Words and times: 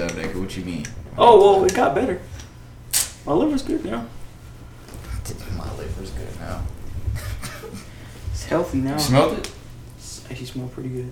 up, 0.00 0.10
nigga. 0.12 0.34
What 0.40 0.56
you 0.56 0.64
mean? 0.64 0.86
Oh 1.18 1.40
well, 1.40 1.64
it 1.64 1.74
got 1.74 1.94
better. 1.94 2.20
My 3.26 3.32
liver's 3.32 3.62
good 3.62 3.84
now. 3.84 4.06
My 5.56 5.72
liver's 5.76 6.10
good 6.10 6.40
now. 6.40 6.62
It's 8.32 8.44
healthy 8.46 8.78
now. 8.78 8.94
You 8.94 8.98
smelled 9.00 9.38
it? 9.38 9.52
Actually 10.30 10.46
smell 10.46 10.68
pretty 10.68 10.88
good. 10.88 11.10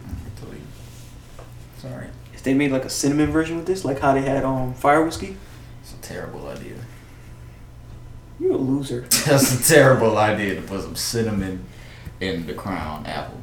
Sorry. 1.79 2.07
If 2.35 2.43
they 2.43 2.55
made 2.55 2.73
like 2.73 2.85
a 2.85 2.91
cinnamon 2.91 3.31
version 3.31 3.57
with 3.57 3.67
this, 3.67 3.85
like 3.85 4.01
how 4.01 4.15
they 4.15 4.23
had 4.23 4.45
um 4.45 4.75
fire 4.75 5.05
whiskey, 5.05 5.37
It's 5.83 5.93
a 5.93 5.97
terrible 5.99 6.49
idea. 6.49 6.75
you're 8.41 8.53
a 8.53 8.57
loser. 8.57 9.03
That's 9.27 9.61
a 9.71 9.73
terrible 9.75 10.17
idea 10.19 10.55
to 10.57 10.63
put 10.63 10.83
some 10.83 10.97
cinnamon 10.97 11.65
in 12.21 12.47
the 12.47 12.55
crown 12.55 13.07
apple. 13.07 13.39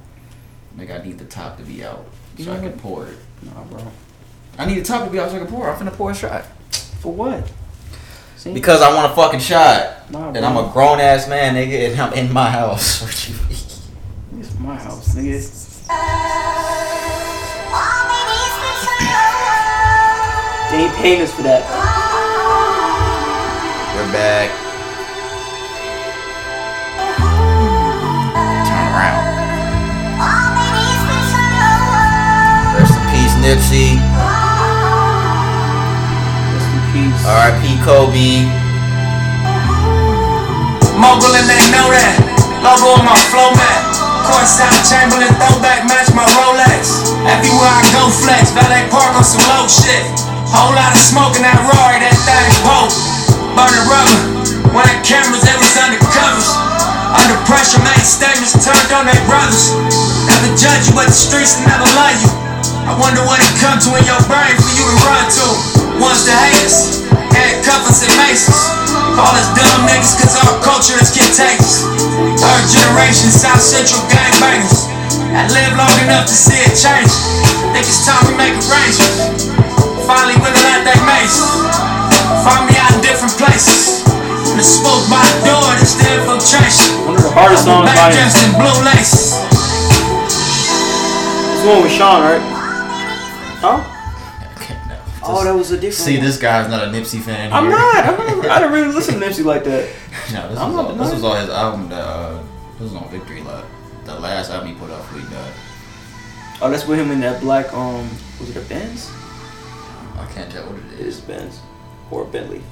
Like 0.78 0.90
I 0.92 0.98
need 1.00 1.18
the 1.20 1.26
top 1.26 1.58
to 1.58 1.64
be 1.64 1.84
out 1.84 2.06
so 2.38 2.44
You 2.44 2.52
I 2.52 2.60
can 2.60 2.78
pour 2.80 3.06
it. 3.08 3.18
Nah, 3.44 3.64
bro. 3.64 3.84
I 4.58 4.66
need 4.66 4.80
the 4.80 4.84
top 4.84 5.06
to 5.06 5.12
be 5.12 5.20
out 5.20 5.30
so 5.30 5.36
I 5.36 5.40
can 5.40 5.48
pour. 5.48 5.70
I'm 5.70 5.78
finna 5.78 5.92
pour 5.94 6.12
a 6.12 6.16
shot. 6.16 6.46
For 7.02 7.12
what? 7.12 7.52
See? 8.38 8.54
Because 8.54 8.82
I 8.82 8.94
want 8.94 9.12
a 9.12 9.16
fucking 9.16 9.40
shot. 9.40 10.10
Nah, 10.12 10.30
And 10.30 10.46
I'm 10.46 10.56
a 10.58 10.72
grown 10.72 11.00
ass 11.00 11.28
man, 11.28 11.56
nigga, 11.56 11.92
and 11.92 12.00
I'm 12.02 12.14
in 12.14 12.32
my 12.32 12.50
house. 12.50 13.02
What 13.06 13.30
you? 13.30 14.40
It's 14.40 14.58
my 14.60 14.76
house, 14.76 15.16
nigga. 15.16 15.42
They 20.72 20.84
ain't 20.84 20.96
paying 20.96 21.22
us 21.22 21.34
for 21.34 21.44
that. 21.44 21.62
We're 23.96 24.12
back. 24.12 24.50
Turn 28.68 28.86
around. 28.92 29.24
Rest 32.76 32.94
in 32.98 33.04
peace, 33.14 33.36
Nipsey. 33.46 34.15
R.I.P. 37.26 37.82
Kobe. 37.82 38.46
Mogul 40.94 41.34
and 41.34 41.50
they 41.50 41.66
know 41.74 41.90
that. 41.90 42.22
Logo 42.62 42.94
on 42.94 43.02
my 43.02 43.18
flow 43.34 43.50
mat. 43.58 43.82
Courtside 44.30 44.86
Chamberlain 44.86 45.34
throwback 45.42 45.90
match 45.90 46.14
my 46.14 46.22
Rolex. 46.38 47.02
Everywhere 47.26 47.74
I 47.74 47.82
go 47.98 48.14
flex, 48.14 48.54
valet 48.54 48.86
park 48.94 49.18
on 49.18 49.26
some 49.26 49.42
low 49.50 49.66
shit. 49.66 50.06
Whole 50.54 50.78
lot 50.78 50.94
of 50.94 51.02
smoke 51.02 51.34
in 51.34 51.42
that 51.42 51.58
Rory, 51.66 51.98
that 52.06 52.14
thing 52.30 52.50
poke. 52.62 52.94
Burning 53.58 53.86
rubber. 53.90 54.20
When 54.70 54.86
the 54.86 54.98
cameras, 55.02 55.42
they 55.42 55.58
was 55.58 55.74
undercovers. 55.82 56.54
Under 57.10 57.42
pressure, 57.50 57.82
made 57.82 58.06
statements 58.06 58.54
turned 58.62 58.94
on 58.94 59.10
their 59.10 59.24
brothers. 59.26 59.74
Never 60.30 60.54
judge 60.54 60.90
you, 60.90 60.94
but 60.94 61.10
the 61.10 61.18
streets 61.18 61.58
will 61.58 61.74
never 61.74 61.90
love 61.98 62.18
you. 62.22 62.30
I 62.86 62.94
wonder 63.02 63.26
what 63.26 63.42
it 63.42 63.50
come 63.58 63.82
to 63.82 63.98
in 63.98 64.06
your 64.06 64.22
brain 64.30 64.54
for 64.62 64.72
you 64.78 64.86
to 64.86 64.98
run 65.10 65.26
to. 65.26 65.85
Once 65.96 66.28
the 66.28 66.36
haters, 66.36 67.08
handcuffers 67.32 68.04
and 68.04 68.16
maces. 68.28 68.60
All 69.16 69.32
us 69.32 69.48
dumb 69.56 69.88
niggas, 69.88 70.20
cause 70.20 70.36
our 70.44 70.60
culture 70.60 71.00
is 71.00 71.08
contagious. 71.16 71.88
Third 72.36 72.66
generation 72.68 73.32
South 73.32 73.64
Central 73.64 74.04
gangbangers. 74.12 74.92
I 75.32 75.48
lived 75.48 75.80
long 75.80 75.96
enough 76.04 76.28
to 76.28 76.36
see 76.36 76.60
it 76.68 76.76
change. 76.76 77.12
Think 77.72 77.88
it's 77.88 78.04
time 78.04 78.28
we 78.28 78.36
make 78.36 78.56
arrangements. 78.60 79.48
Finally 80.04 80.36
wiggle 80.44 80.68
out 80.76 80.84
that 80.84 81.00
mace. 81.08 81.40
Find 82.44 82.68
me 82.68 82.76
out 82.76 82.92
in 82.92 83.00
different 83.00 83.32
places. 83.40 84.04
The 84.52 84.64
smoke 84.64 85.08
by 85.08 85.24
the 85.24 85.48
door, 85.48 85.68
this 85.80 85.96
the 85.96 86.08
infiltration. 86.20 87.08
One 87.08 87.16
of 87.16 87.24
the 87.24 87.32
hardest 87.32 87.64
songs 87.64 87.88
Back 87.88 88.12
dressed 88.12 88.44
in 88.44 88.52
blue 88.60 88.80
laces. 88.84 89.40
This 91.56 91.64
one 91.64 91.84
with 91.84 91.92
Sean, 91.92 92.20
right? 92.20 92.44
Huh? 93.64 93.95
No. 95.28 95.40
Oh, 95.40 95.44
that 95.44 95.56
was 95.56 95.72
a 95.72 95.76
different. 95.76 95.94
See, 95.96 96.18
one. 96.18 96.26
this 96.26 96.38
guy's 96.38 96.70
not 96.70 96.84
a 96.88 96.92
Nipsey 96.92 97.20
fan. 97.22 97.52
I'm 97.52 97.64
here. 97.64 97.72
not. 97.72 98.06
I'm 98.06 98.18
not. 98.38 98.46
I 98.50 98.60
didn't 98.60 98.74
really 98.74 98.94
listen 98.94 99.20
to 99.20 99.26
Nipsey 99.26 99.44
like 99.44 99.64
that. 99.64 99.90
No, 100.34 100.50
this, 100.50 100.58
I'm 100.58 100.74
was 100.74 100.76
not 100.76 100.86
all, 100.92 100.96
this 100.96 101.14
was 101.14 101.24
all 101.24 101.36
his 101.36 101.50
album. 101.50 101.90
That, 101.90 102.02
uh, 102.02 102.42
this 102.74 102.82
was 102.92 102.96
on 102.96 103.10
Victory 103.10 103.42
Lap. 103.44 103.66
The 104.06 104.20
last 104.20 104.50
album 104.50 104.70
he 104.70 104.76
put 104.76 104.90
out 104.90 105.02
before 105.02 105.20
he 105.20 105.26
died. 105.34 105.54
Oh, 106.62 106.70
that's 106.72 106.86
with 106.88 107.00
him 107.00 107.12
in 107.12 107.20
that 107.22 107.42
black 107.42 107.72
um. 107.74 108.10
Was 108.40 108.50
it 108.50 108.58
a 108.58 108.62
Benz? 108.68 109.12
I 110.18 110.26
can't 110.34 110.52
tell 110.52 110.66
what 110.66 110.78
it 110.80 111.00
It 111.00 111.08
is. 111.08 111.16
is 111.18 111.22
Benz 111.22 111.60
or 112.12 112.26
Bentley. 112.26 112.64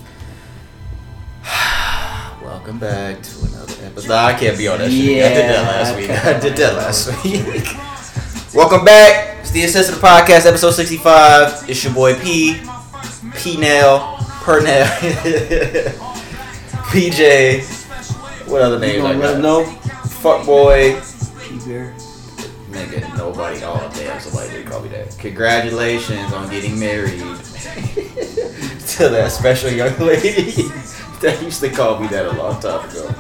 Welcome 2.42 2.80
back 2.80 3.22
to 3.22 3.40
another 3.46 3.74
episode. 3.86 4.10
Nah, 4.10 4.26
I 4.26 4.34
can't 4.34 4.58
be 4.58 4.68
on 4.68 4.80
that 4.80 4.90
shit. 4.92 5.18
Yeah, 5.18 5.26
I 5.26 5.30
did 5.34 5.50
that 5.50 5.64
last 5.64 5.96
week. 5.98 6.10
I 6.10 6.40
did 6.40 6.56
that 6.58 6.76
last 6.76 7.24
week. 7.24 7.78
Welcome 8.54 8.86
back. 8.86 9.40
It's 9.40 9.50
the 9.50 9.64
Insensitive 9.64 10.00
Podcast, 10.00 10.46
episode 10.46 10.72
65. 10.74 11.68
It's 11.68 11.84
your 11.84 11.92
boy 11.92 12.14
P. 12.20 12.62
P 13.36 13.58
Nail. 13.58 14.18
Pernell. 14.44 14.86
PJ. 16.92 18.48
What 18.48 18.62
other 18.62 18.76
You 18.76 18.82
names 18.82 19.06
I 19.06 19.14
gonna 19.14 19.24
let 19.24 19.36
him 19.38 19.42
know? 19.42 19.66
Fuck 19.66 20.46
boy. 20.46 21.02
P 21.42 21.58
Bear. 21.68 21.96
Nigga, 22.70 23.18
nobody. 23.18 23.60
Oh 23.64 23.92
damn, 23.96 24.20
somebody 24.20 24.52
did 24.52 24.68
call 24.68 24.82
me 24.82 24.90
that. 24.90 25.18
Congratulations 25.18 26.32
on 26.32 26.48
getting 26.52 26.80
married 26.80 27.20
to 27.22 29.10
that 29.10 29.32
special 29.32 29.72
young 29.72 29.98
lady 29.98 30.52
that 31.22 31.40
used 31.42 31.60
to 31.62 31.70
call 31.70 32.00
me 32.00 32.06
that 32.10 32.28
a 32.28 32.32
long 32.34 32.62
time 32.62 32.88
ago. 32.88 33.16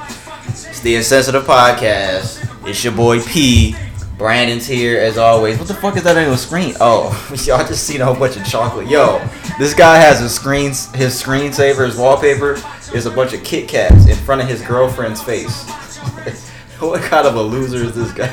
It's 0.49 0.79
the 0.81 0.95
Insensitive 0.95 1.43
Podcast. 1.43 2.47
It's 2.67 2.83
your 2.83 2.93
boy 2.93 3.19
P. 3.23 3.75
Brandon's 4.17 4.67
here 4.67 4.99
as 4.99 5.17
always. 5.17 5.57
What 5.57 5.67
the 5.67 5.73
fuck 5.73 5.97
is 5.97 6.03
that 6.03 6.15
on 6.17 6.29
the 6.29 6.37
screen? 6.37 6.75
Oh, 6.79 7.11
y'all 7.45 7.65
just 7.65 7.85
seen 7.85 8.01
a 8.01 8.05
whole 8.05 8.15
bunch 8.15 8.37
of 8.37 8.45
chocolate. 8.45 8.87
Yo, 8.87 9.19
this 9.57 9.73
guy 9.73 9.97
has 9.97 10.21
a 10.21 10.29
screen. 10.29 10.67
His 10.67 11.21
screensaver, 11.21 11.85
his 11.85 11.97
wallpaper 11.97 12.61
is 12.93 13.05
a 13.05 13.11
bunch 13.11 13.33
of 13.33 13.43
Kit 13.43 13.67
Kats 13.67 14.07
in 14.07 14.15
front 14.15 14.41
of 14.41 14.47
his 14.47 14.61
girlfriend's 14.61 15.21
face. 15.21 15.67
what 16.79 17.01
kind 17.01 17.25
of 17.25 17.35
a 17.35 17.41
loser 17.41 17.77
is 17.77 17.95
this 17.95 18.11
guy? 18.13 18.31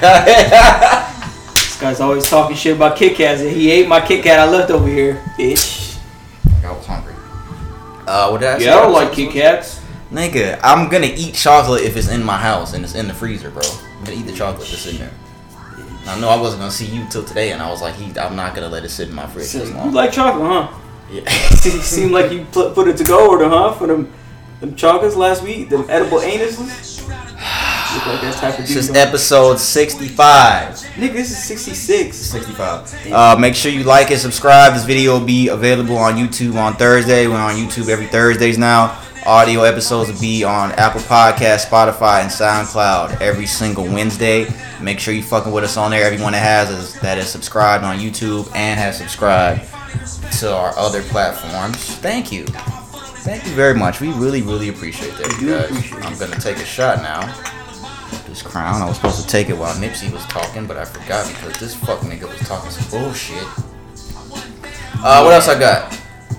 This 1.55 1.81
guy's 1.81 2.01
always 2.01 2.29
talking 2.29 2.57
shit 2.57 2.77
about 2.77 2.97
Kit 2.97 3.17
Kats. 3.17 3.41
and 3.41 3.51
He 3.51 3.71
ate 3.71 3.89
my 3.89 4.01
Kit 4.07 4.23
Kat 4.23 4.39
I 4.39 4.51
left 4.51 4.71
over 4.71 4.87
here, 4.87 5.15
bitch. 5.39 5.99
I 6.63 6.73
was 6.73 6.85
hungry. 6.85 7.15
Uh, 8.07 8.29
what 8.29 8.41
did 8.41 8.51
I 8.51 8.59
say? 8.59 8.67
Yeah, 8.67 8.77
I 8.77 8.83
don't 8.83 8.93
like 8.93 9.13
Kit 9.13 9.33
Kats. 9.33 9.81
Nigga, 10.13 10.61
I'm 10.63 10.91
gonna 10.91 11.07
eat 11.07 11.35
chocolate 11.35 11.85
if 11.85 11.97
it's 11.97 12.09
in 12.11 12.23
my 12.23 12.37
house 12.37 12.75
and 12.75 12.85
it's 12.85 12.95
in 12.95 13.07
the 13.07 13.15
freezer, 13.15 13.51
bro. 13.51 13.63
I'm 13.97 14.05
gonna 14.05 14.19
eat 14.19 14.27
the 14.27 14.33
chocolate 14.33 14.69
that's 14.69 14.87
in 14.87 14.99
there. 14.99 15.13
I 16.07 16.19
know 16.21 16.29
I 16.29 16.41
wasn't 16.41 16.61
gonna 16.61 16.73
see 16.73 16.87
you 16.87 17.07
till 17.11 17.25
today, 17.25 17.53
and 17.53 17.63
I 17.63 17.71
was 17.71 17.83
like, 17.83 17.95
he, 17.95 18.19
I'm 18.19 18.37
not 18.37 18.55
gonna 18.55 18.69
let 18.69 18.85
it 18.85 18.89
sit 18.89 19.09
in 19.09 19.15
my 19.15 19.27
fridge 19.27 19.47
So, 19.47 19.65
you 19.65 19.91
like 19.91 20.13
chocolate, 20.13 20.47
huh? 20.47 20.79
yeah. 21.11 21.29
seemed 21.83 22.13
like 22.13 22.33
you 22.33 22.47
put, 22.53 22.75
put 22.75 22.89
it 22.89 22.97
to 22.99 23.05
go 23.05 23.31
order, 23.31 23.49
huh? 23.49 23.73
For 23.73 23.87
them, 23.87 24.13
them 24.61 24.75
chocolates 24.77 25.17
last 25.17 25.43
week, 25.43 25.69
them 25.69 25.87
edible 25.89 26.19
anuses. 26.19 27.07
Look 27.93 28.07
like 28.07 28.21
that 28.21 28.35
type 28.37 28.59
of 28.59 28.67
This 28.67 28.77
is 28.77 28.91
episode 28.91 29.59
65. 29.59 30.75
Nigga, 30.75 31.13
this 31.13 31.31
is 31.31 31.43
66. 31.43 32.17
65. 32.17 33.13
Uh, 33.13 33.37
make 33.37 33.57
sure 33.57 33.73
you 33.73 33.83
like 33.83 34.13
and 34.13 34.21
subscribe. 34.21 34.75
This 34.75 34.85
video 34.85 35.19
will 35.19 35.27
be 35.27 35.49
available 35.49 35.97
on 35.97 36.15
YouTube 36.15 36.55
on 36.55 36.77
Thursday. 36.77 37.27
We're 37.27 37.35
on 37.35 37.55
YouTube 37.55 37.89
every 37.89 38.07
Thursdays 38.07 38.59
now. 38.59 38.97
Audio 39.27 39.63
episodes 39.65 40.11
will 40.11 40.19
be 40.19 40.45
on 40.45 40.73
Apple 40.73 41.03
Podcast, 41.03 41.67
Spotify, 41.67 42.23
and 42.23 42.31
SoundCloud 42.31 43.21
every 43.21 43.47
single 43.47 43.85
Wednesday. 43.85 44.47
Make 44.81 44.99
sure 44.99 45.13
you 45.13 45.23
fucking 45.23 45.53
with 45.53 45.63
us 45.63 45.77
on 45.77 45.91
there. 45.91 46.05
Everyone 46.05 46.33
that 46.33 46.39
has 46.39 46.71
is, 46.71 46.99
that 47.01 47.19
is 47.19 47.29
subscribed 47.29 47.85
on 47.85 47.99
YouTube 47.99 48.51
and 48.55 48.81
has 48.81 48.97
subscribed 48.97 49.61
to 50.39 50.55
our 50.55 50.77
other 50.79 51.03
platforms. 51.03 51.77
Thank 51.97 52.33
you. 52.33 52.47
Thank 52.47 53.45
you 53.45 53.53
very 53.53 53.75
much. 53.75 54.01
We 54.01 54.09
really, 54.13 54.41
really 54.41 54.71
appreciate 54.71 55.13
that, 55.19 55.39
you 55.39 55.51
guys. 55.51 55.93
I'm 56.07 56.19
gonna 56.19 56.41
take 56.41 56.57
a 56.57 56.65
shot 56.65 57.03
now. 57.03 57.27
This 58.27 58.41
crown. 58.41 58.81
I 58.81 58.87
was 58.87 58.97
supposed 58.97 59.21
to 59.21 59.27
take 59.27 59.51
it 59.51 59.59
while 59.59 59.75
Nipsey 59.75 60.11
was 60.11 60.25
talking, 60.27 60.67
but 60.67 60.79
I 60.79 60.87
forgot 60.87 61.29
because 61.29 61.59
this 61.61 61.75
fuck 61.75 62.01
nigga 62.01 62.23
was 62.27 62.39
talking 62.49 62.71
some 62.71 62.89
bullshit. 62.91 63.45
Uh, 65.03 65.23
what 65.23 65.35
else 65.35 65.49
I 65.49 65.59
got? 65.59 65.91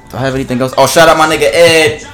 Do 0.09 0.17
I 0.17 0.21
have 0.21 0.33
anything 0.33 0.59
else? 0.61 0.73
Oh, 0.77 0.87
shout 0.87 1.07
out 1.07 1.17
my 1.17 1.27
nigga 1.27 1.49
Ed. 1.53 2.07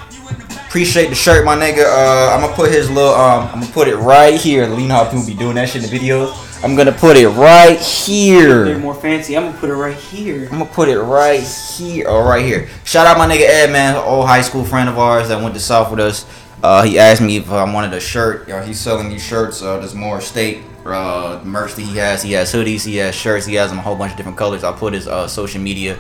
Appreciate 0.68 1.08
the 1.08 1.16
shirt, 1.16 1.46
my 1.46 1.56
nigga. 1.56 1.86
Uh, 1.86 2.36
I'm 2.36 2.42
gonna 2.42 2.54
put 2.54 2.72
his 2.72 2.90
little 2.92 3.14
um, 3.14 3.48
I'm 3.48 3.62
gonna 3.62 3.72
put 3.72 3.88
it 3.88 3.96
right 3.96 4.40
here. 4.40 4.68
You 4.68 4.88
know 4.88 4.96
how 4.96 5.06
people 5.06 5.26
be 5.26 5.34
doing 5.34 5.56
that 5.56 5.70
shit 5.70 5.84
in 5.84 5.90
the 5.90 5.98
videos. 5.98 6.62
I'm 6.64 6.76
gonna 6.76 6.92
put 6.92 7.16
it 7.16 7.30
right 7.30 7.78
They're 7.80 8.66
here. 8.66 8.78
more 8.80 8.94
fancy. 8.94 9.38
I'm 9.38 9.46
gonna 9.46 9.58
put 9.58 9.70
it 9.70 9.76
right 9.76 9.96
here. 9.96 10.44
I'm 10.52 10.60
gonna 10.60 10.66
put 10.66 10.90
it 10.90 11.00
right 11.00 11.40
here. 11.42 12.06
Oh, 12.10 12.22
right 12.28 12.44
here. 12.44 12.68
Shout 12.84 13.08
out 13.08 13.18
my 13.18 13.28
nigga 13.28 13.48
Ed, 13.48 13.72
man, 13.72 13.96
old 13.96 14.28
high 14.28 14.42
school 14.42 14.66
friend 14.66 14.90
of 14.90 14.98
ours 15.00 15.30
that 15.30 15.42
went 15.42 15.56
to 15.56 15.62
South 15.62 15.90
with 15.90 16.00
us. 16.00 16.26
Uh, 16.62 16.84
he 16.84 17.00
asked 17.00 17.22
me 17.22 17.38
if 17.38 17.50
I 17.50 17.72
wanted 17.72 17.94
a 17.94 18.00
shirt. 18.00 18.50
Uh, 18.50 18.62
he's 18.62 18.80
selling 18.80 19.10
these 19.10 19.24
shirts. 19.24 19.62
Uh, 19.62 19.78
there's 19.78 19.96
more 19.96 20.20
state 20.20 20.64
uh, 20.86 21.40
merch 21.46 21.76
that 21.76 21.84
he 21.84 21.96
has. 21.98 22.24
He 22.24 22.34
has 22.34 22.52
hoodies. 22.52 22.84
He 22.84 22.98
has 22.98 23.16
shirts. 23.16 23.46
He 23.46 23.54
has 23.56 23.70
them 23.70 23.80
a 23.80 23.82
whole 23.82 23.96
bunch 23.96 24.12
of 24.12 24.18
different 24.18 24.38
colors. 24.38 24.64
I'll 24.64 24.74
put 24.74 24.94
his 24.94 25.08
uh, 25.08 25.28
social 25.28 25.62
media 25.62 25.98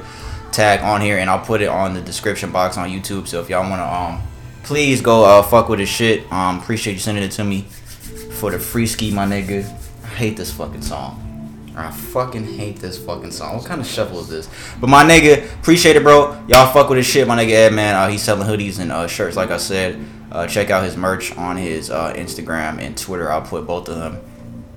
tag 0.51 0.81
on 0.81 1.01
here 1.01 1.19
and 1.19 1.29
I'll 1.29 1.45
put 1.45 1.61
it 1.61 1.69
on 1.69 1.93
the 1.93 2.01
description 2.01 2.51
box 2.51 2.77
on 2.77 2.89
YouTube. 2.89 3.27
So 3.27 3.39
if 3.39 3.49
y'all 3.49 3.69
wanna 3.69 3.83
um, 3.85 4.21
please 4.67 4.99
go 4.99 5.23
uh, 5.23 5.41
fuck 5.41 5.69
with 5.69 5.79
his 5.79 5.87
shit. 5.87 6.29
Um, 6.29 6.59
appreciate 6.59 6.93
you 6.93 6.99
sending 6.99 7.23
it 7.23 7.31
to 7.31 7.43
me 7.45 7.61
for 7.61 8.51
the 8.51 8.59
free 8.59 8.85
ski, 8.85 9.13
my 9.13 9.25
nigga. 9.25 9.63
I 10.03 10.07
hate 10.07 10.35
this 10.35 10.51
fucking 10.51 10.81
song. 10.81 11.23
I 11.73 11.89
fucking 11.89 12.43
hate 12.43 12.75
this 12.77 13.01
fucking 13.03 13.31
song. 13.31 13.55
What 13.55 13.65
kind 13.65 13.79
of 13.79 13.87
shuffle 13.87 14.19
is 14.19 14.27
this? 14.27 14.49
But 14.81 14.89
my 14.89 15.05
nigga, 15.05 15.45
appreciate 15.59 15.95
it, 15.95 16.03
bro. 16.03 16.43
Y'all 16.49 16.71
fuck 16.73 16.89
with 16.89 16.97
his 16.97 17.05
shit. 17.05 17.25
My 17.25 17.41
nigga 17.41 17.51
Ed, 17.51 17.73
man, 17.73 17.95
uh, 17.95 18.09
he's 18.09 18.21
selling 18.21 18.45
hoodies 18.45 18.79
and 18.79 18.91
uh, 18.91 19.07
shirts, 19.07 19.37
like 19.37 19.51
I 19.51 19.57
said. 19.57 20.03
Uh, 20.33 20.45
check 20.45 20.69
out 20.69 20.83
his 20.83 20.97
merch 20.97 21.33
on 21.37 21.55
his 21.55 21.89
uh, 21.89 22.13
Instagram 22.13 22.81
and 22.81 22.97
Twitter. 22.97 23.31
I'll 23.31 23.41
put 23.41 23.65
both 23.65 23.87
of 23.87 23.95
them 23.95 24.19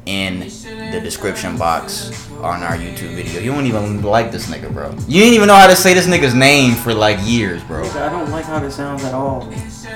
in 0.07 0.41
the 0.41 1.01
description 1.03 1.57
box 1.57 2.29
on 2.39 2.63
our 2.63 2.77
YouTube 2.77 3.15
video. 3.15 3.41
You 3.41 3.53
don't 3.53 3.67
even 3.67 4.03
like 4.03 4.33
this 4.33 4.47
nigga, 4.51 4.73
bro. 4.73 4.91
You 5.07 5.21
didn't 5.21 5.35
even 5.35 5.47
know 5.49 5.55
how 5.55 5.67
to 5.67 5.77
say 5.77 5.95
this 5.95 6.07
nigga's 6.07 6.35
name 6.35 6.75
for 6.75 6.95
like 6.95 7.19
years, 7.23 7.63
bro. 7.65 7.85
I 7.85 8.09
don't 8.09 8.31
like 8.31 8.45
how 8.47 8.59
this 8.59 8.77
sounds 8.77 9.05
at 9.05 9.15
all. 9.15 9.49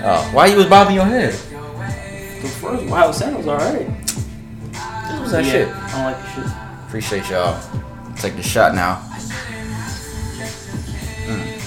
Oh, 0.02 0.30
why 0.32 0.46
you 0.46 0.56
was 0.56 0.66
bobbing 0.66 0.94
your 0.94 1.06
head? 1.06 1.32
The 1.32 2.48
first 2.48 2.84
wow, 2.86 3.08
it 3.08 3.14
sounds 3.14 3.46
alright. 3.46 3.88
This 4.04 5.20
was 5.20 5.32
that 5.32 5.44
Yeah, 5.44 5.50
shit. 5.50 5.68
I 5.68 5.90
don't 5.92 6.04
like 6.04 6.18
the 6.18 6.28
shit. 6.34 6.52
Appreciate 6.86 7.30
y'all. 7.30 8.14
Take 8.16 8.36
the 8.36 8.42
shot 8.42 8.74
now. 8.74 8.96
Mm. 11.26 11.58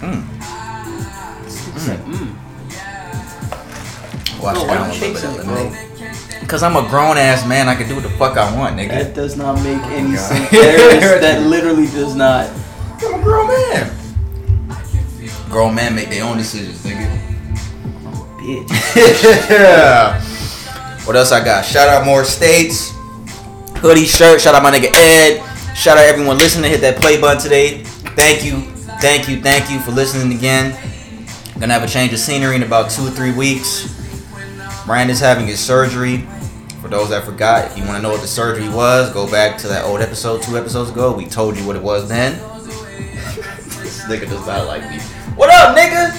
Mm. 0.00 0.24
Watch 4.42 4.54
Bro, 4.54 4.64
it 4.64 4.68
why 4.68 4.74
down 4.74 4.90
a 4.90 4.94
you 4.94 5.00
little 5.00 5.14
bit, 5.14 5.20
chasing 5.20 5.30
it, 5.30 5.46
Lemonade. 5.46 5.87
Cause 6.48 6.62
I'm 6.62 6.76
a 6.76 6.88
grown 6.88 7.18
ass 7.18 7.46
man. 7.46 7.68
I 7.68 7.74
can 7.74 7.86
do 7.86 7.94
what 7.94 8.04
the 8.04 8.08
fuck 8.08 8.38
I 8.38 8.56
want, 8.56 8.74
nigga. 8.74 8.88
That 8.88 9.14
does 9.14 9.36
not 9.36 9.56
make 9.56 9.82
any 9.92 10.14
God. 10.14 10.18
sense. 10.18 10.50
Is, 10.50 11.20
that 11.20 11.42
literally 11.46 11.84
does 11.88 12.14
not. 12.14 12.48
I'm 13.02 13.20
a 13.20 13.22
grown 13.22 13.48
man. 13.48 13.94
Grown 15.50 15.74
men 15.74 15.94
make 15.94 16.08
their 16.08 16.24
own 16.24 16.38
decisions, 16.38 16.82
nigga. 16.86 17.06
Bitch. 18.38 19.50
yeah. 19.50 20.18
What 21.04 21.16
else 21.16 21.32
I 21.32 21.44
got? 21.44 21.66
Shout 21.66 21.86
out 21.86 22.06
more 22.06 22.24
states. 22.24 22.94
Hoodie 23.76 24.06
shirt. 24.06 24.40
Shout 24.40 24.54
out 24.54 24.62
my 24.62 24.70
nigga 24.70 24.90
Ed. 24.94 25.44
Shout 25.76 25.98
out 25.98 26.04
everyone 26.04 26.38
listening. 26.38 26.70
Hit 26.70 26.80
that 26.80 26.96
play 26.96 27.20
button 27.20 27.42
today. 27.42 27.82
Thank 27.84 28.42
you. 28.42 28.62
Thank 29.02 29.28
you. 29.28 29.42
Thank 29.42 29.70
you 29.70 29.80
for 29.80 29.90
listening 29.90 30.34
again. 30.34 30.70
Gonna 31.60 31.74
have 31.74 31.82
a 31.82 31.86
change 31.86 32.14
of 32.14 32.20
scenery 32.20 32.56
in 32.56 32.62
about 32.62 32.90
two 32.90 33.06
or 33.06 33.10
three 33.10 33.32
weeks. 33.32 33.94
Brandon's 34.86 35.20
having 35.20 35.46
his 35.46 35.60
surgery. 35.60 36.26
For 36.88 36.94
those 36.96 37.10
that 37.10 37.24
forgot, 37.26 37.66
if 37.70 37.76
you 37.76 37.84
want 37.84 37.96
to 37.96 38.02
know 38.02 38.08
what 38.08 38.22
the 38.22 38.26
surgery 38.26 38.66
was, 38.70 39.12
go 39.12 39.30
back 39.30 39.58
to 39.58 39.68
that 39.68 39.84
old 39.84 40.00
episode 40.00 40.40
two 40.42 40.56
episodes 40.56 40.88
ago. 40.88 41.14
We 41.14 41.26
told 41.26 41.58
you 41.58 41.66
what 41.66 41.76
it 41.76 41.82
was 41.82 42.08
then. 42.08 42.32
this 43.82 44.04
nigga 44.08 44.20
does 44.26 44.46
not 44.46 44.66
like 44.66 44.88
me. 44.88 44.96
What 45.36 45.50
up, 45.50 45.76
nigga? 45.76 46.16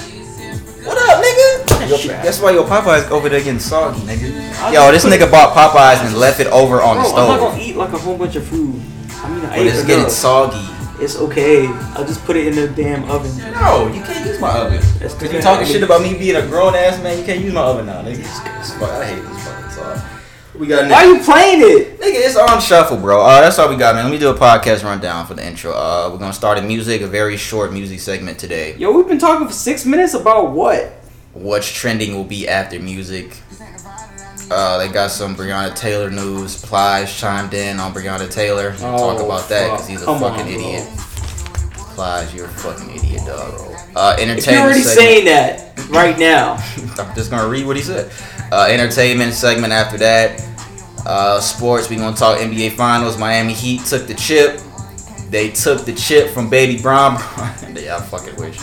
What 0.86 0.96
up, 0.96 1.24
nigga? 1.24 1.90
Yo, 1.90 1.96
Shit. 1.96 2.10
that's 2.22 2.40
why 2.40 2.52
your 2.52 2.64
Popeyes 2.64 3.10
over 3.10 3.28
there 3.28 3.40
getting 3.40 3.58
soggy, 3.58 3.98
nigga. 4.02 4.72
Yo, 4.72 4.92
this 4.92 5.04
nigga 5.04 5.28
bought 5.28 5.56
Popeyes 5.56 6.06
and 6.06 6.16
left 6.16 6.38
it 6.38 6.46
over 6.46 6.80
on 6.80 6.94
Bro, 6.98 7.02
the 7.02 7.08
stove. 7.08 7.30
I'm 7.30 7.40
not 7.40 7.50
gonna 7.50 7.62
eat 7.64 7.74
like 7.74 7.92
a 7.92 7.98
whole 7.98 8.16
bunch 8.16 8.36
of 8.36 8.46
food. 8.46 8.80
I 9.10 9.28
mean, 9.28 9.44
I 9.46 9.48
But 9.48 9.58
ate 9.58 9.66
it's 9.66 9.82
getting 9.84 9.98
enough. 10.04 10.12
soggy. 10.12 11.02
It's 11.02 11.16
okay. 11.16 11.66
I'll 11.66 12.06
just 12.06 12.24
put 12.24 12.36
it 12.36 12.46
in 12.46 12.54
the 12.54 12.68
damn 12.68 13.10
oven. 13.10 13.36
No, 13.54 13.88
you 13.88 14.02
can't 14.02 14.24
use 14.24 14.40
my 14.40 14.50
oven. 14.56 14.80
That's 15.00 15.14
Cause 15.14 15.24
you 15.24 15.30
bad. 15.30 15.42
talking 15.42 15.66
shit 15.66 15.82
about 15.82 16.00
me 16.00 16.16
being 16.16 16.36
a 16.36 16.46
grown 16.46 16.76
ass 16.76 17.02
man. 17.02 17.18
You 17.18 17.24
can't 17.24 17.40
use 17.40 17.52
my 17.54 17.62
oven 17.62 17.86
now, 17.86 18.02
nigga. 18.02 18.06
I 18.06 18.14
hate 18.14 18.16
this 18.60 18.72
fucking 18.78 19.38
song. 19.40 19.59
We 20.60 20.66
got 20.66 20.90
Why 20.90 21.04
nigga. 21.04 21.16
you 21.16 21.24
playing 21.24 21.60
it? 21.62 22.00
Nigga, 22.00 22.26
it's 22.26 22.36
on 22.36 22.60
shuffle, 22.60 22.98
bro. 22.98 23.22
Uh, 23.24 23.40
that's 23.40 23.58
all 23.58 23.70
we 23.70 23.76
got, 23.76 23.94
man. 23.94 24.04
Let 24.04 24.10
me 24.12 24.18
do 24.18 24.28
a 24.28 24.34
podcast 24.34 24.84
rundown 24.84 25.26
for 25.26 25.32
the 25.32 25.46
intro. 25.46 25.72
Uh, 25.72 26.10
we're 26.12 26.18
gonna 26.18 26.34
start 26.34 26.58
in 26.58 26.66
music, 26.68 27.00
a 27.00 27.06
very 27.06 27.38
short 27.38 27.72
music 27.72 27.98
segment 27.98 28.38
today. 28.38 28.76
Yo, 28.76 28.92
we've 28.92 29.08
been 29.08 29.18
talking 29.18 29.46
for 29.46 29.54
six 29.54 29.86
minutes 29.86 30.12
about 30.12 30.50
what? 30.50 30.92
What's 31.32 31.72
trending 31.72 32.14
will 32.14 32.24
be 32.24 32.46
after 32.46 32.78
music. 32.78 33.38
Uh, 34.50 34.76
they 34.78 34.88
got 34.92 35.10
some 35.10 35.34
Breonna 35.34 35.74
Taylor 35.74 36.10
news. 36.10 36.60
Plies 36.62 37.16
chimed 37.18 37.54
in 37.54 37.80
on 37.80 37.94
Breonna 37.94 38.30
Taylor. 38.30 38.70
We'll 38.80 38.98
talk 38.98 39.20
Oh, 39.20 39.24
about 39.24 39.48
that 39.48 39.70
because 39.70 39.88
he's 39.88 40.02
a 40.02 40.04
Come 40.04 40.20
fucking 40.20 40.40
on, 40.40 40.52
bro. 40.52 40.60
idiot. 40.60 40.88
Plies, 41.94 42.34
you're 42.34 42.46
a 42.46 42.48
fucking 42.48 42.90
idiot, 42.96 43.22
dog. 43.24 43.54
Uh, 43.96 44.16
entertainment. 44.18 44.38
If 44.38 44.46
you're 44.50 44.60
already 44.60 44.82
segment. 44.82 44.98
saying 45.08 45.24
that 45.24 45.88
right 45.88 46.18
now, 46.18 46.54
I'm 46.98 47.14
just 47.14 47.30
gonna 47.30 47.48
read 47.48 47.64
what 47.66 47.76
he 47.76 47.82
said. 47.82 48.10
Uh, 48.52 48.66
entertainment 48.68 49.32
segment 49.32 49.72
after 49.72 49.96
that. 49.98 50.46
Uh, 51.06 51.40
sports. 51.40 51.88
We 51.88 51.96
gonna 51.96 52.16
talk 52.16 52.38
NBA 52.38 52.72
Finals. 52.72 53.16
Miami 53.18 53.52
Heat 53.52 53.84
took 53.84 54.06
the 54.06 54.14
chip. 54.14 54.60
They 55.30 55.50
took 55.50 55.84
the 55.84 55.92
chip 55.94 56.30
from 56.30 56.50
Baby 56.50 56.82
Brown. 56.82 57.14
yeah, 57.74 57.96
I 57.96 58.00
fucking 58.00 58.36
wish. 58.36 58.58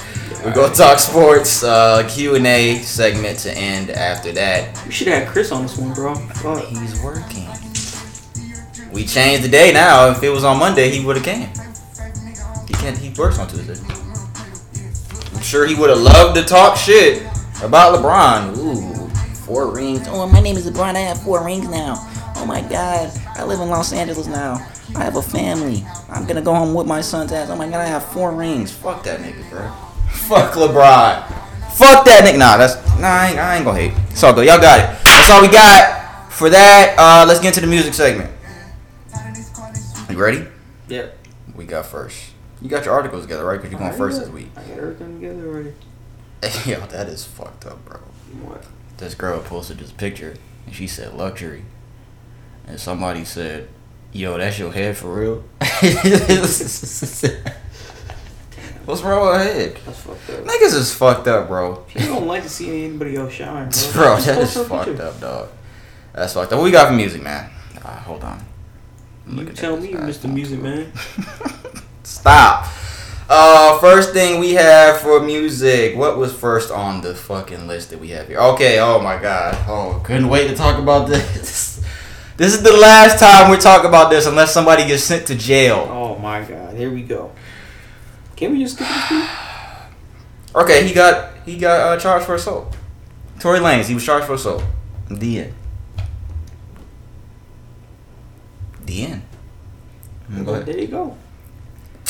We 0.46 0.52
gonna 0.52 0.74
talk 0.76 1.00
sports. 1.00 1.64
Uh, 1.64 2.08
Q 2.10 2.36
and 2.36 2.46
A 2.46 2.76
segment 2.80 3.40
to 3.40 3.52
end 3.58 3.90
after 3.90 4.32
that. 4.34 4.86
we 4.86 4.92
should 4.92 5.08
have 5.08 5.24
had 5.24 5.28
Chris 5.30 5.52
on 5.52 5.64
this 5.64 5.78
one, 5.78 5.94
bro. 5.94 6.16
Fuck. 6.16 6.66
He's 6.66 7.02
working. 7.02 7.48
We 8.92 9.06
changed 9.06 9.44
the 9.44 9.50
day 9.50 9.72
now. 9.74 10.10
If 10.10 10.22
it 10.24 10.30
was 10.30 10.44
on 10.44 10.60
Monday, 10.60 10.90
he 10.90 11.04
would 11.06 11.16
have 11.16 11.26
came. 11.26 11.50
He 12.68 12.74
can't. 12.74 12.98
He 12.98 13.10
works 13.12 13.40
on 13.40 13.48
Tuesday. 13.48 13.76
I'm 15.34 15.42
sure 15.42 15.66
he 15.66 15.76
would 15.76 15.90
have 15.90 16.00
loved 16.00 16.36
to 16.36 16.44
talk 16.44 16.78
shit 16.78 17.24
about 17.64 17.98
LeBron. 17.98 18.58
Ooh, 18.58 18.87
four 19.48 19.74
rings. 19.74 20.06
Oh, 20.10 20.28
my 20.28 20.42
name 20.42 20.58
is 20.58 20.70
LeBron. 20.70 20.96
I 20.96 21.00
have 21.00 21.24
four 21.24 21.44
rings 21.44 21.70
now. 21.70 21.96
Oh 22.36 22.46
my 22.46 22.62
God, 22.62 23.10
I 23.36 23.46
live 23.46 23.62
in 23.62 23.70
Los 23.70 23.94
Angeles 23.94 24.28
now. 24.28 24.56
I 24.94 25.06
have 25.06 25.16
a 25.16 25.22
family. 25.22 25.86
I'm 26.10 26.26
gonna 26.26 26.42
go 26.42 26.54
home 26.54 26.74
with 26.74 26.86
my 26.86 27.02
son's 27.02 27.32
ass. 27.32 27.50
Oh 27.50 27.56
my 27.56 27.68
God, 27.68 27.80
I 27.80 27.86
have 27.86 28.04
four 28.06 28.32
rings. 28.32 28.72
Fuck 28.72 29.04
that 29.04 29.22
nigga, 29.22 29.50
bro. 29.50 29.72
Fuck 30.12 30.54
LeBron. 30.54 31.26
Fuck 31.74 32.06
that 32.06 32.24
nigga. 32.26 32.38
Nah, 32.38 32.58
that's 32.58 32.76
nah. 33.00 33.08
I 33.08 33.30
ain't, 33.30 33.40
I 33.40 33.56
ain't 33.56 33.66
gonna 33.66 33.80
hate. 33.80 33.94
It's 34.12 34.22
all 34.22 34.34
good. 34.34 34.46
Y'all 34.46 34.60
got 34.60 34.80
it. 34.80 35.04
That's 35.06 35.30
all 35.32 35.42
we 35.42 35.48
got 35.48 36.32
for 36.32 36.50
that. 36.50 36.96
Uh, 36.98 37.26
let's 37.26 37.40
get 37.40 37.50
into 37.50 37.62
the 37.62 37.68
music 37.68 37.94
segment. 37.94 38.30
You 40.10 40.18
ready? 40.18 40.46
Yeah. 40.90 41.08
We 41.56 41.66
got 41.66 41.86
first. 41.86 42.32
You 42.62 42.70
got 42.70 42.86
your 42.86 42.94
articles 42.94 43.24
together, 43.24 43.46
right? 43.46 43.58
Because 43.58 43.72
you're 43.72 43.80
going 43.80 43.94
first 43.94 44.20
this 44.20 44.30
week. 44.30 44.50
I 44.58 44.62
got 44.62 44.78
everything 44.78 45.22
together 45.22 45.48
already. 45.48 45.74
Yo, 46.70 46.80
that 46.88 47.08
is 47.08 47.24
fucked 47.24 47.66
up, 47.66 47.84
bro. 47.86 47.98
What? 48.42 48.64
This 48.98 49.14
girl 49.16 49.40
posted 49.40 49.78
this 49.80 49.92
picture 49.92 50.36
and 50.66 50.76
she 50.76 50.88
said 50.88 51.14
luxury. 51.14 51.64
And 52.68 52.80
somebody 52.80 53.24
said, 53.26 53.68
Yo, 54.12 54.38
that's 54.38 54.58
your 54.60 54.72
head 54.72 54.98
for 54.98 55.14
real? 55.14 55.44
What's 58.86 59.02
wrong 59.02 59.28
with 59.28 59.36
her 59.38 59.44
head? 59.44 59.78
That's 59.86 60.00
fucked 60.00 60.30
up. 60.30 60.44
Niggas 60.46 60.74
is 60.76 60.94
fucked 60.94 61.28
up, 61.28 61.48
bro. 61.50 61.76
People 61.88 62.08
don't 62.08 62.28
like 62.28 62.44
to 62.44 62.50
see 62.50 62.86
anybody 62.86 63.18
else 63.18 63.34
shine, 63.34 63.70
bro. 63.70 63.92
Bro, 63.94 64.16
Just 64.16 64.26
that 64.28 64.36
post 64.38 64.50
is 64.50 64.56
her 64.56 64.64
fucked 64.64 64.86
picture. 64.86 65.04
up, 65.04 65.20
dog. 65.20 65.50
That's 66.14 66.34
fucked 66.34 66.54
up. 66.54 66.58
What 66.60 66.64
we 66.64 66.72
got 66.72 66.88
for 66.88 66.94
music, 66.94 67.22
man? 67.22 67.50
Uh, 67.84 68.00
hold 68.00 68.24
on. 68.24 68.44
You 69.30 69.46
tell 69.48 69.76
me, 69.78 69.90
Mr. 69.92 70.34
Music. 70.34 70.62
Man. 70.62 70.92
Stop. 72.04 72.66
Uh, 73.30 73.78
first 73.80 74.14
thing 74.14 74.40
we 74.40 74.54
have 74.54 75.02
for 75.02 75.20
music. 75.22 75.96
What 75.98 76.18
was 76.18 76.34
first 76.34 76.72
on 76.72 77.02
the 77.02 77.14
fucking 77.14 77.68
list 77.68 77.90
that 77.90 78.00
we 78.00 78.10
have 78.10 78.28
here? 78.28 78.40
Okay. 78.40 78.80
Oh 78.80 79.00
my 79.02 79.22
god. 79.22 79.56
Oh, 79.68 80.02
couldn't 80.04 80.30
wait 80.30 80.48
to 80.48 80.56
talk 80.56 80.80
about 80.80 81.08
this. 81.10 81.84
This 82.38 82.54
is 82.54 82.62
the 82.64 82.72
last 82.72 83.20
time 83.20 83.50
we 83.50 83.58
talk 83.58 83.84
about 83.84 84.10
this, 84.12 84.28
unless 84.28 84.54
somebody 84.54 84.86
gets 84.86 85.04
sent 85.04 85.26
to 85.28 85.36
jail. 85.36 85.88
Oh 85.90 86.18
my 86.20 86.44
God, 86.44 86.76
here 86.76 86.92
we 86.92 87.02
go. 87.02 87.32
Can 88.36 88.52
we 88.52 88.60
just 88.64 88.76
skip 88.76 88.88
this? 89.10 89.30
Okay, 90.56 90.88
he 90.88 90.94
got 90.94 91.34
he 91.46 91.58
got 91.58 91.80
uh, 91.80 92.00
charged 92.00 92.26
for 92.26 92.34
assault. 92.36 92.76
Tory 93.40 93.60
Lanez, 93.60 93.86
he 93.86 93.94
was 93.94 94.04
charged 94.04 94.26
for 94.26 94.34
assault. 94.34 94.64
The 95.10 95.40
end. 95.42 95.54
The 98.86 99.04
end. 99.04 99.22
Well, 100.30 100.64
there 100.64 100.78
you 100.78 100.88
go. 100.88 101.16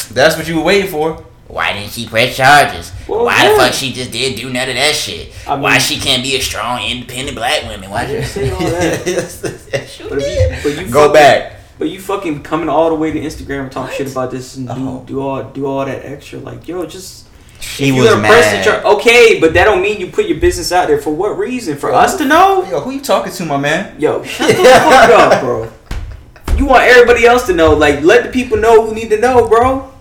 That's 0.09 0.35
what 0.37 0.47
you 0.47 0.57
were 0.57 0.63
waiting 0.63 0.89
for. 0.91 1.23
Why 1.47 1.71
didn't 1.73 1.91
she 1.91 2.05
press 2.07 2.35
charges? 2.35 2.91
Well, 3.07 3.23
Why 3.25 3.43
yeah. 3.43 3.51
the 3.53 3.57
fuck 3.57 3.73
she 3.73 3.93
just 3.93 4.11
did 4.11 4.35
do 4.37 4.51
none 4.51 4.67
of 4.67 4.75
that 4.75 4.93
shit? 4.95 5.31
I 5.47 5.53
mean- 5.53 5.61
Why 5.63 5.77
she 5.77 5.97
can't 5.97 6.21
be 6.21 6.35
a 6.35 6.41
strong, 6.41 6.81
independent 6.83 7.37
black 7.37 7.63
woman? 7.63 7.89
Why 7.89 8.01
I 8.01 8.05
didn't 8.05 8.23
she? 8.25 8.29
say 8.31 8.51
all 8.51 8.59
that. 8.59 9.07
Yes, 9.07 9.99
you 9.99 10.09
But, 10.09 10.17
if 10.17 10.23
did. 10.25 10.51
you, 10.65 10.71
but 10.75 10.85
you 10.85 10.91
Go 10.91 10.99
fucking- 11.07 11.13
back. 11.13 11.53
But 11.79 11.89
you 11.89 11.99
fucking 12.01 12.41
coming 12.43 12.69
all 12.69 12.89
the 12.89 12.95
way 12.95 13.11
to 13.11 13.19
Instagram 13.19 13.61
and 13.63 13.71
talk 13.71 13.91
shit 13.91 14.11
about 14.11 14.31
this 14.31 14.55
and 14.57 14.67
do, 14.67 14.73
Oh. 14.75 15.03
do 15.05 15.21
all 15.21 15.43
do 15.43 15.67
all 15.67 15.85
that 15.85 16.03
extra 16.05 16.39
like 16.39 16.67
yo 16.67 16.87
just 16.87 17.27
She 17.61 17.89
if 17.89 17.95
was 17.95 18.05
you're 18.05 18.17
press 18.19 18.51
mad. 18.51 18.65
char- 18.65 18.93
okay 18.95 19.39
but 19.39 19.53
that 19.53 19.65
don't 19.65 19.83
mean 19.83 19.99
you 19.99 20.07
put 20.07 20.25
your 20.25 20.39
business 20.39 20.71
out 20.71 20.87
there 20.87 20.97
for 20.99 21.13
what 21.13 21.37
reason 21.37 21.77
for 21.77 21.93
us 21.93 22.17
to 22.17 22.25
know 22.25 22.63
Yo, 22.67 22.79
who 22.81 22.89
you 22.89 22.99
talking 23.01 23.31
to, 23.31 23.45
my 23.45 23.57
man? 23.57 23.95
yo 24.01 24.23
shut 24.23 24.47
the 24.47 24.63
fuck 24.63 25.09
up 25.11 25.41
bro 25.41 25.71
you 26.57 26.65
want 26.65 26.81
everybody 26.85 27.27
else 27.27 27.45
to 27.45 27.53
know 27.53 27.75
like 27.75 28.01
let 28.01 28.23
the 28.23 28.31
people 28.31 28.57
know 28.57 28.83
who 28.87 28.95
need 28.95 29.11
to 29.11 29.19
know 29.19 29.47
bro 29.47 29.93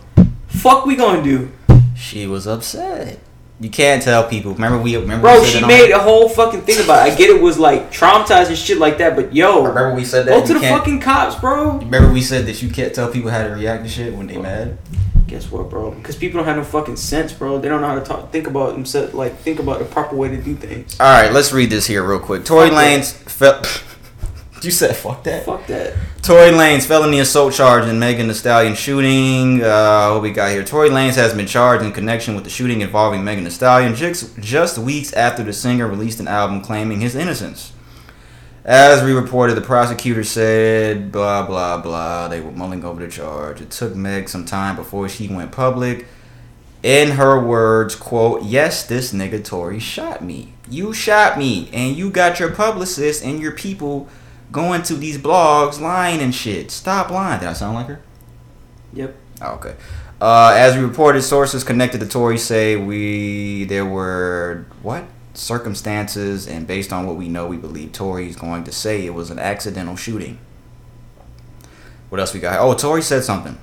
fuck 0.68 0.87
we 0.87 0.96
gonna 0.96 1.23
do 1.23 1.50
She 1.94 2.26
was 2.26 2.46
upset. 2.46 3.18
You 3.58 3.70
can't 3.70 4.02
tell 4.02 4.28
people. 4.28 4.52
Remember 4.52 4.76
we 4.78 4.96
remember 4.96 5.23
bro 5.28 5.40
we 5.40 5.46
she 5.46 5.58
it 5.58 5.62
on- 5.64 5.68
made 5.68 5.90
a 5.90 5.99
whole 5.99 6.28
fucking 6.28 6.61
thing 6.62 6.85
about 6.85 7.06
it. 7.08 7.12
I 7.12 7.16
get 7.16 7.30
it 7.30 7.40
was 7.40 7.58
like 7.58 7.90
traumatized 7.90 8.49
and 8.49 8.58
shit 8.58 8.76
like 8.78 8.99
that 8.99 9.16
but 9.16 9.35
yo 9.35 9.64
Remember 9.64 9.94
we 9.94 10.04
said 10.04 10.26
that. 10.26 10.40
go 10.40 10.46
to 10.46 10.54
the 10.54 10.61
fucking 10.61 11.00
cops 11.00 11.37
bro 11.37 11.78
Remember 11.78 12.12
we 12.12 12.20
said 12.20 12.44
that 12.46 12.62
you 12.62 12.68
can't 12.68 12.94
tell 12.94 13.11
people 13.11 13.30
how 13.30 13.42
to 13.42 13.50
react 13.54 13.85
to 13.85 13.88
shit 13.88 14.14
when 14.14 14.26
they 14.26 14.37
mad. 14.37 14.76
Guess 15.26 15.50
what, 15.50 15.68
bro? 15.70 15.90
Because 15.90 16.14
people 16.14 16.38
don't 16.38 16.46
have 16.46 16.56
no 16.56 16.62
fucking 16.62 16.94
sense, 16.94 17.32
bro. 17.32 17.58
They 17.58 17.68
don't 17.68 17.80
know 17.80 17.88
how 17.88 17.96
to 17.99 18.04
talk, 18.04 18.30
think 18.30 18.46
about 18.46 18.75
themselves, 18.75 19.12
like 19.12 19.37
think 19.38 19.58
about 19.58 19.80
the 19.80 19.85
proper 19.85 20.14
way 20.14 20.28
to 20.28 20.37
do 20.37 20.54
things. 20.54 20.96
All 21.00 21.06
right, 21.20 21.32
let's 21.32 21.50
read 21.52 21.68
this 21.70 21.85
here 21.87 22.04
real 22.04 22.20
quick. 22.20 22.44
Tory 22.44 22.68
Fuck 22.68 22.78
Lanez 22.78 23.12
felt. 23.28 23.82
You 24.62 24.70
said 24.70 24.96
fuck 24.96 25.22
that. 25.25 25.44
Fuck 25.44 25.66
that. 25.66 25.94
Tory 26.22 26.50
Lanez 26.50 26.86
felony 26.86 27.20
assault 27.20 27.52
charge 27.54 27.86
in 27.86 27.98
Megan 27.98 28.28
Thee 28.28 28.34
Stallion 28.34 28.75
shooting. 28.75 29.62
Uh, 29.62 30.10
what 30.12 30.22
we 30.22 30.30
got 30.30 30.50
here? 30.50 30.64
Tory 30.64 30.88
Lanez 30.88 31.14
has 31.14 31.34
been 31.34 31.46
charged 31.46 31.84
in 31.84 31.92
connection 31.92 32.34
with 32.34 32.44
the 32.44 32.50
shooting 32.50 32.80
involving 32.80 33.22
Megan 33.22 33.44
Thee 33.44 33.50
Stallion 33.50 33.94
just, 33.94 34.38
just 34.38 34.78
weeks 34.78 35.12
after 35.12 35.42
the 35.42 35.52
singer 35.52 35.86
released 35.86 36.18
an 36.20 36.26
album 36.26 36.62
claiming 36.62 37.00
his 37.00 37.14
innocence. 37.14 37.72
As 38.64 39.04
we 39.04 39.12
reported, 39.12 39.54
the 39.54 39.60
prosecutor 39.60 40.25
said, 40.25 41.12
blah, 41.12 41.46
blah, 41.46 41.80
blah. 41.80 42.26
They 42.26 42.40
were 42.40 42.50
mulling 42.50 42.84
over 42.84 43.00
the 43.00 43.08
charge. 43.08 43.60
It 43.60 43.70
took 43.70 43.94
Meg 43.94 44.28
some 44.28 44.44
time 44.44 44.75
before 44.75 45.08
she 45.08 45.28
went 45.28 45.52
public. 45.52 46.06
In 46.82 47.12
her 47.12 47.38
words, 47.38 47.94
quote, 47.94 48.42
Yes, 48.42 48.84
this 48.84 49.12
nigga 49.12 49.44
Tory 49.44 49.78
shot 49.78 50.25
me. 50.25 50.54
You 50.68 50.92
shot 50.92 51.38
me, 51.38 51.70
and 51.72 51.96
you 51.96 52.10
got 52.10 52.40
your 52.40 52.50
publicist 52.50 53.22
and 53.22 53.40
your 53.40 53.52
people 53.52 54.08
going 54.52 54.82
to 54.84 54.94
these 54.94 55.18
blogs 55.18 55.80
lying 55.80 56.20
and 56.20 56.34
shit. 56.34 56.70
Stop 56.70 57.10
lying. 57.10 57.40
Did 57.40 57.48
I 57.48 57.52
sound 57.52 57.74
like 57.74 57.86
her? 57.86 58.00
Yep. 58.92 59.14
Oh, 59.42 59.54
okay. 59.54 59.76
Uh, 60.20 60.54
as 60.56 60.76
we 60.76 60.82
reported, 60.82 61.22
sources 61.22 61.62
connected 61.62 62.00
to 62.00 62.06
Tory 62.06 62.38
say 62.38 62.76
we 62.76 63.64
there 63.64 63.84
were 63.84 64.64
what 64.82 65.04
circumstances, 65.34 66.48
and 66.48 66.66
based 66.66 66.92
on 66.92 67.06
what 67.06 67.16
we 67.16 67.28
know, 67.28 67.46
we 67.46 67.58
believe 67.58 67.92
Tory 67.92 68.28
is 68.28 68.36
going 68.36 68.64
to 68.64 68.72
say 68.72 69.04
it 69.04 69.12
was 69.12 69.30
an 69.30 69.38
accidental 69.38 69.96
shooting. 69.96 70.38
What 72.08 72.20
else 72.20 72.32
we 72.32 72.40
got? 72.40 72.58
Oh, 72.60 72.74
Tory 72.74 73.02
said 73.02 73.24
something 73.24 73.58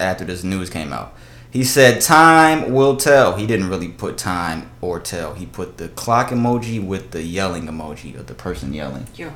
after 0.00 0.24
this 0.24 0.44
news 0.44 0.70
came 0.70 0.92
out. 0.92 1.14
He 1.50 1.64
said, 1.64 2.00
"Time 2.00 2.72
will 2.72 2.96
tell." 2.96 3.36
He 3.36 3.46
didn't 3.46 3.68
really 3.68 3.88
put 3.88 4.16
time 4.18 4.70
or 4.80 5.00
tell. 5.00 5.34
He 5.34 5.46
put 5.46 5.78
the 5.78 5.88
clock 5.88 6.28
emoji 6.28 6.84
with 6.84 7.10
the 7.10 7.22
yelling 7.22 7.66
emoji 7.66 8.18
of 8.18 8.26
the 8.26 8.34
person 8.34 8.72
yelling. 8.72 9.06
Yo, 9.14 9.32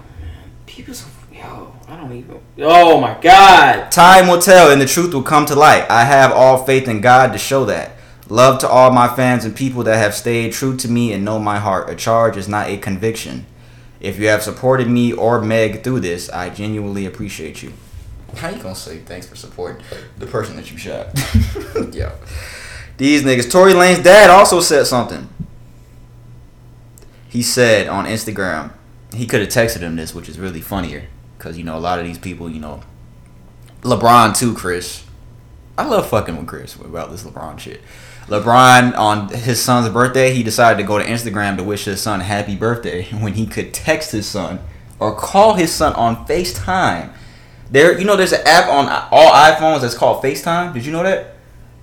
man. 0.72 0.76
People 0.76 0.94
so. 0.94 1.06
Yo, 1.32 1.74
I 1.88 1.96
don't 1.96 2.12
even. 2.12 2.40
Oh 2.58 3.00
my 3.00 3.18
god. 3.20 3.90
Time 3.90 4.28
will 4.28 4.40
tell 4.40 4.70
and 4.70 4.80
the 4.80 4.86
truth 4.86 5.14
will 5.14 5.22
come 5.22 5.46
to 5.46 5.54
light. 5.54 5.90
I 5.90 6.04
have 6.04 6.32
all 6.32 6.64
faith 6.64 6.88
in 6.88 7.00
God 7.00 7.32
to 7.32 7.38
show 7.38 7.64
that. 7.64 7.92
Love 8.28 8.60
to 8.60 8.68
all 8.68 8.90
my 8.90 9.08
fans 9.14 9.44
and 9.44 9.56
people 9.56 9.82
that 9.84 9.96
have 9.96 10.14
stayed 10.14 10.52
true 10.52 10.76
to 10.76 10.88
me 10.88 11.12
and 11.12 11.24
know 11.24 11.38
my 11.38 11.58
heart. 11.58 11.90
A 11.90 11.94
charge 11.94 12.36
is 12.36 12.48
not 12.48 12.68
a 12.68 12.76
conviction. 12.76 13.46
If 14.00 14.18
you 14.18 14.28
have 14.28 14.42
supported 14.42 14.88
me 14.88 15.12
or 15.12 15.40
Meg 15.40 15.82
through 15.82 16.00
this, 16.00 16.28
I 16.30 16.50
genuinely 16.50 17.06
appreciate 17.06 17.62
you. 17.62 17.72
How 18.36 18.48
you 18.50 18.62
gonna 18.62 18.74
say 18.74 18.98
thanks 18.98 19.26
for 19.26 19.36
supporting 19.36 19.84
the 20.18 20.26
person 20.26 20.56
that 20.56 20.70
you 20.70 20.78
shot? 20.78 21.08
Yo. 21.94 22.12
These 22.96 23.22
niggas. 23.22 23.50
Tory 23.50 23.74
Lane's 23.74 24.02
dad 24.02 24.30
also 24.30 24.60
said 24.60 24.86
something. 24.86 25.28
He 27.28 27.42
said 27.42 27.88
on 27.88 28.04
Instagram, 28.04 28.72
he 29.12 29.26
could 29.26 29.40
have 29.40 29.48
texted 29.50 29.80
him 29.80 29.96
this, 29.96 30.14
which 30.14 30.28
is 30.28 30.38
really 30.38 30.60
funnier. 30.60 31.08
Because, 31.38 31.58
you 31.58 31.64
know, 31.64 31.76
a 31.76 31.80
lot 31.80 31.98
of 31.98 32.06
these 32.06 32.18
people, 32.18 32.50
you 32.50 32.60
know, 32.60 32.82
LeBron 33.82 34.36
too, 34.36 34.54
Chris. 34.54 35.04
I 35.76 35.86
love 35.86 36.08
fucking 36.08 36.36
with 36.36 36.46
Chris 36.46 36.76
about 36.76 37.10
this 37.10 37.24
LeBron 37.24 37.58
shit. 37.58 37.80
LeBron 38.28 38.96
on 38.96 39.28
his 39.28 39.60
son's 39.60 39.88
birthday, 39.88 40.32
he 40.32 40.42
decided 40.42 40.80
to 40.80 40.86
go 40.86 40.98
to 40.98 41.04
Instagram 41.04 41.56
to 41.56 41.64
wish 41.64 41.84
his 41.84 42.00
son 42.00 42.20
happy 42.20 42.54
birthday 42.54 43.04
when 43.20 43.34
he 43.34 43.46
could 43.46 43.74
text 43.74 44.12
his 44.12 44.26
son 44.26 44.60
or 45.00 45.14
call 45.14 45.54
his 45.54 45.72
son 45.72 45.92
on 45.94 46.26
FaceTime. 46.26 47.12
There, 47.70 47.98
you 47.98 48.04
know, 48.04 48.16
there's 48.16 48.32
an 48.32 48.46
app 48.46 48.68
on 48.68 48.86
all 49.10 49.32
iPhones 49.32 49.80
that's 49.80 49.94
called 49.94 50.22
FaceTime. 50.22 50.74
Did 50.74 50.84
you 50.86 50.92
know 50.92 51.02
that? 51.02 51.36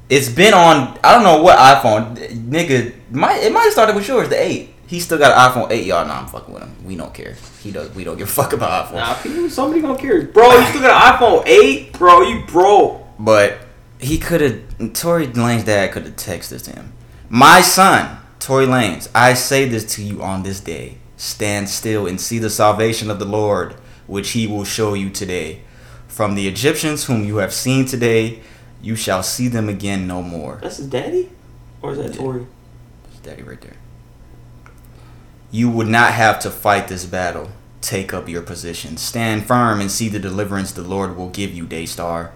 It's 0.08 0.30
been 0.30 0.54
on. 0.54 0.98
I 1.04 1.14
don't 1.14 1.24
know 1.24 1.42
what 1.42 1.58
iPhone, 1.58 2.16
nigga. 2.50 2.94
Might 3.12 3.44
it 3.44 3.52
might 3.52 3.64
have 3.64 3.74
started 3.74 3.96
with 3.96 4.08
yours, 4.08 4.30
the 4.30 4.42
eight. 4.42 4.74
He 4.90 5.00
still 5.00 5.20
got 5.20 5.32
an 5.32 5.38
iPhone 5.52 5.72
eight, 5.72 5.86
y'all. 5.86 6.04
Nah, 6.08 6.22
I'm 6.22 6.26
fucking 6.26 6.52
with 6.52 6.64
him. 6.64 6.76
We 6.84 6.96
don't 6.96 7.14
care. 7.14 7.36
He 7.62 7.72
does. 7.72 7.94
We 7.94 8.04
don't 8.04 8.18
give 8.18 8.28
a 8.28 8.32
fuck 8.32 8.54
about 8.54 8.88
iPhone. 8.88 8.96
Nah, 8.96 9.14
people, 9.22 9.48
somebody 9.48 9.82
gonna 9.82 10.00
care. 10.00 10.24
Bro, 10.24 10.52
you 10.52 10.66
still 10.66 10.82
got 10.82 11.14
an 11.14 11.20
iPhone 11.20 11.48
8? 11.48 11.94
Bro, 11.94 12.22
you 12.22 12.44
broke. 12.48 13.06
But 13.20 13.60
he 14.00 14.18
could 14.18 14.42
have. 14.42 14.94
Tory 14.94 15.28
Lane's 15.28 15.66
dad 15.66 15.92
could 15.92 16.06
have 16.06 16.16
texted 16.16 16.50
this 16.50 16.64
to 16.64 16.72
him. 16.72 16.92
My 17.30 17.62
son, 17.62 18.18
Tory 18.40 18.66
Lanez. 18.66 19.08
I 19.14 19.36
say 19.36 19.70
this 19.70 19.86
to 19.94 20.04
you 20.04 20.24
on 20.24 20.42
this 20.42 20.60
day. 20.60 20.98
Stand 21.18 21.70
still 21.70 22.08
and 22.08 22.20
see 22.20 22.40
the 22.40 22.50
salvation 22.50 23.12
of 23.12 23.20
the 23.20 23.26
Lord, 23.26 23.74
which 24.08 24.32
he 24.32 24.48
will 24.48 24.64
show 24.64 24.96
you 24.96 25.12
today. 25.12 25.62
From 26.08 26.34
the 26.34 26.48
Egyptians 26.48 27.06
whom 27.06 27.24
you 27.24 27.38
have 27.38 27.54
seen 27.54 27.86
today, 27.86 28.40
you 28.82 28.96
shall 28.96 29.22
see 29.22 29.50
them 29.50 29.70
again 29.70 30.08
no 30.08 30.24
more. 30.24 30.58
That's 30.64 30.78
his 30.78 30.88
daddy? 30.88 31.30
Or 31.84 31.92
is 31.92 32.00
that. 32.00 32.16
Tory? 32.16 32.48
That's 33.04 33.20
daddy 33.20 33.44
right 33.44 33.62
there. 33.62 33.76
You 35.52 35.70
would 35.70 35.88
not 35.88 36.14
have 36.14 36.40
to 36.40 36.52
fight 36.52 36.88
this 36.88 37.06
battle. 37.06 37.50
Take 37.82 38.14
up 38.14 38.30
your 38.30 38.42
position. 38.42 38.98
Stand 38.98 39.46
firm 39.46 39.80
and 39.80 39.90
see 39.90 40.10
the 40.10 40.20
deliverance 40.20 40.72
the 40.72 40.84
Lord 40.84 41.16
will 41.18 41.30
give 41.30 41.54
you, 41.54 41.66
Daystar. 41.66 42.34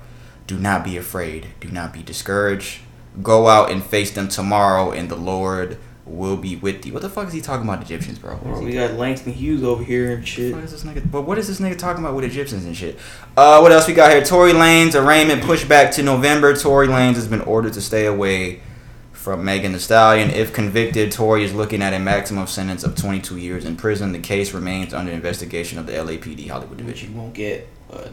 Do 0.48 0.58
not 0.58 0.84
be 0.84 0.98
afraid. 0.98 1.50
Do 1.60 1.70
not 1.70 1.93
be 1.93 2.01
discouraged. 2.01 2.82
Go 3.22 3.48
out 3.48 3.72
and 3.72 3.84
face 3.84 4.12
them 4.12 4.27
tomorrow, 4.29 4.91
and 4.91 5.10
the 5.10 5.15
Lord 5.15 5.77
will 6.05 6.38
be 6.38 6.55
with 6.55 6.86
you. 6.86 6.93
What 6.93 7.01
the 7.01 7.10
fuck 7.10 7.27
is 7.27 7.34
he 7.34 7.41
talking 7.41 7.67
about 7.67 7.82
Egyptians, 7.82 8.20
bro? 8.20 8.38
Bro, 8.38 8.62
we 8.62 8.74
got 8.74 8.93
Langston 8.93 9.32
Hughes 9.34 9.63
over 9.63 9.84
here 9.84 10.15
and 10.15 10.27
shit. 10.27 10.53
is 10.55 10.72
this 10.72 10.84
nigga? 10.84 11.10
But 11.10 11.22
what 11.22 11.38
is 11.38 11.48
this 11.48 11.60
nigga 11.60 11.77
talking 11.77 12.03
about 12.03 12.15
with 12.15 12.25
Egyptians 12.25 12.65
and 12.65 12.75
shit? 12.75 12.98
Uh, 13.38 13.60
what 13.60 13.72
else 13.72 13.88
we 13.88 13.93
got 13.93 14.12
here? 14.12 14.24
Tory 14.24 14.53
Lanez 14.53 14.96
arraignment 14.96 15.43
pushed 15.43 15.70
back 15.70 15.91
to 15.93 16.03
November. 16.03 16.55
Tory 16.55 16.88
Lanez 16.88 17.15
has 17.15 17.27
been 17.27 17.41
ordered 17.41 17.74
to 17.74 17.82
stay 17.82 18.05
away 18.05 18.62
from 19.24 19.46
Megan 19.46 19.72
Thee 19.72 19.80
Stallion. 19.80 20.30
If 20.30 20.51
convicted, 20.51 21.12
Tory 21.13 21.46
is 21.46 21.53
looking 21.53 21.82
at 21.82 21.94
a 21.94 22.00
maximum 22.00 22.46
sentence 22.46 22.84
of 22.84 22.96
22 22.96 23.38
years 23.38 23.63
in 23.63 23.77
prison. 23.77 24.12
The 24.12 24.20
case 24.20 24.53
remains 24.53 24.94
under 24.94 25.13
investigation 25.13 25.80
of 25.80 25.86
the 25.86 25.94
LAPD 25.94 26.50
Hollywood 26.50 26.72
Which 26.72 26.80
Division. 26.80 27.13
you 27.13 27.18
won't 27.20 27.34
get, 27.34 27.68
but 27.89 28.12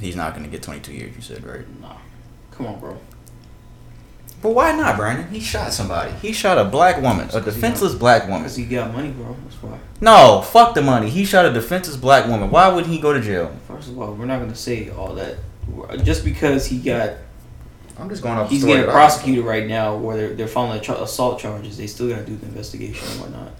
He's 0.00 0.16
not 0.16 0.34
gonna 0.34 0.48
get 0.48 0.62
22 0.62 0.92
years. 0.92 1.14
You 1.16 1.22
said 1.22 1.44
right? 1.44 1.64
nah. 1.80 1.96
Come 2.50 2.66
on, 2.66 2.80
bro. 2.80 2.98
But 4.42 4.50
why 4.50 4.72
not, 4.72 4.96
Brandon? 4.96 5.28
He 5.32 5.40
shot 5.40 5.72
somebody. 5.72 6.12
He 6.20 6.32
shot 6.32 6.58
a 6.58 6.64
black 6.64 7.00
woman, 7.00 7.28
a 7.32 7.40
defenseless 7.40 7.94
black 7.94 8.24
woman. 8.24 8.40
Because 8.42 8.56
he 8.56 8.64
got 8.66 8.92
money, 8.92 9.10
bro. 9.10 9.34
That's 9.44 9.62
why. 9.62 9.78
No, 10.00 10.42
fuck 10.42 10.74
the 10.74 10.82
money. 10.82 11.08
He 11.08 11.24
shot 11.24 11.46
a 11.46 11.52
defenseless 11.52 11.96
black 11.96 12.26
woman. 12.26 12.50
Why 12.50 12.68
would 12.68 12.86
he 12.86 12.98
go 13.00 13.12
to 13.14 13.20
jail? 13.20 13.54
First 13.66 13.88
of 13.88 13.98
all, 13.98 14.12
we're 14.14 14.26
not 14.26 14.40
gonna 14.40 14.54
say 14.54 14.90
all 14.90 15.14
that. 15.14 15.36
Just 16.04 16.24
because 16.24 16.66
he 16.66 16.78
got, 16.78 17.12
I'm 17.98 18.08
just 18.10 18.22
going 18.22 18.36
off. 18.38 18.50
he's 18.50 18.64
getting 18.64 18.90
prosecuted 18.90 19.44
right 19.44 19.66
now, 19.66 19.96
where 19.96 20.16
they're, 20.16 20.34
they're 20.34 20.46
filing 20.48 20.80
tra- 20.82 21.02
assault 21.02 21.38
charges. 21.40 21.76
They 21.78 21.86
still 21.86 22.08
gotta 22.10 22.24
do 22.24 22.36
the 22.36 22.46
investigation 22.46 23.06
and 23.12 23.20
whatnot. 23.20 23.52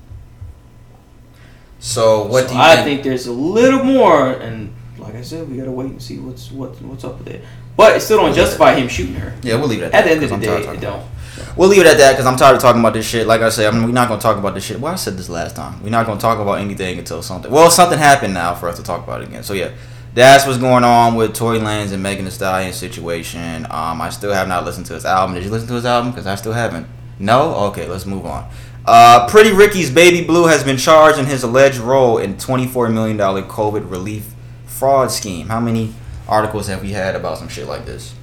So 1.78 2.26
what 2.26 2.44
So 2.44 2.48
do 2.48 2.54
you 2.54 2.60
I 2.60 2.74
think? 2.76 2.86
think 2.86 3.02
there's 3.04 3.26
a 3.26 3.32
little 3.32 3.84
more, 3.84 4.30
and 4.32 4.74
like 4.98 5.14
I 5.14 5.22
said, 5.22 5.48
we 5.50 5.56
gotta 5.56 5.70
wait 5.70 5.90
and 5.90 6.02
see 6.02 6.18
what's 6.18 6.50
what 6.50 6.80
what's 6.82 7.04
up 7.04 7.18
with 7.18 7.28
it. 7.28 7.44
But 7.76 7.96
it 7.96 8.00
still 8.00 8.16
don't 8.18 8.34
justify 8.34 8.74
him 8.74 8.88
shooting 8.88 9.14
her. 9.16 9.34
Yeah, 9.42 9.56
we'll 9.56 9.68
leave 9.68 9.82
it 9.82 9.92
at 9.92 9.92
At 9.92 9.92
that. 9.92 9.98
At 10.00 10.04
the 10.04 10.10
end 10.12 10.22
of 10.24 10.28
the 10.28 10.34
I'm 10.34 10.40
day, 10.40 10.68
it 10.76 10.80
don't. 10.80 11.06
We'll 11.54 11.68
leave 11.68 11.82
it 11.82 11.86
at 11.86 11.98
that 11.98 12.12
because 12.12 12.24
I'm 12.24 12.36
tired 12.36 12.56
of 12.56 12.62
talking 12.62 12.80
about 12.80 12.94
this 12.94 13.06
shit. 13.06 13.26
Like 13.26 13.42
I 13.42 13.50
said, 13.50 13.66
I 13.72 13.76
mean, 13.76 13.84
we're 13.86 13.92
not 13.92 14.08
gonna 14.08 14.20
talk 14.20 14.38
about 14.38 14.54
this 14.54 14.64
shit. 14.64 14.80
Well, 14.80 14.92
I 14.92 14.96
said 14.96 15.18
this 15.18 15.28
last 15.28 15.54
time. 15.56 15.82
We're 15.82 15.90
not 15.90 16.06
gonna 16.06 16.18
talk 16.20 16.38
about 16.38 16.60
anything 16.60 16.98
until 16.98 17.22
something. 17.22 17.50
Well, 17.50 17.70
something 17.70 17.98
happened 17.98 18.32
now 18.32 18.54
for 18.54 18.68
us 18.70 18.76
to 18.78 18.82
talk 18.82 19.04
about 19.04 19.20
it 19.22 19.28
again. 19.28 19.42
So 19.42 19.52
yeah, 19.52 19.70
that's 20.16 20.46
what's 20.46 20.56
going 20.56 20.82
on 20.82 21.14
with 21.14 21.34
Tory 21.34 21.58
Lanez 21.58 21.92
and 21.92 22.02
Megan 22.02 22.24
Thee 22.24 22.30
Stallion 22.30 22.72
situation. 22.72 23.66
Um, 23.66 24.00
I 24.00 24.08
still 24.08 24.32
have 24.32 24.48
not 24.48 24.64
listened 24.64 24.86
to 24.86 24.94
his 24.94 25.04
album. 25.04 25.34
Did 25.34 25.44
you 25.44 25.50
listen 25.50 25.68
to 25.68 25.74
his 25.74 25.84
album? 25.84 26.10
Because 26.10 26.26
I 26.26 26.36
still 26.36 26.54
haven't. 26.54 26.86
No. 27.18 27.54
Okay, 27.66 27.86
let's 27.86 28.06
move 28.06 28.24
on. 28.24 28.48
Uh, 28.86 29.28
Pretty 29.28 29.52
Ricky's 29.52 29.90
Baby 29.90 30.26
Blue 30.26 30.46
has 30.46 30.64
been 30.64 30.78
charged 30.78 31.18
in 31.18 31.26
his 31.26 31.42
alleged 31.42 31.76
role 31.76 32.16
in 32.16 32.36
$24 32.36 32.90
million 32.90 33.18
COVID 33.18 33.90
relief 33.90 34.32
fraud 34.64 35.10
scheme. 35.10 35.48
How 35.48 35.60
many 35.60 35.92
articles 36.26 36.68
have 36.68 36.80
we 36.80 36.92
had 36.92 37.14
about 37.14 37.36
some 37.36 37.48
shit 37.48 37.66
like 37.66 37.84
this? 37.84 38.14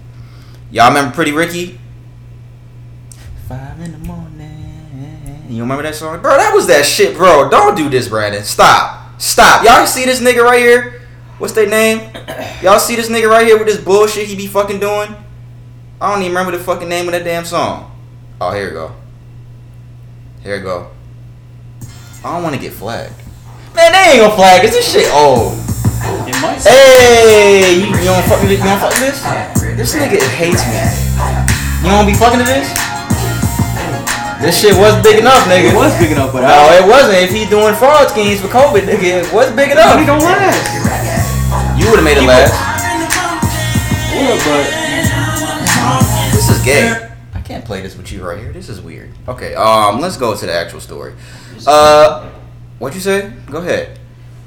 Y'all 0.71 0.87
remember 0.87 1.13
Pretty 1.13 1.31
Ricky? 1.31 1.79
Five 3.47 3.79
in 3.79 3.91
the 3.91 3.97
morning. 3.99 5.45
You 5.47 5.61
remember 5.61 5.83
that 5.83 5.93
song? 5.93 6.23
Bro, 6.23 6.37
that 6.37 6.55
was 6.55 6.65
that 6.65 6.87
shit, 6.87 7.15
bro. 7.15 7.49
Don't 7.51 7.77
do 7.77 7.87
this, 7.87 8.07
Brandon. 8.07 8.43
Stop. 8.43 9.21
Stop. 9.21 9.63
Y'all 9.63 9.85
see 9.85 10.05
this 10.05 10.19
nigga 10.19 10.43
right 10.43 10.59
here? 10.59 11.02
What's 11.43 11.51
their 11.51 11.67
name? 11.67 11.99
Y'all 12.63 12.79
see 12.79 12.95
this 12.95 13.09
nigga 13.09 13.27
right 13.27 13.45
here 13.45 13.57
with 13.57 13.67
this 13.67 13.75
bullshit 13.75 14.31
he 14.31 14.35
be 14.37 14.47
fucking 14.47 14.79
doing? 14.79 15.13
I 15.99 16.07
don't 16.07 16.23
even 16.23 16.31
remember 16.31 16.57
the 16.57 16.63
fucking 16.63 16.87
name 16.87 17.03
of 17.07 17.11
that 17.11 17.25
damn 17.25 17.43
song. 17.43 17.91
Oh, 18.39 18.55
here 18.55 18.67
we 18.67 18.71
go. 18.71 18.95
Here 20.41 20.55
we 20.55 20.63
go. 20.63 20.87
I 22.23 22.31
don't 22.31 22.43
want 22.43 22.55
to 22.55 22.61
get 22.61 22.71
flagged. 22.71 23.19
Man, 23.75 23.91
they 23.91 24.15
ain't 24.15 24.23
gonna 24.23 24.39
flag 24.39 24.63
us. 24.63 24.71
This 24.71 24.87
shit 24.87 25.11
old. 25.11 25.59
It 26.23 26.39
might. 26.39 26.63
Hey, 26.63 27.75
you, 27.75 27.91
you 27.91 28.07
don't 28.07 28.23
fuck 28.23 28.39
with 28.39 28.47
this? 28.47 28.63
You 28.63 28.71
don't 28.71 28.79
fuck 28.79 28.95
with 28.95 29.03
this? 29.03 29.19
This 29.75 29.99
nigga 29.99 30.23
hates 30.39 30.63
me. 30.63 30.79
You 31.83 31.91
don't 31.91 32.07
be 32.07 32.15
fucking 32.15 32.39
to 32.39 32.47
this? 32.47 32.71
This 34.39 34.63
shit 34.63 34.79
was 34.79 34.95
big 35.03 35.19
enough, 35.19 35.43
nigga. 35.51 35.71
It 35.71 35.75
was 35.75 35.91
big 35.99 36.15
enough, 36.15 36.31
but 36.31 36.47
No, 36.47 36.71
I, 36.71 36.79
it 36.79 36.87
wasn't. 36.87 37.19
If 37.19 37.35
he 37.35 37.43
doing 37.51 37.75
fraud 37.75 38.07
schemes 38.07 38.39
for 38.39 38.47
COVID, 38.47 38.87
nigga, 38.87 39.27
it 39.27 39.33
was 39.33 39.51
big 39.51 39.71
enough. 39.71 39.99
enough. 39.99 40.07
don't 40.07 40.23
last. 40.23 41.12
You 41.83 41.89
would 41.89 41.97
have 41.97 42.05
made 42.05 42.17
it 42.17 42.23
last. 42.25 42.53
Yeah, 44.15 44.37
but 44.45 46.31
This 46.31 46.49
is 46.49 46.63
gay. 46.63 47.09
I 47.33 47.41
can't 47.41 47.65
play 47.65 47.81
this 47.81 47.97
with 47.97 48.09
you 48.09 48.23
right 48.25 48.39
here. 48.39 48.53
This 48.53 48.69
is 48.69 48.79
weird. 48.79 49.11
Okay, 49.27 49.53
um, 49.55 49.99
let's 49.99 50.15
go 50.15 50.33
to 50.33 50.45
the 50.45 50.53
actual 50.53 50.79
story. 50.79 51.13
Uh, 51.67 52.29
what 52.79 52.93
you 52.95 53.01
say? 53.01 53.33
Go 53.47 53.57
ahead. 53.57 53.99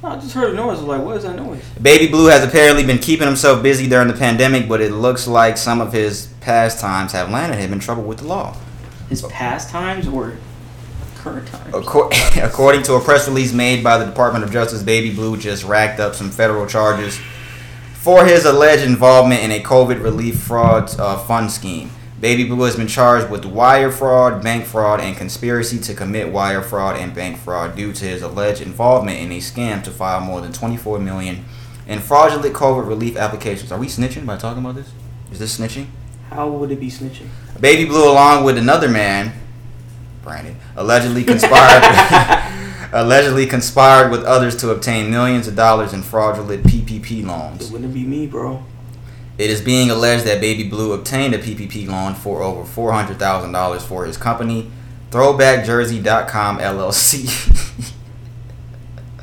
I 0.02 0.16
just 0.16 0.32
heard 0.32 0.52
a 0.52 0.56
noise. 0.56 0.78
I 0.78 0.80
was 0.80 0.82
like, 0.82 1.02
what 1.02 1.16
is 1.18 1.24
that 1.24 1.36
noise? 1.36 1.62
Baby 1.82 2.06
Blue 2.10 2.26
has 2.28 2.42
apparently 2.42 2.86
been 2.86 2.98
keeping 2.98 3.26
himself 3.26 3.62
busy 3.62 3.86
during 3.86 4.08
the 4.08 4.14
pandemic, 4.14 4.66
but 4.66 4.80
it 4.80 4.92
looks 4.92 5.26
like 5.28 5.58
some 5.58 5.82
of 5.82 5.92
his 5.92 6.28
pastimes 6.40 7.12
have 7.12 7.30
landed 7.30 7.58
him 7.58 7.72
in 7.74 7.80
trouble 7.80 8.04
with 8.04 8.18
the 8.18 8.26
law. 8.26 8.56
His 9.10 9.20
past 9.22 9.68
times 9.68 10.08
or 10.08 10.38
current 11.26 11.48
times? 11.48 11.74
Acco- 11.74 12.44
According 12.44 12.82
to 12.84 12.94
a 12.94 13.00
press 13.00 13.26
release 13.28 13.52
made 13.52 13.82
by 13.82 13.98
the 13.98 14.04
Department 14.06 14.44
of 14.44 14.52
Justice, 14.52 14.82
Baby 14.82 15.14
Blue 15.14 15.36
just 15.36 15.64
racked 15.64 16.00
up 16.00 16.14
some 16.14 16.30
federal 16.30 16.66
charges 16.66 17.18
for 17.94 18.24
his 18.24 18.44
alleged 18.44 18.84
involvement 18.84 19.42
in 19.42 19.50
a 19.50 19.60
COVID 19.60 20.02
relief 20.02 20.38
fraud 20.38 20.88
uh, 21.00 21.18
fund 21.18 21.50
scheme. 21.50 21.90
Baby 22.20 22.44
Blue 22.44 22.64
has 22.64 22.76
been 22.76 22.86
charged 22.86 23.30
with 23.30 23.44
wire 23.44 23.90
fraud, 23.90 24.42
bank 24.42 24.64
fraud, 24.64 25.00
and 25.00 25.16
conspiracy 25.16 25.78
to 25.80 25.94
commit 25.94 26.32
wire 26.32 26.62
fraud 26.62 26.96
and 26.96 27.14
bank 27.14 27.36
fraud 27.36 27.76
due 27.76 27.92
to 27.92 28.04
his 28.04 28.22
alleged 28.22 28.62
involvement 28.62 29.18
in 29.18 29.30
a 29.32 29.38
scam 29.38 29.82
to 29.84 29.90
file 29.90 30.20
more 30.20 30.40
than 30.40 30.52
24 30.52 30.98
million 30.98 31.44
in 31.86 31.98
fraudulent 31.98 32.54
COVID 32.54 32.86
relief 32.86 33.16
applications. 33.16 33.70
Are 33.70 33.78
we 33.78 33.86
snitching 33.86 34.24
by 34.24 34.36
talking 34.36 34.64
about 34.64 34.76
this? 34.76 34.90
Is 35.30 35.40
this 35.40 35.58
snitching? 35.58 35.88
How 36.30 36.48
would 36.48 36.70
it 36.70 36.80
be 36.80 36.88
snitching? 36.88 37.28
Baby 37.60 37.84
Blue, 37.84 38.10
along 38.10 38.44
with 38.44 38.56
another 38.56 38.88
man, 38.88 39.32
Brandon, 40.26 40.56
allegedly 40.74 41.22
conspired 41.22 41.84
allegedly 42.92 43.46
conspired 43.46 44.10
with 44.10 44.24
others 44.24 44.56
to 44.56 44.70
obtain 44.70 45.08
millions 45.08 45.46
of 45.46 45.54
dollars 45.54 45.92
in 45.92 46.02
fraudulent 46.02 46.64
PPP 46.64 47.24
loans. 47.24 47.68
It 47.68 47.72
wouldn't 47.72 47.94
be 47.94 48.04
me, 48.04 48.26
bro. 48.26 48.64
It 49.38 49.50
is 49.50 49.60
being 49.60 49.88
alleged 49.88 50.24
that 50.24 50.40
Baby 50.40 50.68
Blue 50.68 50.92
obtained 50.92 51.34
a 51.34 51.38
PPP 51.38 51.86
loan 51.86 52.14
for 52.14 52.42
over 52.42 52.64
four 52.64 52.92
hundred 52.92 53.18
thousand 53.18 53.52
dollars 53.52 53.84
for 53.84 54.04
his 54.04 54.16
company, 54.16 54.70
ThrowbackJersey.com 55.10 56.58
LLC, 56.58 57.92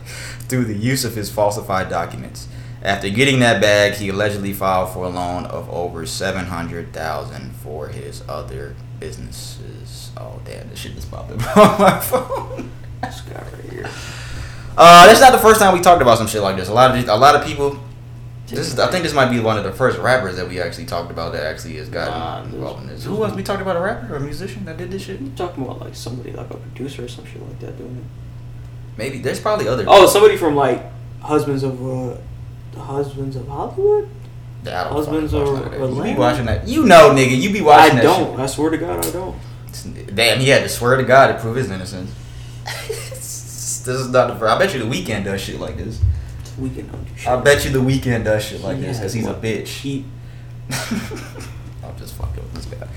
through 0.48 0.66
the 0.66 0.78
use 0.78 1.04
of 1.04 1.16
his 1.16 1.30
falsified 1.30 1.90
documents. 1.90 2.48
After 2.82 3.10
getting 3.10 3.40
that 3.40 3.62
bag, 3.62 3.96
he 3.96 4.10
allegedly 4.10 4.54
filed 4.54 4.94
for 4.94 5.06
a 5.06 5.10
loan 5.10 5.46
of 5.46 5.70
over 5.70 6.06
seven 6.06 6.46
hundred 6.46 6.94
thousand 6.94 7.56
for 7.56 7.88
his 7.90 8.24
other 8.30 8.76
businesses. 9.00 10.03
Oh 10.18 10.40
damn, 10.46 10.70
this 10.70 10.80
shit 10.80 10.94
just 10.96 11.10
popped 11.12 11.32
up 11.32 11.58
on 11.58 11.80
my 11.82 12.00
phone. 12.00 12.72
This 13.02 13.22
guy 13.22 13.42
right 13.54 13.72
here. 13.72 13.90
Uh, 14.78 15.06
that's 15.08 15.20
not 15.22 15.32
the 15.32 15.38
first 15.40 15.60
time 15.60 15.74
we 15.74 15.82
talked 15.82 16.02
about 16.02 16.18
some 16.18 16.28
shit 16.28 16.42
like 16.42 16.56
this. 16.56 16.68
A 16.70 16.74
lot 16.74 16.98
of 16.98 17.08
a 17.08 17.16
lot 17.16 17.36
of 17.36 17.46
people. 17.46 17.80
This 18.48 18.68
is, 18.74 18.78
I 18.80 18.92
think 18.92 19.04
this 19.04 19.14
might 19.16 19.32
be 19.32 19.40
one 19.40 19.58
of 19.58 19.64
the 19.64 19.72
first 19.72 19.98
rappers 19.98 20.36
that 20.36 20.48
we 20.48 20.62
actually 20.62 20.86
talked 20.86 21.10
about 21.10 21.32
that 21.34 21.44
actually 21.44 21.78
has 21.78 21.90
gotten 21.90 22.14
Nah, 22.14 22.44
involved 22.44 22.82
in 22.84 22.88
this. 22.90 23.04
Who 23.04 23.24
else? 23.24 23.34
We 23.34 23.42
talked 23.42 23.62
about 23.64 23.78
a 23.78 23.80
rapper 23.80 24.14
or 24.14 24.18
a 24.18 24.20
musician 24.20 24.66
that 24.66 24.78
did 24.78 24.92
this 24.92 25.04
shit. 25.04 25.20
I'm 25.20 25.34
talking 25.36 25.64
about 25.64 25.80
like 25.82 25.96
somebody 25.96 26.32
like 26.34 26.52
a 26.52 26.58
producer 26.58 27.06
or 27.06 27.08
some 27.08 27.26
shit 27.26 27.42
like 27.42 27.60
that 27.62 27.78
doing 27.80 27.96
it. 27.98 28.04
Maybe 28.98 29.18
there's 29.20 29.40
probably 29.40 29.68
other. 29.68 29.86
Oh, 29.88 30.06
somebody 30.08 30.38
from 30.38 30.56
like 30.56 30.84
Husbands 31.22 31.64
of 31.64 31.82
uh, 31.82 32.18
the 32.74 32.80
Husbands 32.82 33.36
of 33.38 33.48
Hollywood. 33.48 34.08
Husbands 34.66 35.32
fucking 35.32 35.48
or- 35.48 35.54
watch 35.54 35.72
none 35.72 35.92
of. 35.92 35.98
You 35.98 36.04
be 36.04 36.20
watching 36.20 36.46
that? 36.46 36.68
You 36.68 36.86
know, 36.86 37.10
nigga, 37.12 37.40
you 37.42 37.52
be 37.52 37.62
watching 37.62 37.96
that 37.98 38.06
I 38.06 38.20
don't. 38.20 38.40
I 38.40 38.46
swear 38.46 38.70
to 38.70 38.78
God, 38.78 39.04
I 39.06 39.12
don't. 39.12 39.36
Damn, 40.14 40.40
he 40.40 40.50
had 40.50 40.64
to 40.64 40.70
swear 40.70 40.98
to 40.98 41.04
God 41.04 41.28
to 41.28 41.40
prove 41.40 41.56
his 41.56 41.70
innocence. 41.72 42.12
this 42.88 43.88
is 43.88 44.10
not 44.10 44.28
the 44.28 44.36
first. 44.36 44.52
I 44.52 44.58
bet 44.60 44.74
you 44.74 44.80
the 44.80 44.90
Weeknd 44.90 45.26
does 45.26 45.42
shit 45.42 45.60
like 45.60 45.78
this. 45.78 46.00
Weeknd 46.60 46.92
don't 46.92 47.04
do 47.06 47.16
shit. 47.18 47.28
I 47.28 47.42
bet 47.42 47.66
you 47.66 47.72
the 47.72 47.80
Weeknd 47.80 48.24
does 48.24 48.46
shit 48.46 48.62
like 48.62 48.80
this 48.80 48.98
because 48.98 49.14
he's 49.14 49.28
a 49.28 49.34
bitch. 49.34 49.68
He 49.68 50.06
I'm 50.70 51.98
just 51.98 52.16
fucking 52.16 52.44
with 52.44 52.54
this 52.54 52.66
guy. 52.66 52.88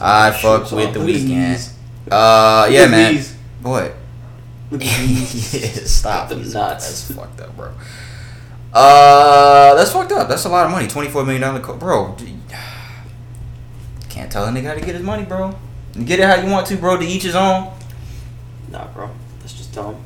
I 0.00 0.30
fuck 0.32 0.70
with 0.72 0.92
the 0.92 1.00
Weeknd. 1.00 1.72
Uh, 2.10 2.68
yeah, 2.70 2.86
man. 2.86 3.22
What? 3.62 3.94
Look 4.70 4.84
at 4.84 4.98
these. 5.06 5.54
yeah, 5.54 5.84
stop. 5.84 6.28
The 6.28 6.36
nuts. 6.36 6.52
That's 6.54 7.12
fucked 7.12 7.40
up, 7.40 7.56
bro. 7.56 7.72
Uh, 8.72 9.74
that's 9.74 9.92
fucked 9.92 10.12
up. 10.12 10.28
That's 10.28 10.44
a 10.44 10.48
lot 10.48 10.66
of 10.66 10.72
money. 10.72 10.88
Twenty-four 10.88 11.24
million 11.24 11.42
dollar, 11.42 11.60
co- 11.60 11.76
bro. 11.76 12.16
Can't 14.08 14.30
tell 14.32 14.44
a 14.46 14.48
nigga 14.48 14.64
how 14.64 14.74
to 14.74 14.80
get 14.80 14.94
his 14.94 15.04
money, 15.04 15.24
bro. 15.24 15.54
You 15.96 16.04
get 16.04 16.20
it 16.20 16.26
how 16.26 16.36
you 16.36 16.50
want 16.50 16.66
to, 16.68 16.76
bro. 16.76 16.96
To 16.96 17.04
each 17.04 17.22
his 17.22 17.34
own. 17.34 17.72
Nah, 18.70 18.86
bro. 18.88 19.10
That's 19.40 19.54
just 19.54 19.72
dumb. 19.72 19.96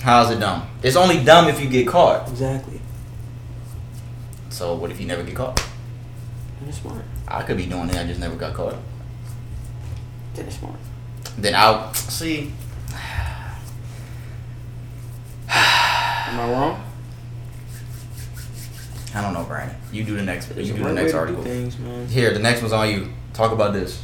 How's 0.00 0.30
it 0.30 0.38
dumb? 0.38 0.68
It's 0.82 0.96
only 0.96 1.22
dumb 1.24 1.48
if 1.48 1.60
you 1.60 1.68
get 1.68 1.88
caught. 1.88 2.28
Exactly. 2.28 2.80
So 4.50 4.74
what 4.74 4.90
if 4.90 5.00
you 5.00 5.06
never 5.06 5.22
get 5.24 5.34
caught? 5.34 5.56
Then 6.60 6.68
it's 6.68 6.78
smart. 6.78 7.02
I 7.26 7.42
could 7.42 7.56
be 7.56 7.66
doing 7.66 7.88
it. 7.88 7.96
I 7.96 8.04
just 8.04 8.20
never 8.20 8.36
got 8.36 8.54
caught. 8.54 8.76
Then 10.34 10.46
it's 10.46 10.56
smart. 10.58 10.76
Then 11.36 11.54
I'll 11.54 11.92
see. 11.94 12.52
Am 15.50 16.40
I 16.40 16.52
wrong? 16.52 16.84
I 19.14 19.22
don't 19.22 19.32
know, 19.32 19.44
Brian. 19.44 19.74
You 19.92 20.04
do 20.04 20.16
the 20.16 20.22
next. 20.22 20.46
There's 20.46 20.68
You 20.68 20.74
do 20.74 20.84
the 20.84 20.92
next 20.92 21.06
way 21.06 21.06
to 21.06 21.12
do 21.12 21.18
article. 21.18 21.42
Things, 21.42 21.78
man. 21.78 22.06
Here, 22.06 22.32
the 22.32 22.38
next 22.38 22.60
one's 22.60 22.72
on 22.72 22.88
you. 22.88 23.08
Talk 23.32 23.52
about 23.52 23.72
this. 23.72 24.02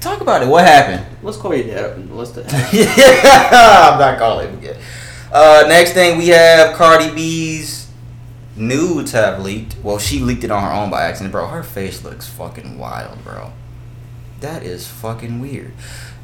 Talk 0.00 0.20
about 0.20 0.42
it. 0.42 0.48
What 0.48 0.64
happened? 0.64 1.04
Let's 1.22 1.36
call 1.36 1.54
your 1.54 1.66
dad 1.66 1.84
up 1.84 1.96
and 1.96 2.16
let's. 2.16 2.36
I'm 2.38 3.98
not 3.98 4.18
calling 4.18 4.48
him 4.48 4.58
again. 4.58 4.76
Uh, 5.32 5.64
next 5.68 5.92
thing 5.92 6.18
we 6.18 6.28
have 6.28 6.74
Cardi 6.76 7.12
B's 7.12 7.90
nudes 8.56 9.12
have 9.12 9.42
leaked. 9.42 9.76
Well, 9.82 9.98
she 9.98 10.20
leaked 10.20 10.44
it 10.44 10.50
on 10.50 10.62
her 10.62 10.70
own 10.70 10.90
by 10.90 11.02
accident, 11.02 11.32
bro. 11.32 11.48
Her 11.48 11.62
face 11.62 12.04
looks 12.04 12.28
fucking 12.28 12.78
wild, 12.78 13.24
bro. 13.24 13.52
That 14.40 14.62
is 14.62 14.86
fucking 14.86 15.40
weird. 15.40 15.72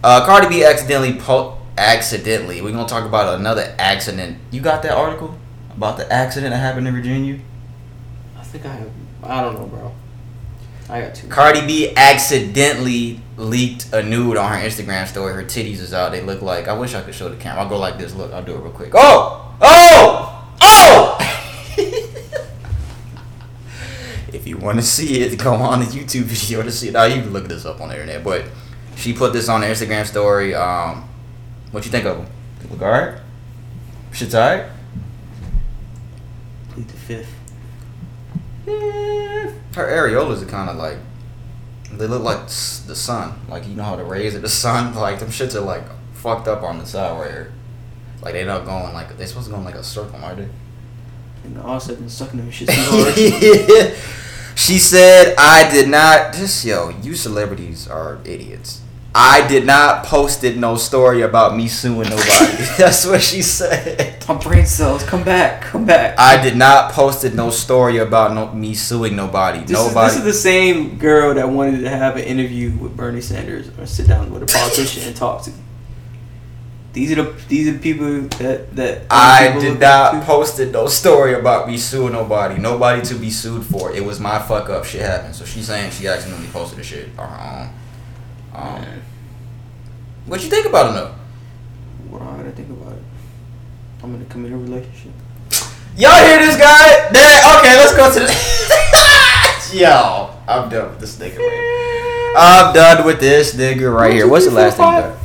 Uh, 0.02 0.24
Cardi 0.24 0.48
B 0.48 0.64
accidentally 0.64 1.14
po- 1.18 1.58
accidentally. 1.76 2.62
We're 2.62 2.72
gonna 2.72 2.88
talk 2.88 3.04
about 3.04 3.38
another 3.38 3.74
accident. 3.78 4.38
You 4.52 4.60
got 4.60 4.82
that 4.82 4.92
article 4.92 5.36
about 5.76 5.96
the 5.96 6.10
accident 6.12 6.52
that 6.52 6.58
happened 6.58 6.86
in 6.86 6.94
Virginia? 6.94 7.40
I 8.38 8.42
think 8.44 8.64
I 8.66 8.74
have. 8.74 8.90
I 9.22 9.40
don't 9.40 9.54
know, 9.54 9.66
bro. 9.66 9.92
I 10.88 11.00
got 11.00 11.14
two. 11.14 11.28
Cardi 11.28 11.66
B 11.66 11.94
accidentally 11.96 13.20
leaked 13.36 13.92
a 13.92 14.02
nude 14.02 14.36
on 14.36 14.52
her 14.52 14.58
Instagram 14.58 15.06
story. 15.06 15.32
Her 15.32 15.42
titties 15.42 15.80
is 15.80 15.94
out. 15.94 16.12
They 16.12 16.20
look 16.20 16.42
like. 16.42 16.68
I 16.68 16.74
wish 16.74 16.94
I 16.94 17.00
could 17.02 17.14
show 17.14 17.28
the 17.28 17.36
camera. 17.36 17.62
I'll 17.62 17.68
go 17.68 17.78
like 17.78 17.98
this. 17.98 18.14
Look, 18.14 18.32
I'll 18.32 18.44
do 18.44 18.54
it 18.54 18.60
real 18.60 18.72
quick. 18.72 18.92
Oh! 18.94 19.56
Oh! 19.60 20.54
Oh! 20.60 21.18
if 24.32 24.46
you 24.46 24.58
want 24.58 24.78
to 24.78 24.84
see 24.84 25.22
it, 25.22 25.38
go 25.38 25.54
on 25.54 25.80
the 25.80 25.86
YouTube 25.86 26.24
video 26.24 26.62
to 26.62 26.70
see 26.70 26.88
it. 26.88 26.92
Now 26.92 27.04
you 27.04 27.22
can 27.22 27.32
look 27.32 27.48
this 27.48 27.64
up 27.64 27.80
on 27.80 27.88
the 27.88 27.94
internet. 27.94 28.22
But 28.22 28.44
she 28.96 29.14
put 29.14 29.32
this 29.32 29.48
on 29.48 29.62
her 29.62 29.68
Instagram 29.68 30.04
story. 30.04 30.54
Um, 30.54 31.08
what 31.70 31.84
you 31.86 31.90
think 31.90 32.04
of 32.04 32.18
them? 32.18 32.26
Look 32.70 32.82
alright. 32.82 33.18
Shit's 34.12 34.34
alright. 34.34 34.66
Plead 36.70 36.88
the 36.88 37.24
fifth. 38.66 39.03
Her 39.74 39.86
areolas 39.86 40.42
are 40.42 40.46
kind 40.46 40.70
of 40.70 40.76
like 40.76 40.98
they 41.92 42.06
look 42.06 42.22
like 42.22 42.46
the 42.46 42.94
sun. 42.94 43.40
Like 43.48 43.66
you 43.66 43.74
know 43.74 43.84
how 43.84 43.96
the 43.96 44.04
rays 44.04 44.34
of 44.34 44.42
the 44.42 44.48
sun, 44.64 44.94
like 44.94 45.18
them 45.20 45.28
shits 45.28 45.54
are 45.54 45.60
like 45.60 45.84
fucked 46.12 46.48
up 46.48 46.62
on 46.62 46.78
the 46.78 46.86
side 46.86 47.18
right 47.18 47.30
here. 47.30 47.52
Like 48.22 48.34
they're 48.34 48.46
not 48.46 48.64
going 48.64 48.92
like 48.94 49.16
they 49.16 49.26
supposed 49.26 49.46
to 49.46 49.52
go 49.52 49.58
in 49.58 49.64
like 49.64 49.74
a 49.74 49.84
circle, 49.84 50.18
aren't 50.24 50.38
they? 50.38 50.48
And 51.44 51.58
all 51.60 51.78
said 51.78 51.98
and 51.98 52.10
sucking 52.10 52.38
them 52.38 52.50
shit 52.50 52.70
so 52.70 52.74
hard. 52.76 53.14
she 54.54 54.78
said, 54.78 55.34
"I 55.36 55.70
did 55.70 55.88
not." 55.88 56.32
This 56.32 56.64
yo, 56.64 56.88
you 56.88 57.14
celebrities 57.14 57.86
are 57.86 58.18
idiots. 58.24 58.80
I 59.16 59.46
did 59.46 59.64
not 59.64 60.04
posted 60.04 60.56
no 60.56 60.76
story 60.76 61.22
about 61.22 61.56
me 61.56 61.68
suing 61.68 62.10
nobody. 62.10 62.64
That's 62.78 63.06
what 63.06 63.22
she 63.22 63.42
said. 63.42 64.24
My 64.26 64.34
brain 64.34 64.66
cells, 64.66 65.04
come 65.04 65.22
back, 65.22 65.62
come 65.62 65.84
back. 65.84 66.18
I 66.18 66.42
did 66.42 66.56
not 66.56 66.90
posted 66.90 67.34
no 67.34 67.50
story 67.50 67.98
about 67.98 68.34
no, 68.34 68.52
me 68.52 68.74
suing 68.74 69.14
nobody. 69.14 69.60
This, 69.60 69.70
nobody. 69.70 70.08
Is, 70.08 70.24
this 70.24 70.26
is 70.26 70.34
the 70.34 70.40
same 70.40 70.98
girl 70.98 71.34
that 71.34 71.48
wanted 71.48 71.82
to 71.82 71.90
have 71.90 72.16
an 72.16 72.24
interview 72.24 72.72
with 72.76 72.96
Bernie 72.96 73.20
Sanders 73.20 73.68
or 73.78 73.86
sit 73.86 74.08
down 74.08 74.32
with 74.32 74.42
a 74.42 74.46
politician 74.46 75.04
and 75.04 75.14
talk 75.14 75.42
to. 75.44 75.52
These 76.92 77.12
are 77.12 77.22
the 77.22 77.32
these 77.48 77.68
are 77.68 77.72
the 77.72 77.78
people 77.78 78.22
that 78.38 78.74
that 78.74 79.02
I 79.10 79.56
did 79.60 79.78
not 79.80 80.24
posted 80.24 80.72
no 80.72 80.86
story 80.86 81.34
about 81.34 81.68
me 81.68 81.76
suing 81.76 82.12
nobody. 82.12 82.58
Nobody 82.58 83.02
to 83.02 83.14
be 83.14 83.30
sued 83.30 83.64
for. 83.64 83.92
It 83.92 84.04
was 84.04 84.18
my 84.18 84.40
fuck 84.40 84.70
up. 84.70 84.84
Shit 84.84 85.02
happened. 85.02 85.34
So 85.36 85.44
she's 85.44 85.66
saying 85.66 85.90
she 85.92 86.08
accidentally 86.08 86.48
posted 86.48 86.78
the 86.78 86.84
shit 86.84 87.08
on 87.18 87.28
her 87.28 87.60
own. 87.62 87.83
Um, 88.54 88.80
Man, 88.80 89.02
what 90.26 90.42
you 90.42 90.48
think 90.50 90.66
about 90.66 90.90
it 90.90 90.94
though? 90.94 91.14
what 92.10 92.22
am 92.22 92.28
I 92.28 92.36
gonna 92.38 92.52
think 92.52 92.70
about 92.70 92.92
it? 92.92 93.02
I'm 94.02 94.14
in 94.14 94.22
a 94.22 94.24
committed 94.26 94.58
relationship. 94.58 95.12
Y'all 95.96 96.24
hear 96.24 96.38
this 96.38 96.56
guy? 96.56 97.08
There. 97.10 97.58
Okay, 97.58 97.76
let's 97.78 97.94
go 97.96 98.12
to 98.12 98.20
the. 98.20 99.76
Yo, 99.76 100.30
I'm 100.48 100.68
done 100.68 100.90
with 100.90 101.00
this 101.00 101.16
nigga. 101.18 101.38
Right 101.38 102.34
I'm 102.36 102.74
done 102.74 103.06
with 103.06 103.20
this 103.20 103.54
nigga 103.54 103.94
right 103.94 104.12
here. 104.12 104.28
What's 104.28 104.46
the 104.46 104.50
last 104.52 104.76
thing? 104.76 104.84
got? 104.86 105.18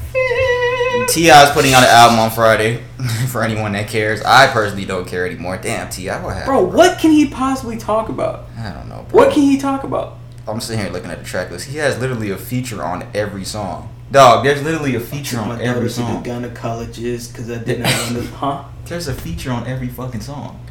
T.I.'s 1.09 1.51
putting 1.51 1.73
out 1.73 1.81
an 1.81 1.89
album 1.89 2.19
on 2.19 2.29
Friday. 2.29 2.83
For 3.29 3.43
anyone 3.43 3.71
that 3.71 3.87
cares, 3.87 4.21
I 4.21 4.47
personally 4.47 4.85
don't 4.85 5.07
care 5.07 5.25
anymore. 5.25 5.57
Damn, 5.57 5.89
T.I. 5.89 6.21
What 6.23 6.35
happened? 6.35 6.45
Bro, 6.45 6.63
what 6.77 6.99
can 6.99 7.11
he 7.11 7.27
possibly 7.27 7.77
talk 7.77 8.09
about? 8.09 8.45
I 8.57 8.71
don't 8.71 8.89
know. 8.89 9.05
Bro. 9.09 9.25
What 9.25 9.33
can 9.33 9.43
he 9.43 9.57
talk 9.57 9.83
about? 9.83 10.18
I'm 10.51 10.61
sitting 10.61 10.81
here 10.83 10.91
looking 10.91 11.11
at 11.11 11.19
the 11.19 11.25
track 11.25 11.51
list. 11.51 11.67
He 11.67 11.77
has 11.77 11.99
literally 11.99 12.31
a 12.31 12.37
feature 12.37 12.83
on 12.83 13.07
every 13.13 13.45
song. 13.45 13.93
Dog, 14.11 14.43
there's 14.43 14.63
literally 14.63 14.95
a 14.95 14.99
feature 14.99 15.39
on 15.39 15.61
every 15.61 15.81
to 15.81 15.87
the 15.87 15.89
song. 15.89 16.23
gynecologist 16.23 17.31
because 17.31 17.51
I 17.51 17.59
did 17.59 17.79
not 17.79 17.91
to. 17.91 18.21
Huh? 18.23 18.63
There's 18.85 19.07
a 19.07 19.13
feature 19.13 19.51
on 19.51 19.67
every 19.67 19.87
fucking 19.87 20.21
song. 20.21 20.65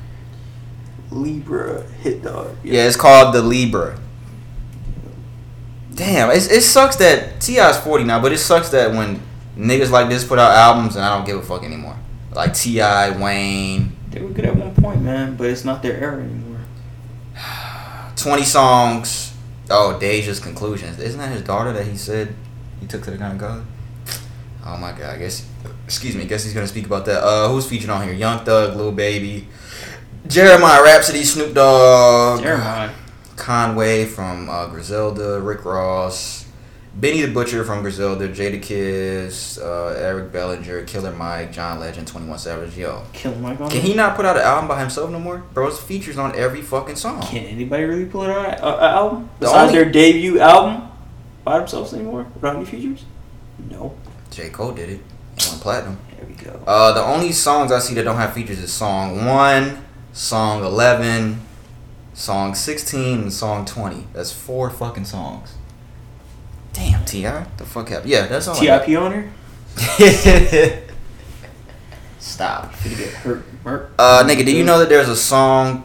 Libra 1.10 1.84
hit 2.02 2.22
dog. 2.22 2.56
Yeah, 2.64 2.86
it's 2.86 2.96
called 2.96 3.34
the 3.34 3.42
Libra. 3.42 3.98
Damn, 5.94 6.30
it's, 6.30 6.50
it 6.50 6.62
sucks 6.62 6.96
that 6.96 7.40
T.I.'s 7.40 7.80
40 7.80 8.04
now, 8.04 8.20
but 8.20 8.32
it 8.32 8.38
sucks 8.38 8.68
that 8.70 8.92
when 8.92 9.20
niggas 9.56 9.90
like 9.90 10.08
this 10.08 10.24
put 10.24 10.38
out 10.38 10.52
albums 10.52 10.96
and 10.96 11.04
I 11.04 11.16
don't 11.16 11.26
give 11.26 11.36
a 11.36 11.42
fuck 11.42 11.64
anymore. 11.64 11.96
Like 12.32 12.54
T.I., 12.54 13.18
Wayne, 13.18 13.96
They 14.10 14.20
were 14.20 14.30
good 14.30 14.44
at 14.44 14.54
one 14.54 14.74
point, 14.74 15.02
man, 15.02 15.36
but 15.36 15.48
it's 15.48 15.64
not 15.64 15.82
their 15.82 15.96
era 15.96 16.22
anymore. 16.22 16.60
20 18.16 18.42
songs. 18.44 19.27
Oh, 19.70 19.98
Deja's 19.98 20.40
Conclusions. 20.40 20.98
Isn't 20.98 21.20
that 21.20 21.30
his 21.30 21.42
daughter 21.42 21.72
that 21.72 21.86
he 21.86 21.96
said 21.96 22.34
he 22.80 22.86
took 22.86 23.02
to 23.04 23.10
the 23.10 23.18
kind 23.18 23.32
of 23.32 23.38
God? 23.38 23.66
Oh 24.64 24.76
my 24.76 24.92
god, 24.92 25.14
I 25.14 25.18
guess, 25.18 25.46
excuse 25.84 26.14
me, 26.14 26.22
I 26.22 26.26
guess 26.26 26.44
he's 26.44 26.52
gonna 26.52 26.66
speak 26.66 26.86
about 26.86 27.06
that. 27.06 27.22
Uh, 27.22 27.48
who's 27.48 27.66
featured 27.66 27.90
on 27.90 28.02
here? 28.04 28.12
Young 28.12 28.44
Thug, 28.44 28.76
Lil 28.76 28.92
Baby, 28.92 29.48
Jeremih 30.26 30.84
Rapsody, 30.84 31.24
Snoop 31.24 31.54
Dogg, 31.54 32.40
Jeremih. 32.40 32.92
Conway 33.36 34.04
from 34.04 34.50
uh, 34.50 34.66
Griselda, 34.66 35.40
Rick 35.40 35.64
Ross, 35.64 36.37
Benny 36.98 37.22
the 37.22 37.32
Butcher 37.32 37.62
from 37.64 37.82
Griselda, 37.82 38.28
Jadakiss, 38.28 39.62
uh, 39.62 39.94
Eric 39.96 40.32
Bellinger, 40.32 40.82
Killer 40.84 41.12
Mike, 41.12 41.52
John 41.52 41.78
Legend, 41.78 42.08
21 42.08 42.38
Savage. 42.40 42.76
Yo, 42.76 43.04
Killer 43.12 43.36
Mike 43.36 43.60
on 43.60 43.70
can 43.70 43.82
he 43.82 43.94
not 43.94 44.16
put 44.16 44.24
out 44.26 44.36
an 44.36 44.42
album 44.42 44.66
by 44.66 44.80
himself 44.80 45.08
no 45.08 45.20
more? 45.20 45.38
Bro, 45.54 45.68
it's 45.68 45.78
features 45.80 46.18
on 46.18 46.34
every 46.36 46.60
fucking 46.60 46.96
song. 46.96 47.22
Can 47.22 47.44
anybody 47.44 47.84
really 47.84 48.06
pull 48.06 48.24
it 48.24 48.30
out 48.30 48.46
an 48.58 48.64
uh, 48.64 48.78
album 48.80 49.30
The 49.38 49.46
besides 49.46 49.70
only- 49.70 49.82
their 49.84 49.92
debut 49.92 50.40
album 50.40 50.88
by 51.44 51.58
themselves 51.60 51.94
anymore 51.94 52.26
without 52.34 52.56
any 52.56 52.64
features? 52.64 53.04
No. 53.70 53.96
J. 54.32 54.48
Cole 54.50 54.72
did 54.72 54.88
it. 54.90 55.00
He 55.38 55.48
went 55.50 55.62
platinum. 55.62 55.98
There 56.16 56.26
we 56.26 56.34
go. 56.34 56.60
Uh, 56.66 56.92
the 56.94 57.02
only 57.02 57.30
songs 57.30 57.70
I 57.70 57.78
see 57.78 57.94
that 57.94 58.02
don't 58.02 58.16
have 58.16 58.32
features 58.32 58.58
is 58.58 58.72
song 58.72 59.24
1, 59.24 59.84
song 60.12 60.64
11, 60.64 61.40
song 62.12 62.56
16, 62.56 63.20
and 63.20 63.32
song 63.32 63.64
20. 63.64 64.08
That's 64.12 64.32
four 64.32 64.68
fucking 64.68 65.04
songs. 65.04 65.54
Damn, 66.78 67.04
T.I. 67.04 67.44
The 67.56 67.64
fuck 67.64 67.88
happened? 67.88 68.10
Yeah, 68.10 68.26
that's 68.26 68.46
all. 68.46 68.54
Tip 68.54 68.88
on 68.88 69.12
her. 69.12 69.32
Stop. 72.20 72.72
You 72.84 72.96
get 72.96 73.10
hurt. 73.14 73.44
Murk. 73.64 73.90
Uh, 73.98 74.22
nigga, 74.24 74.44
do 74.44 74.54
you 74.54 74.62
know 74.62 74.78
that 74.78 74.88
there's 74.88 75.08
a 75.08 75.16
song? 75.16 75.84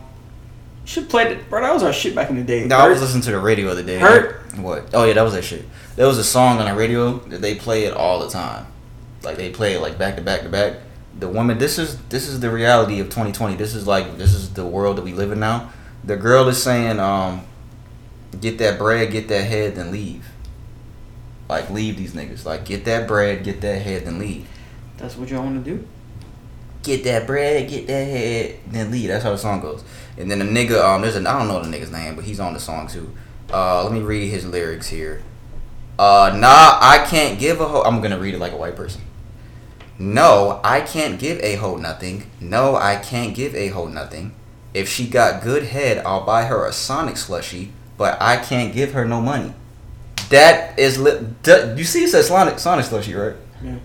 Should 0.86 1.10
play 1.10 1.32
it, 1.32 1.50
bro. 1.50 1.62
That 1.62 1.74
was 1.74 1.82
our 1.82 1.94
shit 1.94 2.14
back 2.14 2.30
in 2.30 2.36
the 2.36 2.44
day. 2.44 2.66
No, 2.66 2.78
I 2.78 2.90
was 2.90 3.02
listening 3.02 3.24
to 3.24 3.32
the 3.32 3.40
radio 3.40 3.68
the 3.68 3.72
other 3.72 3.84
day. 3.84 3.98
Hurt. 3.98 4.56
What? 4.58 4.90
Oh 4.94 5.06
yeah, 5.06 5.14
that 5.14 5.24
was 5.24 5.34
that 5.34 5.44
shit. 5.44 5.66
There 5.96 6.06
was 6.06 6.20
a 6.20 6.24
song 6.24 6.60
on 6.60 6.66
the 6.66 6.76
radio 6.76 7.18
that 7.18 7.42
they 7.42 7.56
play 7.56 7.86
it 7.86 7.94
all 7.94 8.20
the 8.20 8.30
time. 8.30 8.68
Like 9.24 9.38
they 9.38 9.50
play 9.50 9.74
it 9.74 9.80
like 9.80 9.98
back 9.98 10.18
to 10.18 10.22
back 10.22 10.42
to 10.42 10.50
back. 10.50 10.76
The 11.18 11.28
woman. 11.28 11.58
This 11.58 11.80
is 11.80 11.98
this 12.10 12.28
is 12.28 12.40
the 12.40 12.52
reality 12.52 13.00
of 13.00 13.08
2020. 13.08 13.56
This 13.56 13.74
is 13.74 13.88
like 13.88 14.18
this 14.18 14.34
is 14.34 14.54
the 14.54 14.66
world 14.66 14.98
that 14.98 15.04
we 15.04 15.14
live 15.14 15.32
in 15.32 15.40
now. 15.40 15.72
The 16.04 16.18
girl 16.18 16.48
is 16.50 16.62
saying, 16.62 17.00
um, 17.00 17.46
get 18.42 18.58
that 18.60 18.78
bread, 18.78 19.12
get 19.12 19.28
that 19.30 19.46
head, 19.46 19.76
then 19.76 19.90
leave. 19.92 20.33
Like 21.54 21.70
leave 21.70 21.98
these 21.98 22.14
niggas. 22.14 22.46
Like 22.46 22.66
get 22.66 22.84
that 22.86 23.08
bread, 23.08 23.44
get 23.44 23.62
that 23.62 23.80
head, 23.80 24.06
then 24.08 24.18
leave. 24.18 24.48
That's 24.98 25.16
what 25.16 25.30
y'all 25.30 25.44
want 25.44 25.64
to 25.64 25.72
do. 25.72 25.88
get 26.82 27.04
that 27.04 27.28
bread, 27.28 27.70
get 27.70 27.86
that 27.88 28.06
head, 28.06 28.60
then 28.68 28.90
leave. 28.90 29.08
That's 29.10 29.24
how 29.24 29.30
the 29.32 29.38
song 29.38 29.62
goes. 29.62 29.84
And 30.18 30.32
then 30.32 30.40
the 30.40 30.46
nigga, 30.46 30.84
um, 30.84 31.02
there's 31.04 31.16
an 31.16 31.28
I 31.28 31.38
don't 31.38 31.48
know 31.48 31.62
the 31.62 31.70
nigga's 31.76 31.92
name, 31.92 32.16
but 32.16 32.26
he's 32.26 32.40
on 32.40 32.54
the 32.54 32.60
song 32.60 32.88
too. 32.88 33.14
Uh, 33.52 33.84
let 33.84 33.94
me 33.94 34.00
read 34.00 34.30
his 34.30 34.46
lyrics 34.46 34.88
here. 34.88 35.22
Uh, 36.00 36.36
nah, 36.36 36.80
I 36.82 37.06
can't 37.08 37.40
give 37.40 37.62
a 37.62 37.68
hoe. 37.68 37.84
I'm 37.84 38.02
gonna 38.02 38.18
read 38.18 38.34
it 38.34 38.40
like 38.40 38.52
a 38.52 38.58
white 38.58 38.76
person. 38.76 39.02
No, 40.00 40.60
I 40.64 40.82
can't 40.82 41.20
give 41.20 41.40
a 41.42 41.56
hoe 41.56 41.78
nothing. 41.78 42.32
No, 42.42 42.76
I 42.76 42.96
can't 42.96 43.36
give 43.36 43.54
a 43.54 43.68
hoe 43.68 43.88
nothing. 43.88 44.34
If 44.74 44.90
she 44.90 45.08
got 45.08 45.44
good 45.44 45.66
head, 45.66 46.04
I'll 46.04 46.26
buy 46.26 46.46
her 46.46 46.66
a 46.66 46.74
Sonic 46.74 47.16
slushie, 47.16 47.70
but 47.96 48.20
I 48.20 48.38
can't 48.38 48.74
give 48.74 48.94
her 48.94 49.06
no 49.06 49.22
money. 49.22 49.54
That 50.30 50.78
is 50.80 50.98
lit. 51.00 51.44
d- 51.44 51.74
You 51.78 51.84
see, 51.84 52.04
it 52.06 52.10
says 52.10 52.28
Sonic 52.28 52.60
Sonic 52.60 52.86
slushie, 52.86 53.16
right? 53.18 53.36
Yeah. 53.64 53.76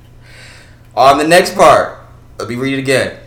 On 0.97 1.19
the 1.19 1.27
next 1.27 1.55
part, 1.55 1.99
let 2.39 2.49
me 2.49 2.55
read 2.57 2.75
it 2.75 2.79
again. 2.81 3.19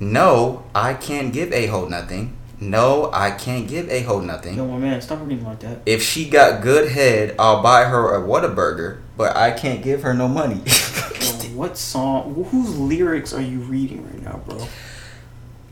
No, 0.00 0.64
I 0.74 0.94
can't 0.94 1.32
give 1.32 1.52
a 1.52 1.66
hoe 1.66 1.86
nothing. 1.88 2.36
No, 2.60 3.10
I 3.12 3.30
can't 3.30 3.68
give 3.68 3.88
a 3.88 4.02
hoe 4.02 4.20
nothing. 4.20 4.56
Yo, 4.56 4.66
my 4.66 4.78
man, 4.78 5.00
stop 5.00 5.20
reading 5.22 5.44
like 5.44 5.60
that. 5.60 5.78
If 5.86 6.02
she 6.02 6.28
got 6.28 6.60
good 6.62 6.90
head, 6.90 7.34
I'll 7.38 7.62
buy 7.62 7.84
her 7.84 8.14
a 8.14 8.20
Whataburger, 8.20 9.00
but 9.16 9.36
I 9.36 9.52
can't 9.52 9.82
give 9.82 10.02
her 10.02 10.12
no 10.14 10.26
money. 10.28 10.56
Yo, 11.20 11.56
what 11.56 11.76
song? 11.76 12.46
Whose 12.50 12.76
lyrics 12.76 13.32
are 13.32 13.40
you 13.40 13.60
reading 13.60 14.04
right 14.06 14.22
now, 14.22 14.40
bro? 14.46 14.66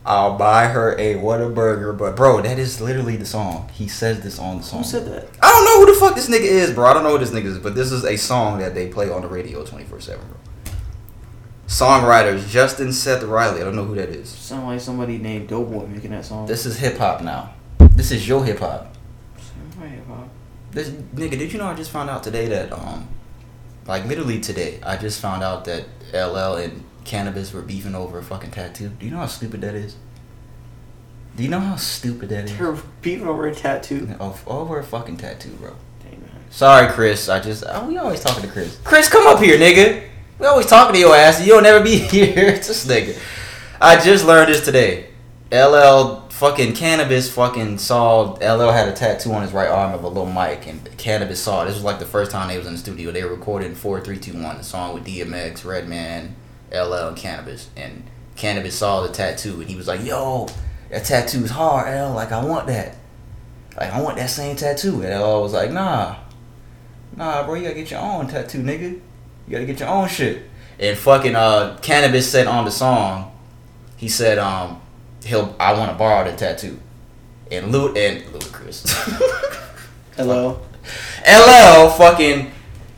I'll 0.06 0.38
buy 0.38 0.68
her 0.68 0.92
a 0.92 1.14
Whataburger, 1.14 1.98
but 1.98 2.14
bro, 2.14 2.40
that 2.40 2.60
is 2.60 2.80
literally 2.80 3.16
the 3.16 3.26
song. 3.26 3.68
He 3.74 3.88
says 3.88 4.20
this 4.20 4.38
on 4.38 4.58
the 4.58 4.62
song. 4.62 4.84
Who 4.84 4.88
said 4.88 5.04
that? 5.06 5.28
I 5.42 5.50
don't 5.50 5.64
know 5.64 5.80
who 5.80 5.92
the 5.92 5.98
fuck 5.98 6.14
this 6.14 6.28
nigga 6.28 6.44
is, 6.44 6.72
bro. 6.72 6.86
I 6.86 6.94
don't 6.94 7.02
know 7.02 7.10
who 7.10 7.18
this 7.18 7.32
nigga 7.32 7.46
is, 7.46 7.58
but 7.58 7.74
this 7.74 7.90
is 7.90 8.04
a 8.04 8.16
song 8.16 8.60
that 8.60 8.72
they 8.72 8.86
play 8.86 9.10
on 9.10 9.22
the 9.22 9.28
radio 9.28 9.64
24 9.64 10.00
7, 10.00 10.24
bro. 10.24 10.36
Songwriters 11.66 12.48
Justin 12.48 12.92
Seth 12.92 13.24
Riley. 13.24 13.60
I 13.60 13.64
don't 13.64 13.74
know 13.74 13.84
who 13.84 13.96
that 13.96 14.10
is. 14.10 14.28
Sound 14.28 14.68
like 14.68 14.80
somebody 14.80 15.18
named 15.18 15.48
Doughboy 15.48 15.86
making 15.86 16.12
that 16.12 16.24
song. 16.24 16.46
This 16.46 16.66
is 16.66 16.78
hip 16.78 16.98
hop 16.98 17.20
now. 17.22 17.54
This 17.96 18.12
is 18.12 18.28
your 18.28 18.44
hip 18.44 18.60
hop. 18.60 18.94
Right, 19.76 20.08
Bob. 20.08 20.28
This 20.70 20.88
nigga, 20.88 21.36
did 21.36 21.52
you 21.52 21.58
know 21.58 21.66
I 21.66 21.74
just 21.74 21.90
found 21.90 22.10
out 22.10 22.22
today 22.22 22.46
that 22.46 22.72
um, 22.72 23.08
like 23.86 24.04
literally 24.04 24.40
today, 24.40 24.78
I 24.84 24.96
just 24.96 25.20
found 25.20 25.42
out 25.42 25.64
that 25.64 25.86
LL 26.12 26.54
and 26.56 26.84
Canibus 27.06 27.54
were 27.54 27.62
beefing 27.62 27.94
over 27.94 28.18
a 28.18 28.22
fucking 28.22 28.50
tattoo. 28.50 28.88
Do 28.88 29.06
you 29.06 29.12
know 29.12 29.18
how 29.18 29.26
stupid 29.26 29.60
that 29.62 29.74
is? 29.74 29.96
Do 31.36 31.42
you 31.42 31.48
know 31.48 31.60
how 31.60 31.76
stupid 31.76 32.30
that 32.30 32.46
is? 32.46 32.56
They're 32.56 32.76
beating 33.02 33.26
over 33.26 33.46
a 33.46 33.54
tattoo. 33.54 34.08
Oh, 34.18 34.38
over 34.46 34.78
a 34.78 34.84
fucking 34.84 35.18
tattoo, 35.18 35.50
bro. 35.50 35.76
Dang. 36.02 36.24
Sorry, 36.50 36.90
Chris. 36.92 37.28
I 37.28 37.40
just 37.40 37.64
oh, 37.68 37.86
we 37.86 37.96
always 37.98 38.20
talking 38.20 38.42
to 38.42 38.48
Chris. 38.48 38.78
Chris, 38.84 39.08
come 39.08 39.26
up 39.26 39.42
here, 39.42 39.58
nigga. 39.58 40.08
We 40.38 40.46
always 40.46 40.66
talking 40.66 40.94
to 40.94 41.00
your 41.00 41.14
ass. 41.14 41.46
You'll 41.46 41.62
never 41.62 41.82
be 41.82 41.98
here. 42.08 42.32
It's 42.36 42.68
this 42.68 42.86
nigga. 42.86 43.18
I 43.80 44.02
just 44.02 44.26
learned 44.26 44.48
this 44.48 44.64
today. 44.64 45.10
LL 45.52 46.26
fucking 46.30 46.72
Canibus 46.72 47.30
fucking 47.30 47.78
saw 47.78 48.32
LL 48.40 48.70
had 48.72 48.88
a 48.88 48.92
tattoo 48.92 49.32
on 49.32 49.42
his 49.42 49.52
right 49.52 49.68
arm 49.68 49.94
of 49.94 50.02
a 50.04 50.08
little 50.08 50.26
mic 50.26 50.66
and 50.66 50.84
Canibus 50.98 51.36
saw 51.36 51.62
it. 51.62 51.66
This 51.66 51.74
was 51.76 51.84
like 51.84 51.98
the 51.98 52.04
first 52.06 52.30
time 52.30 52.48
they 52.48 52.58
was 52.58 52.66
in 52.66 52.72
the 52.72 52.78
studio. 52.78 53.12
They 53.12 53.22
were 53.22 53.30
recording 53.30 53.74
four 53.74 54.00
three 54.00 54.18
two 54.18 54.32
one, 54.32 54.56
the 54.58 54.64
song 54.64 54.94
with 54.94 55.06
DMX, 55.06 55.64
Redman, 55.64 56.34
LL, 56.76 57.08
and 57.08 57.16
Canibus. 57.16 57.66
And 57.76 58.04
Canibus 58.36 58.72
saw 58.72 59.02
the 59.02 59.12
tattoo 59.12 59.60
and 59.60 59.68
he 59.68 59.76
was 59.76 59.88
like, 59.88 60.04
"Yo, 60.04 60.46
that 60.90 61.04
tattoo 61.04 61.44
is 61.44 61.50
hard, 61.50 61.88
L. 61.88 62.12
Like 62.12 62.32
I 62.32 62.44
want 62.44 62.66
that. 62.68 62.96
Like 63.76 63.92
I 63.92 64.00
want 64.00 64.16
that 64.16 64.30
same 64.30 64.56
tattoo." 64.56 65.02
And 65.02 65.20
LL 65.20 65.42
was 65.42 65.52
like, 65.52 65.70
"Nah, 65.70 66.16
nah, 67.16 67.44
bro, 67.44 67.54
you 67.54 67.62
gotta 67.62 67.74
get 67.74 67.90
your 67.90 68.00
own 68.00 68.26
tattoo, 68.28 68.62
nigga. 68.62 68.92
You 68.92 69.00
gotta 69.50 69.66
get 69.66 69.80
your 69.80 69.88
own 69.88 70.08
shit." 70.08 70.42
And 70.78 70.96
fucking 70.98 71.34
uh, 71.34 71.78
Canibus 71.80 72.24
said 72.24 72.46
on 72.46 72.66
the 72.66 72.70
song, 72.70 73.32
he 73.96 74.08
said, 74.08 74.38
um, 74.38 74.80
he'll 75.24 75.56
I 75.58 75.72
want 75.72 75.90
to 75.90 75.96
borrow 75.96 76.30
the 76.30 76.36
tattoo. 76.36 76.78
And 77.50 77.72
Lu 77.72 77.94
and 77.94 78.22
Ludacris. 78.24 78.86
Hello. 80.16 80.60
LL 81.26 81.88
fucking 81.90 82.52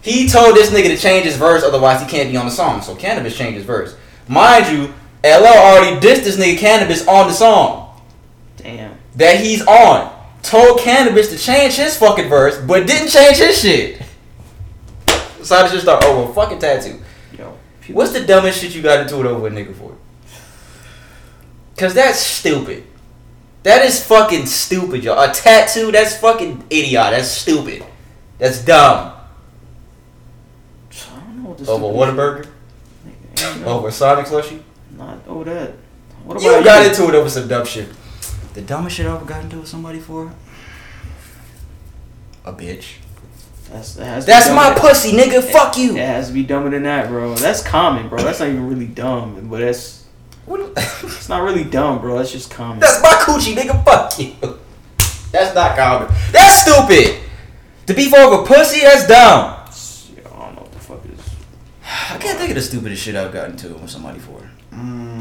he 0.08 0.28
told 0.28 0.56
this 0.56 0.70
nigga 0.70 0.88
to 0.88 0.96
change 0.96 1.24
his 1.24 1.36
verse, 1.36 1.62
otherwise 1.62 2.00
he 2.00 2.08
can't 2.08 2.30
be 2.30 2.36
on 2.36 2.46
the 2.46 2.50
song. 2.50 2.82
So 2.82 2.94
Canibus 2.94 3.36
changed 3.36 3.56
his 3.56 3.64
verse. 3.64 3.96
Mind 4.26 4.66
you, 4.66 4.94
LL 5.24 5.46
already 5.46 5.96
dissed 5.96 6.24
this 6.24 6.36
nigga 6.36 6.58
Canibus 6.58 7.06
on 7.08 7.26
the 7.28 7.32
song 7.32 8.00
Damn. 8.56 8.96
that 9.16 9.40
he's 9.40 9.62
on. 9.66 10.16
Told 10.42 10.78
Canibus 10.80 11.30
to 11.30 11.38
change 11.38 11.74
his 11.74 11.96
fucking 11.96 12.28
verse, 12.28 12.58
but 12.58 12.86
didn't 12.86 13.08
change 13.08 13.38
his 13.38 13.60
shit. 13.60 14.02
So 15.42 15.56
I 15.56 15.68
just 15.68 15.82
start 15.82 16.04
over 16.04 16.30
a 16.30 16.34
fucking 16.34 16.58
tattoo. 16.58 17.00
Yo. 17.36 17.56
What's 17.88 18.12
the 18.12 18.24
dumbest 18.24 18.60
shit 18.60 18.74
you 18.74 18.82
got 18.82 19.00
into 19.00 19.18
it 19.18 19.26
over 19.26 19.46
a 19.46 19.50
nigga 19.50 19.74
for? 19.74 19.96
Cause 21.76 21.94
that's 21.94 22.18
stupid. 22.18 22.84
That 23.62 23.84
is 23.84 24.04
fucking 24.04 24.46
stupid, 24.46 25.04
y'all. 25.04 25.18
A 25.18 25.32
tattoo, 25.32 25.92
that's 25.92 26.16
fucking 26.16 26.64
idiot. 26.70 27.10
That's 27.10 27.28
stupid. 27.28 27.84
That's 28.38 28.64
dumb. 28.64 29.17
I 31.60 31.64
don't 31.64 31.80
know 31.80 31.92
this 31.92 32.16
Over 32.16 32.44
stupid 32.44 32.46
Whataburger? 33.36 33.56
shit- 33.56 33.66
Over 33.66 33.90
Sonic 33.90 34.26
Slushy? 34.26 34.62
Not 34.96 35.18
over 35.28 35.44
that. 35.44 35.72
What 36.24 36.38
about 36.40 36.58
You 36.58 36.64
got 36.64 36.86
into 36.86 37.08
it 37.08 37.14
over 37.14 37.28
some 37.28 37.48
dumb 37.48 37.64
shit. 37.66 37.88
The 38.54 38.62
dumbest 38.62 38.96
shit 38.96 39.06
I 39.06 39.14
ever 39.14 39.24
got 39.24 39.44
into 39.44 39.58
with 39.58 39.68
somebody 39.68 39.98
for? 40.00 40.32
A 42.44 42.52
bitch. 42.52 42.94
That's, 43.70 43.94
that 43.94 44.04
has 44.06 44.24
to 44.24 44.28
be 44.28 44.32
That's 44.32 44.50
my 44.50 44.70
than- 44.70 44.78
pussy, 44.80 45.12
nigga. 45.12 45.42
Fuck 45.42 45.76
you. 45.76 45.92
It 45.96 46.06
has 46.06 46.28
to 46.28 46.32
be 46.34 46.42
dumber 46.42 46.70
than 46.70 46.84
that, 46.84 47.08
bro. 47.08 47.34
That's 47.34 47.62
common, 47.62 48.08
bro. 48.08 48.22
That's 48.22 48.40
not 48.40 48.48
even 48.48 48.66
really 48.68 48.86
dumb, 48.86 49.48
but 49.50 49.60
that's 49.60 50.06
it's 50.50 51.28
not 51.28 51.42
really 51.42 51.64
dumb, 51.64 52.00
bro. 52.00 52.16
That's 52.16 52.32
just 52.32 52.50
common. 52.50 52.78
That's 52.80 53.02
my 53.02 53.10
coochie, 53.10 53.54
nigga. 53.54 53.84
Fuck 53.84 54.18
you. 54.18 54.32
That's 55.30 55.54
not 55.54 55.76
common. 55.76 56.08
That's 56.32 56.62
stupid. 56.62 57.20
To 57.86 57.94
beef 57.94 58.14
over 58.14 58.46
pussy, 58.46 58.80
that's 58.80 59.06
dumb. 59.06 59.56
Yo, 60.16 60.22
I 60.34 60.46
don't 60.46 60.54
know 60.56 60.62
what 60.62 60.72
the 60.72 60.78
fuck 60.78 61.00
is 61.04 61.20
I 62.10 62.16
can't 62.16 62.38
think 62.38 62.50
of 62.50 62.56
the 62.56 62.62
stupidest 62.62 63.02
shit 63.02 63.14
I've 63.14 63.32
gotten 63.32 63.54
to 63.58 63.74
with 63.74 63.90
somebody 63.90 64.18
for. 64.18 64.40
Mm. 64.72 65.20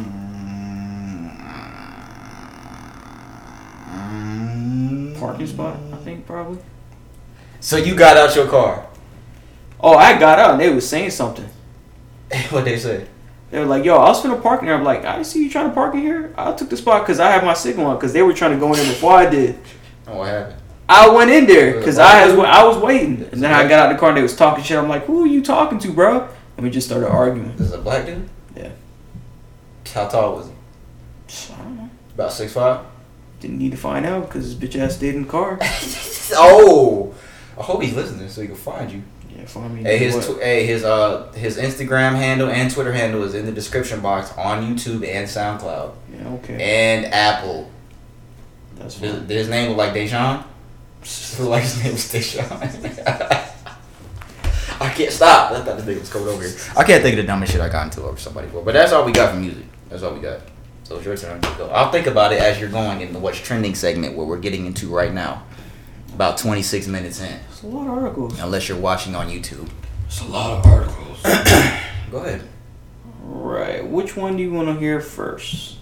Parking 5.19 5.47
spot, 5.47 5.77
I 5.91 5.97
think 5.97 6.25
probably. 6.25 6.59
So 7.59 7.75
you 7.75 7.93
got 7.93 8.15
out 8.15 8.33
your 8.35 8.47
car. 8.47 8.87
Oh, 9.81 9.95
I 9.95 10.17
got 10.17 10.39
out 10.39 10.51
and 10.51 10.61
they 10.61 10.73
was 10.73 10.87
saying 10.87 11.09
something. 11.09 11.49
what 12.51 12.63
they 12.63 12.79
say? 12.79 13.07
They 13.51 13.59
were 13.59 13.65
like, 13.65 13.83
"Yo, 13.83 13.97
I 13.97 14.07
was 14.09 14.21
finna 14.21 14.41
park 14.41 14.61
in 14.61 14.67
there." 14.67 14.75
I'm 14.75 14.83
like, 14.83 15.03
"I 15.03 15.21
see 15.23 15.43
you 15.43 15.49
trying 15.49 15.69
to 15.69 15.73
park 15.73 15.93
in 15.93 16.01
here." 16.01 16.33
I 16.37 16.53
took 16.53 16.69
the 16.69 16.77
spot 16.77 17.03
because 17.03 17.19
I 17.19 17.31
had 17.31 17.43
my 17.43 17.53
signal 17.53 17.87
on 17.87 17.97
because 17.97 18.13
they 18.13 18.21
were 18.21 18.33
trying 18.33 18.51
to 18.51 18.57
go 18.57 18.67
in 18.67 18.79
there 18.79 18.87
before 18.87 19.13
I 19.13 19.29
did. 19.29 19.59
Oh, 20.07 20.17
what 20.17 20.29
happened? 20.29 20.61
I 20.89 21.09
went 21.09 21.31
in 21.31 21.45
there 21.47 21.77
because 21.77 21.97
I 21.97 22.27
was 22.27 22.45
I 22.45 22.63
was 22.65 22.77
waiting, 22.77 23.27
and 23.31 23.41
then 23.43 23.51
I 23.51 23.67
got 23.67 23.85
out 23.85 23.91
the 23.91 23.99
car 23.99 24.09
and 24.09 24.17
they 24.17 24.21
was 24.21 24.35
talking 24.35 24.63
shit. 24.63 24.77
I'm 24.77 24.87
like, 24.87 25.05
"Who 25.05 25.23
are 25.23 25.27
you 25.27 25.41
talking 25.41 25.79
to, 25.79 25.91
bro?" 25.91 26.29
And 26.57 26.65
we 26.65 26.69
just 26.71 26.87
started 26.87 27.07
arguing. 27.07 27.55
This 27.55 27.67
is 27.67 27.73
a 27.73 27.77
black 27.77 28.05
dude. 28.05 28.27
Yeah. 28.55 28.71
How 29.93 30.07
tall 30.07 30.35
was 30.37 30.47
he? 30.47 31.53
I 31.53 31.57
don't 31.63 31.77
know. 31.77 31.89
About 32.15 32.33
six 32.33 32.53
five. 32.53 32.85
Didn't 33.39 33.59
need 33.59 33.71
to 33.71 33.77
find 33.77 34.05
out 34.05 34.27
because 34.27 34.45
his 34.45 34.55
bitch 34.55 34.75
ass 34.75 34.95
stayed 34.95 35.13
in 35.15 35.23
the 35.23 35.29
car. 35.29 35.59
oh, 36.33 37.13
I 37.57 37.61
hope 37.61 37.83
he's 37.83 37.93
listening 37.93 38.27
so 38.29 38.41
he 38.41 38.47
can 38.47 38.55
find 38.55 38.91
you. 38.91 39.03
Yeah, 39.35 39.45
find 39.45 39.75
me. 39.75 39.83
Hey, 39.83 39.99
his 39.99 40.15
tw- 40.27 40.41
hey 40.41 40.65
his 40.65 40.83
uh 40.83 41.31
his 41.33 41.57
Instagram 41.57 42.15
handle 42.15 42.49
and 42.49 42.71
Twitter 42.71 42.91
handle 42.91 43.23
is 43.23 43.35
in 43.35 43.45
the 43.45 43.51
description 43.51 43.99
box 44.01 44.35
on 44.35 44.63
YouTube 44.63 45.07
and 45.07 45.27
SoundCloud 45.27 45.93
yeah, 46.11 46.27
okay, 46.29 46.57
and 46.59 47.13
Apple. 47.13 47.69
that's 48.75 48.95
Did, 48.99 49.11
fine. 49.11 49.27
did 49.27 49.37
his 49.37 49.49
name 49.49 49.69
look 49.69 49.77
like 49.77 49.93
Deshaun? 49.93 50.43
Like 51.39 51.63
his 51.63 51.83
name 51.83 51.93
was 51.93 52.11
Deshaun. 52.11 53.43
I 54.97 55.01
can't 55.01 55.13
stop. 55.13 55.51
I 55.51 55.61
thought 55.61 55.77
the 55.77 55.83
nigga 55.83 55.99
was 55.99 56.11
coming 56.11 56.27
over 56.27 56.41
here. 56.41 56.57
I 56.75 56.83
can't 56.83 57.03
think 57.03 57.19
of 57.19 57.23
the 57.23 57.27
dumbest 57.27 57.51
shit 57.51 57.61
I 57.61 57.69
got 57.69 57.83
into 57.83 58.01
over 58.01 58.17
somebody 58.17 58.47
for. 58.47 58.63
But 58.63 58.73
that's 58.73 58.91
all 58.91 59.05
we 59.05 59.11
got 59.11 59.31
for 59.31 59.39
music. 59.39 59.65
That's 59.89 60.01
all 60.01 60.11
we 60.11 60.19
got. 60.19 60.39
So 60.85 60.95
it's 60.95 61.05
your 61.05 61.15
turn 61.15 61.39
to 61.39 61.55
go. 61.55 61.69
I'll 61.69 61.91
think 61.91 62.07
about 62.07 62.33
it 62.33 62.41
as 62.41 62.59
you're 62.59 62.71
going 62.71 63.01
in 63.01 63.13
the 63.13 63.19
what's 63.19 63.37
trending 63.37 63.75
segment 63.75 64.15
where 64.15 64.25
we're 64.25 64.39
getting 64.39 64.65
into 64.65 64.87
right 64.87 65.13
now. 65.13 65.43
About 66.15 66.39
26 66.39 66.87
minutes 66.87 67.21
in. 67.21 67.39
It's 67.51 67.61
a 67.61 67.67
lot 67.67 67.85
of 67.85 67.93
articles. 67.93 68.39
Unless 68.39 68.69
you're 68.69 68.79
watching 68.79 69.13
on 69.13 69.27
YouTube. 69.29 69.69
It's 70.07 70.21
a 70.21 70.25
lot 70.25 70.57
of 70.57 70.65
articles. 70.65 71.21
Go 72.11 72.17
ahead. 72.17 72.41
Right, 73.21 73.87
which 73.87 74.17
one 74.17 74.35
do 74.35 74.41
you 74.41 74.51
want 74.51 74.67
to 74.67 74.79
hear 74.79 74.99
first? 74.99 75.77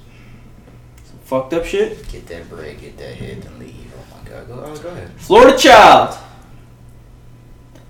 Some 1.05 1.19
fucked 1.23 1.53
up 1.53 1.63
shit. 1.63 2.05
Get 2.11 2.27
that 2.27 2.49
bread, 2.49 2.81
get 2.81 2.97
that 2.97 3.15
head, 3.15 3.45
and 3.45 3.59
leave. 3.59 3.93
Oh 3.97 4.17
my 4.17 4.29
god. 4.29 4.47
Go, 4.49 4.55
oh, 4.55 4.77
go 4.77 4.89
ahead. 4.89 5.09
Florida 5.15 5.57
child. 5.57 6.17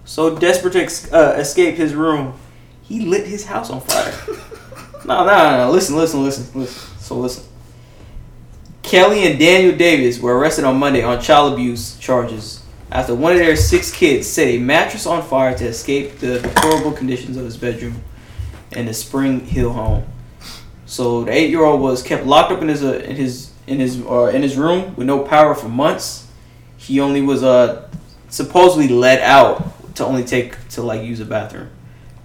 So 0.05 0.37
desperate 0.37 0.73
to 0.73 0.83
ex- 0.83 1.11
uh, 1.11 1.35
escape 1.37 1.75
his 1.75 1.93
room, 1.93 2.35
he 2.83 3.01
lit 3.01 3.25
his 3.25 3.45
house 3.45 3.69
on 3.69 3.81
fire. 3.81 4.13
no, 5.05 5.25
no, 5.25 5.25
no, 5.25 5.57
no. 5.57 5.71
Listen, 5.71 5.95
listen, 5.95 6.23
listen, 6.23 6.59
listen. 6.59 6.97
So 6.99 7.17
listen. 7.17 7.43
Kelly 8.83 9.25
and 9.25 9.39
Daniel 9.39 9.75
Davis 9.75 10.19
were 10.19 10.37
arrested 10.37 10.63
on 10.63 10.77
Monday 10.77 11.01
on 11.01 11.19
child 11.19 11.53
abuse 11.53 11.97
charges 11.97 12.63
after 12.91 13.15
one 13.15 13.31
of 13.31 13.39
their 13.39 13.55
six 13.55 13.91
kids 13.91 14.27
set 14.27 14.47
a 14.47 14.59
mattress 14.59 15.07
on 15.07 15.23
fire 15.23 15.57
to 15.57 15.65
escape 15.65 16.19
the 16.19 16.39
deplorable 16.39 16.91
conditions 16.91 17.35
of 17.35 17.43
his 17.43 17.57
bedroom 17.57 18.03
in 18.73 18.85
the 18.85 18.93
Spring 18.93 19.39
Hill 19.39 19.73
home. 19.73 20.05
So 20.85 21.23
the 21.23 21.31
eight-year-old 21.31 21.81
was 21.81 22.03
kept 22.03 22.27
locked 22.27 22.51
up 22.51 22.61
in 22.61 22.67
his 22.67 22.83
uh, 22.83 22.99
in 22.99 23.15
his 23.15 23.51
in 23.65 23.79
his 23.79 23.99
uh, 24.01 24.25
in 24.25 24.43
his 24.43 24.55
room 24.55 24.95
with 24.95 25.07
no 25.07 25.19
power 25.23 25.55
for 25.55 25.67
months. 25.67 26.27
He 26.77 26.99
only 26.99 27.21
was 27.21 27.43
uh 27.43 27.89
supposedly 28.29 28.87
let 28.87 29.21
out 29.21 29.74
to 29.95 30.05
only 30.05 30.23
take 30.23 30.67
to 30.69 30.81
like 30.81 31.01
use 31.01 31.19
a 31.19 31.25
bathroom, 31.25 31.69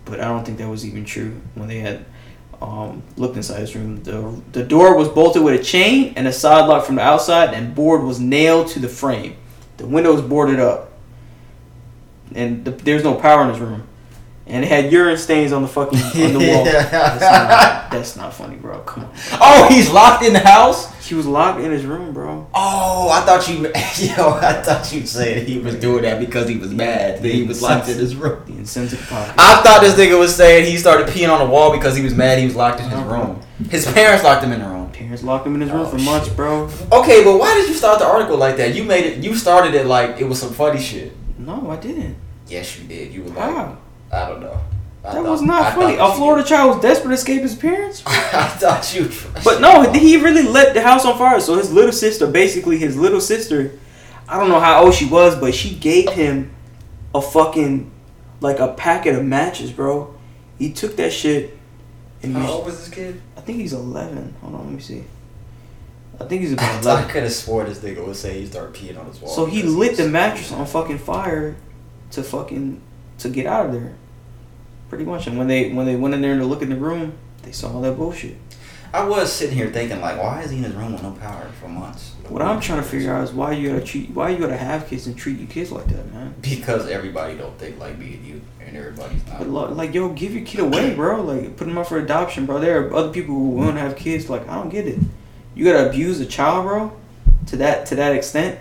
but 0.05 0.21
I 0.21 0.29
don't 0.29 0.45
think 0.45 0.59
that 0.59 0.69
was 0.69 0.85
even 0.85 1.05
true 1.05 1.41
when 1.55 1.69
they 1.69 1.79
had 1.79 2.05
um, 2.61 3.03
looked 3.17 3.37
inside 3.37 3.61
his 3.61 3.75
room. 3.75 4.03
The 4.03 4.41
the 4.53 4.63
door 4.63 4.97
was 4.97 5.09
bolted 5.09 5.43
with 5.43 5.59
a 5.59 5.63
chain 5.63 6.13
and 6.17 6.27
a 6.29 6.33
side 6.33 6.67
lock 6.69 6.85
from 6.85 6.97
the 6.97 7.03
outside, 7.03 7.55
and 7.55 7.75
board 7.75 8.03
was 8.03 8.21
nailed 8.21 8.69
to 8.69 8.79
the 8.79 8.89
frame. 8.89 9.37
The 9.79 9.87
window 9.87 10.13
was 10.13 10.23
boarded 10.23 10.61
up, 10.61 10.93
and 12.35 12.65
the, 12.65 12.73
there's 12.73 13.05
no 13.05 13.15
power 13.15 13.43
in 13.43 13.51
his 13.51 13.61
room. 13.61 13.87
And 14.51 14.65
it 14.65 14.69
had 14.69 14.91
urine 14.91 15.17
stains 15.17 15.53
on 15.53 15.63
the 15.63 15.69
fucking 15.69 15.99
on 15.99 16.33
the 16.33 16.51
wall. 16.53 16.65
That's 16.65 17.21
not, 17.21 17.91
that's 17.91 18.17
not 18.17 18.35
funny, 18.35 18.57
bro. 18.57 18.81
Come 18.81 19.05
on. 19.05 19.11
Oh, 19.41 19.69
he's 19.69 19.91
locked 19.91 20.25
in 20.25 20.33
the 20.33 20.41
house? 20.41 20.93
He 21.07 21.15
was 21.15 21.27
locked 21.27 21.61
in 21.61 21.71
his 21.71 21.85
room, 21.85 22.13
bro. 22.13 22.49
Oh, 22.55 23.11
I 23.11 23.21
thought 23.21 23.49
you, 23.49 23.63
yo, 24.17 24.31
I 24.35 24.61
thought 24.63 24.93
you 24.93 25.07
said 25.07 25.47
he 25.47 25.59
was 25.59 25.77
doing 25.77 26.03
that 26.03 26.19
because 26.21 26.49
he 26.49 26.57
was 26.57 26.73
mad 26.73 27.23
that 27.23 27.29
he 27.33 27.45
was 27.45 27.63
locked 27.63 27.89
in 27.89 27.97
his 27.99 28.15
room. 28.17 28.43
The 28.47 28.53
insensitive 28.59 29.09
pocket. 29.09 29.35
I 29.39 29.61
thought 29.63 29.81
this 29.83 29.95
nigga 29.95 30.19
was 30.19 30.35
saying 30.35 30.67
he 30.71 30.77
started 30.79 31.07
peeing 31.09 31.33
on 31.33 31.39
the 31.39 31.47
wall 31.53 31.73
because 31.73 31.97
he 31.97 32.03
was 32.03 32.15
mad 32.15 32.39
he 32.39 32.45
was 32.45 32.57
locked 32.57 32.81
in 32.81 32.89
his 32.91 33.01
room. 33.03 33.41
His 33.71 33.91
parents 33.93 34.25
locked 34.25 34.43
him 34.45 34.53
in 34.53 34.61
the 34.61 34.67
room. 34.69 34.91
Parents 34.91 35.23
locked 35.23 35.47
him 35.47 35.55
in 35.55 35.61
his 35.63 35.71
room 35.71 35.81
Oh, 35.87 35.91
for 35.91 35.99
months, 35.99 36.27
shit. 36.29 36.37
bro. 36.37 36.65
Okay, 36.93 37.23
but 37.25 37.39
why 37.39 37.55
did 37.55 37.69
you 37.69 37.75
start 37.75 37.99
the 38.01 38.07
article 38.07 38.37
like 38.37 38.57
that? 38.57 38.75
You 38.75 38.85
made 38.85 39.05
it. 39.05 39.19
You 39.25 39.35
started 39.37 39.75
it 39.75 39.87
like 39.87 40.21
it 40.21 40.25
was 40.25 40.41
some 40.41 40.53
funny 40.53 40.81
shit. 40.81 41.13
No, 41.39 41.71
I 41.71 41.77
didn't. 41.77 42.17
Yes, 42.49 42.79
you 42.79 42.87
did. 42.89 43.13
You 43.13 43.23
were 43.25 43.31
like? 43.31 43.77
I 44.13 44.29
don't 44.29 44.41
know. 44.41 44.59
I 45.05 45.15
That 45.15 45.23
thought- 45.23 45.25
was 45.25 45.43
not 45.43 45.63
thought 45.75 45.75
funny. 45.83 45.97
A 45.97 46.13
Florida 46.13 46.47
child 46.47 46.75
was 46.75 46.83
desperate 46.83 47.09
to 47.11 47.15
escape 47.15 47.43
his 47.43 47.55
parents. 47.55 48.03
I 48.07 48.49
thought 48.49 48.95
you. 48.95 49.11
But 49.45 49.61
no, 49.61 49.91
he 49.93 50.17
really 50.19 50.43
lit 50.43 50.75
the 50.75 50.83
house 50.83 51.05
on 51.07 51.17
fire. 51.17 51.41
So 51.41 51.57
his 51.57 51.73
little 51.73 51.93
sister, 51.93 52.27
basically 52.27 52.77
his 52.79 52.97
little 52.97 53.21
sister, 53.21 53.79
I 54.29 54.39
don't 54.39 54.49
know 54.49 54.61
how 54.61 54.85
old 54.85 54.95
she 54.95 55.07
was, 55.07 55.37
but 55.37 55.55
she 55.55 55.75
gave 55.75 56.11
him 56.11 56.53
a 57.15 57.23
fucking 57.23 57.91
like 58.41 58.59
a 58.59 58.69
packet 58.75 59.15
of 59.15 59.25
matches, 59.25 59.71
bro. 59.73 60.15
He 60.59 60.73
took 60.73 60.97
that 60.97 61.13
shit 61.13 61.57
and 62.23 62.35
How 62.37 62.43
he, 62.47 62.49
old 62.53 62.67
was 62.67 62.79
this 62.79 62.89
kid? 62.91 63.21
I 63.37 63.41
think 63.41 63.59
he's 63.59 63.73
eleven. 63.73 64.35
Hold 64.43 64.55
on, 64.55 64.65
let 64.67 64.75
me 64.75 64.81
see. 64.81 65.05
I 66.21 66.25
think 66.25 66.43
he's 66.43 66.53
I, 66.53 66.55
about 66.57 66.75
I 66.75 66.79
eleven. 66.81 67.11
could 67.11 67.23
have 67.23 67.33
swore 67.33 67.65
this 67.65 67.79
nigga 67.79 68.07
would 68.07 68.17
say 68.17 68.39
he 68.41 68.47
started 68.47 68.75
peeing 68.75 68.99
on 69.01 69.07
his 69.07 69.19
wall. 69.21 69.31
So 69.35 69.47
he 69.47 69.63
lit 69.63 69.97
the 69.97 70.07
mattress 70.09 70.53
on 70.53 70.67
fucking 70.67 70.99
fire 70.99 71.57
to 72.11 72.23
fucking 72.23 72.83
to 73.21 73.29
get 73.29 73.47
out 73.47 73.67
of 73.67 73.73
there. 73.73 73.95
Pretty 74.89 75.05
much. 75.05 75.27
And 75.27 75.39
when 75.39 75.47
they 75.47 75.73
when 75.73 75.87
they 75.87 75.97
went 75.97 76.15
in 76.15 76.23
there 76.23 76.37
to 76.37 76.45
look 76.45 76.63
in 76.63 76.71
the 76.71 76.77
room, 76.77 77.15
they 77.43 77.53
saw 77.53 77.73
all 77.73 77.81
that 77.83 77.97
bullshit. 77.97 78.37
I 78.93 79.05
was 79.05 79.33
sitting 79.33 79.57
here 79.57 79.71
thinking 79.71 80.01
like, 80.01 80.19
why 80.19 80.43
is 80.43 80.51
he 80.51 80.57
in 80.59 80.65
his 80.65 80.75
room 80.75 80.93
with 80.93 81.03
no 81.03 81.13
power 81.13 81.49
for 81.61 81.69
months? 81.69 82.15
What 82.29 82.43
I'm 82.43 82.61
trying 82.61 82.83
to 82.83 82.89
figure 82.89 83.13
out 83.13 83.23
is 83.23 83.33
why 83.33 83.53
you 83.53 83.69
gotta 83.71 83.85
treat 83.85 84.11
why 84.11 84.31
you 84.31 84.39
gotta 84.39 84.57
have 84.57 84.89
kids 84.89 85.07
and 85.07 85.17
treat 85.17 85.39
your 85.39 85.49
kids 85.49 85.71
like 85.71 85.87
that, 85.87 86.13
man. 86.13 86.35
Because 86.41 86.89
everybody 86.89 87.37
don't 87.37 87.57
think 87.57 87.79
like 87.79 87.99
me 87.99 88.15
and 88.15 88.25
you, 88.27 88.41
and 88.61 88.77
everybody's 88.77 89.25
not. 89.27 89.39
But 89.39 89.49
lo- 89.49 89.73
like, 89.73 89.95
yo, 89.95 90.09
give 90.11 90.35
your 90.35 90.45
kid 90.45 90.61
away, 90.61 90.95
bro. 90.95 91.23
Like, 91.23 91.57
put 91.57 91.67
them 91.67 91.79
up 91.79 91.87
for 91.87 91.99
adoption, 91.99 92.47
bro. 92.47 92.59
There 92.59 92.85
are 92.87 92.95
other 92.95 93.13
people 93.13 93.35
who 93.35 93.51
want 93.51 93.75
to 93.77 93.81
have 93.81 93.97
kids. 93.97 94.29
Like, 94.29 94.49
I 94.49 94.57
don't 94.57 94.71
get 94.71 94.87
it. 94.89 94.99
You 95.55 95.65
gotta 95.65 95.89
abuse 95.89 96.19
a 96.21 96.27
child, 96.27 96.65
bro, 96.67 96.93
to 97.47 97.57
that 97.57 97.87
to 97.87 97.95
that 97.97 98.15
extent. 98.15 98.59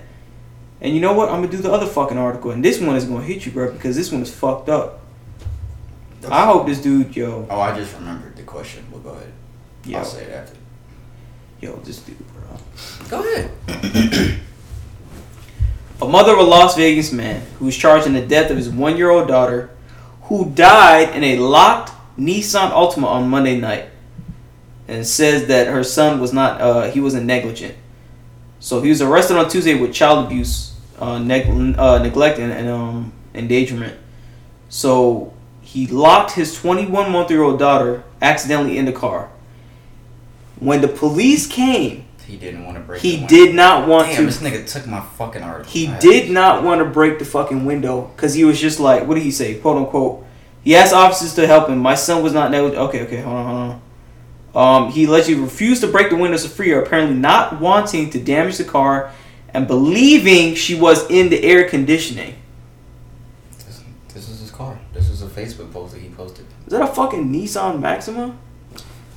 And 0.81 0.93
you 0.95 1.01
know 1.01 1.13
what? 1.13 1.29
I'm 1.29 1.41
gonna 1.41 1.51
do 1.51 1.57
the 1.57 1.71
other 1.71 1.85
fucking 1.85 2.17
article, 2.17 2.51
and 2.51 2.63
this 2.63 2.79
one 2.79 2.95
is 2.95 3.05
gonna 3.05 3.23
hit 3.23 3.45
you, 3.45 3.51
bro, 3.51 3.71
because 3.71 3.95
this 3.95 4.11
one 4.11 4.21
is 4.21 4.33
fucked 4.33 4.69
up. 4.69 5.01
I 6.29 6.45
hope 6.45 6.67
this 6.67 6.81
dude, 6.81 7.15
yo, 7.15 7.47
Oh, 7.49 7.59
I 7.61 7.75
just 7.77 7.93
remembered 7.95 8.35
the 8.35 8.43
question. 8.43 8.85
We'll 8.91 9.01
go 9.01 9.11
ahead. 9.11 9.31
yo, 9.85 9.99
I'll 9.99 10.05
say 10.05 10.23
it 10.23 10.31
after. 10.33 10.57
yo, 11.61 11.75
this 11.77 11.99
dude, 12.01 12.17
bro. 12.33 12.57
Go 13.09 13.23
ahead. 13.23 14.39
A 16.01 16.07
mother 16.07 16.31
of 16.31 16.39
a 16.39 16.43
Las 16.43 16.75
Vegas 16.77 17.11
man 17.11 17.41
who 17.57 17.65
was 17.65 17.75
charged 17.75 18.07
in 18.07 18.13
the 18.13 18.25
death 18.25 18.49
of 18.51 18.57
his 18.57 18.69
one-year-old 18.69 19.27
daughter, 19.27 19.69
who 20.23 20.49
died 20.51 21.13
in 21.15 21.23
a 21.25 21.37
locked 21.37 21.91
Nissan 22.17 22.71
Altima 22.71 23.05
on 23.05 23.27
Monday 23.29 23.59
night, 23.59 23.89
and 24.87 25.05
says 25.05 25.47
that 25.47 25.67
her 25.67 25.83
son 25.83 26.19
was 26.21 26.31
not 26.31 26.61
uh, 26.61 26.89
he 26.91 27.01
wasn't 27.01 27.25
negligent. 27.25 27.75
So 28.59 28.81
he 28.81 28.89
was 28.89 29.01
arrested 29.01 29.37
on 29.37 29.49
Tuesday 29.49 29.75
with 29.79 29.93
child 29.93 30.25
abuse, 30.25 30.73
uh, 30.99 31.17
neg- 31.19 31.47
uh, 31.77 31.99
neglect, 31.99 32.39
and, 32.39 32.51
and 32.51 32.67
um, 32.69 33.13
endangerment. 33.33 33.97
So 34.69 35.33
he 35.61 35.87
locked 35.87 36.31
his 36.31 36.55
21 36.55 37.11
month 37.11 37.31
year 37.31 37.41
old 37.43 37.59
daughter 37.59 38.03
accidentally 38.21 38.77
in 38.77 38.85
the 38.85 38.91
car. 38.91 39.29
When 40.59 40.81
the 40.81 40.87
police 40.89 41.47
came, 41.47 42.05
He 42.27 42.35
didn't 42.35 42.65
want 42.65 42.77
to 42.77 42.83
break. 42.83 43.01
he 43.01 43.25
did 43.25 43.55
not 43.55 43.87
want 43.87 44.07
Damn, 44.09 44.17
to 44.17 44.25
this 44.25 44.41
nigga 44.41 44.69
took 44.69 44.85
my 44.87 44.99
fucking 44.99 45.41
article. 45.41 45.71
he 45.71 45.87
I 45.87 45.97
did 45.99 46.29
not 46.29 46.63
want 46.63 46.79
to 46.79 46.85
break 46.85 47.17
the 47.17 47.25
fucking 47.25 47.63
window 47.65 48.11
because 48.15 48.33
he 48.33 48.43
was 48.43 48.59
just 48.59 48.79
like, 48.79 49.07
what 49.07 49.15
did 49.15 49.23
he 49.23 49.31
say? 49.31 49.55
Quote 49.55 49.77
unquote. 49.77 50.25
He 50.63 50.75
asked 50.75 50.93
officers 50.93 51.33
to 51.35 51.47
help 51.47 51.69
him. 51.69 51.77
My 51.77 51.95
son 51.95 52.21
was 52.21 52.33
not 52.33 52.51
negligent. 52.51 52.81
Okay, 52.89 53.03
okay, 53.03 53.21
hold 53.21 53.35
on, 53.37 53.45
hold 53.45 53.71
on. 53.71 53.81
Um, 54.55 54.91
he 54.91 55.05
allegedly 55.05 55.41
refused 55.41 55.81
to 55.81 55.87
break 55.87 56.09
the 56.09 56.15
windows 56.15 56.43
to 56.43 56.49
free 56.49 56.69
her, 56.69 56.81
apparently 56.81 57.15
not 57.15 57.59
wanting 57.59 58.09
to 58.09 58.19
damage 58.19 58.57
the 58.57 58.63
car 58.63 59.11
and 59.53 59.67
believing 59.67 60.55
she 60.55 60.75
was 60.75 61.09
in 61.09 61.29
the 61.29 61.43
air 61.43 61.67
conditioning. 61.69 62.35
This, 63.57 63.83
this 64.13 64.29
is 64.29 64.39
his 64.39 64.51
car. 64.51 64.79
This 64.93 65.09
is 65.09 65.21
a 65.21 65.27
Facebook 65.27 65.71
post 65.71 65.93
that 65.93 66.01
he 66.01 66.09
posted. 66.09 66.45
Is 66.65 66.71
that 66.71 66.81
a 66.81 66.87
fucking 66.87 67.31
Nissan 67.31 67.79
Maxima? 67.79 68.35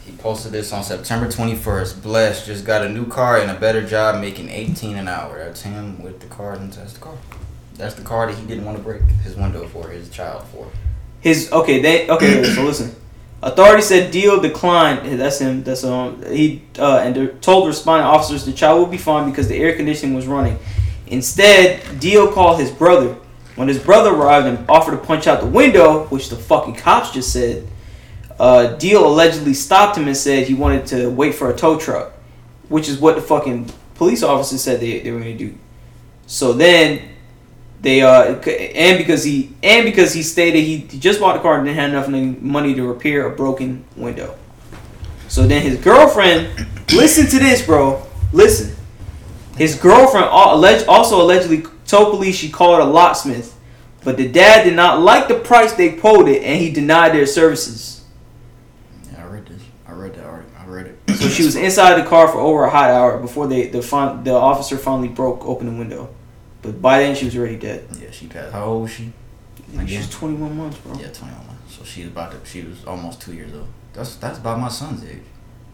He 0.05 0.13
posted 0.13 0.53
this 0.53 0.73
on 0.73 0.83
September 0.83 1.27
21st. 1.27 2.03
Blessed 2.03 2.47
just 2.47 2.65
got 2.65 2.85
a 2.85 2.89
new 2.89 3.07
car 3.07 3.39
and 3.39 3.51
a 3.51 3.55
better 3.55 3.87
job 3.87 4.21
making 4.21 4.49
18 4.49 4.97
an 4.97 5.09
hour. 5.09 5.39
That's 5.39 5.63
him 5.63 6.03
with 6.03 6.21
the 6.21 6.27
car 6.27 6.55
and 6.55 6.73
that's 6.73 6.95
the 6.95 7.01
car. 7.01 7.17
That's 7.77 7.95
the 7.95 8.03
car 8.03 8.27
that 8.27 8.37
he 8.37 8.47
didn't 8.47 8.65
want 8.65 8.79
to 8.79 8.83
break 8.83 9.03
his 9.03 9.37
window 9.37 9.67
for 9.69 9.89
his 9.89 10.09
child 10.11 10.45
for. 10.49 10.69
His 11.21 11.53
okay, 11.53 11.81
they 11.81 12.09
okay. 12.09 12.43
so 12.45 12.65
listen, 12.65 12.95
Authorities 13.43 13.87
said 13.87 14.13
Deal 14.13 14.41
declined. 14.41 15.21
That's 15.21 15.41
him. 15.41 15.65
That's 15.65 15.83
um. 15.83 16.23
He 16.31 16.63
uh, 16.79 16.99
and 16.99 17.43
told 17.43 17.67
responding 17.67 18.07
officers 18.07 18.45
the 18.45 18.53
child 18.53 18.81
would 18.81 18.91
be 18.91 18.99
fine 18.99 19.29
because 19.29 19.49
the 19.49 19.57
air 19.57 19.75
conditioning 19.75 20.15
was 20.15 20.27
running. 20.27 20.59
Instead, 21.09 21.99
Deal 21.99 22.31
called 22.31 22.61
his 22.61 22.71
brother. 22.71 23.17
When 23.57 23.69
his 23.69 23.79
brother 23.79 24.15
arrived 24.15 24.47
and 24.47 24.71
offered 24.71 24.93
to 24.93 24.97
punch 24.97 25.27
out 25.27 25.41
the 25.41 25.47
window, 25.47 26.07
which 26.07 26.31
the 26.31 26.37
fucking 26.37 26.77
cops 26.77 27.11
just 27.11 27.33
said, 27.33 27.69
uh, 28.39 28.77
Deal 28.77 29.07
allegedly 29.07 29.53
stopped 29.55 29.99
him 29.99 30.07
and 30.07 30.17
said 30.17 30.47
he 30.47 30.55
wanted 30.55 30.87
to 30.87 31.11
wait 31.11 31.35
for 31.35 31.51
a 31.51 31.57
tow 31.57 31.79
truck, 31.79 32.13
which 32.69 32.89
is 32.89 32.99
what 32.99 33.17
the 33.17 33.21
fucking 33.21 33.71
police 33.95 34.23
officers 34.23 34.63
said 34.63 34.81
they, 34.81 35.01
they 35.01 35.11
were 35.11 35.21
going 35.21 35.37
to 35.37 35.45
do. 35.51 35.59
So 36.27 36.55
then 36.55 37.11
they 37.83 38.01
uh 38.01 38.37
and 38.37 38.97
because 38.97 39.25
he 39.25 39.55
and 39.63 39.85
because 39.85 40.15
he 40.15 40.23
stated 40.23 40.61
he 40.61 40.79
he 40.79 40.99
just 40.99 41.21
bought 41.21 41.35
the 41.35 41.41
car 41.41 41.57
and 41.57 41.67
didn't 41.67 41.79
have 41.79 42.09
enough 42.09 42.41
money 42.41 42.75
to 42.75 42.87
repair 42.87 43.27
a 43.27 43.37
broken 43.37 43.85
window. 43.97 44.39
So 45.29 45.47
then 45.47 45.63
his 45.63 45.79
girlfriend, 45.79 46.67
listen 46.93 47.27
to 47.27 47.39
this, 47.39 47.65
bro. 47.65 48.07
Listen. 48.33 48.77
His 49.57 49.75
girlfriend 49.77 50.29
alleged, 50.31 50.87
also 50.87 51.21
allegedly 51.21 51.65
told 51.87 52.15
police 52.15 52.37
she 52.37 52.51
called 52.51 52.81
a 52.81 52.85
locksmith, 52.85 53.59
but 54.05 54.17
the 54.17 54.29
dad 54.29 54.65
did 54.65 54.75
not 54.75 55.01
like 55.01 55.29
the 55.29 55.35
price 55.35 55.73
they 55.73 55.93
quoted 55.93 56.43
and 56.43 56.61
he 56.61 56.71
denied 56.71 57.13
their 57.13 57.27
services. 57.27 58.05
Yeah, 59.11 59.25
I 59.25 59.27
read 59.27 59.47
this. 59.47 59.63
I 59.87 59.93
read 59.93 60.15
that 60.15 60.25
article. 60.25 60.53
I 60.59 60.65
read 60.67 60.87
it. 60.87 61.15
So 61.17 61.29
she 61.29 61.45
was 61.45 61.57
inside 61.57 62.03
the 62.03 62.09
car 62.09 62.29
for 62.29 62.39
over 62.39 62.65
a 62.65 62.71
hot 62.71 62.91
hour 62.91 63.19
before 63.19 63.47
they 63.47 63.67
the 63.67 63.81
the 64.23 64.33
officer 64.33 64.79
finally 64.79 65.09
broke 65.09 65.45
open 65.45 65.67
the 65.67 65.79
window. 65.79 66.15
But 66.63 66.81
by 66.81 67.01
then 67.01 67.15
she 67.17 67.25
was 67.25 67.37
already 67.37 67.57
dead. 67.57 67.87
Yeah, 68.01 68.11
she 68.11 68.27
passed. 68.29 68.53
How 68.53 68.65
old 68.67 68.83
was 68.83 68.93
she? 68.93 69.13
She 69.87 69.97
was 69.97 70.11
21 70.11 70.57
months, 70.57 70.79
bro. 70.79 70.93
Yeah, 70.95 71.09
21 71.09 71.47
months. 71.47 71.75
So 71.77 71.85
she's 71.85 72.07
about 72.07 72.33
to. 72.33 72.49
She 72.49 72.63
was 72.63 72.85
almost 72.85 73.21
two 73.21 73.35
years 73.35 73.53
old. 73.55 73.69
That's 73.93 74.17
that's 74.17 74.39
about 74.39 74.59
my 74.61 74.69
son's 74.69 75.05
age. 75.05 75.23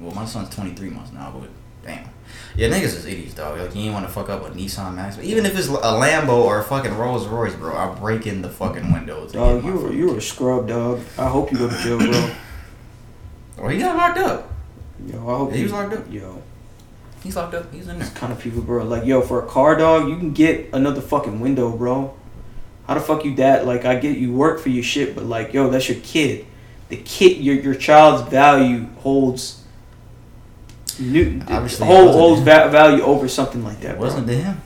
Well, 0.01 0.15
my 0.15 0.25
son's 0.25 0.55
23 0.55 0.91
months 0.91 1.13
now, 1.13 1.35
but 1.39 1.51
damn. 1.85 2.09
Yeah, 2.57 2.69
niggas 2.69 2.85
is 2.85 3.07
idiots, 3.07 3.35
dog. 3.35 3.59
Like 3.59 3.75
you 3.75 3.83
ain't 3.83 3.95
want 3.95 4.07
to 4.07 4.13
fuck 4.13 4.29
up 4.29 4.45
a 4.47 4.51
Nissan 4.51 4.95
Max, 4.95 5.17
but 5.17 5.25
even 5.25 5.45
if 5.47 5.59
it's 5.59 5.69
a 5.69 5.73
Lambo 5.73 6.45
or 6.45 6.61
a 6.61 6.65
fucking 6.65 6.97
Rolls 6.97 7.27
Royce, 7.27 7.55
bro, 7.55 7.77
I 7.77 7.93
break 7.99 8.27
in 8.27 8.43
the 8.43 8.49
fucking 8.49 8.93
windows. 8.93 9.33
Dog, 9.33 9.65
you 9.65 9.73
were 9.73 9.93
you 9.93 10.09
were 10.11 10.19
a 10.19 10.23
scrub, 10.23 10.69
dog. 10.69 11.01
I 11.19 11.29
hope 11.29 11.51
you 11.51 11.59
go 11.59 11.69
to 11.69 11.77
jail, 11.83 11.99
bro. 11.99 12.31
Well, 13.59 13.69
he 13.71 13.79
got 13.81 13.97
locked 13.97 14.19
up. 14.19 14.53
Yo, 15.05 15.19
I 15.19 15.37
hope 15.39 15.51
He 15.53 15.59
you, 15.59 15.63
was 15.65 15.73
locked 15.73 15.93
up? 15.95 16.13
Yo, 16.13 16.41
He's 17.23 17.37
locked 17.37 17.55
up. 17.55 17.73
He's 17.73 17.89
in 17.89 17.99
there. 17.99 18.09
kind 18.11 18.33
of 18.33 18.39
people, 18.41 18.63
bro. 18.63 18.85
Like, 18.85 19.05
yo, 19.05 19.21
for 19.23 19.43
a 19.43 19.47
car, 19.47 19.77
dog, 19.77 20.09
you 20.09 20.17
can 20.17 20.33
get 20.33 20.71
another 20.73 21.01
fucking 21.01 21.41
window, 21.41 21.71
bro. 21.77 22.17
How 22.87 22.95
the 22.95 23.01
fuck 23.01 23.25
you 23.25 23.35
that? 23.37 23.67
Like, 23.67 23.85
I 23.85 23.97
get 23.97 24.17
you 24.17 24.33
work 24.33 24.61
for 24.61 24.71
your 24.71 24.83
shit, 24.83 25.15
but 25.15 25.25
like, 25.25 25.53
yo, 25.53 25.69
that's 25.69 25.89
your 25.89 25.99
kid. 26.03 26.47
The 26.89 26.97
kid, 26.97 27.39
your 27.39 27.57
your 27.57 27.75
child's 27.75 28.29
value 28.31 28.87
holds. 29.01 29.63
New, 30.99 31.41
Obviously, 31.49 31.87
it 31.87 31.91
hold, 31.91 32.07
wasn't 32.07 32.21
holds 32.21 32.41
va- 32.43 32.69
value 32.71 33.03
over 33.03 33.29
something 33.29 33.63
like 33.63 33.81
that. 33.81 33.91
It 33.91 33.99
bro. 33.99 34.05
wasn't 34.07 34.27
to 34.27 34.35
him, 34.35 34.61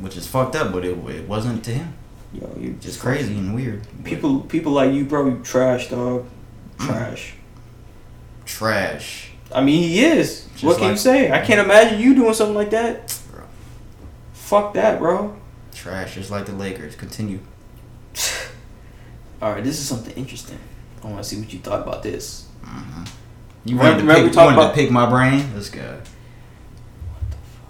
which 0.00 0.16
is 0.16 0.26
fucked 0.26 0.54
up, 0.56 0.72
but 0.72 0.84
it, 0.84 0.96
it 0.96 1.28
wasn't 1.28 1.62
to 1.64 1.72
him. 1.72 1.94
Yo, 2.32 2.56
you're 2.58 2.72
Just 2.74 3.00
crazy 3.00 3.34
and 3.36 3.54
weird. 3.54 3.86
People, 4.04 4.40
people 4.40 4.72
like 4.72 4.92
you, 4.92 5.04
bro, 5.04 5.26
you 5.26 5.42
trash, 5.42 5.88
dog. 5.90 6.26
Mm. 6.78 6.86
Trash. 6.86 7.34
trash. 8.44 9.30
I 9.54 9.62
mean, 9.62 9.82
he 9.82 10.04
is. 10.04 10.44
Just 10.52 10.64
what 10.64 10.78
can 10.78 10.90
you 10.90 10.96
say? 10.96 11.30
I 11.30 11.40
can't 11.44 11.60
imagine 11.60 12.00
you 12.00 12.14
doing 12.14 12.34
something 12.34 12.54
like 12.56 12.70
that. 12.70 13.16
Bro. 13.32 13.44
Fuck 14.32 14.74
that, 14.74 14.98
bro. 14.98 15.36
Trash, 15.74 16.14
just 16.14 16.30
like 16.30 16.46
the 16.46 16.52
Lakers. 16.52 16.96
Continue. 16.96 17.40
All 19.42 19.52
right, 19.52 19.62
this 19.62 19.78
is 19.78 19.86
something 19.86 20.14
interesting. 20.16 20.58
I 21.04 21.08
want 21.08 21.18
to 21.22 21.24
see 21.24 21.38
what 21.38 21.52
you 21.52 21.58
thought 21.60 21.82
about 21.82 22.02
this. 22.02 22.46
hmm 22.64 23.04
You 23.64 23.76
Remember- 23.76 23.82
wanted, 23.82 23.96
to, 23.98 24.00
remember 24.02 24.22
we 24.22 24.28
pick, 24.28 24.34
you 24.36 24.40
wanted 24.42 24.58
about- 24.58 24.68
to 24.70 24.74
pick 24.74 24.90
my 24.90 25.08
brain? 25.08 25.54
This 25.54 25.68
guy. 25.70 25.96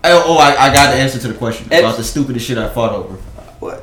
Oh, 0.05 0.23
oh 0.27 0.39
I, 0.39 0.51
I 0.69 0.73
got 0.73 0.93
the 0.93 0.97
answer 1.01 1.19
to 1.19 1.29
the 1.29 1.35
question 1.35 1.67
Ed- 1.73 1.81
about 1.81 1.97
the 1.97 2.05
stupidest 2.05 2.47
shit 2.47 2.57
I 2.59 2.69
fought 2.69 2.93
over. 2.93 3.15
What? 3.59 3.83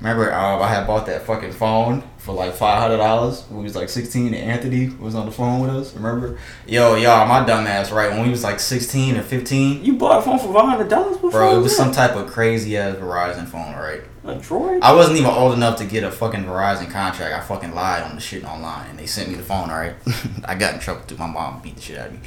Remember, 0.00 0.32
um, 0.32 0.62
I 0.62 0.68
had 0.68 0.86
bought 0.86 1.06
that 1.06 1.22
fucking 1.26 1.52
phone 1.52 2.04
for 2.24 2.32
like 2.34 2.54
five 2.54 2.80
hundred 2.80 2.96
dollars. 2.96 3.42
when 3.48 3.58
We 3.58 3.64
was 3.64 3.76
like 3.76 3.88
sixteen, 3.90 4.28
and 4.34 4.50
Anthony 4.50 4.88
was 4.88 5.14
on 5.14 5.26
the 5.26 5.32
phone 5.32 5.60
with 5.60 5.70
us. 5.70 5.94
Remember? 5.94 6.38
Yo, 6.66 6.94
y'all, 6.94 7.26
my 7.26 7.44
dumb 7.44 7.66
ass, 7.66 7.90
right? 7.92 8.10
When 8.10 8.22
we 8.22 8.30
was 8.30 8.42
like 8.42 8.58
sixteen 8.58 9.16
or 9.16 9.22
fifteen, 9.22 9.84
You 9.84 9.94
bought 9.96 10.20
a 10.20 10.22
phone 10.22 10.38
for 10.38 10.52
five 10.52 10.66
hundred 10.68 10.88
dollars 10.88 11.16
before? 11.16 11.30
bro, 11.30 11.58
it 11.58 11.62
was 11.62 11.76
some 11.76 11.92
type 11.92 12.16
of 12.16 12.26
crazy 12.28 12.76
ass 12.76 12.96
Verizon 12.96 13.46
phone, 13.46 13.74
right? 13.74 14.00
a 14.26 14.36
droid. 14.36 14.80
I 14.80 14.94
wasn't 14.94 15.18
even 15.18 15.30
old 15.30 15.52
enough 15.52 15.76
to 15.78 15.84
get 15.84 16.02
a 16.02 16.10
fucking 16.10 16.44
Verizon 16.44 16.90
contract. 16.90 17.34
I 17.34 17.40
fucking 17.46 17.74
lied 17.74 18.04
on 18.04 18.14
the 18.14 18.22
shit 18.22 18.42
online, 18.42 18.88
and 18.88 18.98
they 18.98 19.04
sent 19.04 19.28
me 19.28 19.34
the 19.34 19.42
phone. 19.42 19.68
All 19.70 19.76
right, 19.76 19.94
I 20.46 20.54
got 20.54 20.72
in 20.72 20.80
trouble 20.80 21.02
too. 21.02 21.16
My 21.18 21.26
mom 21.26 21.60
beat 21.60 21.76
the 21.76 21.82
shit 21.82 21.98
out 21.98 22.06
of 22.06 22.14
me. 22.14 22.20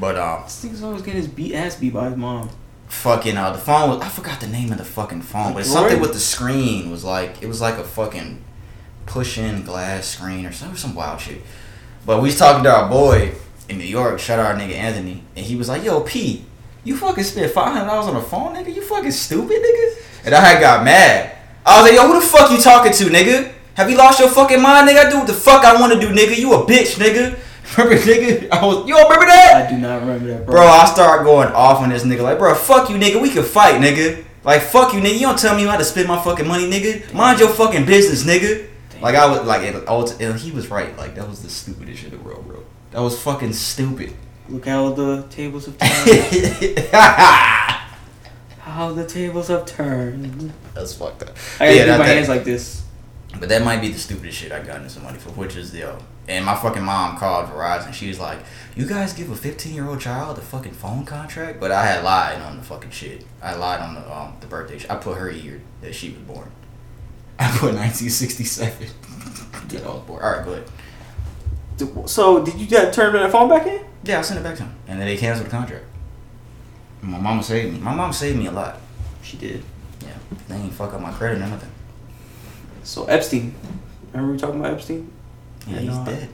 But 0.00 0.16
um, 0.18 0.42
This 0.42 0.64
nigga's 0.64 0.82
always 0.82 1.02
getting 1.02 1.20
his 1.22 1.28
beat 1.28 1.54
ass 1.54 1.76
beat 1.76 1.92
by 1.94 2.06
his 2.08 2.16
mom. 2.16 2.50
fucking 2.88 3.36
uh, 3.36 3.52
the 3.52 3.58
phone 3.58 3.90
was 3.90 4.00
I 4.00 4.08
forgot 4.08 4.40
the 4.40 4.46
name 4.48 4.72
of 4.72 4.78
the 4.78 4.84
fucking 4.84 5.22
phone, 5.22 5.54
but 5.54 5.64
something 5.64 6.00
with 6.00 6.12
the 6.14 6.18
screen 6.18 6.90
was 6.90 7.04
like 7.04 7.40
it 7.42 7.46
was 7.46 7.60
like 7.60 7.78
a 7.78 7.84
fucking 7.84 8.42
push 9.06 9.38
in 9.38 9.64
glass 9.64 10.06
screen 10.06 10.44
or 10.44 10.52
something 10.52 10.76
some 10.76 10.94
wild 10.94 11.20
shit. 11.20 11.40
But 12.04 12.20
we 12.20 12.28
was 12.28 12.38
talking 12.38 12.64
to 12.64 12.70
our 12.70 12.88
boy 12.88 13.32
in 13.68 13.78
New 13.78 13.84
York, 13.84 14.18
shout 14.20 14.38
out 14.38 14.46
our 14.46 14.60
nigga 14.60 14.74
Anthony, 14.74 15.24
and 15.34 15.44
he 15.44 15.56
was 15.56 15.68
like, 15.68 15.84
"Yo, 15.84 16.00
P, 16.00 16.44
you 16.84 16.96
fucking 16.96 17.24
spent 17.24 17.52
five 17.52 17.72
hundred 17.72 17.86
dollars 17.86 18.06
on 18.06 18.16
a 18.16 18.22
phone, 18.22 18.54
nigga? 18.54 18.74
You 18.74 18.82
fucking 18.82 19.10
stupid, 19.10 19.62
nigga." 19.62 20.02
And 20.24 20.34
I 20.34 20.40
had 20.40 20.60
got 20.60 20.84
mad. 20.84 21.36
I 21.64 21.80
was 21.80 21.90
like, 21.90 22.00
"Yo, 22.00 22.06
who 22.06 22.20
the 22.20 22.26
fuck 22.26 22.50
you 22.50 22.58
talking 22.58 22.92
to, 22.92 23.04
nigga? 23.04 23.52
Have 23.74 23.90
you 23.90 23.96
lost 23.96 24.20
your 24.20 24.28
fucking 24.28 24.62
mind, 24.62 24.88
nigga? 24.88 25.06
I 25.06 25.10
do 25.10 25.18
what 25.18 25.26
the 25.26 25.34
fuck 25.34 25.64
I 25.64 25.80
want 25.80 25.92
to 25.92 26.00
do, 26.00 26.08
nigga. 26.08 26.36
You 26.36 26.52
a 26.54 26.64
bitch, 26.64 26.96
nigga." 26.96 27.38
Remember, 27.76 27.96
nigga? 27.96 28.48
I 28.52 28.64
was, 28.64 28.86
you 28.86 28.94
don't 28.94 29.04
remember 29.04 29.26
that? 29.26 29.66
I 29.66 29.70
do 29.70 29.76
not 29.76 30.00
remember 30.00 30.26
that, 30.28 30.46
bro. 30.46 30.54
Bro, 30.54 30.66
I 30.66 30.84
started 30.86 31.24
going 31.24 31.48
off 31.48 31.80
on 31.80 31.88
this 31.88 32.04
nigga. 32.04 32.22
Like, 32.22 32.38
bro, 32.38 32.54
fuck 32.54 32.88
you, 32.88 32.96
nigga. 32.96 33.20
We 33.20 33.28
can 33.28 33.42
fight, 33.42 33.80
nigga. 33.80 34.24
Like, 34.44 34.62
fuck 34.62 34.94
you, 34.94 35.00
nigga. 35.00 35.14
You 35.14 35.20
don't 35.22 35.38
tell 35.38 35.56
me 35.56 35.64
how 35.64 35.76
to 35.76 35.84
spend 35.84 36.06
my 36.06 36.22
fucking 36.22 36.46
money, 36.46 36.70
nigga. 36.70 37.12
Mind 37.12 37.40
your 37.40 37.48
fucking 37.48 37.84
business, 37.84 38.22
nigga. 38.22 38.68
Like, 39.00 39.14
I 39.14 39.26
was 39.26 39.46
like, 39.46 39.62
it, 39.62 39.74
was, 39.88 40.20
and 40.20 40.38
he 40.38 40.50
was 40.50 40.68
right. 40.70 40.96
Like, 40.96 41.14
that 41.16 41.28
was 41.28 41.42
the 41.42 41.50
stupidest 41.50 42.02
shit 42.02 42.12
in 42.12 42.18
the 42.18 42.24
world, 42.24 42.46
bro. 42.46 42.62
That 42.92 43.00
was 43.00 43.20
fucking 43.20 43.52
stupid. 43.52 44.14
Look 44.48 44.64
how 44.66 44.90
the 44.92 45.24
tables 45.28 45.66
have 45.66 45.76
turned. 45.78 46.78
How 48.60 48.92
the 48.92 49.06
tables 49.06 49.48
have 49.48 49.64
turned. 49.66 50.52
That's 50.74 50.94
fucked 50.94 51.22
up. 51.22 51.30
I 51.60 51.66
gotta 51.66 51.74
Yeah, 51.76 51.80
do 51.84 51.90
that- 51.92 51.98
my 51.98 52.06
that- 52.06 52.14
hands 52.16 52.28
like 52.28 52.44
this. 52.44 52.82
But 53.38 53.50
that 53.50 53.62
might 53.62 53.80
be 53.82 53.88
the 53.92 53.98
stupidest 53.98 54.38
shit 54.38 54.50
I 54.50 54.60
got 54.62 54.80
into 54.80 54.98
money 55.00 55.18
for, 55.18 55.28
which 55.30 55.56
is 55.56 55.74
yo. 55.74 55.98
And 56.26 56.44
my 56.44 56.54
fucking 56.56 56.82
mom 56.82 57.18
called 57.18 57.50
Verizon. 57.50 57.92
She 57.92 58.08
was 58.08 58.18
like, 58.18 58.38
"You 58.74 58.86
guys 58.86 59.12
give 59.12 59.30
a 59.30 59.36
15 59.36 59.74
year 59.74 59.86
old 59.86 60.00
child 60.00 60.38
a 60.38 60.40
fucking 60.40 60.72
phone 60.72 61.04
contract?" 61.04 61.60
But 61.60 61.70
I 61.70 61.84
had 61.84 62.02
lied 62.02 62.40
on 62.40 62.56
the 62.56 62.62
fucking 62.62 62.90
shit. 62.92 63.26
I 63.42 63.54
lied 63.54 63.80
on 63.80 63.94
the 63.94 64.10
um 64.10 64.32
the 64.40 64.46
birthday. 64.46 64.78
sh- 64.78 64.86
I 64.88 64.94
put 64.96 65.18
her 65.18 65.30
year 65.30 65.60
that 65.82 65.94
she 65.94 66.08
was 66.10 66.20
born. 66.22 66.50
I 67.38 67.48
put 67.50 67.74
1967. 67.74 68.88
Get 69.68 69.84
was 69.84 70.02
born. 70.06 70.22
All 70.22 70.30
right, 70.32 70.44
go 70.44 70.52
ahead. 70.52 72.08
So 72.08 72.42
did 72.44 72.54
you 72.58 72.66
get 72.66 72.92
turn 72.94 73.12
that 73.14 73.30
phone 73.30 73.48
back 73.50 73.66
in? 73.66 73.84
Yeah, 74.04 74.20
I 74.20 74.22
sent 74.22 74.40
it 74.40 74.42
back 74.42 74.56
to 74.56 74.62
him, 74.62 74.74
and 74.86 74.98
then 75.00 75.06
they 75.08 75.16
canceled 75.16 75.46
the 75.48 75.50
contract. 75.50 75.84
My 77.02 77.18
mama 77.18 77.42
saved 77.42 77.74
me. 77.74 77.80
My 77.80 77.94
mom 77.94 78.12
saved 78.12 78.38
me 78.38 78.46
a 78.46 78.50
lot. 78.52 78.78
She 79.22 79.36
did. 79.36 79.62
Yeah, 80.00 80.14
they 80.48 80.54
ain't 80.56 80.72
fuck 80.72 80.94
up 80.94 81.00
my 81.00 81.12
credit 81.12 81.36
or 81.36 81.46
nothing. 81.46 81.68
So 82.82 83.04
Epstein, 83.06 83.54
remember 84.12 84.32
we 84.32 84.38
talking 84.38 84.60
about 84.60 84.72
Epstein 84.74 85.10
Yeah, 85.66 85.76
And, 85.78 85.88
he's 85.88 85.96
uh, 85.98 86.04
dead. 86.04 86.28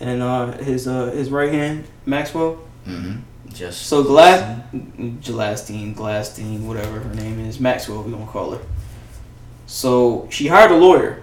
and 0.00 0.22
uh, 0.22 0.52
his 0.58 0.86
uh, 0.86 1.06
his 1.10 1.30
right 1.30 1.52
hand 1.52 1.84
Maxwell. 2.06 2.58
Mm-hmm. 2.86 3.20
Just 3.52 3.86
So 3.86 4.02
Glass, 4.04 4.62
Gelastine, 4.72 5.94
Glassine, 5.94 6.60
whatever 6.64 7.00
her 7.00 7.14
name 7.14 7.40
is, 7.40 7.58
Maxwell, 7.58 8.02
we 8.02 8.12
gonna 8.12 8.26
call 8.26 8.50
her. 8.52 8.60
So 9.66 10.28
she 10.30 10.48
hired 10.48 10.70
a 10.70 10.76
lawyer. 10.76 11.22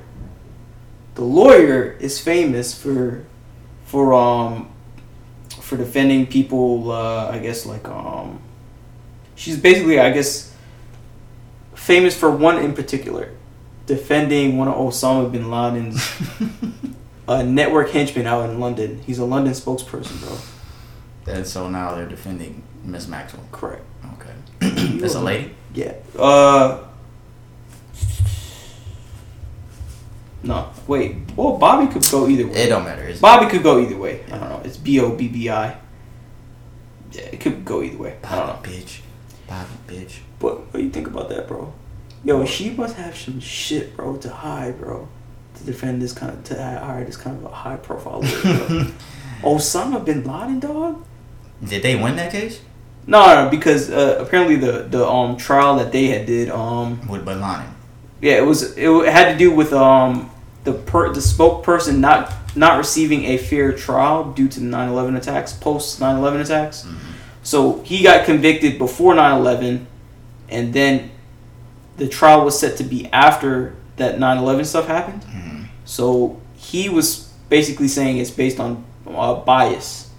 The 1.15 1.23
lawyer 1.23 1.97
is 1.99 2.19
famous 2.19 2.73
for, 2.73 3.25
for 3.85 4.13
um, 4.13 4.71
for 5.49 5.77
defending 5.77 6.27
people. 6.27 6.91
Uh, 6.91 7.29
I 7.29 7.39
guess 7.39 7.65
like 7.65 7.87
um, 7.87 8.41
she's 9.35 9.57
basically 9.57 9.99
I 9.99 10.11
guess 10.11 10.53
famous 11.75 12.17
for 12.17 12.31
one 12.31 12.59
in 12.59 12.73
particular, 12.73 13.31
defending 13.85 14.57
one 14.57 14.67
of 14.67 14.75
Osama 14.75 15.31
bin 15.31 15.49
Laden's 15.51 16.01
uh, 17.27 17.43
network 17.43 17.89
henchmen 17.91 18.25
out 18.25 18.49
in 18.49 18.59
London. 18.59 19.01
He's 19.05 19.19
a 19.19 19.25
London 19.25 19.53
spokesperson, 19.53 20.19
bro. 20.21 20.37
And 21.33 21.45
so 21.45 21.69
now 21.69 21.95
they're 21.95 22.07
defending 22.07 22.63
Miss 22.83 23.07
Maxwell. 23.07 23.47
Correct. 23.51 23.83
Okay. 24.13 24.97
That's 24.99 25.15
a 25.15 25.21
lady? 25.21 25.55
Yeah. 25.73 25.93
Uh. 26.17 26.87
No, 30.43 30.71
wait. 30.87 31.15
Well, 31.35 31.57
Bobby 31.57 31.91
could 31.91 32.03
go 32.09 32.27
either 32.27 32.47
way. 32.47 32.53
It 32.53 32.69
don't 32.69 32.83
matter. 32.83 33.13
Bobby 33.21 33.49
could 33.49 33.63
go 33.63 33.79
either 33.79 33.97
way. 33.97 34.23
I 34.27 34.37
don't 34.37 34.49
know. 34.49 34.61
It's 34.63 34.77
B 34.77 34.99
O 34.99 35.15
B 35.15 35.27
B 35.27 35.49
I. 35.49 35.77
Yeah, 37.11 37.21
it 37.23 37.39
could 37.39 37.63
go 37.65 37.81
either 37.83 37.97
way. 37.97 38.17
I 38.23 38.35
don't 38.35 38.47
know. 38.47 38.59
Bitch. 38.63 39.01
Bobby, 39.47 39.69
bitch. 39.87 40.19
But 40.39 40.59
what 40.61 40.73
do 40.73 40.83
you 40.83 40.89
think 40.89 41.07
about 41.07 41.29
that, 41.29 41.47
bro? 41.47 41.73
Yo, 42.23 42.43
she 42.45 42.71
must 42.71 42.95
have 42.95 43.15
some 43.15 43.39
shit, 43.39 43.95
bro, 43.95 44.17
to 44.17 44.29
hide, 44.29 44.79
bro. 44.79 45.07
to 45.55 45.63
defend 45.63 46.01
this 46.01 46.13
kind 46.13 46.31
of 46.33 46.43
to 46.45 46.55
hire 46.55 47.03
this 47.03 47.17
kind 47.17 47.37
of 47.37 47.43
a 47.51 47.53
high 47.53 47.77
profile. 47.77 48.21
Osama 49.43 50.03
bin 50.03 50.23
Laden, 50.23 50.59
dog. 50.59 51.03
Did 51.63 51.83
they 51.83 51.95
win 51.95 52.15
that 52.15 52.31
case? 52.31 52.61
No, 53.07 53.25
no, 53.43 53.49
because 53.49 53.89
uh, 53.89 54.17
apparently 54.19 54.55
the 54.55 54.83
the 54.83 55.07
um 55.07 55.35
trial 55.37 55.75
that 55.77 55.91
they 55.91 56.07
had 56.07 56.25
did 56.25 56.49
um 56.49 57.05
With 57.07 57.25
Bin 57.25 57.41
Laden. 57.41 57.65
Yeah 58.21 58.35
it 58.37 58.45
was 58.45 58.77
it 58.77 58.89
had 59.11 59.31
to 59.31 59.37
do 59.37 59.51
with 59.51 59.73
um 59.73 60.29
the 60.63 60.73
per 60.73 61.11
the 61.13 61.19
spokesperson 61.19 61.97
not 61.99 62.31
not 62.55 62.77
receiving 62.77 63.25
a 63.25 63.37
fair 63.37 63.71
trial 63.71 64.31
due 64.33 64.47
to 64.47 64.59
the 64.59 64.65
9/11 64.65 65.15
attacks 65.17 65.53
post 65.53 65.99
9/11 65.99 66.41
attacks. 66.41 66.85
So 67.43 67.81
he 67.83 68.03
got 68.03 68.25
convicted 68.25 68.77
before 68.77 69.15
9/11, 69.15 69.87
and 70.49 70.73
then 70.73 71.09
the 71.97 72.07
trial 72.07 72.43
was 72.45 72.59
set 72.59 72.77
to 72.77 72.83
be 72.83 73.07
after 73.11 73.73
that 73.97 74.19
9/11 74.19 74.65
stuff 74.65 74.87
happened. 74.87 75.23
Mhm. 75.23 75.65
So 75.85 76.37
he 76.55 76.89
was 76.89 77.29
basically 77.49 77.87
saying 77.87 78.17
it's 78.17 78.29
based 78.31 78.59
on 78.59 78.83
uh, 79.07 79.35
bias 79.35 80.09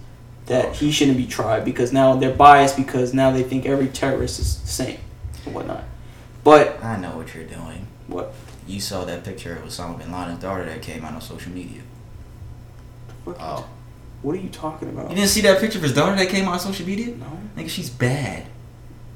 that 0.47 0.75
he 0.75 0.91
shouldn't 0.91 1.17
be 1.17 1.25
tried 1.25 1.63
because 1.63 1.93
now 1.93 2.15
they're 2.15 2.33
biased 2.35 2.75
because 2.75 3.13
now 3.13 3.31
they 3.31 3.43
think 3.43 3.65
every 3.65 3.87
terrorist 3.87 4.39
is 4.39 4.57
the 4.57 4.67
same 4.67 4.97
and 5.45 5.55
whatnot. 5.55 5.83
But 6.43 6.83
I 6.83 6.97
know 6.97 7.11
what 7.11 7.33
you're 7.33 7.45
doing. 7.45 7.82
What? 8.07 8.33
You 8.67 8.79
saw 8.79 9.05
that 9.05 9.23
picture 9.23 9.55
of 9.57 9.63
Osama 9.63 9.97
bin 9.97 10.11
Laden's 10.11 10.41
daughter 10.41 10.65
that 10.65 10.81
came 10.81 11.03
out 11.03 11.13
on 11.13 11.21
social 11.21 11.51
media. 11.51 11.81
Oh. 13.27 13.67
What 14.21 14.35
are 14.35 14.39
you 14.39 14.49
talking 14.49 14.89
about? 14.89 15.09
You 15.09 15.15
didn't 15.15 15.29
see 15.29 15.41
that 15.41 15.59
picture 15.59 15.79
of 15.79 15.83
his 15.83 15.93
daughter 15.93 16.15
that 16.15 16.29
came 16.29 16.45
out 16.45 16.53
on 16.53 16.59
social 16.59 16.85
media? 16.85 17.15
No. 17.15 17.25
Nigga, 17.57 17.69
she's 17.69 17.89
bad. 17.89 18.45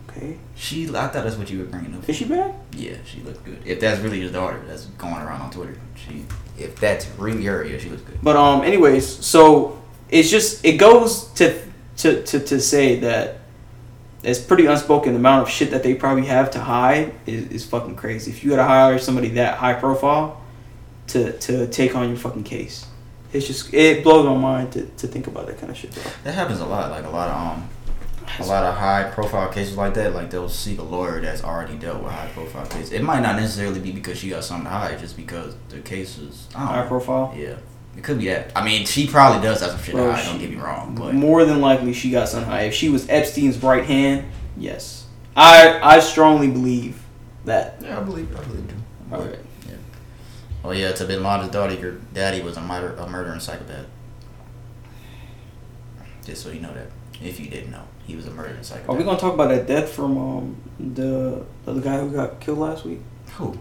Okay. 0.09 0.37
She, 0.55 0.87
I 0.89 1.07
thought 1.07 1.13
that's 1.13 1.37
what 1.37 1.49
you 1.49 1.59
were 1.59 1.65
bringing 1.65 1.95
up. 1.95 2.07
Is 2.09 2.15
she 2.15 2.25
bad? 2.25 2.53
Yeah, 2.73 2.97
she 3.05 3.21
looked 3.21 3.45
good. 3.45 3.59
If 3.65 3.79
that's 3.79 4.01
really 4.01 4.19
his 4.19 4.31
daughter, 4.31 4.61
that's 4.67 4.85
going 4.85 5.15
around 5.15 5.41
on 5.41 5.51
Twitter. 5.51 5.77
She, 5.95 6.25
if 6.57 6.79
that's 6.79 7.07
really 7.17 7.45
her, 7.45 7.63
yeah, 7.63 7.77
she 7.77 7.89
looks 7.89 8.01
good. 8.01 8.19
But 8.21 8.35
um, 8.35 8.63
anyways, 8.63 9.07
so 9.07 9.81
it's 10.09 10.29
just 10.29 10.65
it 10.65 10.77
goes 10.77 11.25
to 11.33 11.61
to 11.97 12.23
to, 12.23 12.39
to 12.39 12.59
say 12.59 12.99
that 13.01 13.36
it's 14.27 14.39
pretty 14.39 14.65
unspoken. 14.65 15.13
The 15.13 15.19
amount 15.19 15.43
of 15.43 15.49
shit 15.49 15.71
that 15.71 15.83
they 15.83 15.95
probably 15.95 16.25
have 16.25 16.51
to 16.51 16.59
hide 16.59 17.13
is, 17.25 17.49
is 17.49 17.65
fucking 17.65 17.95
crazy. 17.95 18.31
If 18.31 18.43
you 18.43 18.49
gotta 18.49 18.65
hire 18.65 18.99
somebody 18.99 19.29
that 19.29 19.57
high 19.57 19.73
profile 19.73 20.41
to 21.07 21.31
to 21.39 21.67
take 21.67 21.95
on 21.95 22.09
your 22.09 22.17
fucking 22.17 22.43
case, 22.43 22.85
it's 23.31 23.47
just 23.47 23.73
it 23.73 24.03
blows 24.03 24.25
my 24.25 24.35
mind 24.35 24.73
to, 24.73 24.85
to 24.85 25.07
think 25.07 25.27
about 25.27 25.47
that 25.47 25.57
kind 25.57 25.71
of 25.71 25.77
shit. 25.77 25.93
Bro. 25.93 26.03
That 26.25 26.33
happens 26.35 26.59
a 26.59 26.65
lot. 26.65 26.91
Like 26.91 27.05
a 27.05 27.09
lot 27.09 27.29
of 27.29 27.57
um, 27.57 27.69
a 28.39 28.45
lot 28.45 28.63
of 28.63 28.75
high 28.75 29.09
profile 29.09 29.49
cases 29.49 29.77
like 29.77 29.93
that. 29.93 30.13
Like 30.13 30.29
they'll 30.29 30.49
seek 30.49 30.79
a 30.79 30.83
lawyer 30.83 31.21
that's 31.21 31.43
already 31.43 31.77
dealt 31.77 32.03
with 32.03 32.11
high 32.11 32.27
profile 32.33 32.65
cases. 32.67 32.91
It 32.91 33.03
might 33.03 33.21
not 33.21 33.37
necessarily 33.37 33.79
be 33.79 33.91
because 33.93 34.17
she 34.17 34.29
got 34.29 34.43
something 34.43 34.65
to 34.65 34.71
hide, 34.71 34.99
just 34.99 35.15
because 35.15 35.55
the 35.69 35.79
case 35.79 36.17
is 36.17 36.47
High 36.53 36.81
know. 36.81 36.87
profile. 36.87 37.33
Yeah, 37.35 37.55
it 37.97 38.03
could 38.03 38.19
be 38.19 38.27
that. 38.27 38.51
I 38.55 38.63
mean, 38.63 38.85
she 38.85 39.07
probably 39.07 39.41
does 39.41 39.59
have 39.61 39.71
some 39.71 39.81
shit 39.81 39.95
Bro, 39.95 40.05
to 40.07 40.13
hide. 40.13 40.25
Don't 40.25 40.39
get 40.39 40.49
me 40.51 40.55
wrong, 40.57 40.95
but 40.95 41.13
More 41.15 41.43
than 41.45 41.59
likely, 41.61 41.93
she 41.93 42.11
got 42.11 42.29
something 42.29 42.49
high. 42.49 42.61
If 42.61 42.73
she 42.75 42.89
was 42.89 43.09
Epstein's 43.09 43.61
right 43.63 43.83
hand, 43.85 44.25
yes, 44.55 45.07
I 45.35 45.79
I 45.81 45.99
strongly 45.99 46.47
believe 46.47 47.01
that. 47.45 47.77
yeah, 47.81 47.99
I 47.99 48.03
believe, 48.03 48.29
I 48.37 48.43
believe 48.43 48.69
you. 48.69 48.77
All 49.15 49.21
right. 49.23 49.39
Yeah. 49.67 49.75
Oh 50.63 50.71
yeah, 50.71 50.91
to 50.91 51.05
Bin 51.05 51.23
Laden's 51.23 51.51
daughter, 51.51 51.73
your 51.73 51.93
daddy 52.13 52.41
was 52.41 52.55
a 52.57 52.61
murder, 52.61 52.93
a 52.97 53.07
murdering 53.09 53.39
psychopath. 53.39 53.85
Just 56.23 56.43
so 56.43 56.49
you 56.51 56.59
know 56.59 56.73
that, 56.73 56.87
if 57.21 57.39
you 57.39 57.47
didn't 57.49 57.71
know, 57.71 57.83
he 58.05 58.15
was 58.15 58.27
a 58.27 58.31
murdering 58.31 58.61
psychopath. 58.63 58.89
Are 58.89 58.95
we 58.97 59.03
gonna 59.03 59.19
talk 59.19 59.33
about 59.33 59.49
that 59.49 59.65
death 59.65 59.89
from 59.91 60.17
um 60.17 60.55
the 60.79 61.45
the 61.65 61.79
guy 61.79 61.99
who 61.99 62.11
got 62.11 62.39
killed 62.39 62.59
last 62.59 62.85
week? 62.85 62.99
Who? 63.37 63.57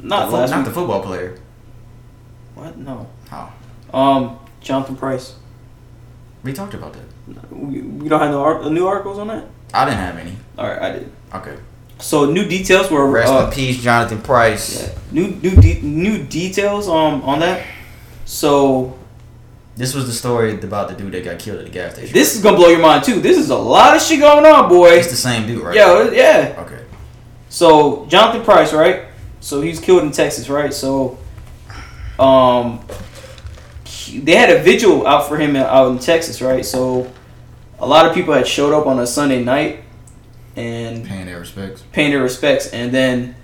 Not 0.00 0.26
the 0.26 0.30
fo- 0.32 0.36
last 0.38 0.50
not 0.50 0.58
week. 0.58 0.66
the 0.66 0.72
football 0.72 1.02
player. 1.02 1.38
what? 2.54 2.76
No. 2.78 3.08
How? 3.28 3.52
Um, 3.92 4.38
Jonathan 4.60 4.96
Price. 4.96 5.34
We 6.42 6.52
talked 6.52 6.74
about 6.74 6.94
that. 6.94 7.52
We, 7.52 7.80
we 7.82 8.08
don't 8.08 8.20
have 8.20 8.30
no 8.30 8.42
ar- 8.42 8.70
new 8.70 8.86
articles 8.86 9.18
on 9.18 9.28
that. 9.28 9.44
I 9.74 9.84
didn't 9.84 9.98
have 9.98 10.16
any. 10.16 10.34
All 10.56 10.66
right, 10.68 10.80
I 10.80 10.92
did. 10.92 11.12
Okay. 11.34 11.56
So 11.98 12.30
new 12.30 12.44
details 12.48 12.90
were 12.90 13.10
Rest 13.10 13.32
uh, 13.32 13.46
in 13.46 13.52
peace, 13.52 13.82
Jonathan 13.82 14.20
Price. 14.22 14.82
yeah, 14.82 14.98
new 15.10 15.28
new 15.28 15.56
de- 15.60 15.80
new 15.82 16.22
details 16.24 16.88
um 16.88 17.22
on 17.22 17.40
that. 17.40 17.66
So 18.24 18.96
This 19.76 19.94
was 19.94 20.06
the 20.06 20.12
story 20.12 20.54
about 20.54 20.88
the 20.88 20.94
dude 20.94 21.12
that 21.12 21.24
got 21.24 21.38
killed 21.40 21.58
at 21.58 21.64
the 21.64 21.70
gas 21.72 21.94
station. 21.94 22.12
this 22.12 22.36
is 22.36 22.42
gonna 22.42 22.56
blow 22.56 22.68
your 22.68 22.78
mind 22.80 23.02
too. 23.04 23.20
This 23.20 23.36
is 23.36 23.50
a 23.50 23.56
lot 23.56 23.96
of 23.96 24.02
shit 24.02 24.20
going 24.20 24.46
on, 24.46 24.68
boy. 24.68 24.90
It's 24.90 25.10
the 25.10 25.16
same 25.16 25.46
dude, 25.46 25.62
right? 25.62 25.74
Yeah, 25.74 26.10
yeah. 26.12 26.54
Okay. 26.64 26.84
So 27.48 28.06
Jonathan 28.06 28.42
Price, 28.44 28.72
right? 28.72 29.06
So 29.40 29.60
he 29.60 29.68
was 29.70 29.80
killed 29.80 30.02
in 30.04 30.12
Texas, 30.12 30.48
right? 30.48 30.72
So, 30.72 31.18
um, 32.18 32.80
they 34.16 34.34
had 34.36 34.50
a 34.50 34.62
vigil 34.62 35.06
out 35.06 35.28
for 35.28 35.36
him 35.36 35.56
out 35.56 35.90
in 35.90 35.98
Texas, 35.98 36.40
right? 36.42 36.64
So, 36.64 37.12
a 37.78 37.86
lot 37.86 38.06
of 38.06 38.14
people 38.14 38.34
had 38.34 38.46
showed 38.46 38.72
up 38.72 38.86
on 38.86 38.98
a 38.98 39.06
Sunday 39.06 39.42
night 39.44 39.84
and 40.56 41.04
Paying 41.06 41.26
their 41.26 41.38
respects. 41.38 41.82
paying 41.92 42.10
their 42.10 42.22
respects, 42.22 42.68
and 42.72 42.92
then 42.92 43.36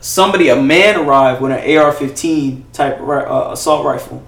somebody, 0.00 0.48
a 0.48 0.56
man, 0.60 0.96
arrived 0.98 1.40
with 1.40 1.52
an 1.52 1.58
AR-15 1.78 2.64
type 2.72 3.00
uh, 3.00 3.50
assault 3.52 3.84
rifle. 3.86 4.26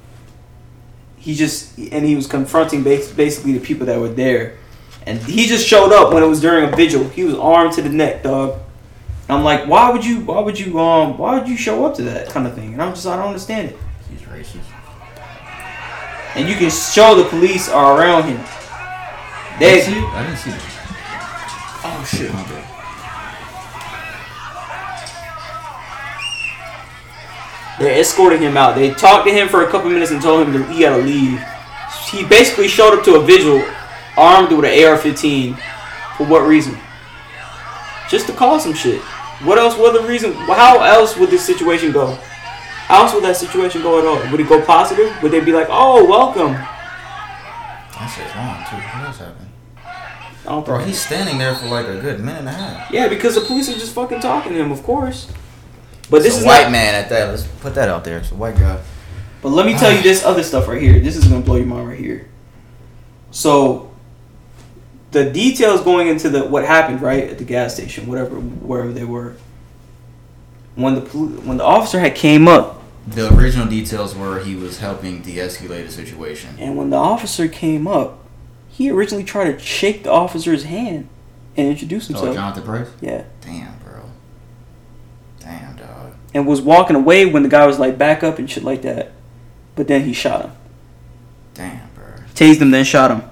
He 1.16 1.34
just 1.34 1.78
and 1.78 2.04
he 2.04 2.16
was 2.16 2.26
confronting 2.26 2.82
basically 2.82 3.52
the 3.52 3.60
people 3.60 3.86
that 3.86 3.98
were 4.00 4.08
there, 4.08 4.58
and 5.06 5.18
he 5.20 5.46
just 5.46 5.66
showed 5.66 5.92
up 5.92 6.12
when 6.12 6.22
it 6.22 6.26
was 6.26 6.40
during 6.40 6.72
a 6.72 6.76
vigil. 6.76 7.08
He 7.08 7.22
was 7.24 7.34
armed 7.34 7.72
to 7.74 7.82
the 7.82 7.88
neck, 7.88 8.22
dog. 8.24 8.58
And 9.28 9.38
I'm 9.38 9.44
like, 9.44 9.68
why 9.68 9.90
would 9.90 10.04
you? 10.04 10.20
Why 10.24 10.40
would 10.40 10.58
you? 10.58 10.80
Um, 10.80 11.16
why 11.18 11.38
would 11.38 11.48
you 11.48 11.56
show 11.56 11.86
up 11.86 11.94
to 11.96 12.02
that 12.02 12.28
kind 12.30 12.46
of 12.46 12.54
thing? 12.54 12.72
And 12.72 12.82
I'm 12.82 12.92
just, 12.92 13.06
I 13.06 13.16
don't 13.16 13.26
understand 13.28 13.70
it. 13.70 13.78
He's 14.10 14.20
racist. 14.22 14.62
And 16.34 16.48
you 16.48 16.54
can 16.56 16.70
show 16.70 17.14
the 17.14 17.28
police 17.28 17.68
are 17.68 17.98
around 17.98 18.24
him. 18.24 18.40
They, 19.58 19.76
didn't 19.76 19.94
see. 19.94 20.00
I 20.00 20.24
didn't 20.24 20.38
see 20.38 20.50
that. 20.50 20.72
Oh 21.84 22.04
shit, 22.08 22.32
my 22.32 22.42
bad. 22.44 22.62
They're 27.78 27.98
escorting 27.98 28.40
him 28.40 28.56
out. 28.56 28.76
They 28.76 28.94
talked 28.94 29.26
to 29.26 29.32
him 29.32 29.48
for 29.48 29.64
a 29.64 29.70
couple 29.70 29.90
minutes 29.90 30.10
and 30.10 30.22
told 30.22 30.46
him 30.46 30.52
that 30.54 30.70
he 30.70 30.82
had 30.82 30.96
to 30.96 31.02
leave. 31.02 31.42
He 32.10 32.24
basically 32.24 32.68
showed 32.68 32.96
up 32.96 33.04
to 33.04 33.16
a 33.16 33.20
vigil 33.20 33.62
armed 34.16 34.52
with 34.52 34.64
an 34.64 34.84
AR-15. 34.84 35.58
For 36.16 36.26
what 36.26 36.46
reason? 36.46 36.78
Just 38.08 38.26
to 38.26 38.32
cause 38.32 38.62
some 38.62 38.74
shit. 38.74 39.00
What 39.42 39.58
else? 39.58 39.76
What 39.76 39.96
other 39.96 40.06
reason? 40.06 40.32
How 40.32 40.82
else 40.82 41.16
would 41.16 41.30
this 41.30 41.44
situation 41.44 41.92
go? 41.92 42.18
How 42.92 43.04
else 43.04 43.14
would 43.14 43.24
that 43.24 43.38
situation 43.38 43.80
go 43.80 43.98
at 43.98 44.04
all? 44.04 44.30
Would 44.30 44.38
it 44.38 44.46
go 44.46 44.60
positive? 44.62 45.16
Would 45.22 45.32
they 45.32 45.40
be 45.40 45.50
like, 45.50 45.68
"Oh, 45.70 46.04
welcome"? 46.04 46.52
That 46.52 48.06
shit's 48.14 48.36
wrong 48.36 48.62
too. 48.68 48.76
What 48.76 49.06
else 49.06 49.18
happened? 49.18 50.66
Bro, 50.66 50.78
he's 50.80 51.00
standing 51.00 51.38
there 51.38 51.54
for 51.54 51.68
like 51.68 51.86
a 51.86 51.98
good 51.98 52.20
minute 52.20 52.40
and 52.40 52.48
a 52.50 52.52
half. 52.52 52.90
yeah, 52.90 53.08
because 53.08 53.34
the 53.36 53.40
police 53.40 53.70
are 53.70 53.78
just 53.78 53.94
fucking 53.94 54.20
talking 54.20 54.52
to 54.52 54.58
him, 54.58 54.70
of 54.70 54.82
course. 54.82 55.32
But 56.10 56.18
this 56.18 56.34
It's 56.34 56.38
is 56.40 56.44
a 56.44 56.46
white 56.46 56.64
not. 56.64 56.72
man 56.72 56.94
at 56.94 57.08
that. 57.08 57.30
Let's 57.30 57.44
put 57.44 57.74
that 57.76 57.88
out 57.88 58.04
there. 58.04 58.18
It's 58.18 58.30
a 58.30 58.34
white 58.34 58.58
guy. 58.58 58.78
But 59.40 59.52
let 59.52 59.64
me 59.64 59.72
tell 59.72 59.90
you 59.90 60.02
this 60.02 60.22
other 60.22 60.42
stuff 60.42 60.68
right 60.68 60.82
here. 60.82 61.00
This 61.00 61.16
is 61.16 61.24
gonna 61.24 61.40
blow 61.40 61.56
your 61.56 61.64
mind 61.64 61.88
right 61.88 61.98
here. 61.98 62.28
So, 63.30 63.90
the 65.12 65.30
details 65.30 65.80
going 65.80 66.08
into 66.08 66.28
the 66.28 66.44
what 66.44 66.66
happened 66.66 67.00
right 67.00 67.30
at 67.30 67.38
the 67.38 67.44
gas 67.44 67.72
station, 67.74 68.06
whatever, 68.06 68.34
wherever 68.34 68.92
they 68.92 69.04
were. 69.04 69.32
When 70.74 70.96
the 70.96 71.00
when 71.00 71.56
the 71.56 71.64
officer 71.64 71.98
had 71.98 72.14
came 72.14 72.46
up, 72.46 72.81
The 73.06 73.34
original 73.34 73.66
details 73.66 74.14
were 74.14 74.40
he 74.40 74.54
was 74.54 74.78
helping 74.78 75.22
de-escalate 75.22 75.86
the 75.86 75.92
situation. 75.92 76.56
and 76.58 76.76
when 76.76 76.90
the 76.90 76.96
officer 76.96 77.48
came 77.48 77.86
up, 77.86 78.20
he 78.68 78.90
originally 78.90 79.24
tried 79.24 79.52
to 79.52 79.58
shake 79.58 80.04
the 80.04 80.10
officer's 80.10 80.64
hand 80.64 81.08
and 81.56 81.68
introduce 81.68 82.06
himself. 82.06 82.24
Oh, 82.24 82.32
himself. 82.32 82.54
Jonathan 82.56 82.62
Price. 82.64 82.94
Yeah, 83.00 83.24
Damn, 83.40 83.78
bro. 83.80 84.04
Damn, 85.40 85.76
dog. 85.76 86.14
and 86.32 86.46
was 86.46 86.60
walking 86.62 86.96
away 86.96 87.26
when 87.26 87.42
the 87.42 87.48
guy 87.48 87.66
was 87.66 87.78
like 87.78 87.98
back 87.98 88.22
up 88.22 88.38
and 88.38 88.48
shit 88.50 88.62
like 88.64 88.82
that. 88.82 89.12
But 89.74 89.88
then 89.88 90.04
he 90.04 90.12
shot 90.12 90.42
him. 90.44 90.52
Damn, 91.54 91.88
bro. 91.94 92.04
tased 92.34 92.60
him, 92.60 92.70
then 92.70 92.84
shot 92.84 93.10
him. 93.10 93.28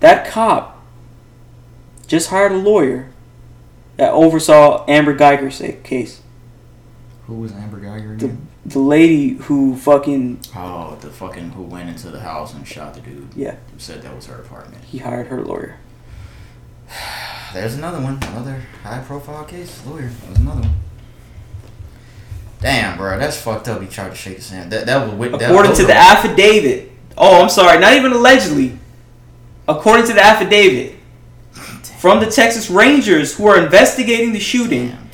That 0.00 0.26
cop 0.28 0.84
just 2.06 2.30
hired 2.30 2.52
a 2.52 2.56
lawyer 2.56 3.10
that 3.96 4.12
oversaw 4.12 4.84
Amber 4.86 5.16
Guyger's 5.16 5.60
case. 5.82 6.22
Who 7.28 7.34
was 7.34 7.52
Amber 7.52 7.78
Guyger 7.78 8.18
The, 8.18 8.24
again? 8.26 8.48
the 8.66 8.78
lady 8.80 9.34
who 9.34 9.76
fucking 9.76 10.40
Oh, 10.56 10.96
the 11.00 11.10
fucking 11.10 11.50
who 11.50 11.62
went 11.62 11.88
into 11.90 12.08
the 12.10 12.20
house 12.20 12.54
and 12.54 12.66
shot 12.66 12.94
the 12.94 13.00
dude. 13.00 13.28
Yeah. 13.36 13.56
Said 13.76 14.02
that 14.02 14.16
was 14.16 14.26
her 14.26 14.36
apartment. 14.40 14.82
he 14.84 14.98
hired 14.98 15.26
her 15.28 15.42
lawyer. 15.42 15.76
There's 17.54 17.74
another 17.74 18.00
one. 18.00 18.18
Another 18.22 18.62
high 18.82 19.00
profile 19.06 19.44
case. 19.44 19.84
Lawyer. 19.86 20.10
There's 20.26 20.38
another 20.38 20.62
one. 20.62 20.74
Damn, 22.60 22.96
bro. 22.98 23.18
That's 23.18 23.40
fucked 23.40 23.68
up. 23.68 23.80
He 23.82 23.88
tried 23.88 24.08
to 24.10 24.14
shake 24.16 24.36
his 24.36 24.50
hand. 24.50 24.72
That, 24.72 24.86
that 24.86 25.06
was 25.06 25.14
with 25.14 25.32
that, 25.38 25.50
According 25.50 25.70
those 25.72 25.80
to 25.80 25.86
the 25.86 25.92
are- 25.94 26.16
affidavit. 26.16 26.92
Oh, 27.16 27.42
I'm 27.42 27.48
sorry, 27.48 27.78
not 27.78 27.92
even 27.94 28.12
allegedly. 28.12 28.78
According 29.66 30.06
to 30.06 30.12
the 30.14 30.22
affidavit 30.24 30.94
from 32.00 32.20
the 32.20 32.26
Texas 32.30 32.70
Rangers 32.70 33.34
who 33.36 33.46
are 33.48 33.62
investigating 33.62 34.32
the 34.32 34.40
shooting, 34.40 34.88
Damn, 34.88 34.96
damn, 34.98 34.98
damn. 34.98 35.07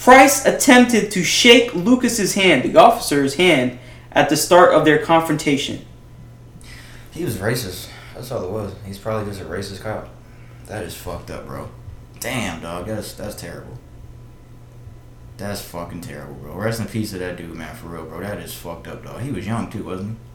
Price 0.00 0.46
attempted 0.46 1.10
to 1.10 1.22
shake 1.22 1.74
Lucas's 1.74 2.32
hand, 2.32 2.62
the 2.62 2.74
officer's 2.74 3.34
hand, 3.34 3.78
at 4.12 4.30
the 4.30 4.36
start 4.36 4.72
of 4.72 4.86
their 4.86 4.98
confrontation. 4.98 5.84
He 7.10 7.22
was 7.22 7.36
racist. 7.36 7.90
That's 8.14 8.32
all 8.32 8.42
it 8.44 8.50
was. 8.50 8.72
He's 8.86 8.96
probably 8.96 9.30
just 9.30 9.42
a 9.42 9.44
racist 9.44 9.82
cop. 9.82 10.08
That 10.64 10.84
is 10.84 10.96
fucked 10.96 11.30
up, 11.30 11.46
bro. 11.46 11.68
Damn, 12.18 12.62
dog. 12.62 12.86
That's 12.86 13.12
that's 13.12 13.34
terrible. 13.34 13.78
That's 15.36 15.60
fucking 15.60 16.00
terrible, 16.00 16.34
bro. 16.34 16.54
Rest 16.54 16.80
in 16.80 16.86
peace 16.86 17.10
to 17.10 17.18
that 17.18 17.36
dude, 17.36 17.54
man. 17.54 17.76
For 17.76 17.88
real, 17.88 18.06
bro. 18.06 18.20
That 18.20 18.38
is 18.38 18.54
fucked 18.54 18.88
up, 18.88 19.04
dog. 19.04 19.20
He 19.20 19.30
was 19.30 19.46
young 19.46 19.70
too, 19.70 19.84
wasn't 19.84 20.12
he? 20.12 20.29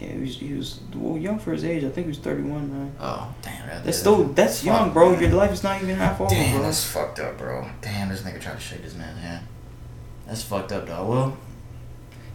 Yeah, 0.00 0.08
he 0.12 0.18
was, 0.20 0.36
he 0.36 0.52
was 0.52 0.80
well 0.94 1.16
young 1.16 1.38
for 1.38 1.52
his 1.52 1.64
age. 1.64 1.82
I 1.84 1.88
think 1.88 2.06
he 2.06 2.10
was 2.10 2.18
31, 2.18 2.70
man. 2.70 2.92
Oh, 3.00 3.34
damn. 3.42 3.66
That, 3.66 3.84
That's 3.84 3.98
still 3.98 4.24
that's 4.24 4.58
fuck, 4.58 4.66
young, 4.66 4.92
bro. 4.92 5.12
man. 5.12 5.20
Your 5.22 5.30
life 5.30 5.52
is 5.52 5.62
not 5.62 5.82
even 5.82 5.96
half 5.96 6.20
over, 6.20 6.28
Damn, 6.30 6.56
bro. 6.56 6.62
that's 6.64 6.84
fucked 6.84 7.18
up, 7.18 7.38
bro. 7.38 7.66
Damn, 7.80 8.10
this 8.10 8.20
nigga 8.22 8.40
tried 8.40 8.54
to 8.54 8.60
shake 8.60 8.82
this 8.82 8.94
man's 8.94 9.18
hand. 9.20 9.46
That's 10.26 10.42
fucked 10.42 10.72
up, 10.72 10.86
dog. 10.86 11.08
Well, 11.08 11.36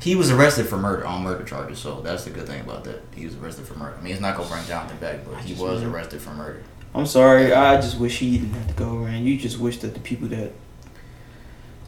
he 0.02 0.16
was 0.16 0.32
arrested 0.32 0.66
for 0.68 0.78
murder 0.78 1.06
on 1.06 1.22
murder 1.24 1.44
charges, 1.44 1.78
so 1.78 2.02
that's 2.02 2.24
the 2.24 2.32
good 2.32 2.48
thing 2.48 2.62
about 2.62 2.84
that. 2.86 3.04
He 3.14 3.26
was 3.26 3.36
arrested 3.36 3.68
for 3.68 3.76
murder. 3.78 3.96
I 4.00 4.02
mean, 4.02 4.14
it's 4.14 4.22
not 4.22 4.36
gonna 4.36 4.50
bring 4.50 4.66
Jonathan 4.66 4.98
back, 4.98 5.20
but 5.24 5.38
he 5.44 5.54
was 5.54 5.84
arrested 5.84 6.20
for 6.22 6.32
murder. 6.32 6.64
I'm 6.96 7.06
sorry. 7.06 7.54
I 7.54 7.76
just 7.80 8.00
wish 8.00 8.18
he 8.18 8.40
didn't 8.40 8.54
have 8.56 8.68
to 8.70 8.74
go, 8.74 9.04
around. 9.04 9.24
You 9.26 9.38
just 9.38 9.60
wish 9.60 9.78
that 9.80 9.94
the 9.94 10.00
people 10.00 10.28
that 10.30 10.52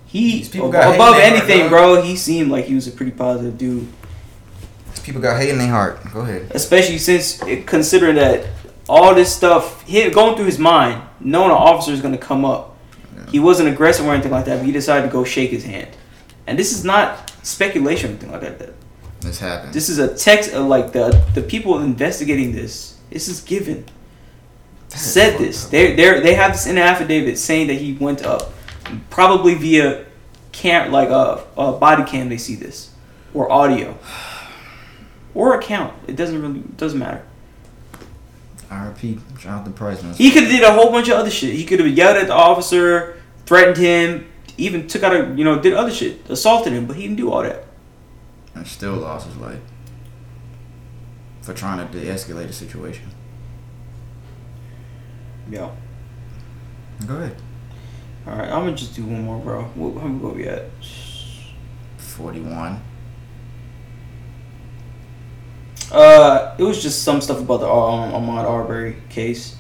he 0.05 0.33
These 0.37 0.49
people 0.49 0.67
ab- 0.67 0.73
got 0.73 0.95
above 0.95 1.15
heart, 1.15 1.23
anything, 1.23 1.69
bro. 1.69 2.01
He 2.03 2.15
seemed 2.15 2.51
like 2.51 2.65
he 2.65 2.75
was 2.75 2.87
a 2.87 2.91
pretty 2.91 3.11
positive 3.13 3.57
dude, 3.57 3.87
People 5.03 5.21
got 5.21 5.39
hate 5.39 5.49
in 5.49 5.57
their 5.57 5.67
heart. 5.67 5.99
Go 6.13 6.21
ahead. 6.21 6.51
especially 6.53 6.97
since 6.97 7.37
considering 7.65 8.15
that 8.15 8.47
all 8.87 9.13
this 9.13 9.33
stuff 9.35 9.85
he 9.85 10.09
going 10.09 10.35
through 10.35 10.45
his 10.45 10.59
mind, 10.59 11.01
knowing 11.19 11.51
an 11.51 11.57
officer 11.57 11.91
is 11.91 12.01
gonna 12.01 12.17
come 12.17 12.45
up. 12.45 12.77
He 13.29 13.39
wasn't 13.39 13.69
aggressive 13.69 14.05
or 14.05 14.13
anything 14.13 14.31
like 14.31 14.45
that, 14.45 14.57
but 14.57 14.65
he 14.65 14.71
decided 14.71 15.07
to 15.07 15.11
go 15.11 15.23
shake 15.23 15.49
his 15.49 15.65
hand. 15.65 15.89
And 16.45 16.59
this 16.59 16.71
is 16.71 16.83
not 16.83 17.31
speculation 17.41 18.09
or 18.09 18.11
anything 18.11 18.31
like 18.31 18.41
that. 18.41 18.73
This 19.21 19.39
happened. 19.39 19.73
This 19.73 19.89
is 19.89 19.99
a 19.99 20.13
text 20.15 20.53
of 20.53 20.67
like 20.67 20.91
the 20.91 21.23
the 21.33 21.41
people 21.41 21.79
investigating 21.79 22.53
this. 22.53 22.97
This 23.09 23.27
is 23.27 23.41
given. 23.41 23.85
That 24.89 24.95
is 24.95 25.01
said 25.13 25.29
fucked 25.31 25.43
this. 25.43 25.65
They 25.65 25.95
they 25.95 26.19
they 26.19 26.33
have 26.35 26.51
this 26.51 26.67
in 26.67 26.77
an 26.77 26.83
affidavit 26.83 27.37
saying 27.37 27.67
that 27.67 27.75
he 27.75 27.93
went 27.93 28.23
up, 28.23 28.53
probably 29.09 29.55
via 29.55 30.05
cam 30.51 30.91
like 30.91 31.09
a, 31.09 31.43
a 31.57 31.71
body 31.73 32.03
cam. 32.03 32.29
They 32.29 32.37
see 32.37 32.55
this 32.55 32.91
or 33.33 33.51
audio 33.51 33.97
or 35.35 35.57
account. 35.57 35.93
It 36.07 36.15
doesn't 36.15 36.41
really 36.41 36.59
doesn't 36.77 36.99
matter. 36.99 37.23
R.P. 38.71 39.19
Jonathan 39.37 39.73
Price, 39.73 40.01
man. 40.01 40.13
He 40.15 40.31
could 40.31 40.43
have 40.43 40.51
did 40.51 40.63
a 40.63 40.73
whole 40.73 40.89
bunch 40.91 41.07
of 41.07 41.15
other 41.15 41.29
shit. 41.29 41.53
He 41.53 41.63
could 41.63 41.79
have 41.79 41.89
yelled 41.89 42.17
at 42.17 42.27
the 42.27 42.33
officer, 42.33 43.21
threatened 43.45 43.77
him, 43.77 44.27
even 44.57 44.87
took 44.87 45.03
out 45.03 45.13
a 45.15 45.33
you 45.35 45.43
know 45.43 45.59
did 45.59 45.73
other 45.73 45.91
shit, 45.91 46.27
assaulted 46.29 46.73
him, 46.73 46.85
but 46.87 46.95
he 46.95 47.03
didn't 47.03 47.17
do 47.17 47.31
all 47.31 47.43
that. 47.43 47.65
and 48.55 48.65
still 48.67 48.93
lost 48.95 49.27
his 49.27 49.37
life 49.37 49.59
for 51.41 51.53
trying 51.53 51.85
to 51.85 51.99
de-escalate 51.99 52.47
the 52.47 52.53
situation. 52.53 53.09
Yeah. 55.49 55.71
Go 57.05 57.17
ahead. 57.17 57.35
All 58.25 58.33
right, 58.37 58.47
I'm 58.49 58.63
gonna 58.63 58.75
just 58.77 58.95
do 58.95 59.03
one 59.03 59.23
more, 59.23 59.37
bro. 59.39 59.63
What, 59.75 60.01
how 60.01 60.07
many 60.07 60.33
we 60.35 60.47
at? 60.47 60.69
Forty-one. 61.97 62.81
Uh, 65.93 66.55
it 66.57 66.63
was 66.63 66.81
just 66.81 67.03
some 67.03 67.21
stuff 67.21 67.39
about 67.39 67.59
the 67.59 67.69
um, 67.69 68.11
Ahmaud 68.11 68.45
Arbery 68.45 68.97
case. 69.09 69.55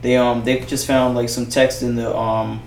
They 0.00 0.16
um 0.16 0.44
they 0.44 0.60
just 0.60 0.86
found 0.86 1.14
like 1.14 1.28
some 1.28 1.46
text 1.46 1.82
in 1.82 1.96
the 1.96 2.16
um 2.16 2.62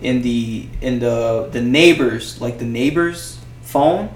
in 0.00 0.22
the 0.22 0.68
in 0.80 0.98
the 0.98 1.48
the 1.50 1.60
neighbors 1.60 2.40
like 2.40 2.58
the 2.58 2.64
neighbors 2.64 3.38
phone 3.62 4.10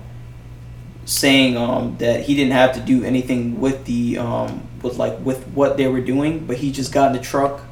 saying 1.06 1.56
um 1.56 1.96
that 1.98 2.24
he 2.24 2.34
didn't 2.34 2.52
have 2.52 2.74
to 2.74 2.80
do 2.80 3.04
anything 3.04 3.58
with 3.60 3.84
the 3.86 4.18
um 4.18 4.66
with 4.82 4.98
like 4.98 5.18
with 5.20 5.46
what 5.48 5.76
they 5.76 5.86
were 5.86 6.00
doing, 6.00 6.46
but 6.46 6.56
he 6.56 6.72
just 6.72 6.92
got 6.92 7.08
in 7.08 7.16
the 7.16 7.22
truck. 7.22 7.62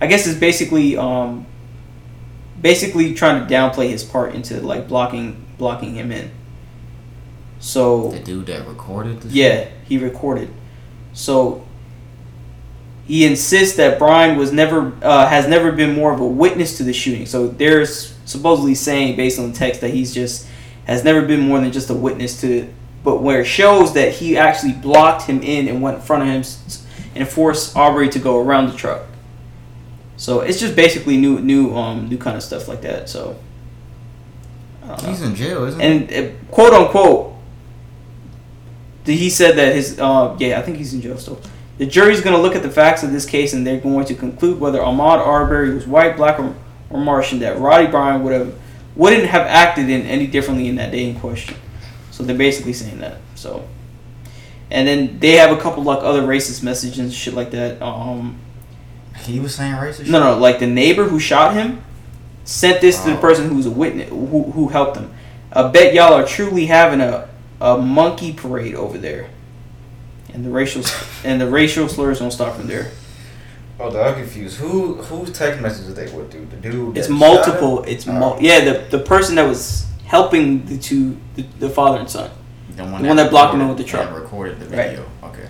I 0.00 0.06
guess 0.06 0.26
it's 0.26 0.38
basically 0.38 0.96
um 0.96 1.46
basically 2.60 3.14
trying 3.14 3.46
to 3.46 3.52
downplay 3.52 3.88
his 3.90 4.04
part 4.04 4.34
into 4.34 4.60
like 4.60 4.88
blocking 4.88 5.44
blocking 5.58 5.94
him 5.94 6.12
in. 6.12 6.30
So 7.62 8.08
The 8.10 8.18
dude 8.18 8.46
that 8.46 8.66
recorded 8.66 9.24
yeah, 9.26 9.68
he 9.86 9.96
recorded. 9.96 10.50
So 11.12 11.64
he 13.06 13.24
insists 13.24 13.76
that 13.76 13.98
Bryan 13.98 14.36
was 14.36 14.52
never 14.52 14.92
uh, 15.00 15.28
has 15.28 15.46
never 15.46 15.72
been 15.72 15.94
more 15.94 16.12
of 16.12 16.20
a 16.20 16.26
witness 16.26 16.76
to 16.78 16.82
the 16.82 16.92
shooting. 16.92 17.24
So 17.24 17.46
they're 17.48 17.86
supposedly 17.86 18.74
saying, 18.74 19.16
based 19.16 19.38
on 19.38 19.52
the 19.52 19.56
text, 19.56 19.80
that 19.80 19.90
he's 19.90 20.12
just 20.12 20.48
has 20.86 21.04
never 21.04 21.22
been 21.22 21.40
more 21.40 21.60
than 21.60 21.70
just 21.72 21.88
a 21.88 21.94
witness 21.94 22.40
to. 22.40 22.58
It 22.58 22.74
but 23.04 23.20
where 23.20 23.40
it 23.40 23.46
shows 23.46 23.94
that 23.94 24.12
he 24.12 24.36
actually 24.36 24.72
blocked 24.72 25.22
him 25.22 25.42
in 25.42 25.68
and 25.68 25.82
went 25.82 25.96
in 25.96 26.02
front 26.02 26.22
of 26.22 26.28
him 26.28 26.44
and 27.14 27.28
forced 27.28 27.76
Aubrey 27.76 28.08
to 28.08 28.18
go 28.18 28.40
around 28.40 28.70
the 28.70 28.76
truck. 28.76 29.02
So 30.16 30.40
it's 30.40 30.60
just 30.60 30.76
basically 30.76 31.16
new, 31.16 31.40
new, 31.40 31.74
um, 31.74 32.08
new 32.08 32.16
kind 32.16 32.36
of 32.36 32.42
stuff 32.44 32.68
like 32.68 32.82
that. 32.82 33.08
So 33.08 33.36
I 34.84 34.86
don't 34.88 35.02
know 35.02 35.08
He's 35.08 35.22
in 35.22 35.34
jail, 35.34 35.64
isn't 35.64 35.80
he? 35.80 35.86
and 35.86 36.12
uh, 36.12 36.32
quote 36.52 36.72
unquote, 36.72 37.31
he 39.04 39.30
said 39.30 39.56
that 39.56 39.74
his 39.74 39.98
uh, 39.98 40.36
yeah, 40.38 40.58
I 40.58 40.62
think 40.62 40.76
he's 40.78 40.94
in 40.94 41.00
jail 41.00 41.18
still. 41.18 41.40
The 41.78 41.86
jury's 41.86 42.20
going 42.20 42.36
to 42.36 42.40
look 42.42 42.54
at 42.54 42.62
the 42.62 42.70
facts 42.70 43.02
of 43.02 43.10
this 43.12 43.26
case 43.26 43.54
and 43.54 43.66
they're 43.66 43.80
going 43.80 44.04
to 44.06 44.14
conclude 44.14 44.60
whether 44.60 44.78
Ahmaud 44.78 45.18
Arbery 45.26 45.74
was 45.74 45.86
white, 45.86 46.16
black, 46.16 46.38
or, 46.38 46.54
or 46.90 47.00
Martian. 47.00 47.38
That 47.40 47.58
Roddie 47.58 47.86
Bryan 47.90 48.22
would 48.22 48.32
have 48.32 48.54
wouldn't 48.94 49.24
have 49.24 49.46
acted 49.46 49.88
in 49.88 50.02
any 50.02 50.26
differently 50.26 50.68
in 50.68 50.76
that 50.76 50.92
day 50.92 51.08
in 51.08 51.18
question. 51.18 51.56
So 52.10 52.22
they're 52.22 52.36
basically 52.36 52.74
saying 52.74 52.98
that. 53.00 53.16
So, 53.34 53.66
and 54.70 54.86
then 54.86 55.18
they 55.18 55.32
have 55.32 55.50
a 55.56 55.60
couple 55.60 55.82
like 55.82 56.00
other 56.02 56.22
racist 56.22 56.62
messages 56.62 56.98
and 56.98 57.12
shit 57.12 57.34
like 57.34 57.50
that. 57.52 57.80
Um, 57.82 58.38
He 59.24 59.40
was 59.40 59.54
saying 59.54 59.72
racist. 59.74 60.08
no, 60.08 60.20
no, 60.20 60.38
like 60.38 60.58
the 60.58 60.66
neighbor 60.66 61.04
who 61.04 61.18
shot 61.18 61.54
him 61.54 61.82
sent 62.44 62.80
this 62.80 63.02
to 63.02 63.10
the 63.10 63.16
Oh. 63.16 63.20
person 63.20 63.48
who's 63.48 63.66
a 63.66 63.70
witness 63.70 64.10
who, 64.10 64.42
who 64.52 64.68
helped 64.68 64.98
him. 64.98 65.12
I 65.52 65.68
bet 65.68 65.94
y'all 65.94 66.12
are 66.14 66.26
truly 66.26 66.66
having 66.66 67.00
a, 67.00 67.28
a 67.62 67.78
monkey 67.78 68.32
parade 68.32 68.74
over 68.74 68.98
there. 68.98 69.30
And 70.34 70.44
the 70.44 70.50
racial 70.50 70.82
and 71.24 71.40
the 71.40 71.48
racial 71.48 71.88
slurs 71.88 72.18
don't 72.18 72.30
stop 72.32 72.56
from 72.56 72.66
there. 72.66 72.90
Oh, 73.78 73.90
dog, 73.90 74.14
I'm 74.14 74.22
confused. 74.22 74.58
Who 74.58 74.94
whose 74.96 75.32
text 75.32 75.60
messages 75.60 75.94
they 75.94 76.10
would 76.12 76.28
do? 76.30 76.44
The 76.44 76.56
dude. 76.56 76.96
It's 76.98 77.08
multiple. 77.08 77.78
shot 77.78 77.88
him? 77.88 77.94
It's 77.94 78.08
oh. 78.08 78.12
mul- 78.12 78.38
yeah. 78.40 78.60
The 78.64 78.96
the 78.96 79.04
person 79.04 79.36
that 79.36 79.46
was 79.46 79.86
helping 80.04 80.64
the 80.66 80.76
two 80.76 81.16
the, 81.36 81.42
the 81.58 81.70
father 81.70 81.98
and 81.98 82.10
son. 82.10 82.30
The 82.70 82.84
The 82.84 82.84
one 82.84 83.16
that 83.16 83.30
blocked 83.30 83.54
him 83.54 83.60
in 83.60 83.68
with 83.68 83.78
the 83.78 83.84
truck. 83.84 84.08
that 84.08 84.20
recorded 84.20 84.58
the 84.58 84.66
Right. 84.76 84.90
video. 84.90 85.06
Okay. 85.24 85.46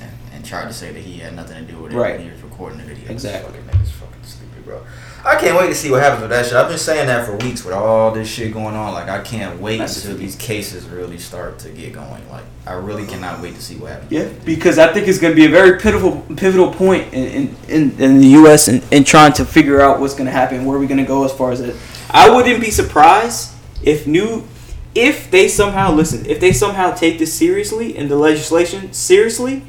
And, 0.00 0.10
and 0.34 0.44
tried 0.44 0.66
to 0.66 0.72
say 0.72 0.92
that 0.92 1.00
he 1.00 1.18
had 1.18 1.36
nothing 1.36 1.64
to 1.64 1.72
do 1.72 1.78
with 1.78 1.92
it. 1.92 1.96
Right. 1.96 2.16
when 2.16 2.26
He 2.26 2.32
was 2.32 2.42
recording 2.42 2.78
the 2.78 2.84
video. 2.84 3.10
Exactly. 3.10 3.52
This 3.52 3.64
fucking 3.66 3.80
nigga's 3.80 3.90
fucking 3.92 4.24
stupid, 4.24 4.64
bro. 4.64 4.82
I 5.24 5.36
can't 5.36 5.56
wait 5.56 5.68
to 5.68 5.74
see 5.74 5.88
what 5.90 6.02
happens 6.02 6.22
with 6.22 6.30
that 6.30 6.46
shit. 6.46 6.54
I've 6.54 6.68
been 6.68 6.78
saying 6.78 7.06
that 7.06 7.24
for 7.24 7.36
weeks 7.36 7.64
with 7.64 7.74
all 7.74 8.10
this 8.10 8.28
shit 8.28 8.52
going 8.52 8.74
on. 8.74 8.92
Like, 8.92 9.08
I 9.08 9.20
can't 9.20 9.60
wait 9.60 9.78
That's 9.78 10.04
until 10.04 10.18
these 10.18 10.34
cases 10.34 10.84
really 10.86 11.18
start 11.18 11.60
to 11.60 11.70
get 11.70 11.92
going. 11.92 12.28
Like, 12.28 12.42
I 12.66 12.72
really 12.72 13.06
cannot 13.06 13.40
wait 13.40 13.54
to 13.54 13.62
see 13.62 13.76
what 13.76 13.92
happens. 13.92 14.10
Yeah, 14.10 14.28
because 14.44 14.78
I 14.78 14.92
think 14.92 15.06
it's 15.06 15.18
going 15.18 15.32
to 15.32 15.36
be 15.36 15.46
a 15.46 15.48
very 15.48 15.78
pivotal 15.78 16.22
pivotal 16.36 16.72
point 16.74 17.12
in 17.14 17.54
in, 17.68 18.00
in, 18.00 18.18
the 18.18 18.26
U.S. 18.28 18.66
and 18.66 18.82
in, 18.84 18.98
in 18.98 19.04
trying 19.04 19.32
to 19.34 19.44
figure 19.44 19.80
out 19.80 20.00
what's 20.00 20.14
going 20.14 20.26
to 20.26 20.32
happen, 20.32 20.64
where 20.64 20.78
we're 20.78 20.88
going 20.88 20.98
to 20.98 21.04
go 21.04 21.24
as 21.24 21.32
far 21.32 21.52
as 21.52 21.60
it. 21.60 21.76
I 22.10 22.28
wouldn't 22.28 22.60
be 22.60 22.70
surprised 22.70 23.52
if 23.84 24.08
new, 24.08 24.46
if 24.94 25.30
they 25.30 25.46
somehow 25.46 25.92
listen, 25.92 26.26
if 26.26 26.40
they 26.40 26.52
somehow 26.52 26.92
take 26.92 27.20
this 27.20 27.32
seriously 27.32 27.96
and 27.96 28.10
the 28.10 28.16
legislation 28.16 28.92
seriously, 28.92 29.62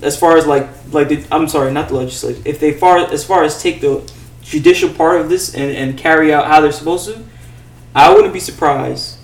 as 0.00 0.18
far 0.18 0.38
as 0.38 0.46
like 0.46 0.66
like 0.92 1.08
the, 1.08 1.26
I'm 1.30 1.46
sorry, 1.46 1.72
not 1.72 1.88
the 1.88 1.94
legislation. 1.94 2.42
If 2.46 2.58
they 2.58 2.72
far 2.72 2.98
as 2.98 3.22
far 3.22 3.44
as 3.44 3.62
take 3.62 3.82
the 3.82 4.10
judicial 4.48 4.88
part 4.90 5.20
of 5.20 5.28
this 5.28 5.54
and, 5.54 5.70
and 5.70 5.98
carry 5.98 6.32
out 6.32 6.46
how 6.46 6.60
they're 6.60 6.72
supposed 6.72 7.06
to, 7.06 7.24
I 7.94 8.12
wouldn't 8.12 8.32
be 8.32 8.40
surprised 8.40 9.18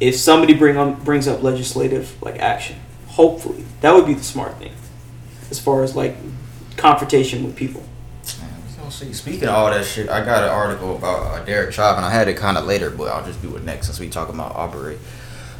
if 0.00 0.16
somebody 0.16 0.54
bring 0.54 0.76
on 0.76 1.02
brings 1.04 1.28
up 1.28 1.42
legislative 1.42 2.20
like 2.22 2.38
action. 2.38 2.76
Hopefully, 3.08 3.64
that 3.82 3.94
would 3.94 4.06
be 4.06 4.14
the 4.14 4.24
smart 4.24 4.58
thing, 4.58 4.72
as 5.50 5.60
far 5.60 5.82
as 5.82 5.94
like 5.94 6.16
confrontation 6.76 7.44
with 7.44 7.56
people. 7.56 7.84
See. 8.92 9.12
Speaking 9.14 9.48
of 9.48 9.54
all 9.54 9.70
that 9.70 9.86
shit, 9.86 10.10
I 10.10 10.22
got 10.22 10.42
an 10.42 10.50
article 10.50 10.96
about 10.96 11.22
uh, 11.22 11.44
Derek 11.46 11.72
Chauvin. 11.72 12.04
I 12.04 12.10
had 12.10 12.28
it 12.28 12.36
kind 12.36 12.58
of 12.58 12.66
later, 12.66 12.90
but 12.90 13.04
I'll 13.04 13.24
just 13.24 13.40
do 13.40 13.56
it 13.56 13.64
next 13.64 13.86
since 13.86 13.98
we 13.98 14.10
talking 14.10 14.34
about 14.34 14.54
Aubrey. 14.54 14.98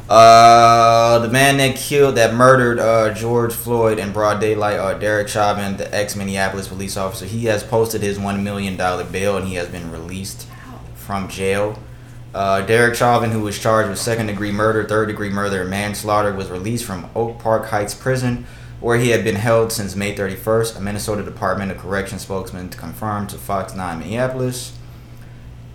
Uh, 0.09 1.19
the 1.19 1.29
man 1.29 1.57
that 1.57 1.75
killed, 1.77 2.15
that 2.15 2.33
murdered 2.33 2.77
uh, 2.77 3.13
George 3.13 3.53
Floyd 3.53 3.97
in 3.99 4.11
broad 4.11 4.41
daylight, 4.41 4.77
uh, 4.77 4.93
Derek 4.93 5.29
Chauvin, 5.29 5.77
the 5.77 5.93
ex 5.95 6.15
Minneapolis 6.15 6.67
police 6.67 6.97
officer, 6.97 7.25
he 7.25 7.45
has 7.45 7.63
posted 7.63 8.01
his 8.01 8.19
one 8.19 8.43
million 8.43 8.75
dollar 8.75 9.05
bail 9.05 9.37
and 9.37 9.47
he 9.47 9.55
has 9.55 9.69
been 9.69 9.91
released 9.91 10.47
from 10.95 11.29
jail. 11.29 11.79
Uh, 12.33 12.61
Derek 12.61 12.95
Chauvin, 12.95 13.31
who 13.31 13.41
was 13.41 13.59
charged 13.59 13.89
with 13.89 13.99
second 13.99 14.27
degree 14.27 14.51
murder, 14.51 14.83
third 14.83 15.07
degree 15.07 15.29
murder, 15.29 15.61
and 15.61 15.69
manslaughter, 15.69 16.33
was 16.33 16.49
released 16.49 16.83
from 16.83 17.09
Oak 17.15 17.39
Park 17.39 17.67
Heights 17.67 17.93
Prison, 17.93 18.45
where 18.79 18.97
he 18.97 19.09
had 19.09 19.23
been 19.23 19.35
held 19.35 19.71
since 19.71 19.95
May 19.95 20.15
31st. 20.15 20.77
A 20.77 20.81
Minnesota 20.81 21.23
Department 21.23 21.71
of 21.71 21.77
Correction 21.77 22.17
spokesman 22.17 22.69
confirmed 22.69 23.29
to 23.29 23.37
Fox 23.37 23.75
9 23.75 23.99
Minneapolis. 23.99 24.73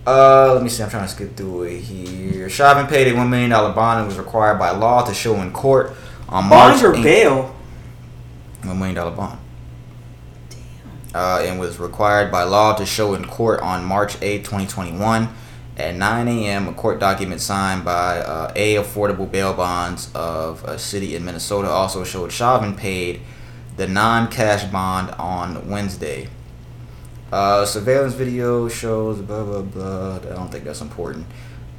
Uh, 0.09 0.53
let 0.55 0.63
me 0.63 0.69
see. 0.69 0.81
I'm 0.81 0.89
trying 0.89 1.03
to 1.03 1.07
skip 1.09 1.35
through 1.35 1.63
it 1.63 1.81
here. 1.81 2.49
Chauvin 2.49 2.87
paid 2.87 3.07
a 3.13 3.15
one 3.15 3.29
million 3.29 3.51
dollar 3.51 3.73
bond 3.73 3.99
and 3.99 4.07
was 4.07 4.17
required 4.17 4.57
by 4.57 4.71
law 4.71 5.05
to 5.05 5.13
show 5.13 5.35
in 5.35 5.51
court 5.51 5.91
on 6.27 6.49
Bond 6.49 6.81
March. 6.81 6.83
or 6.83 6.93
8th. 6.93 7.03
bail? 7.03 7.55
One 8.63 8.79
million 8.79 8.95
dollar 8.95 9.11
bond. 9.11 9.39
Uh, 11.13 11.43
and 11.45 11.59
was 11.59 11.79
required 11.79 12.31
by 12.31 12.41
law 12.41 12.73
to 12.75 12.87
show 12.87 13.13
in 13.13 13.23
court 13.25 13.59
on 13.61 13.85
March 13.85 14.19
8, 14.21 14.39
2021 14.43 15.29
at 15.77 15.95
9 15.95 16.27
a.m. 16.27 16.67
A 16.67 16.73
court 16.73 16.99
document 16.99 17.39
signed 17.39 17.85
by 17.85 18.19
uh, 18.19 18.51
A 18.55 18.75
Affordable 18.75 19.29
Bail 19.29 19.53
Bonds 19.53 20.11
of 20.15 20.63
a 20.65 20.79
city 20.79 21.15
in 21.15 21.23
Minnesota 21.23 21.69
also 21.69 22.03
showed 22.03 22.31
Chauvin 22.31 22.75
paid 22.75 23.21
the 23.77 23.87
non-cash 23.87 24.65
bond 24.71 25.11
on 25.19 25.67
Wednesday. 25.69 26.29
Uh, 27.31 27.65
surveillance 27.65 28.13
video 28.13 28.67
shows 28.67 29.19
blah 29.21 29.43
blah 29.43 29.61
blah. 29.61 30.15
I 30.15 30.35
don't 30.35 30.51
think 30.51 30.63
that's 30.63 30.81
important. 30.81 31.25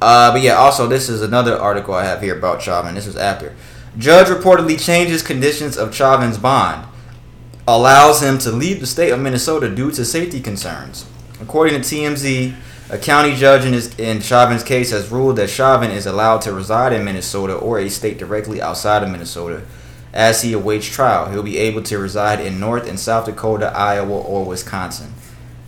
Uh, 0.01 0.31
but 0.31 0.41
yeah, 0.41 0.53
also 0.55 0.87
this 0.87 1.09
is 1.09 1.21
another 1.21 1.57
article 1.57 1.93
I 1.93 2.05
have 2.05 2.21
here 2.21 2.37
about 2.37 2.61
Chauvin. 2.61 2.95
This 2.95 3.07
is 3.07 3.15
after. 3.15 3.53
Judge 3.97 4.27
reportedly 4.27 4.83
changes 4.83 5.21
conditions 5.21 5.77
of 5.77 5.93
Chauvin's 5.93 6.37
bond, 6.37 6.87
allows 7.67 8.21
him 8.23 8.37
to 8.39 8.51
leave 8.51 8.79
the 8.79 8.87
state 8.87 9.11
of 9.11 9.19
Minnesota 9.19 9.69
due 9.69 9.91
to 9.91 10.05
safety 10.05 10.39
concerns. 10.39 11.05
According 11.41 11.81
to 11.81 11.87
TMZ, 11.87 12.55
a 12.89 12.97
county 12.97 13.35
judge 13.35 13.65
in, 13.65 13.73
his, 13.73 13.97
in 13.99 14.21
Chauvin's 14.21 14.63
case 14.63 14.91
has 14.91 15.09
ruled 15.09 15.35
that 15.37 15.49
Chauvin 15.49 15.91
is 15.91 16.05
allowed 16.05 16.41
to 16.41 16.53
reside 16.53 16.93
in 16.93 17.03
Minnesota 17.03 17.53
or 17.53 17.79
a 17.79 17.89
state 17.89 18.17
directly 18.17 18.61
outside 18.61 19.03
of 19.03 19.09
Minnesota 19.09 19.63
as 20.13 20.41
he 20.41 20.53
awaits 20.53 20.87
trial. 20.87 21.31
He'll 21.31 21.43
be 21.43 21.57
able 21.57 21.83
to 21.83 21.97
reside 21.99 22.39
in 22.39 22.59
North 22.59 22.87
and 22.87 22.99
South 22.99 23.25
Dakota, 23.25 23.71
Iowa, 23.75 24.19
or 24.19 24.45
Wisconsin. 24.45 25.13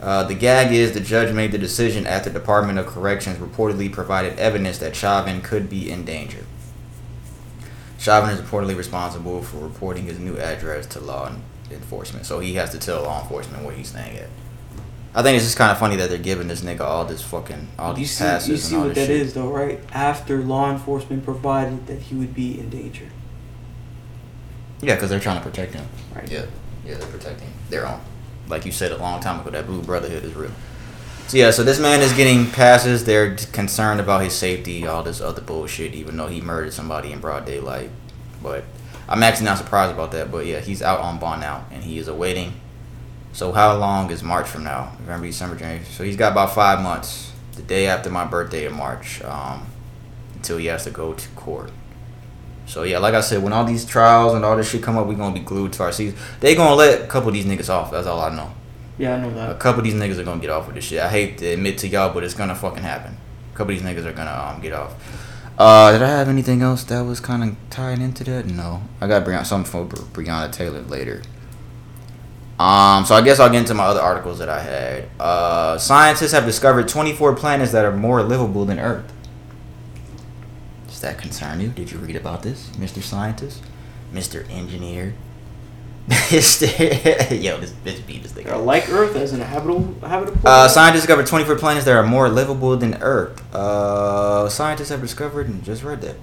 Uh, 0.04 0.22
the 0.24 0.36
gag 0.36 0.74
is 0.74 0.92
the 0.92 1.00
judge 1.00 1.34
made 1.34 1.54
the 1.54 1.58
decision 1.58 2.06
after 2.06 2.30
the 2.30 2.38
Department 2.38 2.78
of 2.78 2.86
Corrections 2.86 3.38
reportedly 3.38 3.90
provided 3.90 4.38
evidence 4.38 4.78
that 4.80 4.98
Chauvin 4.98 5.40
could 5.42 5.70
be 5.70 5.90
in 5.90 6.04
danger. 6.04 6.44
Chauvin 7.98 8.32
is 8.32 8.42
reportedly 8.42 8.76
responsible 8.76 9.42
for 9.42 9.60
reporting 9.60 10.04
his 10.08 10.20
new 10.20 10.38
address 10.38 10.86
to 10.88 11.00
law 11.00 11.32
enforcement, 11.72 12.26
so 12.26 12.42
he 12.42 12.56
has 12.56 12.72
to 12.72 12.80
tell 12.80 13.04
law 13.04 13.22
enforcement 13.22 13.64
where 13.64 13.74
he's 13.74 13.88
staying 13.92 14.18
at. 14.18 14.28
I 15.16 15.22
think 15.24 15.38
it's 15.38 15.46
just 15.46 15.58
kind 15.58 15.72
of 15.72 15.78
funny 15.78 15.96
that 15.96 16.10
they're 16.10 16.18
giving 16.18 16.50
this 16.50 16.64
nigga 16.64 16.82
all 16.82 17.06
this 17.06 17.22
fucking 17.22 17.70
all 17.80 17.92
You 17.92 18.00
these 18.00 18.12
see, 18.12 18.26
passes 18.26 18.50
you 18.50 18.58
see 18.58 18.76
what 18.76 18.96
that 18.96 19.08
shit. 19.08 19.10
is, 19.10 19.34
though, 19.36 19.50
right? 19.52 19.80
After 19.94 20.40
law 20.44 20.70
enforcement 20.70 21.24
provided 21.24 21.88
that 21.88 22.02
he 22.02 22.16
would 22.16 22.34
be 22.34 22.60
in 22.60 22.70
danger. 22.70 23.08
Yeah, 24.82 24.96
because 24.96 25.10
they're 25.10 25.22
trying 25.22 25.38
to 25.42 25.44
protect 25.50 25.76
him. 25.76 25.86
Right. 26.14 26.30
Yeah, 26.30 26.46
yeah, 26.86 26.96
they're 26.96 27.08
protecting 27.08 27.54
their 27.70 27.88
own. 27.88 28.02
Like 28.48 28.66
you 28.66 28.72
said 28.72 28.92
a 28.92 28.98
long 28.98 29.22
time 29.22 29.40
ago, 29.40 29.50
that 29.52 29.66
blue 29.66 29.82
brotherhood 29.82 30.24
is 30.24 30.34
real. 30.34 30.52
So 31.28 31.38
yeah, 31.38 31.52
so 31.52 31.64
this 31.64 31.80
man 31.80 32.02
is 32.02 32.14
getting 32.14 32.52
passes. 32.52 33.06
They're 33.06 33.36
concerned 33.36 34.00
about 34.00 34.24
his 34.24 34.34
safety, 34.34 34.86
all 34.86 35.04
this 35.04 35.22
other 35.22 35.42
bullshit, 35.42 35.94
even 35.94 36.18
though 36.18 36.28
he 36.28 36.42
murdered 36.42 36.74
somebody 36.74 37.12
in 37.12 37.20
broad 37.20 37.46
daylight. 37.46 37.90
But 38.42 38.66
I'm 39.08 39.24
actually 39.24 39.46
not 39.46 39.58
surprised 39.58 39.94
about 39.94 40.12
that. 40.12 40.32
But 40.32 40.46
yeah, 40.46 40.60
he's 40.60 40.82
out 40.82 41.00
on 41.00 41.20
bond 41.20 41.42
now, 41.42 41.66
and 41.72 41.84
he 41.84 41.98
is 41.98 42.08
awaiting. 42.08 42.54
So 43.32 43.52
how 43.52 43.76
long 43.78 44.12
is 44.12 44.22
March 44.22 44.48
from 44.48 44.64
now? 44.64 44.92
November, 45.00 45.26
December, 45.28 45.56
January. 45.56 45.86
So 45.86 46.04
he's 46.04 46.18
got 46.18 46.34
about 46.34 46.54
five 46.54 46.82
months. 46.82 47.32
The 47.54 47.64
day 47.64 47.88
after 47.88 48.10
my 48.10 48.26
birthday 48.26 48.66
in 48.66 48.74
March, 48.74 49.22
um, 49.24 49.68
until 50.36 50.58
he 50.58 50.66
has 50.66 50.84
to 50.84 50.92
go 50.92 51.14
to 51.14 51.30
court. 51.30 51.72
So 52.66 52.84
yeah, 52.84 52.98
like 53.00 53.14
I 53.14 53.22
said, 53.22 53.44
when 53.44 53.54
all 53.54 53.66
these 53.66 53.86
trials 53.86 54.34
and 54.34 54.46
all 54.46 54.56
this 54.56 54.70
shit 54.70 54.82
come 54.82 54.98
up, 54.98 55.08
we 55.08 55.16
gonna 55.16 55.34
be 55.34 55.42
glued 55.42 55.74
to 55.74 55.84
our 55.84 55.92
seats. 55.92 56.20
They 56.40 56.56
gonna 56.56 56.76
let 56.76 57.02
a 57.02 57.08
couple 57.08 57.30
of 57.30 57.36
these 57.36 57.46
niggas 57.46 57.70
off. 57.70 57.92
That's 57.92 58.08
all 58.08 58.22
I 58.22 58.34
know. 58.34 58.52
Yeah, 58.98 59.16
I 59.16 59.22
know 59.22 59.34
that. 59.34 59.52
A 59.52 59.56
couple 59.56 59.80
of 59.80 59.86
these 59.86 59.96
niggas 59.96 60.18
are 60.20 60.24
gonna 60.24 60.42
get 60.42 60.50
off 60.50 60.68
with 60.68 60.76
this 60.76 60.86
shit. 60.86 61.02
I 61.02 61.10
hate 61.10 61.38
to 61.40 61.48
admit 61.48 61.78
to 61.80 61.88
y'all, 61.88 62.14
but 62.14 62.24
it's 62.24 62.34
gonna 62.34 62.56
fucking 62.56 62.84
happen. 62.84 63.18
A 63.54 63.58
couple 63.58 63.74
of 63.74 63.82
these 63.82 63.88
niggas 63.88 64.06
are 64.06 64.14
gonna 64.14 64.54
um, 64.56 64.62
get 64.62 64.74
off. 64.74 64.94
Uh, 65.58 65.92
did 65.92 66.02
I 66.02 66.08
have 66.08 66.30
anything 66.30 66.62
else 66.62 66.84
that 66.86 67.02
was 67.02 67.20
kind 67.20 67.44
of 67.44 67.56
tied 67.70 68.00
into 68.00 68.24
that? 68.24 68.48
No, 68.48 68.82
I 69.00 69.08
got 69.08 69.24
bring 69.24 69.38
out 69.38 69.46
something 69.46 69.70
for 69.70 69.86
Breonna 69.86 70.52
Taylor 70.52 70.82
later. 70.82 71.22
Um, 72.60 73.06
so 73.06 73.16
I 73.16 73.22
guess 73.22 73.40
I'll 73.40 73.50
get 73.50 73.60
into 73.60 73.74
my 73.74 73.84
other 73.84 74.00
articles 74.00 74.40
that 74.40 74.50
I 74.50 74.62
had. 74.62 75.10
Uh, 75.20 75.78
scientists 75.78 76.32
have 76.32 76.46
discovered 76.46 76.88
24 76.88 77.36
planets 77.36 77.72
that 77.72 77.84
are 77.84 77.96
more 77.96 78.24
livable 78.24 78.66
than 78.66 78.80
Earth. 78.80 79.12
That 81.04 81.18
concern 81.18 81.60
you? 81.60 81.68
Did 81.68 81.92
you 81.92 81.98
read 81.98 82.16
about 82.16 82.44
this, 82.44 82.70
Mr. 82.78 83.02
Scientist, 83.02 83.62
Mr. 84.14 84.50
Engineer? 84.50 85.14
Yo, 86.08 87.58
this 87.60 87.74
bitch 87.84 88.08
beat 88.08 88.24
this 88.24 88.32
thing. 88.32 88.48
Like 88.66 88.90
Earth 88.90 89.14
as 89.18 89.34
an 89.34 89.42
habitable, 89.42 89.94
habitable. 90.00 90.40
Uh, 90.46 90.70
scientists 90.70 91.02
discovered 91.02 91.28
24 91.28 91.58
planets 91.58 91.86
that 91.86 91.92
are 91.92 92.04
more 92.04 92.30
livable 92.30 92.78
than 92.78 92.96
Earth. 93.02 93.54
Uh, 93.54 94.48
scientists 94.48 94.88
have 94.90 95.02
discovered, 95.02 95.50
and 95.50 95.62
just 95.66 95.84
read 95.84 96.00
that. 96.04 96.16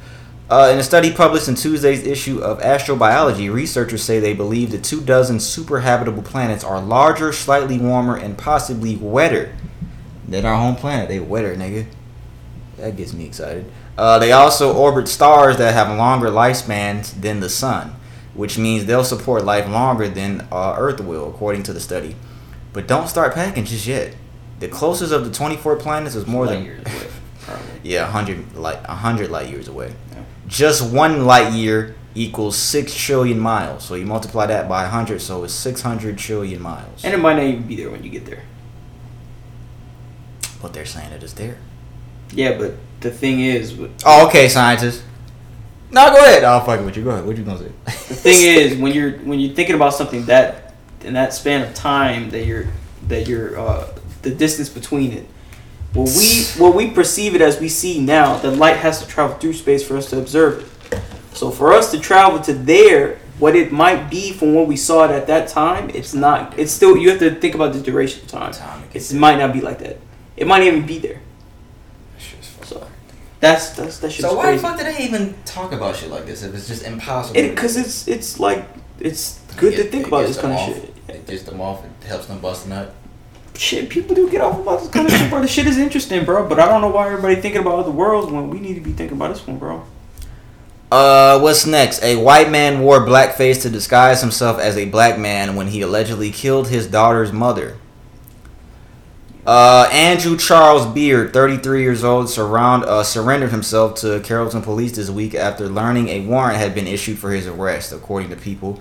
Uh, 0.48 0.70
in 0.72 0.78
a 0.78 0.82
study 0.82 1.12
published 1.12 1.46
in 1.46 1.56
Tuesday's 1.56 2.02
issue 2.02 2.40
of 2.40 2.58
Astrobiology, 2.60 3.52
researchers 3.52 4.02
say 4.02 4.18
they 4.18 4.32
believe 4.32 4.70
the 4.70 4.78
two 4.78 5.02
dozen 5.02 5.40
super 5.40 5.80
habitable 5.80 6.22
planets 6.22 6.64
are 6.64 6.80
larger, 6.80 7.34
slightly 7.34 7.76
warmer, 7.76 8.16
and 8.16 8.38
possibly 8.38 8.96
wetter 8.96 9.54
than 10.26 10.46
our 10.46 10.56
home 10.56 10.76
planet. 10.76 11.10
They 11.10 11.20
wetter, 11.20 11.54
nigga. 11.54 11.84
That 12.78 12.96
gets 12.96 13.12
me 13.12 13.26
excited. 13.26 13.70
Uh, 13.98 14.18
they 14.18 14.32
also 14.32 14.74
orbit 14.74 15.08
stars 15.08 15.56
that 15.58 15.74
have 15.74 15.96
longer 15.96 16.28
lifespans 16.28 17.20
than 17.20 17.40
the 17.40 17.48
sun, 17.50 17.96
which 18.34 18.56
means 18.56 18.86
they'll 18.86 19.04
support 19.04 19.44
life 19.44 19.68
longer 19.68 20.08
than 20.08 20.46
uh, 20.50 20.74
Earth 20.78 21.00
will, 21.00 21.28
according 21.28 21.62
to 21.64 21.72
the 21.72 21.80
study. 21.80 22.16
But 22.72 22.86
don't 22.86 23.08
start 23.08 23.34
packing 23.34 23.64
just 23.64 23.86
yet. 23.86 24.14
The 24.60 24.68
closest 24.68 25.12
of 25.12 25.24
the 25.24 25.30
24 25.30 25.76
planets 25.76 26.14
is 26.14 26.26
more 26.26 26.46
light 26.46 26.54
than 26.54 26.64
years 26.64 26.86
away. 26.86 27.06
Yeah, 27.82 28.04
100 28.04 28.54
light 28.56 28.86
100 28.86 29.30
light 29.30 29.48
years 29.48 29.66
away. 29.66 29.92
Yeah. 30.12 30.22
Just 30.46 30.92
one 30.92 31.24
light 31.26 31.52
year 31.52 31.96
equals 32.14 32.56
6 32.56 32.94
trillion 32.94 33.40
miles. 33.40 33.82
So 33.84 33.94
you 33.96 34.06
multiply 34.06 34.46
that 34.46 34.68
by 34.68 34.82
100, 34.82 35.20
so 35.20 35.42
it's 35.44 35.54
600 35.54 36.16
trillion 36.16 36.62
miles. 36.62 37.04
And 37.04 37.12
it 37.12 37.16
might 37.16 37.34
not 37.34 37.42
even 37.44 37.62
be 37.66 37.74
there 37.76 37.90
when 37.90 38.04
you 38.04 38.10
get 38.10 38.26
there. 38.26 38.42
but 40.62 40.72
they're 40.74 40.86
saying 40.86 41.10
it 41.12 41.22
is 41.22 41.34
there. 41.34 41.56
Yeah, 42.32 42.56
but 42.58 42.74
the 43.00 43.10
thing 43.10 43.40
is, 43.40 43.78
Oh, 44.04 44.26
okay, 44.28 44.48
scientists. 44.48 45.02
No, 45.90 46.08
go 46.10 46.24
ahead. 46.24 46.44
I'll 46.44 46.64
fuck 46.64 46.84
with 46.84 46.96
you. 46.96 47.04
Go 47.04 47.10
ahead. 47.10 47.26
What 47.26 47.36
you 47.36 47.42
gonna 47.44 47.58
say? 47.58 47.72
the 47.84 48.14
thing 48.14 48.36
is, 48.56 48.76
when 48.78 48.92
you're 48.92 49.12
when 49.18 49.40
you're 49.40 49.54
thinking 49.54 49.74
about 49.74 49.94
something 49.94 50.24
that 50.26 50.74
in 51.02 51.14
that 51.14 51.32
span 51.32 51.62
of 51.62 51.74
time 51.74 52.30
that 52.30 52.44
you're 52.44 52.66
that 53.08 53.26
you're 53.26 53.58
uh, 53.58 53.88
the 54.22 54.30
distance 54.30 54.68
between 54.68 55.12
it. 55.12 55.26
What 55.92 56.08
we 56.16 56.44
what 56.62 56.76
we 56.76 56.90
perceive 56.90 57.34
it 57.34 57.40
as 57.40 57.58
we 57.58 57.68
see 57.68 58.00
now, 58.00 58.38
the 58.38 58.50
light 58.50 58.76
has 58.76 59.02
to 59.02 59.08
travel 59.08 59.36
through 59.38 59.54
space 59.54 59.86
for 59.86 59.96
us 59.96 60.08
to 60.10 60.18
observe 60.18 60.62
it. 60.92 61.00
So 61.34 61.50
for 61.50 61.72
us 61.72 61.90
to 61.90 61.98
travel 61.98 62.40
to 62.40 62.52
there, 62.52 63.18
what 63.40 63.56
it 63.56 63.72
might 63.72 64.10
be 64.10 64.32
from 64.32 64.54
what 64.54 64.68
we 64.68 64.76
saw 64.76 65.06
it 65.06 65.10
at 65.10 65.26
that 65.26 65.48
time, 65.48 65.90
it's 65.90 66.14
not. 66.14 66.56
It's 66.58 66.70
still 66.70 66.96
you 66.96 67.10
have 67.10 67.18
to 67.20 67.34
think 67.34 67.54
about 67.54 67.72
the 67.72 67.80
duration 67.80 68.22
of 68.22 68.28
time. 68.28 68.52
Time 68.52 68.84
It's, 68.92 69.10
it 69.10 69.18
might 69.18 69.38
not 69.38 69.52
be 69.52 69.60
like 69.60 69.78
that. 69.80 69.98
It 70.36 70.46
might 70.46 70.62
even 70.62 70.86
be 70.86 70.98
there. 70.98 71.20
Shit's 73.40 73.70
that's 73.70 73.70
that's 73.70 73.98
that 73.98 74.12
shit's 74.12 74.28
So 74.28 74.36
why 74.36 74.44
crazy. 74.44 74.56
the 74.56 74.62
fuck 74.68 74.76
did 74.78 74.86
they 74.86 75.04
even 75.04 75.34
talk 75.44 75.72
about 75.72 75.96
shit 75.96 76.10
like 76.10 76.26
this 76.26 76.42
if 76.42 76.54
it's 76.54 76.68
just 76.68 76.84
impossible? 76.84 77.40
Because 77.40 77.76
it's 77.76 78.06
it's 78.06 78.38
like 78.38 78.66
it's 78.98 79.40
good 79.56 79.76
to 79.76 79.84
think 79.84 80.06
about 80.06 80.26
this 80.26 80.38
kind 80.40 80.52
them 80.52 80.68
of 80.68 80.82
shit. 80.82 80.94
It 81.08 81.26
gets 81.26 81.42
them 81.44 81.60
off. 81.60 81.84
It 81.84 82.06
helps 82.06 82.26
them 82.26 82.38
bust 82.40 82.66
a 82.66 82.68
nut. 82.68 82.94
Shit, 83.56 83.90
people 83.90 84.14
do 84.14 84.30
get 84.30 84.40
off 84.40 84.58
about 84.58 84.80
this 84.80 84.88
kind 84.88 85.06
of 85.06 85.12
shit, 85.12 85.28
bro. 85.28 85.42
The 85.42 85.48
shit 85.48 85.66
is 85.66 85.76
interesting, 85.76 86.24
bro. 86.24 86.48
But 86.48 86.60
I 86.60 86.66
don't 86.66 86.80
know 86.80 86.88
why 86.88 87.06
everybody 87.08 87.36
thinking 87.36 87.60
about 87.60 87.78
other 87.80 87.90
worlds 87.90 88.30
when 88.32 88.48
we 88.48 88.58
need 88.60 88.74
to 88.74 88.80
be 88.80 88.92
thinking 88.92 89.16
about 89.16 89.34
this 89.34 89.46
one, 89.46 89.58
bro. 89.58 89.84
Uh, 90.90 91.38
what's 91.40 91.66
next? 91.66 92.02
A 92.02 92.16
white 92.16 92.50
man 92.50 92.80
wore 92.80 93.00
blackface 93.00 93.62
to 93.62 93.70
disguise 93.70 94.20
himself 94.20 94.58
as 94.58 94.76
a 94.76 94.86
black 94.86 95.18
man 95.18 95.54
when 95.56 95.68
he 95.68 95.82
allegedly 95.82 96.30
killed 96.30 96.68
his 96.68 96.86
daughter's 96.86 97.32
mother. 97.32 97.76
Uh, 99.46 99.88
Andrew 99.90 100.36
Charles 100.36 100.84
Beard, 100.86 101.32
33 101.32 101.82
years 101.82 102.04
old, 102.04 102.28
surround, 102.28 102.84
uh, 102.84 103.02
surrendered 103.02 103.50
himself 103.50 103.94
to 103.96 104.20
Carrollton 104.20 104.60
police 104.60 104.96
this 104.96 105.08
week 105.08 105.34
after 105.34 105.66
learning 105.66 106.08
a 106.08 106.20
warrant 106.26 106.58
had 106.58 106.74
been 106.74 106.86
issued 106.86 107.18
for 107.18 107.30
his 107.30 107.46
arrest, 107.46 107.90
according 107.90 108.28
to 108.30 108.36
People. 108.36 108.80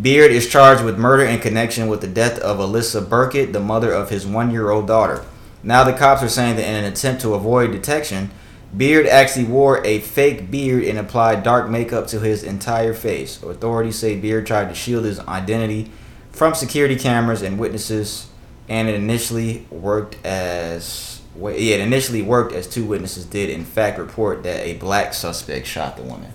Beard 0.00 0.30
is 0.30 0.48
charged 0.48 0.82
with 0.82 0.98
murder 0.98 1.24
in 1.24 1.40
connection 1.40 1.88
with 1.88 2.00
the 2.00 2.06
death 2.06 2.38
of 2.38 2.58
Alyssa 2.58 3.06
Burkett, 3.06 3.52
the 3.52 3.60
mother 3.60 3.92
of 3.92 4.08
his 4.08 4.26
one 4.26 4.50
year 4.50 4.70
old 4.70 4.86
daughter. 4.86 5.24
Now 5.62 5.84
the 5.84 5.92
cops 5.92 6.22
are 6.22 6.28
saying 6.28 6.56
that 6.56 6.66
in 6.66 6.84
an 6.84 6.90
attempt 6.90 7.20
to 7.22 7.34
avoid 7.34 7.72
detection, 7.72 8.30
Beard 8.74 9.06
actually 9.06 9.46
wore 9.46 9.84
a 9.84 9.98
fake 10.00 10.50
beard 10.50 10.84
and 10.84 10.98
applied 10.98 11.42
dark 11.42 11.68
makeup 11.68 12.06
to 12.08 12.20
his 12.20 12.42
entire 12.42 12.94
face. 12.94 13.42
Authorities 13.42 13.98
say 13.98 14.16
Beard 14.16 14.46
tried 14.46 14.68
to 14.68 14.74
shield 14.74 15.04
his 15.04 15.20
identity 15.20 15.90
from 16.30 16.54
security 16.54 16.96
cameras 16.96 17.42
and 17.42 17.58
witnesses, 17.58 18.28
and 18.68 18.88
it 18.88 18.94
initially 18.94 19.66
worked 19.70 20.16
as 20.24 21.20
yeah, 21.36 21.76
it 21.76 21.80
initially 21.80 22.22
worked 22.22 22.52
as 22.52 22.66
two 22.66 22.84
witnesses 22.84 23.24
did 23.24 23.48
in 23.48 23.64
fact 23.64 23.98
report 23.98 24.42
that 24.42 24.64
a 24.66 24.74
black 24.74 25.14
suspect 25.14 25.66
shot 25.66 25.96
the 25.96 26.02
woman. 26.02 26.32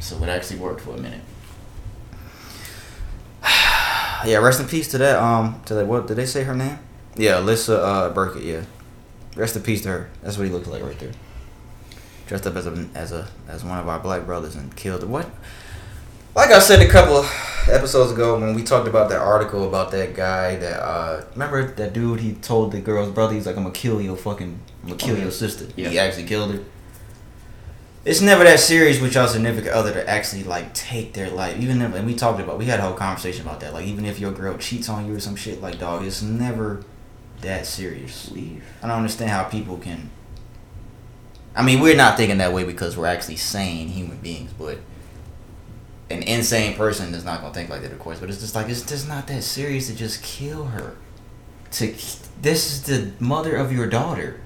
So 0.00 0.22
it 0.22 0.28
actually 0.28 0.60
worked 0.60 0.82
for 0.82 0.90
a 0.90 1.00
minute. 1.00 1.22
yeah, 4.24 4.36
rest 4.36 4.60
in 4.60 4.68
peace 4.68 4.88
to 4.88 4.98
that. 4.98 5.20
Um, 5.20 5.60
to 5.66 5.74
that. 5.74 5.86
What 5.86 6.06
did 6.06 6.16
they 6.16 6.26
say 6.26 6.44
her 6.44 6.54
name? 6.54 6.78
Yeah, 7.16 7.40
Alyssa 7.40 7.78
uh, 7.78 8.10
Burkett. 8.10 8.42
Yeah, 8.42 8.62
Rest 9.36 9.54
in 9.54 9.62
peace 9.62 9.82
to 9.82 9.88
her. 9.90 10.10
That's 10.22 10.38
what 10.38 10.46
he 10.46 10.52
looked 10.52 10.66
like 10.66 10.82
right 10.82 10.98
there. 10.98 11.12
Dressed 12.26 12.46
up 12.46 12.56
as 12.56 12.66
a 12.66 12.88
as 12.94 13.12
a 13.12 13.28
as 13.48 13.62
one 13.62 13.78
of 13.78 13.86
our 13.86 14.00
black 14.00 14.24
brothers 14.24 14.56
and 14.56 14.74
killed 14.74 15.04
what? 15.04 15.28
Like 16.36 16.50
I 16.50 16.58
said 16.58 16.82
a 16.82 16.88
couple 16.88 17.24
episodes 17.72 18.12
ago 18.12 18.38
when 18.38 18.54
we 18.54 18.62
talked 18.62 18.86
about 18.86 19.08
that 19.08 19.18
article 19.20 19.66
about 19.66 19.90
that 19.92 20.14
guy 20.14 20.56
that 20.56 20.80
uh 20.80 21.24
remember 21.32 21.66
that 21.72 21.92
dude 21.94 22.20
he 22.20 22.34
told 22.34 22.72
the 22.72 22.80
girl's 22.80 23.10
brother 23.10 23.32
he's 23.34 23.46
like 23.46 23.56
I'm 23.56 23.62
gonna 23.64 23.74
kill 23.74 24.00
your 24.02 24.16
fucking 24.16 24.60
I'm 24.82 24.88
gonna 24.90 24.98
kill 24.98 25.18
your 25.18 25.30
sister. 25.30 25.66
He 25.74 25.82
Yeah. 25.84 26.02
actually 26.02 26.24
killed 26.24 26.52
her. 26.54 26.60
It's 28.04 28.20
never 28.20 28.44
that 28.44 28.60
serious 28.60 29.00
with 29.00 29.14
your 29.14 29.26
significant 29.26 29.74
other 29.74 29.92
to 29.94 30.08
actually 30.08 30.44
like 30.44 30.74
take 30.74 31.14
their 31.14 31.30
life. 31.30 31.58
Even 31.58 31.80
if 31.82 31.94
and 31.94 32.06
we 32.06 32.14
talked 32.14 32.38
about 32.38 32.58
we 32.58 32.66
had 32.66 32.80
a 32.80 32.82
whole 32.82 32.92
conversation 32.94 33.46
about 33.46 33.60
that. 33.60 33.72
Like 33.72 33.86
even 33.86 34.04
if 34.04 34.20
your 34.20 34.30
girl 34.32 34.58
cheats 34.58 34.88
on 34.90 35.06
you 35.06 35.14
or 35.16 35.20
some 35.20 35.36
shit 35.36 35.62
like 35.62 35.78
dog, 35.78 36.04
it's 36.04 36.20
never 36.22 36.84
that 37.40 37.64
serious. 37.66 38.30
Leave. 38.30 38.62
I 38.82 38.88
don't 38.88 38.98
understand 38.98 39.30
how 39.30 39.44
people 39.44 39.78
can. 39.78 40.10
I 41.56 41.62
mean, 41.62 41.80
we're 41.80 41.96
not 41.96 42.18
thinking 42.18 42.36
that 42.38 42.52
way 42.52 42.64
because 42.64 42.94
we're 42.98 43.06
actually 43.06 43.36
sane 43.36 43.88
human 43.88 44.18
beings, 44.18 44.52
but 44.52 44.78
an 46.10 46.22
insane 46.22 46.76
person 46.76 47.14
is 47.14 47.24
not 47.24 47.40
gonna 47.40 47.52
think 47.52 47.68
like 47.68 47.82
that, 47.82 47.92
of 47.92 47.98
course. 47.98 48.20
But 48.20 48.30
it's 48.30 48.40
just 48.40 48.54
like 48.54 48.68
it's 48.68 48.82
just 48.82 49.08
not 49.08 49.26
that 49.26 49.42
serious 49.42 49.88
to 49.88 49.94
just 49.94 50.22
kill 50.22 50.66
her. 50.66 50.96
To 51.72 51.86
this 52.40 52.72
is 52.72 52.82
the 52.82 53.12
mother 53.18 53.56
of 53.56 53.72
your 53.72 53.86
daughter. 53.86 54.40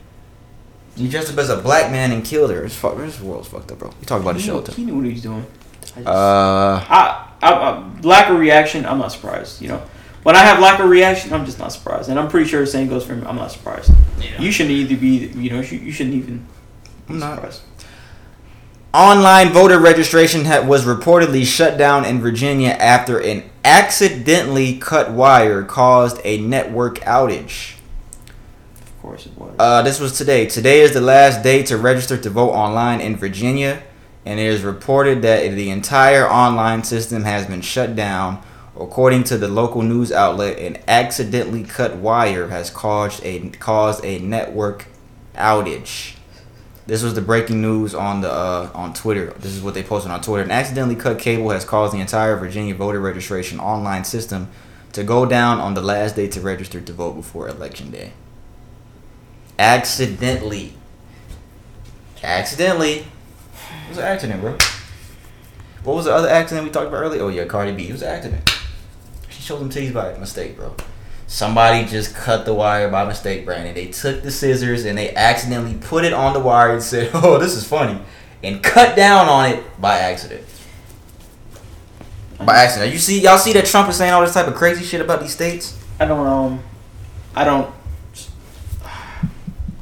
You 0.97 1.09
dressed 1.09 1.33
up 1.33 1.39
as 1.39 1.51
a 1.51 1.57
black 1.59 1.91
man 1.91 2.13
and 2.13 2.25
killed 2.25 2.51
her. 2.51 2.65
It's 2.65 2.75
fuck. 2.75 2.97
This 2.97 3.21
world's 3.21 3.49
fucked 3.49 3.71
up, 3.73 3.79
bro. 3.79 3.93
You 4.01 4.07
talk 4.07 4.23
about 4.23 4.35
the 4.35 4.41
he, 4.41 4.47
show 4.47 4.61
knew, 4.61 4.73
he 4.75 4.85
knew 4.85 4.97
what 4.97 5.05
he 5.05 5.13
was 5.13 5.23
doing. 5.23 5.47
I 5.83 5.85
just- 5.85 6.07
Uh, 6.07 6.85
I, 6.89 7.27
I, 7.43 7.53
I, 7.53 8.01
lack 8.03 8.29
of 8.29 8.39
reaction. 8.39 8.85
I'm 8.87 8.99
not 8.99 9.13
surprised. 9.13 9.63
You 9.63 9.69
know, 9.69 9.83
when 10.25 10.37
I 10.37 10.41
have 10.41 10.61
lack 10.61 10.81
of 10.81 10.91
reaction, 10.91 11.33
I'm 11.33 11.47
just 11.47 11.59
not 11.59 11.73
surprised, 11.73 12.11
and 12.11 12.19
I'm 12.19 12.29
pretty 12.29 12.49
sure 12.49 12.61
the 12.61 12.67
same 12.67 12.89
goes 12.89 13.05
for 13.05 13.15
me. 13.15 13.27
I'm 13.27 13.37
not 13.37 13.53
surprised. 13.53 13.93
You 14.39 14.51
shouldn't 14.53 14.75
either 14.75 14.97
be. 14.97 15.29
You 15.29 15.51
know, 15.51 15.61
you, 15.61 15.79
you 15.79 15.93
shouldn't 15.93 16.17
even. 16.17 16.47
Be 17.07 17.15
I'm 17.15 17.19
not. 17.19 17.61
Online 18.93 19.53
voter 19.53 19.79
registration 19.79 20.47
ha- 20.47 20.63
was 20.67 20.85
reportedly 20.85 21.47
shut 21.47 21.79
down 21.79 22.05
in 22.05 22.21
Virginia 22.21 22.71
after 22.71 23.21
an 23.21 23.49
accidentally 23.65 24.79
cut 24.79 25.13
wire 25.13 25.63
caused 25.63 26.21
a 26.25 26.41
network 26.41 26.99
outage. 27.01 27.75
Of 28.81 29.01
course 29.01 29.27
it 29.27 29.39
was. 29.39 29.55
Uh, 29.61 29.83
this 29.83 30.01
was 30.01 30.19
today. 30.19 30.47
Today 30.47 30.81
is 30.81 30.93
the 30.93 31.01
last 31.01 31.45
day 31.45 31.63
to 31.65 31.77
register 31.77 32.17
to 32.17 32.31
vote 32.31 32.51
online 32.51 33.01
in 33.01 33.15
Virginia, 33.15 33.81
and 34.27 34.41
it 34.41 34.47
is 34.47 34.63
reported 34.63 35.23
that 35.23 35.49
the 35.55 35.71
entire 35.71 36.29
online 36.29 36.83
system 36.83 37.23
has 37.23 37.47
been 37.47 37.61
shut 37.61 37.95
down. 37.95 38.43
According 38.75 39.23
to 39.25 39.39
the 39.39 39.47
local 39.47 39.83
news 39.83 40.11
outlet, 40.11 40.59
an 40.59 40.79
accidentally 40.89 41.63
cut 41.63 41.95
wire 41.95 42.49
has 42.49 42.71
caused 42.71 43.25
a 43.25 43.51
caused 43.51 44.05
a 44.05 44.19
network 44.19 44.87
outage. 45.37 46.17
This 46.91 47.05
was 47.05 47.15
the 47.15 47.21
breaking 47.21 47.63
news 47.63 47.95
on 47.95 48.21
the 48.21 48.33
uh, 48.33 48.69
on 48.75 48.93
Twitter. 48.95 49.27
This 49.39 49.53
is 49.53 49.63
what 49.63 49.75
they 49.75 49.83
posted 49.85 50.11
on 50.11 50.21
Twitter. 50.23 50.43
An 50.43 50.51
accidentally 50.51 50.97
cut 50.97 51.21
cable 51.21 51.51
has 51.51 51.65
caused 51.65 51.95
the 51.95 52.01
entire 52.01 52.37
Virginia 52.37 52.75
voter 52.75 52.99
registration 52.99 53.61
online 53.61 54.03
system 54.03 54.49
to 54.95 55.05
go 55.05 55.25
down 55.25 55.61
on 55.61 55.75
the 55.75 55.83
last 55.83 56.17
day 56.17 56.27
to 56.27 56.41
register 56.41 56.81
to 56.81 56.93
vote 56.93 57.13
before 57.13 57.47
election 57.49 57.93
day. 57.93 58.13
Accidentally. 59.57 60.75
Accidentally. 62.25 62.95
It 62.95 63.89
was 63.91 63.99
an 63.99 64.05
accident, 64.05 64.41
bro. 64.41 64.59
What 65.85 65.95
was 65.95 66.07
the 66.07 66.13
other 66.13 66.29
accident 66.29 66.67
we 66.67 66.73
talked 66.73 66.89
about 66.89 67.05
earlier? 67.05 67.23
Oh 67.23 67.29
yeah, 67.29 67.45
Cardi 67.45 67.71
B. 67.71 67.89
It 67.89 67.93
was 67.93 68.03
an 68.03 68.09
accident. 68.09 68.51
She 69.29 69.43
showed 69.43 69.61
them 69.61 69.71
titties 69.71 69.95
by 69.95 70.19
mistake, 70.19 70.57
bro. 70.57 70.75
Somebody 71.31 71.85
just 71.85 72.13
cut 72.13 72.45
the 72.45 72.53
wire 72.53 72.91
by 72.91 73.05
mistake, 73.05 73.45
Brandon. 73.45 73.73
They 73.73 73.87
took 73.87 74.25
the 74.25 74.33
scissors 74.33 74.85
and 74.85 74.99
they 74.99 75.15
accidentally 75.15 75.75
put 75.75 76.05
it 76.05 76.13
on 76.13 76.33
the 76.33 76.41
wire 76.41 76.73
and 76.73 76.83
said, 76.83 77.09
"Oh, 77.15 77.39
this 77.39 77.55
is 77.55 77.65
funny," 77.65 78.01
and 78.43 78.61
cut 78.61 78.97
down 78.97 79.29
on 79.29 79.49
it 79.49 79.81
by 79.81 79.99
accident. 79.99 80.45
By 82.45 82.57
accident. 82.57 82.93
You 82.93 82.99
see, 82.99 83.21
y'all 83.21 83.39
see 83.39 83.53
that 83.53 83.67
Trump 83.67 83.89
is 83.89 83.97
saying 83.97 84.13
all 84.13 84.23
this 84.23 84.35
type 84.35 84.49
of 84.49 84.57
crazy 84.57 84.85
shit 84.85 85.01
about 85.01 85.21
these 85.21 85.31
states. 85.31 85.79
I 86.01 86.07
don't 86.07 86.27
um, 86.27 86.63
I 87.37 87.45
don't. 87.45 87.73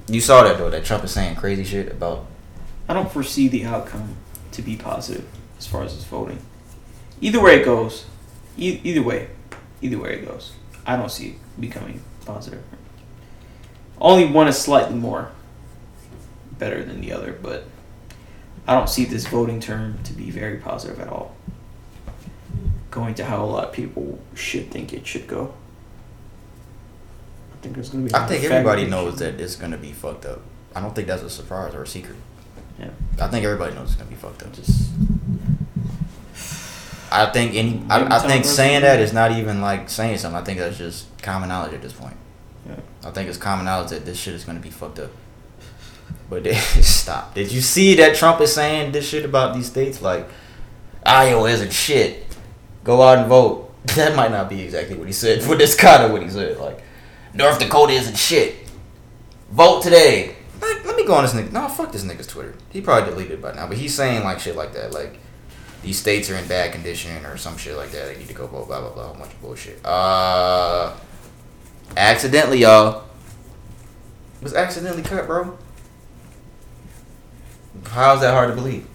You 0.06 0.20
saw 0.20 0.42
that 0.42 0.58
though. 0.58 0.68
That 0.68 0.84
Trump 0.84 1.02
is 1.02 1.12
saying 1.12 1.36
crazy 1.36 1.64
shit 1.64 1.90
about. 1.90 2.26
I 2.90 2.92
don't 2.92 3.10
foresee 3.10 3.48
the 3.48 3.64
outcome 3.64 4.16
to 4.52 4.60
be 4.60 4.76
positive 4.76 5.26
as 5.58 5.66
far 5.66 5.82
as 5.82 5.94
this 5.94 6.04
voting. 6.04 6.40
Either 7.22 7.40
way 7.40 7.62
it 7.62 7.64
goes, 7.64 8.04
e- 8.58 8.82
either 8.84 9.02
way, 9.02 9.30
either 9.80 9.98
way 9.98 10.16
it 10.16 10.26
goes, 10.26 10.52
I 10.88 10.96
don't 10.96 11.10
see 11.10 11.28
it 11.28 11.60
becoming 11.60 12.02
positive. 12.24 12.62
Only 14.00 14.24
one 14.24 14.48
is 14.48 14.56
slightly 14.56 14.96
more 14.96 15.30
better 16.58 16.82
than 16.82 17.02
the 17.02 17.12
other, 17.12 17.32
but 17.32 17.64
I 18.66 18.74
don't 18.74 18.88
see 18.88 19.04
this 19.04 19.26
voting 19.26 19.60
term 19.60 20.02
to 20.04 20.14
be 20.14 20.30
very 20.30 20.56
positive 20.56 20.98
at 20.98 21.08
all. 21.08 21.36
Going 22.90 23.14
to 23.16 23.24
how 23.26 23.44
a 23.44 23.46
lot 23.46 23.64
of 23.64 23.72
people 23.72 24.18
should 24.34 24.70
think 24.70 24.94
it 24.94 25.06
should 25.06 25.26
go. 25.26 25.52
I 27.52 27.56
think 27.60 27.74
there's 27.74 27.90
going 27.90 28.06
to 28.06 28.10
be. 28.10 28.14
a 28.14 28.16
I 28.16 28.20
lot 28.22 28.30
think 28.30 28.44
everybody 28.44 28.86
knows 28.86 29.18
that 29.18 29.38
it's 29.38 29.56
gonna 29.56 29.76
be 29.76 29.92
fucked 29.92 30.24
up. 30.24 30.40
I 30.74 30.80
don't 30.80 30.94
think 30.94 31.06
that's 31.06 31.22
a 31.22 31.28
surprise 31.28 31.74
or 31.74 31.82
a 31.82 31.86
secret. 31.86 32.16
Yeah. 32.78 32.90
I 33.20 33.28
think 33.28 33.44
everybody 33.44 33.74
knows 33.74 33.88
it's 33.88 33.96
gonna 33.96 34.08
be 34.08 34.16
fucked 34.16 34.42
up. 34.42 34.52
Just, 34.52 34.90
I 37.10 37.26
think 37.26 37.54
any, 37.54 37.82
I, 37.88 38.16
I 38.16 38.18
think 38.20 38.44
saying 38.44 38.82
that 38.82 39.00
is 39.00 39.12
not 39.12 39.32
even 39.32 39.60
like 39.60 39.88
saying 39.88 40.18
something. 40.18 40.40
I 40.40 40.44
think 40.44 40.58
that's 40.58 40.78
just 40.78 41.06
common 41.22 41.48
knowledge 41.48 41.72
at 41.72 41.82
this 41.82 41.92
point. 41.92 42.16
Yeah. 42.66 42.76
I 43.04 43.10
think 43.10 43.28
it's 43.28 43.38
common 43.38 43.64
knowledge 43.64 43.90
that 43.90 44.04
this 44.04 44.18
shit 44.18 44.34
is 44.34 44.44
gonna 44.44 44.60
be 44.60 44.70
fucked 44.70 44.98
up. 44.98 45.10
But 46.28 46.44
they, 46.44 46.54
stop. 46.82 47.34
Did 47.34 47.50
you 47.52 47.60
see 47.60 47.94
that 47.96 48.16
Trump 48.16 48.40
is 48.40 48.52
saying 48.52 48.92
this 48.92 49.08
shit 49.08 49.24
about 49.24 49.54
these 49.54 49.66
states? 49.66 50.02
Like, 50.02 50.28
Iowa 51.04 51.48
isn't 51.50 51.72
shit. 51.72 52.26
Go 52.84 53.02
out 53.02 53.18
and 53.18 53.28
vote. 53.28 53.64
That 53.94 54.14
might 54.14 54.30
not 54.30 54.50
be 54.50 54.60
exactly 54.60 54.96
what 54.96 55.06
he 55.06 55.14
said, 55.14 55.42
but 55.48 55.58
that's 55.58 55.74
kind 55.74 56.02
of 56.02 56.12
what 56.12 56.22
he 56.22 56.28
said. 56.28 56.58
Like, 56.58 56.82
North 57.32 57.58
Dakota 57.58 57.92
isn't 57.94 58.18
shit. 58.18 58.56
Vote 59.50 59.82
today. 59.82 60.36
Like, 60.60 60.84
let 60.84 60.96
me 60.96 61.06
go 61.06 61.14
on 61.14 61.24
this 61.24 61.32
nigga. 61.32 61.52
No, 61.52 61.68
fuck 61.68 61.92
this 61.92 62.04
nigga's 62.04 62.26
Twitter. 62.26 62.54
He 62.70 62.80
probably 62.80 63.10
deleted 63.10 63.38
it 63.38 63.42
by 63.42 63.54
now, 63.54 63.66
but 63.66 63.78
he's 63.78 63.94
saying 63.94 64.24
like 64.24 64.40
shit 64.40 64.56
like 64.56 64.74
that. 64.74 64.92
Like, 64.92 65.18
these 65.82 65.98
states 65.98 66.28
are 66.30 66.36
in 66.36 66.46
bad 66.48 66.72
condition 66.72 67.24
or 67.26 67.36
some 67.36 67.56
shit 67.56 67.76
like 67.76 67.90
that. 67.92 68.06
They 68.12 68.18
need 68.18 68.28
to 68.28 68.34
go 68.34 68.46
vote. 68.46 68.66
Blah 68.66 68.80
blah 68.80 68.90
blah. 68.90 69.10
A 69.12 69.14
bunch 69.18 69.32
of 69.32 69.40
bullshit. 69.40 69.84
Uh, 69.84 70.94
accidentally, 71.96 72.58
y'all. 72.58 73.04
Was 74.42 74.54
accidentally 74.54 75.02
cut, 75.02 75.26
bro. 75.26 75.56
How's 77.88 78.20
that 78.20 78.32
hard 78.34 78.50
to 78.50 78.54
believe? 78.54 78.86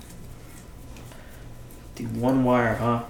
The 1.96 2.06
one 2.06 2.44
wire, 2.44 2.76
huh? 2.76 3.04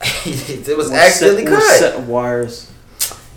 it 0.26 0.76
was 0.76 0.88
One 0.88 0.98
accidentally 0.98 1.44
set, 1.46 1.54
cut. 1.54 1.78
set 1.78 1.94
of 1.96 2.08
wires. 2.08 2.70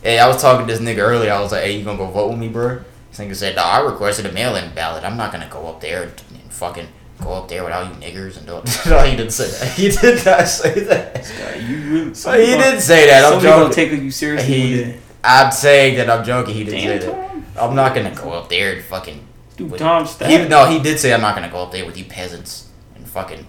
Hey, 0.04 0.18
I 0.20 0.28
was 0.28 0.42
talking 0.42 0.66
to 0.68 0.74
this 0.74 0.82
nigga 0.82 1.00
earlier. 1.00 1.32
I 1.32 1.40
was 1.42 1.52
like, 1.52 1.64
"Hey, 1.64 1.78
you 1.78 1.84
gonna 1.86 1.98
go 1.98 2.08
vote 2.08 2.30
with 2.32 2.40
me, 2.40 2.48
bro?" 2.50 2.80
This 3.12 3.20
nigga 3.20 3.36
said, 3.36 3.56
"No, 3.56 3.64
I 3.64 3.80
requested 3.82 4.26
a 4.26 4.32
mail-in 4.32 4.74
ballot. 4.74 5.04
I'm 5.04 5.18
not 5.18 5.32
gonna 5.32 5.50
go 5.50 5.68
up 5.68 5.82
there 5.82 6.04
and 6.04 6.12
fucking 6.52 6.88
go 7.22 7.34
up 7.34 7.48
there 7.48 7.64
with 7.64 7.74
all 7.74 7.84
you 7.84 7.92
niggers 7.96 8.38
and 8.38 8.46
do 8.46 8.58
it." 8.58 8.80
no, 8.88 9.00
he 9.04 9.16
didn't 9.16 9.32
say 9.32 9.50
that. 9.50 9.74
He 9.78 9.90
did 9.90 10.26
not 10.26 10.48
say 10.48 10.80
that. 10.82 11.14
God, 11.38 11.62
you 11.70 11.78
really. 11.92 12.14
So 12.14 12.32
he 12.34 12.46
didn't 12.48 12.82
say 12.82 13.08
that. 13.08 13.24
I'm 13.26 13.40
Somebody 13.40 13.48
gonna 13.50 13.64
joking. 13.74 13.90
take 13.90 14.02
you 14.04 14.12
seriously. 14.12 14.54
He- 14.54 14.94
I'm 15.24 15.52
saying 15.52 15.98
that 15.98 16.10
I'm 16.10 16.26
joking. 16.26 16.56
He 16.56 16.64
didn't 16.64 16.80
Damn, 16.82 17.02
say 17.02 17.08
that. 17.08 17.30
Tom. 17.30 17.46
I'm 17.70 17.76
not 17.76 17.94
gonna 17.94 18.16
go 18.16 18.32
up 18.32 18.50
there 18.50 18.74
and 18.74 18.84
fucking. 18.84 19.28
Dude, 19.56 19.70
with- 19.72 19.80
Tom 19.80 20.04
He, 20.06 20.10
Stack. 20.10 20.50
no, 20.50 20.66
he 20.66 20.80
did 20.80 21.00
say 21.00 21.14
I'm 21.14 21.22
not 21.22 21.36
gonna 21.36 21.50
go 21.52 21.60
up 21.64 21.72
there 21.72 21.86
with 21.86 21.98
you 21.98 22.06
peasants 22.06 22.70
and 22.96 23.08
fucking 23.08 23.46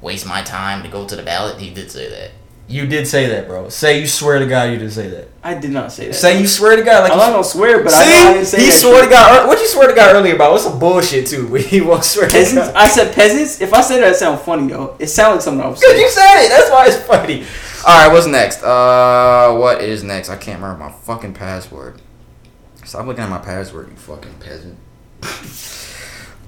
waste 0.00 0.26
my 0.26 0.40
time 0.42 0.82
to 0.82 0.88
go 0.88 1.06
to 1.06 1.14
the 1.14 1.22
ballot. 1.22 1.58
He 1.58 1.68
did 1.70 1.90
say 1.90 2.08
that. 2.08 2.30
You 2.72 2.86
did 2.86 3.06
say 3.06 3.26
that, 3.26 3.48
bro. 3.48 3.68
Say 3.68 4.00
you 4.00 4.06
swear 4.06 4.38
to 4.38 4.46
God 4.46 4.70
you 4.70 4.78
didn't 4.78 4.92
say 4.92 5.08
that. 5.08 5.28
I 5.44 5.52
did 5.54 5.72
not 5.72 5.92
say 5.92 6.06
that. 6.06 6.14
Say 6.14 6.40
you 6.40 6.46
swear 6.46 6.74
to 6.76 6.82
God, 6.82 7.02
like 7.02 7.12
I'm 7.12 7.18
not 7.18 7.32
gonna 7.32 7.44
swear, 7.44 7.82
but 7.84 7.90
See, 7.92 7.98
I 7.98 8.06
know 8.24 8.30
I 8.30 8.32
didn't 8.32 8.46
say 8.46 8.60
he 8.60 8.66
that 8.68 8.72
swore 8.72 9.02
to 9.02 9.10
God. 9.10 9.46
What 9.46 9.58
you 9.60 9.68
swear 9.68 9.88
to 9.88 9.94
God 9.94 10.16
earlier 10.16 10.34
about? 10.36 10.52
What's 10.52 10.64
some 10.64 10.78
bullshit 10.78 11.26
too? 11.26 11.48
When 11.48 11.62
he 11.62 11.82
won't 11.82 12.02
swear 12.02 12.28
to 12.28 12.32
Peasants. 12.32 12.68
God. 12.68 12.74
I 12.76 12.88
said 12.88 13.14
peasants. 13.14 13.60
If 13.60 13.74
I 13.74 13.82
said 13.82 14.00
that, 14.00 14.12
it 14.12 14.16
sound 14.16 14.40
funny 14.40 14.68
though. 14.68 14.96
It 14.98 15.08
sounded 15.08 15.34
like 15.34 15.42
something 15.42 15.62
I 15.62 15.68
was 15.68 15.80
Cause 15.82 15.90
saying. 15.90 16.00
you 16.00 16.08
said 16.10 16.44
it. 16.44 16.48
That's 16.48 16.70
why 16.70 16.86
it's 16.86 16.96
funny. 16.96 17.44
All 17.86 18.06
right, 18.06 18.12
what's 18.12 18.26
next? 18.26 18.62
Uh, 18.62 19.54
what 19.56 19.82
is 19.82 20.02
next? 20.02 20.30
I 20.30 20.36
can't 20.36 20.62
remember 20.62 20.84
my 20.84 20.92
fucking 20.92 21.34
password. 21.34 22.00
Stop 22.84 23.06
looking 23.06 23.22
at 23.24 23.28
my 23.30 23.38
password, 23.38 23.90
you 23.90 23.96
fucking 23.96 24.34
peasant. 24.40 24.78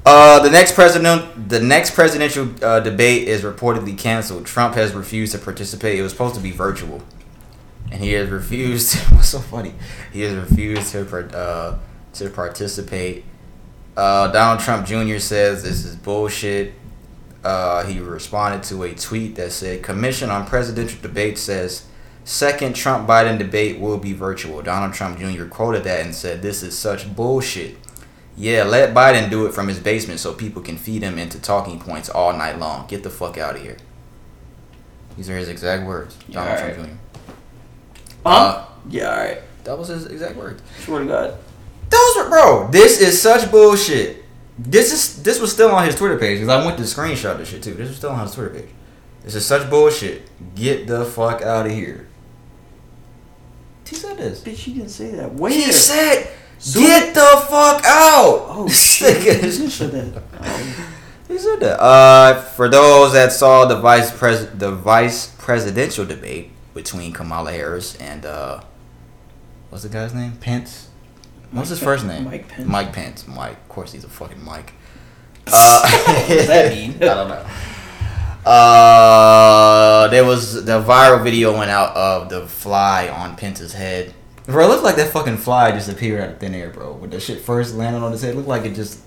Uh, 0.05 0.43
the 0.43 0.51
next 0.51 0.75
president, 0.75 1.49
the 1.49 1.61
next 1.61 1.93
presidential 1.93 2.49
uh, 2.63 2.81
debate 2.81 3.27
is 3.27 3.41
reportedly 3.41 3.97
canceled. 3.97 4.45
Trump 4.45 4.75
has 4.75 4.93
refused 4.93 5.33
to 5.33 5.39
participate. 5.39 5.99
It 5.99 6.03
was 6.03 6.13
supposed 6.13 6.35
to 6.35 6.43
be 6.43 6.51
virtual, 6.51 7.03
and 7.91 8.03
he 8.03 8.13
has 8.13 8.29
refused. 8.29 8.97
what's 9.13 9.29
so 9.29 9.39
funny? 9.39 9.73
He 10.13 10.21
has 10.23 10.35
refused 10.35 10.93
to 10.93 11.37
uh, 11.37 11.79
to 12.15 12.31
participate. 12.31 13.25
Uh, 13.97 14.29
Donald 14.29 14.61
Trump 14.61 14.87
Jr. 14.87 15.19
says 15.19 15.63
this 15.63 15.87
is 15.87 15.97
bullshit. 15.97 16.75
Uh, 17.43 17.85
he 17.85 17.99
responded 18.01 18.63
to 18.65 18.83
a 18.83 18.95
tweet 18.95 19.37
that 19.37 19.53
said, 19.53 19.83
"Commission 19.83 20.29
on 20.29 20.47
Presidential 20.47 21.01
Debate 21.01 21.39
says 21.39 21.87
second 22.25 22.77
Trump 22.77 23.09
Biden 23.09 23.39
debate 23.39 23.81
will 23.81 23.99
be 23.99 24.13
virtual." 24.13 24.61
Donald 24.61 24.93
Trump 24.93 25.19
Jr. 25.19 25.47
quoted 25.47 25.85
that 25.85 26.05
and 26.05 26.15
said, 26.15 26.43
"This 26.43 26.63
is 26.63 26.77
such 26.77 27.17
bullshit." 27.17 27.79
Yeah, 28.37 28.65
let 28.65 28.95
Biden 28.95 29.31
do 29.31 29.47
it 29.47 29.55
from 29.55 29.69
his 29.69 29.79
basement 29.79 30.21
so 30.21 30.35
people 30.35 30.61
can 30.61 30.77
feed 30.77 31.03
him 31.03 31.19
into 31.19 31.41
talking 31.41 31.79
points 31.79 32.09
all 32.09 32.33
night 32.33 32.59
long. 32.59 32.87
Get 32.89 33.03
the 33.03 33.11
fuck 33.11 33.39
out 33.39 33.57
of 33.57 33.63
here. 33.63 33.77
These 35.17 35.31
are 35.31 35.37
his 35.37 35.49
exact 35.49 35.87
words. 35.87 36.17
Yeah, 36.29 36.35
Donald 36.35 36.59
alright. 36.59 36.75
Trump 36.75 36.91
Jr. 36.91 36.97
Huh? 38.27 38.31
Uh, 38.31 38.67
yeah, 38.89 39.11
all 39.11 39.17
right. 39.17 39.39
that 39.63 39.79
was 39.79 39.89
his 39.89 40.07
exact 40.07 40.37
words. 40.37 40.63
Swear 40.81 41.01
to 41.01 41.07
God. 41.07 41.39
Those 41.91 42.17
were, 42.17 42.29
bro. 42.29 42.69
This 42.71 43.01
is 43.01 43.21
such 43.21 43.51
bullshit. 43.51 44.25
This 44.59 44.93
is 44.93 45.23
this 45.23 45.41
was 45.41 45.53
still 45.53 45.71
on 45.73 45.85
his 45.85 45.97
Twitter 45.97 46.19
page 46.19 46.41
because 46.41 46.49
I 46.49 46.65
went 46.65 46.79
to 46.79 46.85
screenshot 46.85 47.39
this 47.39 47.49
shit 47.49 47.63
too. 47.63 47.75
This 47.75 47.89
was 47.89 47.97
still 47.97 48.11
on 48.11 48.21
his 48.21 48.35
Twitter 48.35 48.51
page. 48.51 48.69
This 49.23 49.35
is 49.35 49.45
such 49.45 49.69
bullshit. 49.69 50.23
Get 50.55 50.87
the 50.87 51.05
fuck 51.05 51.43
out 51.43 51.67
of 51.67 51.73
here. 51.73 52.09
He 53.87 53.97
said 53.97 54.17
this. 54.17 54.41
Bitch, 54.41 54.57
he 54.57 54.75
didn't 54.75 54.91
say 54.91 55.11
that. 55.13 55.35
Where? 55.35 55.53
He 55.53 55.73
said, 55.73 56.31
Zoom 56.61 56.83
"Get 56.85 57.15
the 57.15 57.21
fuck 57.49 57.83
out." 57.85 58.47
Oh, 58.49 58.69
shit. 58.73 59.45
He 59.45 59.51
say 59.51 59.87
that. 59.87 60.23
Oh. 60.41 60.91
He 61.29 61.39
said 61.39 61.61
that. 61.61 61.81
Uh, 61.81 62.41
for 62.43 62.69
those 62.69 63.13
that 63.15 63.33
saw 63.33 63.65
the 63.65 63.77
vice 63.77 64.17
pres 64.17 64.47
the 64.51 64.71
vice 64.73 65.29
presidential 65.39 66.05
debate 66.05 66.51
between 66.75 67.13
Kamala 67.13 67.53
Harris 67.53 67.97
and 67.97 68.25
uh, 68.27 68.61
what's 69.71 69.85
the 69.85 69.91
guy's 69.91 70.13
name? 70.15 70.33
Pence. 70.39 70.89
What's 71.51 71.71
his 71.71 71.79
first 71.83 72.05
name? 72.05 72.25
Mike 72.25 72.49
Pence. 72.49 72.69
Mike 72.69 72.93
Pence. 72.93 73.29
Mike. 73.29 73.53
Of 73.53 73.69
course, 73.69 73.93
he's 73.93 74.05
a 74.05 74.09
fucking 74.09 74.45
Mike. 74.45 74.73
Uh, 75.47 75.83
What 76.07 76.29
does 76.29 76.47
that 76.47 76.73
mean? 76.73 76.95
I 77.03 77.07
don't 77.15 77.29
know. 77.29 77.47
Uh, 78.51 80.09
there 80.09 80.25
was 80.25 80.65
the 80.65 80.83
viral 80.83 81.23
video 81.23 81.57
went 81.57 81.71
out 81.71 81.95
of 81.97 82.29
the 82.29 82.47
fly 82.47 83.09
on 83.09 83.37
Pence's 83.37 83.73
head. 83.73 84.15
Bro, 84.47 84.67
it 84.67 84.69
looked 84.69 84.85
like 84.85 84.97
that 84.97 85.11
fucking 85.11 85.39
fly 85.39 85.71
just 85.73 85.89
appeared 85.89 86.21
out 86.21 86.29
of 86.31 86.39
thin 86.39 86.55
air, 86.55 86.69
bro. 86.69 86.93
When 86.93 87.09
the 87.11 87.19
shit 87.19 87.41
first 87.41 87.75
landed 87.75 88.03
on 88.03 88.13
his 88.13 88.21
head, 88.23 88.35
it 88.35 88.37
looked 88.37 88.49
like 88.49 88.65
it 88.67 88.75
just, 88.75 89.01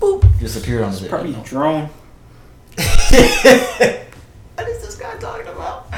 boop, 0.00 0.24
just 0.38 0.56
appeared 0.56 0.84
on 0.84 0.92
his 0.92 1.00
head. 1.00 1.10
Probably 1.10 1.34
a 1.34 1.42
drone. 1.42 1.86
what 2.76 4.68
is 4.68 4.82
this 4.82 4.96
guy 4.96 5.16
talking 5.18 5.48
about? 5.48 5.90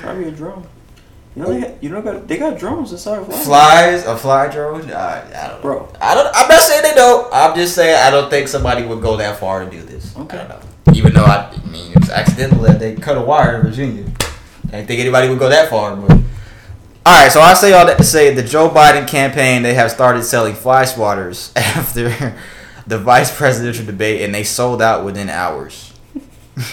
Probably 0.00 0.28
a 0.28 0.30
drone. 0.30 0.66
You 1.34 1.42
know, 1.42 1.48
they 1.48 1.60
got, 1.62 1.82
you 1.82 1.88
know, 1.88 2.02
got, 2.02 2.28
they 2.28 2.36
got 2.36 2.58
drones 2.58 2.92
inside 2.92 3.20
of 3.20 3.26
flies. 3.26 3.44
Flies, 3.46 4.04
a 4.04 4.16
fly 4.18 4.48
drone? 4.48 4.90
Uh, 4.90 5.30
I 5.34 5.48
don't 5.48 5.56
know. 5.56 5.62
Bro. 5.62 5.92
I 5.98 6.14
don't. 6.14 6.26
I'm 6.36 6.46
not 6.46 6.60
saying 6.60 6.82
they 6.82 6.94
don't. 6.94 7.32
I'm 7.32 7.54
just 7.56 7.74
saying 7.74 7.96
I 7.96 8.10
don't 8.10 8.28
think 8.28 8.48
somebody 8.48 8.84
would 8.84 9.00
go 9.00 9.16
that 9.16 9.40
far 9.40 9.64
to 9.64 9.70
do 9.70 9.80
this. 9.80 10.14
Okay. 10.14 10.36
I. 10.38 10.60
Even 10.92 11.14
though 11.14 11.24
I, 11.24 11.50
I 11.50 11.66
mean 11.70 11.92
it 11.92 12.00
was 12.00 12.10
accidental 12.10 12.58
that 12.64 12.78
they 12.78 12.96
cut 12.96 13.16
a 13.16 13.22
wire 13.22 13.56
in 13.56 13.62
Virginia. 13.62 14.04
I 14.66 14.76
didn't 14.76 14.88
think 14.88 15.00
anybody 15.00 15.30
would 15.30 15.38
go 15.38 15.48
that 15.48 15.70
far, 15.70 15.96
but. 15.96 16.21
All 17.04 17.20
right, 17.20 17.32
so 17.32 17.40
I 17.40 17.54
say 17.54 17.72
all 17.72 17.86
that 17.86 17.98
to 17.98 18.04
say 18.04 18.32
the 18.32 18.42
Joe 18.44 18.68
Biden 18.70 19.08
campaign 19.08 19.62
they 19.62 19.74
have 19.74 19.90
started 19.90 20.22
selling 20.22 20.54
fly 20.54 20.84
swatters 20.84 21.50
after 21.56 22.36
the 22.86 22.98
vice 22.98 23.36
presidential 23.36 23.84
debate, 23.84 24.20
and 24.22 24.32
they 24.34 24.44
sold 24.44 24.80
out 24.80 25.04
within 25.04 25.28
hours. 25.28 25.92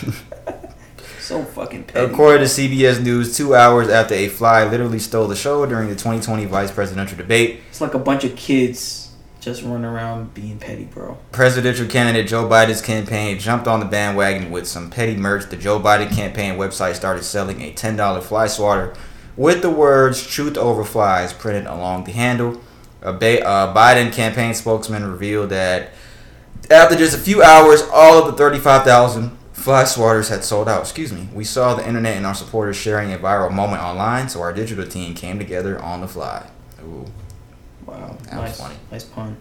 So 1.19 1.43
fucking 1.43 1.84
petty. 1.84 2.11
According 2.11 2.39
to 2.39 2.45
CBS 2.45 3.03
News, 3.03 3.38
two 3.38 3.53
hours 3.53 3.88
after 3.88 4.15
a 4.15 4.30
fly 4.30 4.63
literally 4.63 4.97
stole 4.97 5.27
the 5.27 5.36
show 5.36 5.63
during 5.67 5.88
the 5.88 5.93
2020 5.93 6.45
vice 6.45 6.71
presidential 6.71 7.15
debate, 7.17 7.59
It's 7.69 7.82
like 7.82 7.93
a 7.93 7.99
bunch 7.99 8.23
of 8.23 8.36
kids 8.36 9.11
just 9.39 9.61
running 9.61 9.86
around 9.86 10.34
being 10.34 10.57
petty, 10.57 10.86
bro. 10.86 11.19
presidential 11.32 11.86
candidate 11.86 12.27
Joe 12.27 12.49
Biden's 12.49 12.82
campaign 12.82 13.38
jumped 13.38 13.67
on 13.67 13.80
the 13.80 13.86
bandwagon 13.86 14.49
with 14.49 14.67
some 14.67 14.89
petty 14.89 15.15
merch. 15.15 15.47
The 15.51 15.57
Joe 15.57 15.80
Biden 15.80 16.09
campaign 16.09 16.55
website 16.55 16.95
started 16.95 17.23
selling 17.23 17.61
a 17.61 17.73
$10 17.73 18.23
fly 18.23 18.47
swatter 18.47 18.95
with 19.39 19.61
the 19.61 19.69
words 19.69 20.27
"Truth 20.27 20.57
over 20.57 20.83
flies" 20.83 21.31
printed 21.31 21.65
along 21.65 22.03
the 22.03 22.11
handle. 22.11 22.59
A 23.01 23.13
ba- 23.13 23.47
uh, 23.47 23.73
Biden 23.73 24.11
campaign 24.11 24.53
spokesman 24.53 25.09
revealed 25.09 25.49
that 25.51 25.91
after 26.69 26.97
just 26.97 27.15
a 27.15 27.19
few 27.19 27.41
hours, 27.41 27.81
all 27.93 28.19
of 28.19 28.25
the 28.25 28.33
35,000 28.33 29.31
fly 29.53 29.83
swatters 29.83 30.29
had 30.29 30.43
sold 30.43 30.67
out. 30.67 30.81
Excuse 30.81 31.13
me. 31.13 31.29
We 31.33 31.45
saw 31.45 31.73
the 31.73 31.87
internet 31.87 32.17
and 32.17 32.25
our 32.25 32.35
supporters 32.35 32.75
sharing 32.75 33.13
a 33.13 33.17
viral 33.17 33.51
moment 33.51 33.81
online, 33.81 34.27
so 34.27 34.41
our 34.41 34.51
digital 34.51 34.85
team 34.85 35.15
came 35.15 35.39
together 35.39 35.81
on 35.81 36.01
the 36.01 36.07
fly. 36.09 36.45
Ooh. 36.83 37.05
Wow. 37.85 38.17
That 38.23 38.33
was 38.33 38.41
nice, 38.41 38.59
funny. 38.59 38.75
nice 38.91 39.03
pun. 39.05 39.37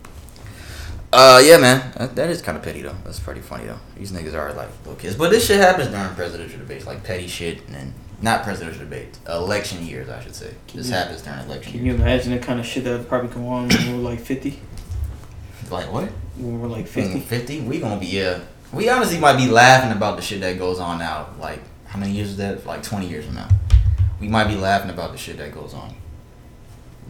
Uh, 1.13 1.43
yeah, 1.43 1.59
man. 1.59 1.93
That, 1.97 2.15
that 2.15 2.31
is 2.31 2.41
kind 2.41 2.57
of 2.57 2.63
petty, 2.63 2.83
though. 2.83 2.95
That's 3.05 3.19
pretty 3.19 3.41
funny, 3.41 3.67
though. 3.67 3.81
These 3.97 4.13
niggas 4.13 4.35
are 4.35 4.53
like 4.53 4.69
little 4.85 4.95
kids. 4.95 5.17
But 5.17 5.31
this 5.31 5.45
shit 5.45 5.59
happens 5.59 5.89
during 5.89 6.15
presidential 6.15 6.61
debates, 6.61 6.87
like 6.87 7.03
petty 7.03 7.27
shit, 7.27 7.67
and 7.67 7.75
then 7.75 7.95
not 8.21 8.43
presidential 8.43 8.81
debates, 8.81 9.19
election 9.29 9.87
years, 9.87 10.09
I 10.09 10.21
should 10.23 10.35
say. 10.35 10.53
Can 10.67 10.79
This 10.79 10.89
you- 10.89 10.95
happens 10.95 11.23
during 11.23 11.39
election 11.41 11.73
Can 11.73 11.85
years. 11.85 11.97
you 11.99 12.03
imagine 12.03 12.33
the 12.33 12.39
kind 12.39 12.59
of 12.61 12.67
shit 12.67 12.85
that 12.85 12.99
would 12.99 13.09
probably 13.09 13.29
come 13.29 13.47
on 13.47 13.69
when 13.69 13.87
we 13.87 13.93
were 14.03 14.11
like 14.11 14.21
50? 14.21 14.61
Like 15.71 15.93
what? 15.93 16.09
When 16.37 16.55
we 16.55 16.59
were 16.59 16.69
like 16.69 16.87
50? 16.87 17.21
50? 17.21 17.21
50? 17.21 17.61
We 17.61 17.79
gonna 17.81 18.01
be, 18.01 18.07
yeah. 18.07 18.39
We 18.73 18.89
honestly 18.89 19.19
might 19.19 19.37
be 19.37 19.47
laughing 19.49 19.93
about 19.93 20.17
the 20.17 20.23
shit 20.23 20.41
that 20.41 20.59
goes 20.59 20.79
on 20.81 20.99
now. 20.99 21.29
Like, 21.41 21.61
how 21.87 21.99
many 21.99 22.13
years 22.13 22.29
is 22.31 22.37
that? 22.39 22.67
Like 22.67 22.83
20 22.83 23.07
years 23.09 23.25
from 23.27 23.35
now. 23.37 23.49
We 24.21 24.29
might 24.29 24.49
be 24.49 24.57
laughing 24.57 24.91
about 24.91 25.13
the 25.13 25.19
shit 25.19 25.37
that 25.39 25.53
goes 25.55 25.73
on. 25.75 25.95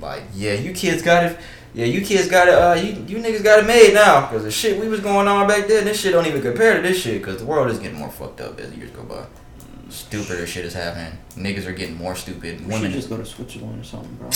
Like, 0.01 0.23
yeah, 0.35 0.53
you 0.55 0.73
kids 0.73 1.03
got 1.03 1.25
it. 1.25 1.39
Yeah, 1.75 1.87
you 1.87 2.01
kids 2.05 2.29
got 2.29 2.49
it. 2.49 2.55
Uh, 2.55 2.75
you, 2.75 2.93
you 3.07 3.23
niggas 3.23 3.43
got 3.43 3.59
it 3.61 3.67
made 3.67 3.93
now. 3.95 4.23
Because 4.23 4.45
the 4.45 4.51
shit 4.51 4.79
we 4.81 4.89
was 4.89 5.01
going 5.01 5.27
on 5.27 5.49
back 5.49 5.67
then, 5.67 5.85
this 5.85 6.01
shit 6.01 6.13
don't 6.13 6.27
even 6.27 6.41
compare 6.43 6.77
to 6.77 6.83
this 6.83 7.01
shit. 7.01 7.21
Because 7.21 7.39
the 7.39 7.45
world 7.45 7.71
is 7.71 7.79
getting 7.79 7.99
more 7.99 8.11
fucked 8.11 8.41
up 8.41 8.59
as 8.61 8.71
the 8.71 8.77
years 8.77 8.91
go 8.91 9.03
by. 9.03 9.25
Stupider 9.91 10.47
shit 10.47 10.65
is 10.65 10.75
happening. 10.75 11.19
Niggas 11.37 11.67
are 11.67 11.73
getting 11.73 11.97
more 11.97 12.15
stupid. 12.15 12.61
We 12.61 12.65
should 12.65 12.69
Women 12.73 12.93
just 12.93 13.09
go 13.09 13.17
to 13.17 13.25
Switzerland 13.25 13.81
or 13.81 13.85
something, 13.85 14.15
bro. 14.17 14.31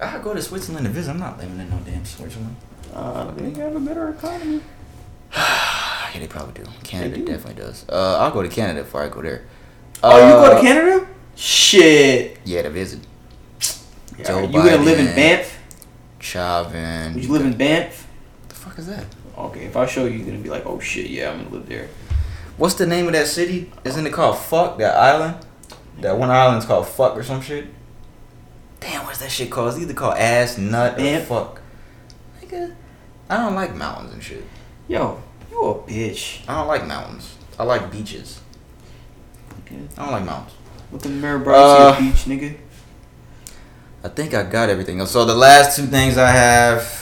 I 0.00 0.18
go 0.18 0.34
to 0.34 0.42
Switzerland 0.42 0.86
to 0.86 0.92
visit. 0.92 1.10
I'm 1.10 1.20
not 1.20 1.38
living 1.38 1.58
in 1.60 1.68
no 1.70 1.78
damn 1.84 2.04
Switzerland. 2.04 2.56
Uh, 2.92 3.30
they 3.32 3.50
have 3.60 3.76
a 3.76 3.80
better 3.80 4.08
economy. 4.10 4.60
yeah, 5.36 6.10
they 6.18 6.26
probably 6.26 6.62
do. 6.64 6.68
Canada 6.82 7.16
do. 7.16 7.24
definitely 7.24 7.62
does. 7.62 7.86
Uh, 7.88 8.18
I'll 8.18 8.30
go 8.32 8.42
to 8.42 8.48
Canada 8.48 8.82
before 8.82 9.02
I 9.02 9.08
go 9.08 9.22
there. 9.22 9.44
Oh, 10.02 10.16
you 10.16 10.32
go 10.32 10.44
Uh, 10.44 10.54
to 10.56 10.60
Canada? 10.60 11.06
Shit. 11.36 12.38
Yeah, 12.44 12.62
to 12.62 12.70
visit. 12.70 13.00
Yeah, 14.18 14.24
Joe 14.26 14.40
you 14.42 14.48
gonna 14.52 14.76
live 14.78 14.98
in 14.98 15.06
Banff? 15.14 15.58
Chauvin. 16.18 17.14
Would 17.14 17.24
you 17.24 17.32
live 17.32 17.46
in 17.46 17.56
Banff? 17.56 18.06
the 18.48 18.54
fuck 18.54 18.78
is 18.78 18.86
that? 18.86 19.04
Okay, 19.38 19.64
if 19.64 19.76
I 19.76 19.86
show 19.86 20.04
you, 20.04 20.18
you're 20.18 20.26
gonna 20.26 20.38
be 20.38 20.50
like, 20.50 20.66
oh 20.66 20.78
shit, 20.80 21.06
yeah, 21.10 21.30
I'm 21.30 21.38
gonna 21.44 21.54
live 21.54 21.68
there. 21.68 21.88
What's 22.62 22.74
the 22.74 22.86
name 22.86 23.08
of 23.08 23.12
that 23.14 23.26
city? 23.26 23.72
Isn't 23.82 24.06
it 24.06 24.12
called 24.12 24.38
Fuck? 24.38 24.78
That 24.78 24.96
island? 24.96 25.44
That 25.98 26.16
one 26.16 26.30
island's 26.30 26.64
called 26.64 26.86
Fuck 26.86 27.16
or 27.16 27.24
some 27.24 27.40
shit? 27.42 27.66
Damn, 28.78 29.04
what's 29.04 29.18
that 29.18 29.32
shit 29.32 29.50
called? 29.50 29.70
It's 29.70 29.82
either 29.82 29.94
called 29.94 30.16
Ass, 30.16 30.58
Nut, 30.58 30.96
or? 30.96 31.20
Fuck. 31.22 31.60
Nigga, 32.40 32.76
I 33.28 33.38
don't 33.38 33.56
like 33.56 33.74
mountains 33.74 34.14
and 34.14 34.22
shit. 34.22 34.44
Yo, 34.86 35.20
you 35.50 35.60
a 35.60 35.74
bitch. 35.74 36.48
I 36.48 36.58
don't 36.58 36.68
like 36.68 36.86
mountains. 36.86 37.34
I 37.58 37.64
like 37.64 37.90
beaches. 37.90 38.40
Okay. 39.66 39.80
I 39.98 40.04
don't 40.04 40.12
like 40.12 40.24
mountains. 40.24 40.54
What 40.90 41.02
the 41.02 41.08
mirror, 41.08 41.40
bro. 41.40 41.56
Uh, 41.56 41.98
see 41.98 42.06
a 42.06 42.10
beach, 42.12 42.24
nigga. 42.26 42.56
I 44.04 44.08
think 44.08 44.34
I 44.34 44.44
got 44.44 44.68
everything 44.68 45.00
else. 45.00 45.10
So 45.10 45.24
the 45.24 45.34
last 45.34 45.74
two 45.74 45.86
things 45.86 46.16
I 46.16 46.30
have 46.30 47.01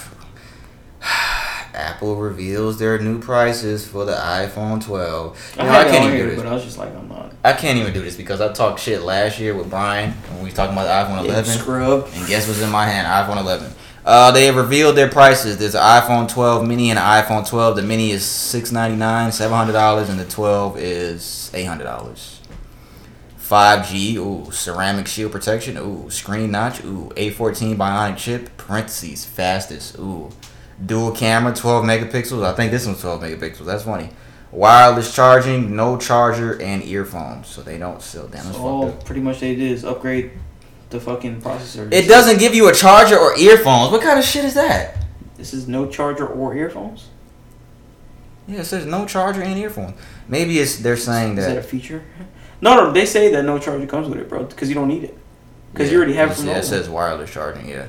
Apple 1.81 2.17
reveals 2.17 2.79
their 2.79 2.99
new 2.99 3.19
prices 3.21 3.87
for 3.87 4.05
the 4.05 4.13
iPhone 4.15 4.85
12. 4.85 5.55
You 5.57 5.63
I 5.63 5.65
know, 5.65 5.73
I 5.73 5.85
can't 5.85 6.05
even 6.05 6.17
here, 6.17 6.25
do 6.27 6.31
this. 6.37 6.43
but 6.43 6.49
I 6.51 6.55
was 6.55 6.65
just 6.65 6.79
like, 6.79 6.95
I'm 6.95 7.09
not. 7.09 7.33
I 7.43 7.53
can't 7.55 7.79
even 7.79 7.93
do 7.93 8.03
this 8.03 8.17
because 8.17 8.41
I 8.41 8.53
talked 8.53 8.81
shit 8.81 9.03
last 9.03 9.39
year 9.41 9.55
with 9.55 9.71
Brian 9.71 10.13
when 10.13 10.43
we 10.45 10.51
talking 10.51 10.75
about 10.77 10.85
the 10.85 11.13
iPhone 11.13 11.25
11. 11.25 11.45
scrub. 11.59 12.09
And 12.15 12.27
guess 12.29 12.47
what's 12.47 12.61
in 12.61 12.71
my 12.71 12.87
hand? 12.87 13.07
iPhone 13.07 13.41
11. 13.41 13.73
Uh, 14.05 14.31
they 14.33 14.47
have 14.47 14.57
revealed 14.57 14.97
their 14.97 15.09
prices. 15.09 15.59
There's 15.59 15.75
an 15.75 15.83
iPhone 15.83 16.29
12 16.29 16.67
mini 16.67 16.91
and 16.91 16.99
an 16.99 17.05
iPhone 17.05 17.47
12. 17.49 17.77
The 17.77 17.83
mini 17.83 18.11
is 18.11 18.25
699, 18.25 19.31
$700, 19.31 20.09
and 20.09 20.19
the 20.19 20.25
12 20.25 20.79
is 20.79 21.51
$800. 21.55 22.37
5G, 23.39 24.15
ooh, 24.17 24.51
ceramic 24.53 25.09
shield 25.09 25.33
protection, 25.33 25.77
ooh, 25.77 26.09
screen 26.09 26.53
notch, 26.53 26.85
ooh, 26.85 27.11
A14 27.17 27.77
bionic 27.77 28.17
chip, 28.17 28.57
parentheses, 28.57 29.25
fastest, 29.25 29.99
ooh, 29.99 30.31
dual 30.85 31.13
camera, 31.13 31.55
12 31.55 31.85
megapixels. 31.85 32.45
I 32.45 32.55
think 32.55 32.71
this 32.71 32.87
one's 32.87 33.01
12 33.01 33.23
megapixels. 33.23 33.67
That's 33.67 33.85
funny. 33.85 34.11
Wireless 34.53 35.15
charging, 35.15 35.77
no 35.77 35.97
charger, 35.97 36.61
and 36.61 36.83
earphones. 36.83 37.47
So 37.49 37.63
they 37.63 37.79
don't 37.79 38.03
sell. 38.03 38.25
Damn, 38.27 38.45
that's 38.45 38.57
So 38.57 38.63
all 38.63 38.93
pretty 38.93 39.21
much 39.21 39.41
they 39.41 39.55
did 39.55 39.71
is 39.71 39.85
upgrade 39.85 40.33
the 40.91 41.01
fucking 41.01 41.41
processor. 41.41 41.93
It 41.93 42.09
doesn't 42.09 42.39
give 42.39 42.55
you 42.55 42.69
a 42.69 42.75
charger 42.75 43.17
or 43.17 43.37
earphones. 43.39 43.93
What 43.93 44.03
kind 44.03 44.19
of 44.19 44.25
shit 44.25 44.45
is 44.45 44.55
that? 44.55 44.97
This 45.37 45.55
is 45.55 45.69
no 45.69 45.87
charger 45.89 46.27
or 46.27 46.55
earphones. 46.55 47.09
Yeah, 48.49 48.61
it 48.61 48.65
says 48.65 48.85
no 48.87 49.07
charger 49.07 49.43
and 49.43 49.57
earphones. 49.57 49.95
Maybe 50.29 50.59
it's 50.59 50.79
they're 50.79 50.97
saying 50.97 51.39
Is 51.39 51.47
that 51.47 51.57
a 51.57 51.63
feature? 51.63 52.03
No, 52.61 52.75
no, 52.75 52.93
they 52.93 53.07
say 53.07 53.31
that 53.33 53.45
no 53.45 53.59
charger 53.59 53.87
comes 53.87 54.09
with 54.09 54.19
it, 54.19 54.29
bro, 54.29 54.45
because 54.45 54.69
you 54.69 54.75
don't 54.75 54.89
need 54.89 55.05
it. 55.05 55.17
Because 55.73 55.87
Yeah, 55.89 55.93
you 55.93 55.99
already 55.99 56.15
have 56.15 56.33
it 56.33 56.35
from 56.35 56.47
yeah, 56.49 56.59
it 56.59 56.65
says 56.65 56.89
wireless 56.89 57.31
charging. 57.33 57.69
Yeah, 57.69 57.87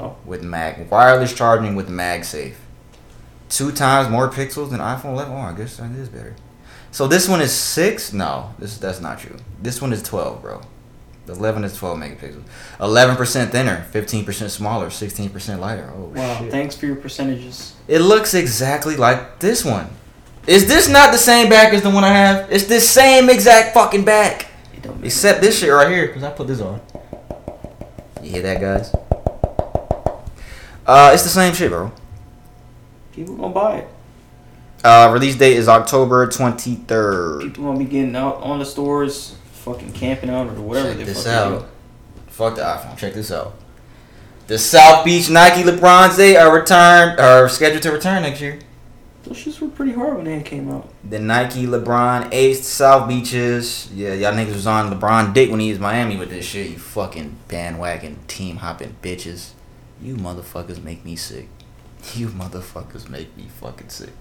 So 0.00 0.16
with 0.24 0.42
mag 0.42 0.88
wireless 0.90 1.34
charging 1.34 1.74
with 1.74 1.88
MagSafe. 1.88 2.54
Two 3.50 3.70
times 3.72 4.08
more 4.08 4.30
pixels 4.30 4.70
than 4.70 4.80
iPhone 4.80 5.12
11. 5.12 5.32
Oh, 5.34 5.38
I 5.38 5.52
guess 5.52 5.76
that 5.76 5.90
is 5.92 6.08
better. 6.08 6.34
So 6.90 7.06
this 7.06 7.28
one 7.28 7.40
is 7.42 7.52
six. 7.52 8.12
No, 8.12 8.54
this 8.58 8.78
that's 8.78 9.00
not 9.00 9.18
true. 9.18 9.36
This 9.60 9.82
one 9.82 9.92
is 9.92 10.02
12, 10.02 10.40
bro. 10.40 10.62
The 11.26 11.34
11 11.34 11.64
is 11.64 11.76
12 11.76 11.98
megapixels. 11.98 12.42
11% 12.80 13.50
thinner, 13.50 13.86
15% 13.92 14.48
smaller, 14.50 14.86
16% 14.86 15.58
lighter. 15.58 15.92
Oh 15.94 16.04
Wow. 16.14 16.38
shit. 16.38 16.50
Thanks 16.50 16.74
for 16.76 16.86
your 16.86 16.96
percentages. 16.96 17.74
It 17.86 17.98
looks 18.00 18.32
exactly 18.32 18.96
like 18.96 19.38
this 19.40 19.64
one. 19.64 19.90
Is 20.46 20.66
this 20.66 20.88
not 20.88 21.12
the 21.12 21.18
same 21.18 21.50
back 21.50 21.74
as 21.74 21.82
the 21.82 21.90
one 21.90 22.04
I 22.04 22.08
have? 22.08 22.50
It's 22.50 22.64
the 22.64 22.80
same 22.80 23.28
exact 23.28 23.74
fucking 23.74 24.04
back. 24.06 24.46
It 24.74 24.82
don't 24.82 24.96
make 24.96 25.06
Except 25.06 25.42
this 25.42 25.58
shit 25.58 25.70
right 25.70 25.90
here, 25.90 26.06
because 26.06 26.22
I 26.22 26.30
put 26.30 26.46
this 26.46 26.60
on. 26.62 26.80
You 28.22 28.30
hear 28.30 28.42
that, 28.42 28.60
guys? 28.60 28.94
Uh, 30.86 31.10
it's 31.12 31.22
the 31.22 31.28
same 31.28 31.54
shit, 31.54 31.70
bro. 31.70 31.92
people 33.12 33.36
gonna 33.36 33.52
buy 33.54 33.76
it. 33.78 33.88
Uh, 34.82 35.10
release 35.12 35.36
date 35.36 35.56
is 35.56 35.68
October 35.68 36.26
23rd. 36.26 37.42
People 37.42 37.64
gonna 37.64 37.78
be 37.78 37.84
getting 37.84 38.16
out 38.16 38.36
on 38.36 38.58
the 38.58 38.64
stores, 38.64 39.36
fucking 39.52 39.92
camping 39.92 40.30
out 40.30 40.46
or 40.46 40.60
whatever 40.60 40.88
Check 40.88 40.98
they 40.98 41.04
this 41.04 41.24
fucking 41.24 41.56
out. 41.58 41.68
Fuck 42.28 42.56
the 42.56 42.62
iPhone. 42.62 42.96
Check 42.96 43.14
this 43.14 43.30
out. 43.30 43.54
The 44.46 44.58
South 44.58 45.04
Beach 45.04 45.30
Nike 45.30 45.62
LeBron's 45.62 46.16
they 46.16 46.36
are 46.36 46.52
returned 46.52 47.20
are 47.20 47.48
scheduled 47.48 47.82
to 47.82 47.92
return 47.92 48.22
next 48.22 48.40
year. 48.40 48.58
Those 49.22 49.36
shits 49.36 49.60
were 49.60 49.68
pretty 49.68 49.92
hard 49.92 50.16
when 50.16 50.24
they 50.24 50.42
came 50.42 50.70
out. 50.72 50.88
The 51.08 51.18
Nike 51.18 51.66
LeBron 51.66 52.30
Ace 52.32 52.66
South 52.66 53.06
Beaches. 53.06 53.90
Yeah, 53.94 54.14
y'all 54.14 54.32
niggas 54.32 54.54
was 54.54 54.66
on 54.66 54.90
LeBron 54.92 55.34
dick 55.34 55.50
when 55.50 55.60
he 55.60 55.70
was 55.70 55.78
Miami 55.78 56.16
with 56.16 56.30
this 56.30 56.46
shit. 56.46 56.70
You 56.70 56.78
fucking 56.78 57.36
bandwagon 57.48 58.18
team 58.26 58.56
hopping 58.56 58.96
bitches. 59.02 59.50
You 60.02 60.16
motherfuckers 60.16 60.82
make 60.82 61.04
me 61.04 61.16
sick. 61.16 61.48
You 62.14 62.28
motherfuckers 62.28 63.10
make 63.10 63.36
me 63.36 63.48
fucking 63.60 63.90
sick. 63.90 64.12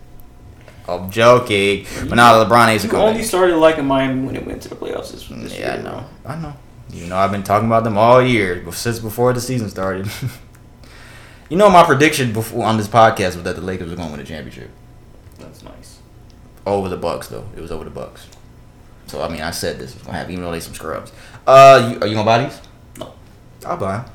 I'm 0.86 1.10
joking. 1.10 1.86
But 2.10 2.16
now 2.16 2.44
LeBron 2.44 2.76
aced 2.76 2.84
a 2.84 2.88
You 2.88 2.98
only 2.98 3.24
started 3.24 3.56
liking 3.56 3.86
Miami 3.86 4.26
when 4.26 4.36
it 4.36 4.46
went 4.46 4.62
to 4.64 4.70
the 4.70 4.76
playoffs 4.76 5.12
this, 5.12 5.28
this 5.30 5.58
Yeah, 5.58 5.76
I 5.76 5.82
know. 5.82 6.06
I 6.26 6.36
know. 6.36 6.54
You 6.90 7.08
know, 7.08 7.16
I've 7.18 7.32
been 7.32 7.44
talking 7.44 7.68
about 7.68 7.86
them 7.86 7.98
all 7.98 8.22
year, 8.22 8.70
since 8.74 9.00
before 9.00 9.32
the 9.32 9.40
season 9.40 9.70
started. 9.70 10.10
you 11.50 11.56
know, 11.56 11.70
my 11.70 11.84
prediction 11.84 12.34
before 12.34 12.66
on 12.66 12.76
this 12.76 12.88
podcast 12.90 13.36
was 13.36 13.44
that 13.44 13.56
the 13.56 13.62
Lakers 13.62 13.90
were 13.90 13.96
going 13.96 14.10
to 14.10 14.12
win 14.16 14.20
the 14.20 14.28
championship. 14.28 14.72
That's 15.38 15.64
nice. 15.64 16.00
Over 16.66 16.90
the 16.90 16.98
Bucks, 16.98 17.28
though. 17.28 17.48
It 17.56 17.62
was 17.62 17.72
over 17.72 17.86
the 17.86 17.92
Bucks. 17.92 18.28
So 19.10 19.24
I 19.24 19.28
mean, 19.28 19.42
I 19.42 19.50
said 19.50 19.80
this 19.80 19.96
was 19.96 20.04
gonna 20.04 20.18
happen, 20.18 20.34
even 20.34 20.44
though 20.44 20.52
they 20.52 20.60
some 20.60 20.76
scrubs. 20.76 21.12
Uh, 21.48 21.92
you, 21.92 22.00
are 22.00 22.06
you 22.06 22.14
gonna 22.14 22.26
buy 22.26 22.44
these? 22.44 22.62
No. 23.00 23.14
I'll 23.66 23.76
buy 23.76 23.98
them. 23.98 24.12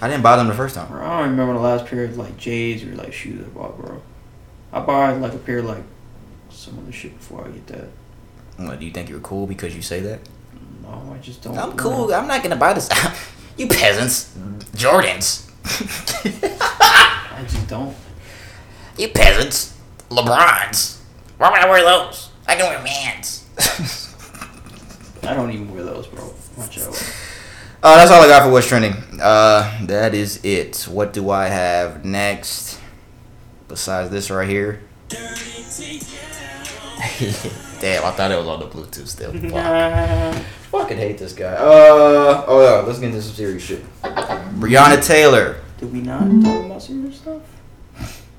I 0.00 0.08
didn't 0.08 0.22
buy 0.22 0.36
them 0.36 0.48
the 0.48 0.54
first 0.54 0.74
time. 0.74 0.88
Bro, 0.88 1.04
I 1.04 1.20
don't 1.20 1.30
remember 1.30 1.54
the 1.54 1.60
last 1.60 1.86
pair 1.86 2.04
of 2.04 2.16
like 2.16 2.36
J's 2.36 2.84
or 2.84 2.94
like 2.94 3.12
shoes 3.12 3.44
I 3.44 3.48
bought, 3.50 3.78
bro. 3.78 4.02
I 4.72 4.80
buy 4.80 5.12
like 5.12 5.34
a 5.34 5.38
pair 5.38 5.58
of 5.58 5.66
like 5.66 5.84
some 6.50 6.78
other 6.78 6.92
shit 6.92 7.16
before 7.18 7.44
I 7.44 7.50
get 7.50 7.66
that. 7.68 7.88
What, 8.56 8.80
do 8.80 8.86
you 8.86 8.92
think 8.92 9.08
you're 9.08 9.20
cool 9.20 9.46
because 9.46 9.74
you 9.76 9.82
say 9.82 10.00
that? 10.00 10.20
No, 10.82 11.14
I 11.14 11.18
just 11.18 11.42
don't. 11.42 11.56
I'm 11.56 11.76
cool. 11.76 12.12
I'm 12.12 12.26
not 12.26 12.42
gonna 12.42 12.56
buy 12.56 12.72
this. 12.72 12.88
you 13.56 13.68
peasants, 13.68 14.34
Jordans. 14.72 15.48
I 15.64 17.42
just 17.44 17.68
don't. 17.68 17.94
you 18.98 19.08
peasants, 19.08 19.78
LeBrons. 20.10 20.98
Why 21.38 21.50
would 21.50 21.60
I 21.60 21.68
wear 21.68 21.82
those? 21.82 22.30
I 22.46 22.56
can 22.56 22.66
wear 22.66 22.82
Mans. 22.82 23.48
I 25.22 25.34
don't 25.34 25.50
even 25.52 25.72
wear 25.72 25.84
those, 25.84 26.06
bro. 26.08 26.34
Watch 26.56 26.80
out. 26.80 27.31
Uh, 27.82 27.96
that's 27.96 28.12
all 28.12 28.22
I 28.22 28.28
got 28.28 28.44
for 28.44 28.50
what's 28.52 28.68
trending. 28.68 28.94
Uh, 29.20 29.86
that 29.86 30.14
is 30.14 30.44
it. 30.44 30.86
What 30.88 31.12
do 31.12 31.30
I 31.30 31.46
have 31.48 32.04
next? 32.04 32.78
Besides 33.66 34.10
this 34.10 34.30
right 34.30 34.48
here. 34.48 34.82
Damn, 37.80 38.04
I 38.04 38.12
thought 38.12 38.30
it 38.30 38.38
was 38.38 38.46
on 38.46 38.60
the 38.60 38.66
Bluetooth 38.66 39.08
still. 39.08 39.32
Fuck. 39.32 40.44
Fucking 40.70 40.96
hate 40.96 41.18
this 41.18 41.32
guy. 41.32 41.54
Uh, 41.54 42.44
oh 42.46 42.62
yeah, 42.62 42.86
let's 42.86 43.00
get 43.00 43.08
into 43.08 43.20
some 43.20 43.34
serious 43.34 43.64
shit. 43.64 43.84
Breonna 44.02 45.04
Taylor. 45.04 45.56
Did 45.78 45.92
we 45.92 46.00
not 46.00 46.20
talk 46.42 46.64
about 46.64 46.80
serious 46.82 47.16
stuff? 47.16 47.42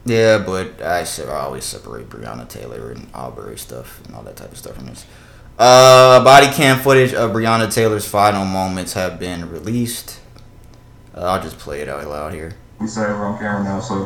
Yeah, 0.06 0.38
but 0.38 0.82
I 0.82 1.02
I 1.02 1.40
always 1.42 1.66
separate 1.66 2.10
Breonna 2.10 2.48
Taylor 2.48 2.92
and 2.92 3.08
Arbery 3.14 3.58
stuff 3.58 4.02
and 4.06 4.16
all 4.16 4.24
that 4.24 4.38
type 4.38 4.54
of 4.54 4.58
stuff 4.58 4.76
from 4.76 4.86
this. 4.86 5.06
Uh, 5.58 6.24
body 6.24 6.48
cam 6.48 6.80
footage 6.80 7.14
of 7.14 7.32
Breonna 7.32 7.72
Taylor's 7.72 8.08
final 8.08 8.44
moments 8.44 8.94
have 8.94 9.20
been 9.20 9.50
released. 9.52 10.20
Uh, 11.16 11.22
I'll 11.22 11.42
just 11.42 11.60
play 11.60 11.82
it 11.82 11.90
out 11.90 12.08
loud 12.08 12.34
here. 12.34 12.56
we 12.80 12.88
say 12.88 13.02
we're 13.02 13.26
on 13.26 13.38
camera 13.38 13.64
now, 13.64 13.80
so. 13.80 14.06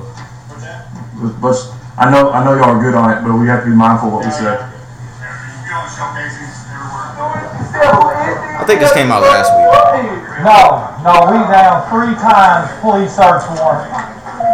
But 1.41 1.55
I 1.97 2.11
know 2.11 2.31
I 2.31 2.43
know 2.43 2.55
y'all 2.55 2.75
are 2.75 2.81
good 2.81 2.95
on 2.95 3.11
it, 3.11 3.21
but 3.25 3.37
we 3.37 3.47
have 3.47 3.63
to 3.63 3.69
be 3.69 3.75
mindful 3.75 4.09
of 4.09 4.15
what 4.15 4.25
we 4.25 4.31
say. 4.31 4.57
I 8.59 8.63
think 8.67 8.79
this 8.81 8.91
came 8.93 9.09
out 9.11 9.21
last 9.21 9.49
week. 9.55 9.67
No, 10.43 10.91
no, 11.03 11.31
we 11.31 11.37
down 11.47 11.87
three 11.89 12.13
times, 12.15 12.69
police 12.81 13.15
search 13.15 13.43
warrant. 13.57 13.89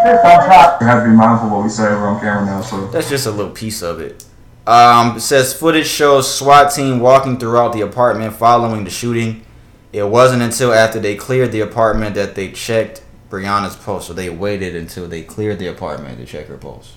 Don't 0.05 0.45
try. 0.45 0.77
We 0.79 0.85
have 0.85 1.03
to 1.03 1.09
be 1.09 1.15
mindful 1.15 1.47
of 1.47 1.53
what 1.53 1.63
we 1.63 1.69
say. 1.69 1.85
We're 1.85 2.07
on 2.07 2.19
camera 2.19 2.45
now, 2.45 2.61
so. 2.61 2.87
That's 2.87 3.09
just 3.09 3.25
a 3.25 3.31
little 3.31 3.51
piece 3.51 3.81
of 3.81 3.99
it. 3.99 4.23
Um, 4.65 5.17
it 5.17 5.19
says 5.19 5.53
footage 5.53 5.87
shows 5.87 6.33
SWAT 6.33 6.71
team 6.71 6.99
walking 6.99 7.37
throughout 7.37 7.73
the 7.73 7.81
apartment 7.81 8.33
following 8.35 8.85
the 8.85 8.89
shooting. 8.89 9.45
It 9.91 10.03
wasn't 10.03 10.41
until 10.41 10.73
after 10.73 10.99
they 10.99 11.15
cleared 11.15 11.51
the 11.51 11.59
apartment 11.59 12.15
that 12.15 12.35
they 12.35 12.51
checked 12.51 13.03
Breonna's 13.29 13.75
pulse. 13.75 14.07
So 14.07 14.13
they 14.13 14.29
waited 14.29 14.75
until 14.75 15.07
they 15.07 15.21
cleared 15.21 15.59
the 15.59 15.67
apartment 15.67 16.17
to 16.19 16.25
check 16.25 16.47
her 16.47 16.57
pulse. 16.57 16.95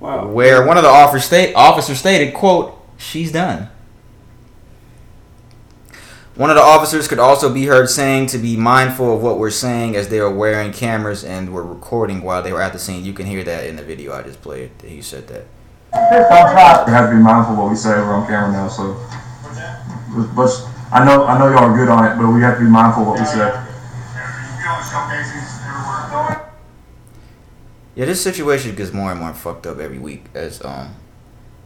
Wow. 0.00 0.28
Where 0.28 0.64
one 0.66 0.76
of 0.76 0.82
the 0.82 0.88
officers, 0.88 1.26
state, 1.26 1.54
officers 1.54 1.98
stated, 1.98 2.34
"quote 2.34 2.74
She's 2.96 3.30
done." 3.30 3.68
One 6.34 6.50
of 6.50 6.56
the 6.56 6.62
officers 6.62 7.08
could 7.08 7.18
also 7.18 7.52
be 7.52 7.64
heard 7.64 7.88
saying 7.88 8.26
to 8.28 8.38
be 8.38 8.56
mindful 8.56 9.14
of 9.14 9.22
what 9.22 9.38
we're 9.38 9.50
saying 9.50 9.96
as 9.96 10.08
they 10.08 10.20
are 10.20 10.30
wearing 10.30 10.70
cameras 10.70 11.24
and 11.24 11.50
were 11.50 11.64
recording 11.64 12.20
while 12.20 12.42
they 12.42 12.52
were 12.52 12.60
at 12.60 12.74
the 12.74 12.78
scene. 12.78 13.06
You 13.06 13.14
can 13.14 13.24
hear 13.24 13.42
that 13.44 13.66
in 13.66 13.76
the 13.76 13.82
video 13.82 14.12
I 14.12 14.22
just 14.22 14.42
played. 14.42 14.70
He 14.82 15.00
said 15.00 15.28
that. 15.28 15.46
Don't. 15.96 16.86
We 16.86 16.92
have 16.92 17.10
to 17.10 17.16
be 17.16 17.22
mindful 17.22 17.54
of 17.54 17.58
what 17.58 17.70
we 17.70 17.76
say. 17.76 17.90
We're 17.90 18.14
on 18.14 18.26
camera 18.26 18.52
now, 18.52 18.68
so. 18.68 18.94
But 20.34 20.50
I 20.92 21.04
know 21.04 21.24
I 21.26 21.38
know 21.38 21.48
y'all 21.48 21.70
are 21.70 21.76
good 21.76 21.88
on 21.88 22.04
it, 22.04 22.16
but 22.16 22.30
we 22.32 22.40
have 22.40 22.58
to 22.58 22.64
be 22.64 22.70
mindful 22.70 23.02
of 23.02 23.08
what 23.08 23.20
we 23.20 23.26
say. 23.26 23.62
Yeah, 27.94 28.04
this 28.04 28.22
situation 28.22 28.74
gets 28.74 28.92
more 28.92 29.10
and 29.10 29.20
more 29.20 29.32
fucked 29.32 29.66
up 29.66 29.78
every 29.78 29.98
week 29.98 30.24
as 30.34 30.62
um 30.64 30.94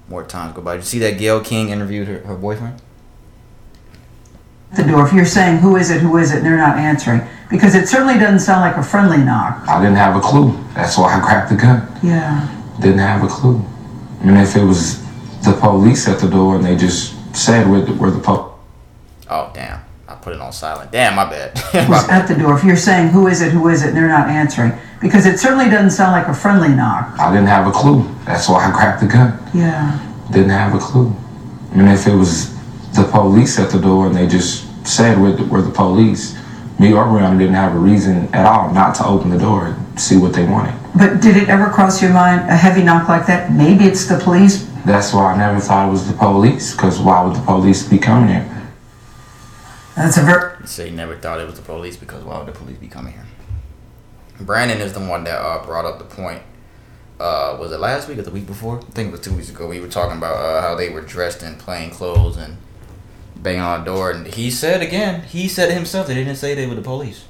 more 0.08 0.24
times 0.24 0.54
go 0.54 0.62
by. 0.62 0.74
Did 0.74 0.82
you 0.82 0.86
see 0.86 0.98
that 1.00 1.18
Gayle 1.18 1.40
King 1.40 1.70
interviewed 1.70 2.08
her, 2.08 2.20
her 2.20 2.36
boyfriend? 2.36 2.80
the 4.76 4.84
door. 4.84 5.06
If 5.06 5.12
you're 5.12 5.24
saying, 5.24 5.58
who 5.58 5.76
is 5.76 5.90
it, 5.90 6.00
who 6.00 6.16
is 6.16 6.32
it, 6.32 6.38
and 6.38 6.46
they're 6.46 6.56
not 6.56 6.76
answering. 6.76 7.22
Because 7.50 7.74
it 7.74 7.88
certainly 7.88 8.14
doesn't 8.18 8.40
sound 8.40 8.60
like 8.60 8.76
a 8.76 8.82
friendly 8.82 9.18
knock. 9.18 9.66
I 9.68 9.82
didn't 9.82 9.96
have 9.96 10.16
a 10.16 10.20
clue. 10.20 10.56
That's 10.74 10.96
why 10.96 11.16
I 11.16 11.20
grabbed 11.20 11.50
the 11.50 11.56
gun. 11.56 11.88
Yeah. 12.02 12.46
Didn't 12.80 13.00
have 13.00 13.24
a 13.24 13.28
clue. 13.28 13.64
I 14.20 14.24
mean, 14.24 14.36
if 14.36 14.56
it 14.56 14.64
was 14.64 15.02
the 15.44 15.56
police 15.58 16.08
at 16.08 16.18
the 16.20 16.28
door 16.28 16.56
and 16.56 16.64
they 16.64 16.76
just 16.76 17.14
said 17.34 17.68
we're 17.70 17.82
the, 17.82 17.94
we're 17.94 18.10
the 18.10 18.20
police. 18.20 18.52
Oh 19.28 19.50
damn. 19.54 19.80
I 20.08 20.14
put 20.16 20.34
it 20.34 20.40
on 20.40 20.52
silent. 20.52 20.90
Damn, 20.90 21.14
my 21.14 21.24
bad. 21.24 21.54
My 21.54 21.60
Who's 21.82 22.06
bad. 22.06 22.22
at 22.22 22.28
the 22.28 22.34
door. 22.34 22.56
If 22.56 22.64
you're 22.64 22.76
saying, 22.76 23.08
who 23.10 23.28
is 23.28 23.40
it, 23.40 23.52
who 23.52 23.68
is 23.68 23.82
it, 23.82 23.88
and 23.88 23.96
they're 23.96 24.08
not 24.08 24.28
answering. 24.28 24.72
Because 25.00 25.24
it 25.24 25.38
certainly 25.38 25.70
doesn't 25.70 25.92
sound 25.92 26.12
like 26.12 26.26
a 26.26 26.34
friendly 26.34 26.68
knock. 26.68 27.18
I 27.18 27.32
didn't 27.32 27.46
have 27.46 27.66
a 27.66 27.70
clue. 27.70 28.02
That's 28.24 28.48
why 28.48 28.66
I 28.68 28.70
grabbed 28.72 29.02
the 29.02 29.06
gun. 29.06 29.38
Yeah. 29.54 29.98
Didn't 30.32 30.50
have 30.50 30.74
a 30.74 30.78
clue. 30.78 31.14
And 31.72 31.88
if 31.88 32.06
it 32.06 32.14
was 32.14 32.52
the 32.94 33.04
police 33.10 33.58
at 33.58 33.70
the 33.70 33.80
door 33.80 34.08
and 34.08 34.14
they 34.16 34.26
just 34.26 34.66
said 34.86 35.18
we're 35.18 35.32
the, 35.32 35.44
we're 35.44 35.62
the 35.62 35.70
police, 35.70 36.36
me 36.80 36.92
or 36.92 37.04
Breonna 37.04 37.38
didn't 37.38 37.54
have 37.54 37.74
a 37.74 37.78
reason 37.78 38.28
at 38.34 38.44
all 38.46 38.72
not 38.74 38.94
to 38.96 39.06
open 39.06 39.30
the 39.30 39.38
door 39.38 39.66
and 39.66 40.00
see 40.00 40.16
what 40.16 40.32
they 40.32 40.44
wanted. 40.44 40.74
But 40.96 41.20
did 41.22 41.36
it 41.36 41.48
ever 41.48 41.70
cross 41.70 42.02
your 42.02 42.12
mind, 42.12 42.48
a 42.50 42.56
heavy 42.56 42.82
knock 42.82 43.08
like 43.08 43.26
that? 43.26 43.52
Maybe 43.52 43.84
it's 43.84 44.06
the 44.06 44.18
police. 44.18 44.64
That's 44.84 45.12
why 45.12 45.32
I 45.32 45.36
never 45.36 45.60
thought 45.60 45.88
it 45.88 45.92
was 45.92 46.06
the 46.06 46.16
police, 46.16 46.74
because 46.74 46.98
why 46.98 47.24
would 47.24 47.36
the 47.36 47.42
police 47.42 47.86
be 47.86 47.98
coming 47.98 48.28
here? 48.28 48.60
That's 49.94 50.16
a 50.16 50.22
very. 50.22 50.56
He 50.62 50.66
said 50.66 50.88
he 50.88 50.94
never 50.94 51.16
thought 51.16 51.40
it 51.40 51.46
was 51.46 51.56
the 51.56 51.62
police 51.62 51.96
because 51.96 52.24
why 52.24 52.38
would 52.38 52.46
the 52.46 52.58
police 52.58 52.78
be 52.78 52.88
coming 52.88 53.12
here? 53.12 53.26
Brandon 54.40 54.80
is 54.80 54.94
the 54.94 55.00
one 55.00 55.24
that 55.24 55.38
uh, 55.38 55.64
brought 55.64 55.84
up 55.84 55.98
the 55.98 56.04
point. 56.04 56.42
Uh, 57.18 57.58
was 57.60 57.70
it 57.70 57.80
last 57.80 58.08
week 58.08 58.18
or 58.18 58.22
the 58.22 58.30
week 58.30 58.46
before? 58.46 58.78
I 58.78 58.90
think 58.92 59.08
it 59.08 59.12
was 59.12 59.20
two 59.20 59.34
weeks 59.34 59.50
ago. 59.50 59.66
We 59.66 59.78
were 59.78 59.88
talking 59.88 60.16
about 60.16 60.36
uh, 60.36 60.62
how 60.62 60.74
they 60.74 60.88
were 60.88 61.02
dressed 61.02 61.42
in 61.42 61.56
plain 61.56 61.90
clothes 61.90 62.38
and 62.38 62.56
banging 63.36 63.60
on 63.60 63.80
the 63.80 63.84
door. 63.84 64.10
And 64.10 64.26
he 64.26 64.50
said 64.50 64.80
again, 64.80 65.24
he 65.24 65.48
said 65.48 65.70
himself 65.70 66.06
they 66.06 66.14
didn't 66.14 66.36
say 66.36 66.54
they 66.54 66.66
were 66.66 66.74
the 66.74 66.82
police. 66.82 67.26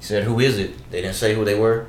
He 0.00 0.04
said, 0.06 0.24
"Who 0.24 0.40
is 0.40 0.58
it?" 0.58 0.90
They 0.90 1.02
didn't 1.02 1.14
say 1.14 1.34
who 1.34 1.44
they 1.44 1.54
were, 1.54 1.86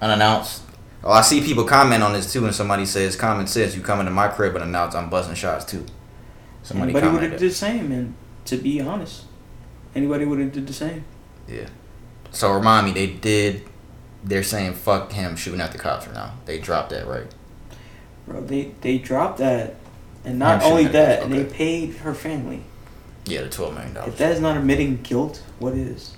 unannounced. 0.00 0.62
Oh, 1.02 1.10
I 1.10 1.22
see 1.22 1.40
people 1.40 1.64
comment 1.64 2.02
on 2.02 2.12
this 2.12 2.32
too, 2.32 2.44
and 2.44 2.54
somebody 2.54 2.86
says, 2.86 3.16
"Common 3.16 3.46
sense. 3.46 3.74
You 3.74 3.82
come 3.82 4.00
into 4.00 4.12
my 4.12 4.28
crib 4.28 4.54
and 4.54 4.64
announce 4.64 4.94
I'm 4.94 5.10
busting 5.10 5.34
shots 5.34 5.64
too." 5.64 5.84
Somebody 6.62 6.92
Anybody 6.92 7.12
would 7.12 7.22
have 7.22 7.40
did 7.40 7.50
the 7.50 7.54
same, 7.54 7.90
and 7.90 8.14
to 8.44 8.56
be 8.58 8.80
honest, 8.80 9.24
anybody 9.94 10.24
would 10.24 10.38
have 10.38 10.52
did 10.52 10.66
the 10.66 10.72
same. 10.72 11.04
Yeah. 11.48 11.68
So 12.30 12.52
remind 12.52 12.86
me, 12.86 12.92
they 12.92 13.06
did. 13.06 13.62
They're 14.22 14.42
saying 14.42 14.74
fuck 14.74 15.12
him 15.12 15.36
shooting 15.36 15.60
at 15.60 15.72
the 15.72 15.78
cops 15.78 16.06
right 16.06 16.14
now. 16.14 16.34
They 16.44 16.58
dropped 16.58 16.90
that, 16.90 17.06
right? 17.06 17.26
Bro, 18.26 18.42
they 18.42 18.74
they 18.82 18.98
dropped 18.98 19.38
that, 19.38 19.76
and 20.24 20.38
not 20.38 20.60
I'm 20.60 20.72
only 20.72 20.84
that 20.84 20.92
that, 20.92 21.18
is, 21.20 21.24
and 21.24 21.32
they 21.32 21.44
paid 21.44 21.94
her 21.98 22.12
family. 22.12 22.64
Yeah, 23.24 23.42
the 23.42 23.48
twelve 23.48 23.74
million 23.74 23.94
dollars. 23.94 24.12
If 24.12 24.18
that 24.18 24.32
is 24.32 24.40
not 24.40 24.56
admitting 24.56 24.98
guilt, 25.02 25.42
what 25.58 25.74
is? 25.74 26.14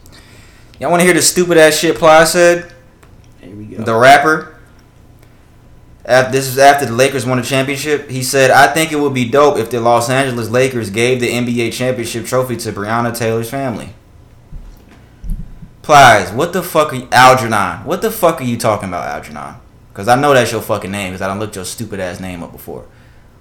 Y'all 0.81 0.91
want 0.91 1.01
to 1.01 1.05
hear 1.05 1.15
the 1.15 1.21
stupid 1.21 1.59
ass 1.59 1.77
shit 1.77 1.97
Plies 1.97 2.33
said? 2.33 2.73
Here 3.41 3.55
we 3.55 3.67
go. 3.67 3.85
The 3.85 3.95
rapper. 3.95 4.57
After, 6.07 6.33
this 6.33 6.49
is 6.49 6.59
after 6.59 6.87
the 6.87 6.95
Lakers 6.95 7.27
won 7.27 7.39
the 7.39 7.45
championship. 7.45 8.09
He 8.09 8.23
said, 8.23 8.51
"I 8.51 8.73
think 8.73 8.91
it 8.91 8.97
would 8.97 9.13
be 9.13 9.29
dope 9.29 9.59
if 9.59 9.71
the 9.71 9.79
Los 9.79 10.09
Angeles 10.09 10.49
Lakers 10.49 10.89
gave 10.89 11.21
the 11.21 11.29
NBA 11.29 11.71
championship 11.71 12.25
trophy 12.25 12.57
to 12.57 12.73
Breonna 12.73 13.17
Taylor's 13.17 13.51
family." 13.51 13.95
Plies, 15.83 16.33
what 16.33 16.55
the 16.55 16.63
fuck 16.63 16.93
are 16.93 16.97
you, 16.97 17.09
Algernon? 17.13 17.85
What 17.85 18.01
the 18.01 18.11
fuck 18.11 18.41
are 18.41 18.45
you 18.45 18.57
talking 18.57 18.89
about, 18.89 19.07
Algernon? 19.07 19.57
Because 19.93 20.09
I 20.09 20.15
know 20.15 20.33
that's 20.33 20.51
your 20.51 20.63
fucking 20.63 20.91
name. 20.91 21.13
Because 21.13 21.23
I 21.23 21.29
don't 21.29 21.41
looked 21.41 21.57
your 21.57 21.65
stupid 21.67 22.01
ass 22.01 22.21
name 22.21 22.43
up 22.43 22.53
before. 22.53 22.87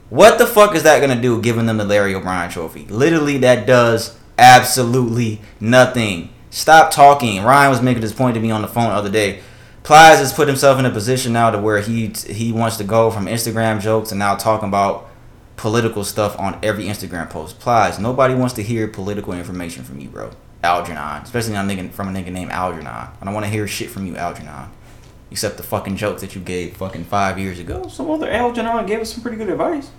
What 0.10 0.38
the 0.38 0.46
fuck 0.46 0.76
is 0.76 0.84
that 0.84 1.00
gonna 1.00 1.22
do, 1.22 1.42
giving 1.42 1.68
them 1.68 1.78
the 1.78 1.86
Larry 1.86 2.14
O'Brien 2.14 2.50
trophy? 2.50 2.86
Literally, 2.90 3.38
that 3.38 3.66
does 3.66 4.18
absolutely 4.38 5.42
nothing. 5.60 6.32
Stop 6.50 6.92
talking. 6.92 7.44
Ryan 7.44 7.70
was 7.70 7.82
making 7.82 8.02
this 8.02 8.14
point 8.14 8.36
to 8.36 8.40
me 8.40 8.52
on 8.52 8.62
the 8.62 8.68
phone 8.68 8.90
the 8.90 8.96
other 8.96 9.10
day. 9.10 9.42
Plies 9.84 10.20
has 10.20 10.34
put 10.34 10.48
himself 10.48 10.80
in 10.80 10.86
a 10.86 10.90
position 10.90 11.34
now 11.34 11.52
to 11.52 11.58
where 11.58 11.80
he 11.80 12.08
he 12.28 12.52
wants 12.52 12.78
to 12.78 12.84
go 12.84 13.10
from 13.12 13.26
Instagram 13.26 13.80
jokes 13.82 14.12
and 14.12 14.20
now 14.20 14.36
talking 14.36 14.68
about 14.68 15.10
political 15.56 16.04
stuff 16.04 16.40
on 16.40 16.58
every 16.64 16.86
Instagram 16.86 17.30
post. 17.30 17.60
Plies, 17.60 18.00
nobody 18.00 18.34
wants 18.34 18.54
to 18.56 18.64
hear 18.64 18.88
political 18.88 19.34
information 19.34 19.84
from 19.84 20.00
you, 20.00 20.10
bro. 20.10 20.32
Algernon, 20.64 21.24
especially 21.24 21.56
on 21.56 21.70
a 21.70 21.74
nigga, 21.74 21.92
from 21.92 22.10
a 22.10 22.12
nigga 22.12 22.32
named 22.32 22.52
Algernon. 22.52 22.88
I 22.88 23.12
don't 23.24 23.34
want 23.34 23.46
to 23.46 23.52
hear 23.52 23.66
shit 23.68 23.90
from 23.90 24.06
you, 24.06 24.16
Algernon, 24.18 24.70
except 25.32 25.58
the 25.58 25.64
fucking 25.64 25.96
jokes 25.96 26.22
that 26.22 26.36
you 26.36 26.42
gave 26.42 26.76
fucking 26.78 27.06
five 27.06 27.40
years 27.40 27.60
ago. 27.60 27.80
Well, 27.80 27.90
some 27.90 28.10
other 28.10 28.30
Algernon 28.30 28.86
gave 28.86 29.00
us 29.00 29.14
some 29.14 29.22
pretty 29.22 29.38
good 29.38 29.50
advice. 29.50 29.90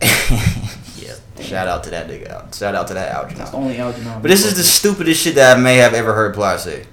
yeah, 1.04 1.42
shout 1.44 1.68
out 1.68 1.84
to 1.84 1.90
that 1.90 2.08
nigga. 2.08 2.54
Shout 2.56 2.74
out 2.74 2.88
to 2.88 2.94
that 2.94 3.28
That's 3.36 3.50
the 3.50 3.56
only 3.56 3.78
Algernon. 3.78 4.22
But 4.22 4.28
this 4.28 4.44
is 4.44 4.56
the 4.56 4.62
stupidest 4.62 5.22
shit 5.22 5.34
that 5.36 5.56
I 5.56 5.60
may 5.60 5.76
have 5.76 5.94
ever 5.94 6.14
heard 6.14 6.34
Plies 6.34 6.64
say. 6.64 6.86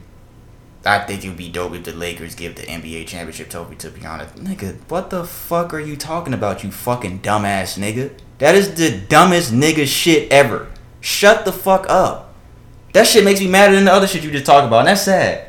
I 0.84 1.00
think 1.00 1.24
it 1.24 1.28
would 1.30 1.38
be 1.38 1.50
dope 1.50 1.74
if 1.76 1.84
the 1.84 1.92
Lakers 1.94 2.34
give 2.34 2.56
the 2.56 2.64
NBA 2.64 3.06
championship 3.08 3.50
trophy 3.50 3.76
to 3.76 3.90
Breonna. 3.92 4.28
Nigga, 4.32 4.78
what 4.88 5.12
the 5.12 5.24
fuck 5.24 5.74
are 5.76 5.80
you 5.80 5.96
talking 5.96 6.34
about, 6.34 6.64
you 6.64 6.72
fucking 6.72 7.20
dumbass 7.20 7.78
nigga? 7.78 8.12
That 8.40 8.56
is 8.56 8.74
the 8.74 8.98
dumbest 9.08 9.54
nigga 9.54 9.86
shit 9.86 10.32
ever. 10.32 10.70
Shut 11.00 11.46
the 11.46 11.52
fuck 11.52 11.86
up. 11.88 12.34
That 12.94 13.06
shit 13.08 13.24
makes 13.24 13.40
me 13.40 13.48
madder 13.48 13.76
than 13.76 13.86
the 13.86 13.94
other 13.94 14.08
shit 14.08 14.24
you 14.24 14.32
just 14.32 14.46
talked 14.46 14.66
about, 14.68 14.80
and 14.80 14.88
that's 14.88 15.04
sad. 15.04 15.48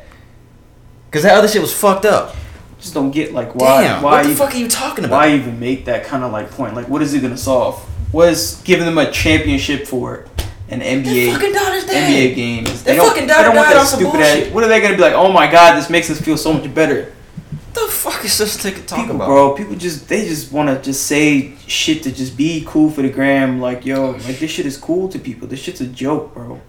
Cause 1.11 1.23
that 1.23 1.35
other 1.37 1.47
shit 1.47 1.61
was 1.61 1.73
fucked 1.73 2.05
up. 2.05 2.35
just 2.79 2.93
don't 2.93 3.11
get 3.11 3.33
like 3.33 3.53
why 3.55 3.83
Damn, 3.83 4.01
why 4.03 4.11
what 4.17 4.23
the 4.23 4.29
you- 4.29 4.35
fuck 4.35 4.53
are 4.53 4.57
you 4.57 4.67
talking 4.67 5.05
about? 5.05 5.15
why 5.17 5.33
even 5.35 5.59
make 5.59 5.85
that 5.85 6.05
kind 6.05 6.23
of 6.23 6.31
like 6.31 6.51
point? 6.51 6.75
Like, 6.75 6.87
what 6.89 7.01
is 7.01 7.13
it 7.13 7.21
gonna 7.21 7.37
solve? 7.37 7.83
What 8.13 8.29
is 8.29 8.61
giving 8.63 8.85
them 8.85 8.99
a 8.99 9.11
championship 9.11 9.87
for 9.87 10.25
an 10.69 10.81
NBA 10.81 11.33
fucking 11.33 11.51
daughter's 11.51 11.85
dead. 11.85 12.11
NBA 12.11 12.35
game? 12.35 12.63
They 12.83 12.95
don't, 12.95 13.07
fucking 13.07 13.23
they 13.23 13.33
daughter 13.33 13.47
don't 13.47 13.55
want 13.55 13.69
that 13.69 13.87
stupid 13.87 14.21
ass. 14.21 14.53
What 14.53 14.63
are 14.63 14.67
they 14.67 14.79
gonna 14.81 14.95
be 14.95 15.01
like? 15.01 15.13
Oh 15.13 15.31
my 15.31 15.51
god, 15.51 15.77
this 15.77 15.89
makes 15.89 16.11
us 16.11 16.21
feel 16.21 16.37
so 16.37 16.53
much 16.53 16.71
better. 16.75 17.11
the 17.73 17.87
fuck 17.89 18.23
is 18.23 18.37
this 18.37 18.55
nigga 18.63 18.85
talking 18.85 19.05
People, 19.05 19.15
about? 19.15 19.25
bro, 19.27 19.55
people 19.55 19.75
just 19.75 20.07
they 20.07 20.25
just 20.27 20.51
want 20.51 20.69
to 20.69 20.79
just 20.79 21.07
say 21.07 21.55
shit 21.65 22.03
to 22.03 22.11
just 22.11 22.37
be 22.37 22.63
cool 22.67 22.91
for 22.91 23.01
the 23.01 23.09
gram. 23.09 23.59
Like, 23.59 23.83
yo, 23.83 24.09
oh, 24.09 24.11
like 24.11 24.37
this 24.37 24.51
shit 24.51 24.67
is 24.67 24.77
cool 24.77 25.09
to 25.09 25.17
people. 25.17 25.47
This 25.47 25.59
shit's 25.59 25.81
a 25.81 25.87
joke, 25.87 26.35
bro. 26.35 26.61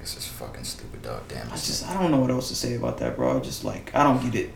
This 0.00 0.16
is 0.16 0.26
fucking 0.26 0.64
stupid, 0.64 1.02
dog. 1.02 1.22
Damn. 1.28 1.46
I 1.46 1.52
just 1.52 1.88
I 1.88 1.94
don't 1.94 2.10
know 2.10 2.18
what 2.18 2.30
else 2.30 2.48
to 2.48 2.56
say 2.56 2.74
about 2.74 2.98
that, 2.98 3.14
bro. 3.16 3.38
Just 3.40 3.62
like 3.64 3.94
I 3.94 4.02
don't 4.02 4.20
get 4.30 4.34
it. 4.34 4.50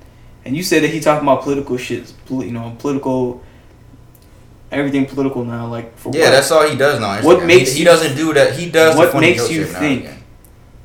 And 0.44 0.56
you 0.56 0.64
said 0.64 0.82
that 0.82 0.88
he 0.88 0.98
talking 0.98 1.22
about 1.26 1.42
political 1.42 1.76
shit, 1.76 2.12
you 2.28 2.50
know, 2.50 2.74
political, 2.80 3.42
everything 4.70 5.06
political 5.06 5.44
now. 5.44 5.66
Like 5.66 5.96
for 5.96 6.12
Yeah, 6.14 6.24
what? 6.24 6.30
that's 6.30 6.50
all 6.50 6.68
he 6.68 6.76
does 6.76 7.00
now. 7.00 7.20
What 7.22 7.44
makes 7.44 7.72
he, 7.72 7.80
he 7.80 7.84
doesn't 7.84 8.16
do 8.16 8.34
that? 8.34 8.54
He 8.56 8.70
does. 8.70 8.96
What 8.96 9.14
makes 9.20 9.50
you 9.50 9.64
shit 9.64 9.72
now 9.72 9.78
and 9.80 10.02
think 10.02 10.24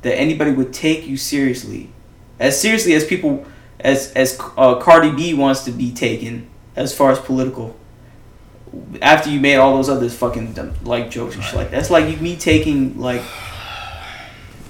that 0.02 0.16
anybody 0.18 0.52
would 0.52 0.72
take 0.72 1.06
you 1.06 1.16
seriously, 1.16 1.90
as 2.38 2.60
seriously 2.60 2.94
as 2.94 3.04
people, 3.04 3.44
as 3.80 4.12
as 4.12 4.38
uh, 4.56 4.76
Cardi 4.76 5.10
B 5.12 5.34
wants 5.34 5.64
to 5.64 5.70
be 5.70 5.92
taken 5.92 6.48
as 6.76 6.94
far 6.96 7.10
as 7.10 7.18
political. 7.18 7.76
After 9.00 9.30
you 9.30 9.38
made 9.38 9.56
all 9.56 9.76
those 9.76 9.88
other 9.88 10.08
fucking 10.08 10.54
dumb, 10.54 10.74
like 10.82 11.08
jokes 11.08 11.36
and 11.36 11.44
shit 11.44 11.54
like 11.54 11.70
that's 11.70 11.90
like 11.90 12.10
you, 12.10 12.16
me 12.20 12.36
taking 12.36 12.98
like. 13.00 13.22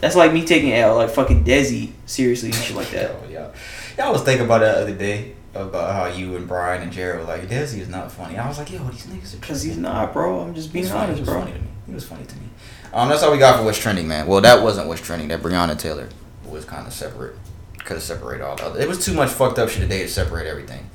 That's 0.01 0.17
like 0.17 0.35
me 0.35 0.45
taking 0.45 0.75
L 0.75 0.97
like 0.97 1.09
fucking 1.09 1.45
Desi 1.45 1.93
seriously 2.05 2.51
and 2.51 2.59
shit 2.59 2.77
like 2.77 2.91
that. 2.91 3.15
Yeah. 3.31 3.49
Yeah, 3.97 4.09
I 4.09 4.11
was 4.11 4.23
thinking 4.23 4.45
about 4.45 4.61
that 4.61 4.75
the 4.75 4.81
other 4.83 4.95
day 4.95 5.35
about 5.55 5.93
how 5.95 6.07
you 6.07 6.37
and 6.37 6.47
Brian 6.49 6.83
and 6.83 6.93
Jared 6.93 7.21
were 7.21 7.27
like, 7.27 7.43
Desi 7.49 7.79
is 7.79 7.89
not 7.89 8.11
funny. 8.11 8.37
I 8.37 8.49
was 8.49 8.59
like, 8.59 8.71
yo, 8.73 8.79
these 8.89 9.07
niggas 9.07 9.35
are 9.37 9.41
Cause 9.47 9.63
he's 9.63 9.77
not, 9.79 10.13
bro. 10.13 10.41
I'm 10.41 10.55
just 10.55 10.73
being 10.73 10.91
honest, 10.91 11.15
He 11.15 11.21
was 11.21 11.29
bro. 11.29 11.41
funny 11.41 11.53
to 11.53 11.59
me. 11.59 11.67
He 11.87 11.95
was 11.95 12.05
funny 12.05 12.25
to 12.25 12.37
me. 12.37 12.49
Um, 12.93 13.09
that's 13.09 13.23
all 13.23 13.33
we 13.33 13.39
got 13.39 13.59
for 13.59 13.65
what's 13.65 13.79
trending, 13.79 14.07
man. 14.09 14.27
Well, 14.27 14.41
that 14.41 14.63
wasn't 14.63 14.89
what's 14.89 15.01
trending. 15.01 15.29
That 15.29 15.43
Breonna 15.43 15.79
Taylor 15.79 16.09
was 16.47 16.65
kind 16.65 16.87
of 16.87 16.93
separate. 16.93 17.37
Could 17.79 17.95
have 17.95 18.03
separated 18.03 18.43
all 18.45 18.57
the 18.57 18.65
other. 18.65 18.81
It 18.81 18.89
was 18.89 19.05
too 19.05 19.13
much 19.15 19.31
fucked 19.31 19.59
up 19.59 19.69
shit 19.69 19.83
today 19.83 20.03
to 20.03 20.09
separate 20.09 20.47
everything. 20.47 20.89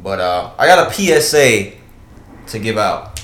But 0.00 0.20
uh, 0.20 0.52
I 0.58 0.66
got 0.66 0.88
a 0.88 0.92
PSA 0.94 1.72
to 2.48 2.58
give 2.60 2.78
out, 2.78 3.20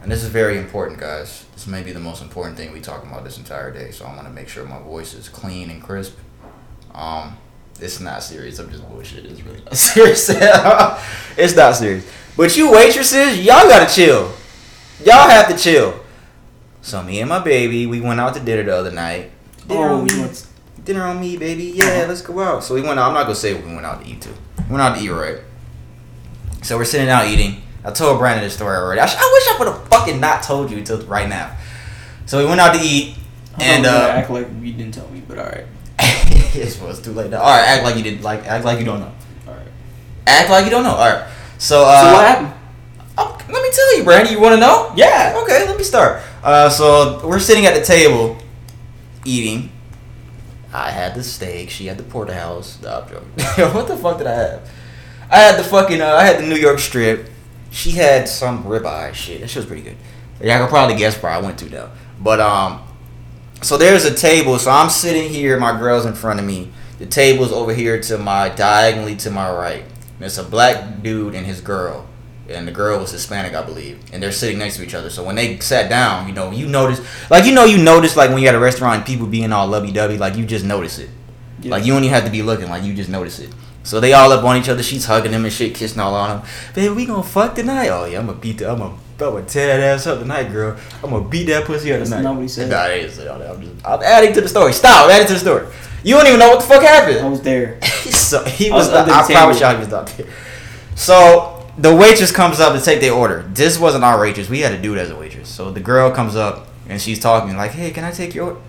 and 0.00 0.10
this 0.12 0.22
is 0.22 0.28
very 0.28 0.56
important, 0.58 1.00
guys. 1.00 1.44
This 1.54 1.66
may 1.66 1.82
be 1.82 1.90
the 1.92 1.98
most 2.00 2.22
important 2.22 2.56
thing 2.56 2.72
we 2.72 2.80
talk 2.80 3.02
about 3.02 3.24
this 3.24 3.38
entire 3.38 3.72
day. 3.72 3.90
So 3.90 4.04
I 4.04 4.14
want 4.14 4.28
to 4.28 4.32
make 4.32 4.48
sure 4.48 4.64
my 4.64 4.78
voice 4.78 5.14
is 5.14 5.28
clean 5.28 5.68
and 5.70 5.82
crisp. 5.82 6.16
Um, 6.94 7.36
it's 7.80 8.00
not 8.00 8.22
serious. 8.22 8.58
I'm 8.58 8.70
just 8.70 8.88
bullshit. 8.88 9.24
It's 9.26 9.42
really 9.42 9.60
not 9.64 9.76
serious. 9.76 10.28
it's 11.36 11.56
not 11.56 11.74
serious. 11.76 12.10
But 12.36 12.56
you 12.56 12.70
waitresses, 12.72 13.38
y'all 13.44 13.68
gotta 13.68 13.92
chill. 13.92 14.32
Y'all 15.04 15.28
have 15.28 15.48
to 15.48 15.56
chill. 15.56 16.00
So 16.82 17.02
me 17.02 17.20
and 17.20 17.28
my 17.28 17.38
baby, 17.42 17.86
we 17.86 18.00
went 18.00 18.20
out 18.20 18.34
to 18.34 18.40
dinner 18.40 18.62
the 18.62 18.76
other 18.76 18.90
night. 18.92 19.30
Dinner 19.66 19.88
Oh, 19.88 19.94
on 20.00 20.04
me. 20.06 20.20
went- 20.20 20.46
Dinner 20.84 21.02
on 21.04 21.20
me, 21.20 21.36
baby. 21.36 21.64
Yeah, 21.74 22.04
let's 22.06 22.22
go 22.22 22.38
out. 22.40 22.62
So 22.62 22.74
we 22.74 22.80
went 22.82 23.00
out. 23.00 23.08
I'm 23.08 23.14
not 23.14 23.24
gonna 23.24 23.34
say 23.34 23.54
we 23.54 23.74
went 23.74 23.84
out 23.84 24.04
to 24.04 24.08
eat 24.08 24.20
to. 24.22 24.28
We 24.28 24.70
went 24.76 24.82
out 24.82 24.96
to 24.96 25.02
eat, 25.02 25.08
right? 25.10 25.38
So 26.62 26.76
we're 26.78 26.84
sitting 26.84 27.08
out 27.08 27.26
eating. 27.26 27.62
I 27.84 27.90
told 27.90 28.18
Brandon 28.18 28.44
this 28.44 28.54
story 28.54 28.76
already. 28.76 29.00
I, 29.00 29.06
sh- 29.06 29.16
I 29.18 29.30
wish 29.32 29.48
I 29.54 29.58
would 29.58 29.68
have 29.68 29.88
fucking 29.88 30.20
not 30.20 30.42
told 30.42 30.70
you 30.70 30.78
until 30.78 31.00
right 31.06 31.28
now. 31.28 31.56
So 32.26 32.38
we 32.38 32.44
went 32.44 32.60
out 32.60 32.74
to 32.74 32.80
eat, 32.80 33.16
and 33.60 33.84
uh, 33.86 34.08
act 34.12 34.30
like 34.30 34.48
you 34.60 34.72
didn't 34.72 34.92
tell 34.92 35.08
me, 35.08 35.22
but 35.26 35.38
all 35.38 35.44
right, 35.46 35.66
it's, 36.60 36.80
well, 36.80 36.90
it's 36.90 37.00
too 37.00 37.12
late 37.12 37.30
now. 37.30 37.40
All 37.40 37.56
right, 37.56 37.66
act 37.66 37.84
like 37.84 37.96
you 37.96 38.02
didn't 38.02 38.22
like. 38.22 38.46
Act 38.46 38.64
like 38.64 38.78
you 38.78 38.84
don't 38.84 39.00
know. 39.00 39.12
all 39.46 39.54
right. 39.54 39.66
Act 40.26 40.50
like 40.50 40.64
you 40.64 40.70
don't 40.70 40.82
know. 40.82 40.94
All 40.94 41.10
right. 41.10 41.28
So, 41.58 41.84
uh, 41.86 42.02
so 42.02 42.12
what 42.12 42.26
happened? 42.26 42.52
Oh, 43.18 43.38
let 43.48 43.62
me 43.62 43.70
tell 43.72 43.98
you, 43.98 44.04
Brandon. 44.04 44.32
You 44.32 44.40
want 44.40 44.54
to 44.54 44.60
know? 44.60 44.92
Yeah. 44.96 45.40
Okay, 45.42 45.66
let 45.66 45.76
me 45.76 45.84
start. 45.84 46.22
Uh, 46.42 46.68
so 46.68 47.26
we're 47.26 47.38
sitting 47.38 47.66
at 47.66 47.74
the 47.74 47.84
table, 47.84 48.36
eating. 49.24 49.72
I 50.72 50.90
had 50.90 51.14
the 51.14 51.22
steak. 51.22 51.70
She 51.70 51.86
had 51.86 51.96
the 51.96 52.02
porterhouse. 52.02 52.80
No, 52.82 53.00
I'm 53.00 53.08
joking. 53.08 53.28
what 53.74 53.88
the 53.88 53.96
fuck 53.96 54.18
did 54.18 54.26
I 54.26 54.34
have? 54.34 54.70
I 55.30 55.38
had 55.38 55.58
the 55.58 55.64
fucking. 55.64 56.00
Uh, 56.00 56.06
I 56.06 56.24
had 56.24 56.38
the 56.38 56.46
New 56.46 56.56
York 56.56 56.78
strip. 56.78 57.30
She 57.70 57.92
had 57.92 58.28
some 58.28 58.64
ribeye 58.64 59.14
shit. 59.14 59.40
That 59.40 59.48
shit 59.48 59.60
was 59.60 59.66
pretty 59.66 59.82
good. 59.82 59.96
Yeah, 60.40 60.56
I 60.56 60.60
could 60.60 60.68
probably 60.68 60.96
guess 60.96 61.20
where 61.22 61.32
I 61.32 61.38
went 61.38 61.58
to 61.60 61.64
though. 61.66 61.90
But 62.20 62.40
um, 62.40 62.85
so 63.62 63.76
there's 63.76 64.04
a 64.04 64.14
table. 64.14 64.58
So 64.58 64.70
I'm 64.70 64.90
sitting 64.90 65.28
here. 65.28 65.58
My 65.58 65.78
girl's 65.78 66.06
in 66.06 66.14
front 66.14 66.40
of 66.40 66.46
me. 66.46 66.70
The 66.98 67.06
table's 67.06 67.52
over 67.52 67.74
here 67.74 68.00
to 68.02 68.18
my 68.18 68.48
diagonally 68.48 69.16
to 69.16 69.30
my 69.30 69.50
right. 69.50 69.82
And 69.82 70.24
it's 70.24 70.38
a 70.38 70.44
black 70.44 71.02
dude 71.02 71.34
and 71.34 71.44
his 71.46 71.60
girl, 71.60 72.06
and 72.48 72.66
the 72.66 72.72
girl 72.72 73.00
was 73.00 73.10
Hispanic, 73.10 73.54
I 73.54 73.62
believe. 73.62 74.00
And 74.12 74.22
they're 74.22 74.32
sitting 74.32 74.58
next 74.58 74.78
to 74.78 74.82
each 74.82 74.94
other. 74.94 75.10
So 75.10 75.22
when 75.22 75.34
they 75.34 75.58
sat 75.58 75.90
down, 75.90 76.26
you 76.26 76.32
know, 76.32 76.50
you 76.50 76.66
notice, 76.66 77.00
like 77.30 77.44
you 77.44 77.52
know, 77.52 77.66
you 77.66 77.82
notice 77.82 78.16
like 78.16 78.30
when 78.30 78.40
you're 78.40 78.48
at 78.48 78.54
a 78.54 78.60
restaurant, 78.60 79.04
people 79.04 79.26
being 79.26 79.52
all 79.52 79.66
lovey 79.66 79.92
dovey, 79.92 80.16
like 80.16 80.36
you 80.36 80.46
just 80.46 80.64
notice 80.64 80.98
it. 80.98 81.10
Like 81.64 81.84
you 81.84 81.92
don't 81.92 82.04
even 82.04 82.14
have 82.14 82.24
to 82.24 82.30
be 82.30 82.42
looking, 82.42 82.68
like 82.68 82.82
you 82.82 82.94
just 82.94 83.10
notice 83.10 83.38
it. 83.40 83.52
So 83.82 84.00
they 84.00 84.14
all 84.14 84.32
up 84.32 84.44
on 84.44 84.56
each 84.56 84.68
other. 84.68 84.82
She's 84.82 85.04
hugging 85.04 85.32
him 85.32 85.44
and 85.44 85.52
shit, 85.52 85.74
kissing 85.74 86.00
all 86.00 86.14
on 86.14 86.38
him. 86.38 86.48
Baby, 86.74 86.94
we 86.94 87.06
gonna 87.06 87.22
fuck 87.22 87.54
tonight? 87.54 87.88
Oh 87.88 88.04
yeah, 88.04 88.20
I'm 88.20 88.26
gonna 88.26 88.38
beat 88.38 88.58
the, 88.58 88.70
I'm 88.70 88.78
gonna, 88.78 88.98
I'm 89.18 89.32
gonna 89.32 89.46
tear 89.46 89.66
that 89.68 89.80
ass 89.80 90.06
up 90.06 90.18
tonight, 90.18 90.52
girl. 90.52 90.76
I'm 91.02 91.10
gonna 91.10 91.26
beat 91.28 91.44
that 91.46 91.64
pussy 91.64 91.92
up 91.92 91.98
That's 91.98 92.10
tonight. 92.10 92.22
not 92.22 92.34
what 92.34 92.42
he 92.42 92.48
said. 92.48 92.68
Nah, 92.70 92.80
I 92.82 92.88
didn't 93.00 93.12
say 93.12 93.26
all 93.28 93.38
that. 93.38 93.50
I'm 93.50 93.62
just, 93.62 93.86
I'm 93.86 94.02
adding 94.02 94.32
to 94.34 94.40
the 94.42 94.48
story. 94.48 94.72
Stop, 94.74 95.06
I'm 95.06 95.10
adding 95.10 95.26
to 95.28 95.32
the 95.32 95.38
story. 95.38 95.66
You 96.04 96.16
don't 96.16 96.26
even 96.26 96.38
know 96.38 96.50
what 96.50 96.60
the 96.60 96.66
fuck 96.66 96.82
happened. 96.82 97.20
I 97.20 97.28
was 97.28 97.40
there. 97.40 97.82
so 97.82 98.44
he 98.44 98.70
I 98.70 98.74
was. 98.76 98.86
was 98.88 98.92
the, 98.92 99.04
the 99.04 99.12
I 99.12 99.24
promise 99.32 99.58
table. 99.58 99.70
y'all, 99.70 99.74
he 99.74 99.78
was 99.80 99.88
not 99.88 100.06
there. 100.08 100.26
So 100.94 101.66
the 101.78 101.94
waitress 101.94 102.30
comes 102.30 102.60
up 102.60 102.78
to 102.78 102.84
take 102.84 103.00
their 103.00 103.12
order. 103.14 103.42
This 103.52 103.78
wasn't 103.78 104.04
our 104.04 104.20
waitress. 104.20 104.48
We 104.48 104.60
had 104.60 104.72
a 104.72 104.80
dude 104.80 104.98
as 104.98 105.10
a 105.10 105.16
waitress. 105.16 105.48
So 105.48 105.70
the 105.70 105.80
girl 105.80 106.10
comes 106.10 106.36
up 106.36 106.68
and 106.88 107.00
she's 107.00 107.18
talking 107.18 107.56
like, 107.56 107.72
"Hey, 107.72 107.90
can 107.90 108.04
I 108.04 108.10
take 108.12 108.34
your 108.34 108.48
order? 108.48 108.60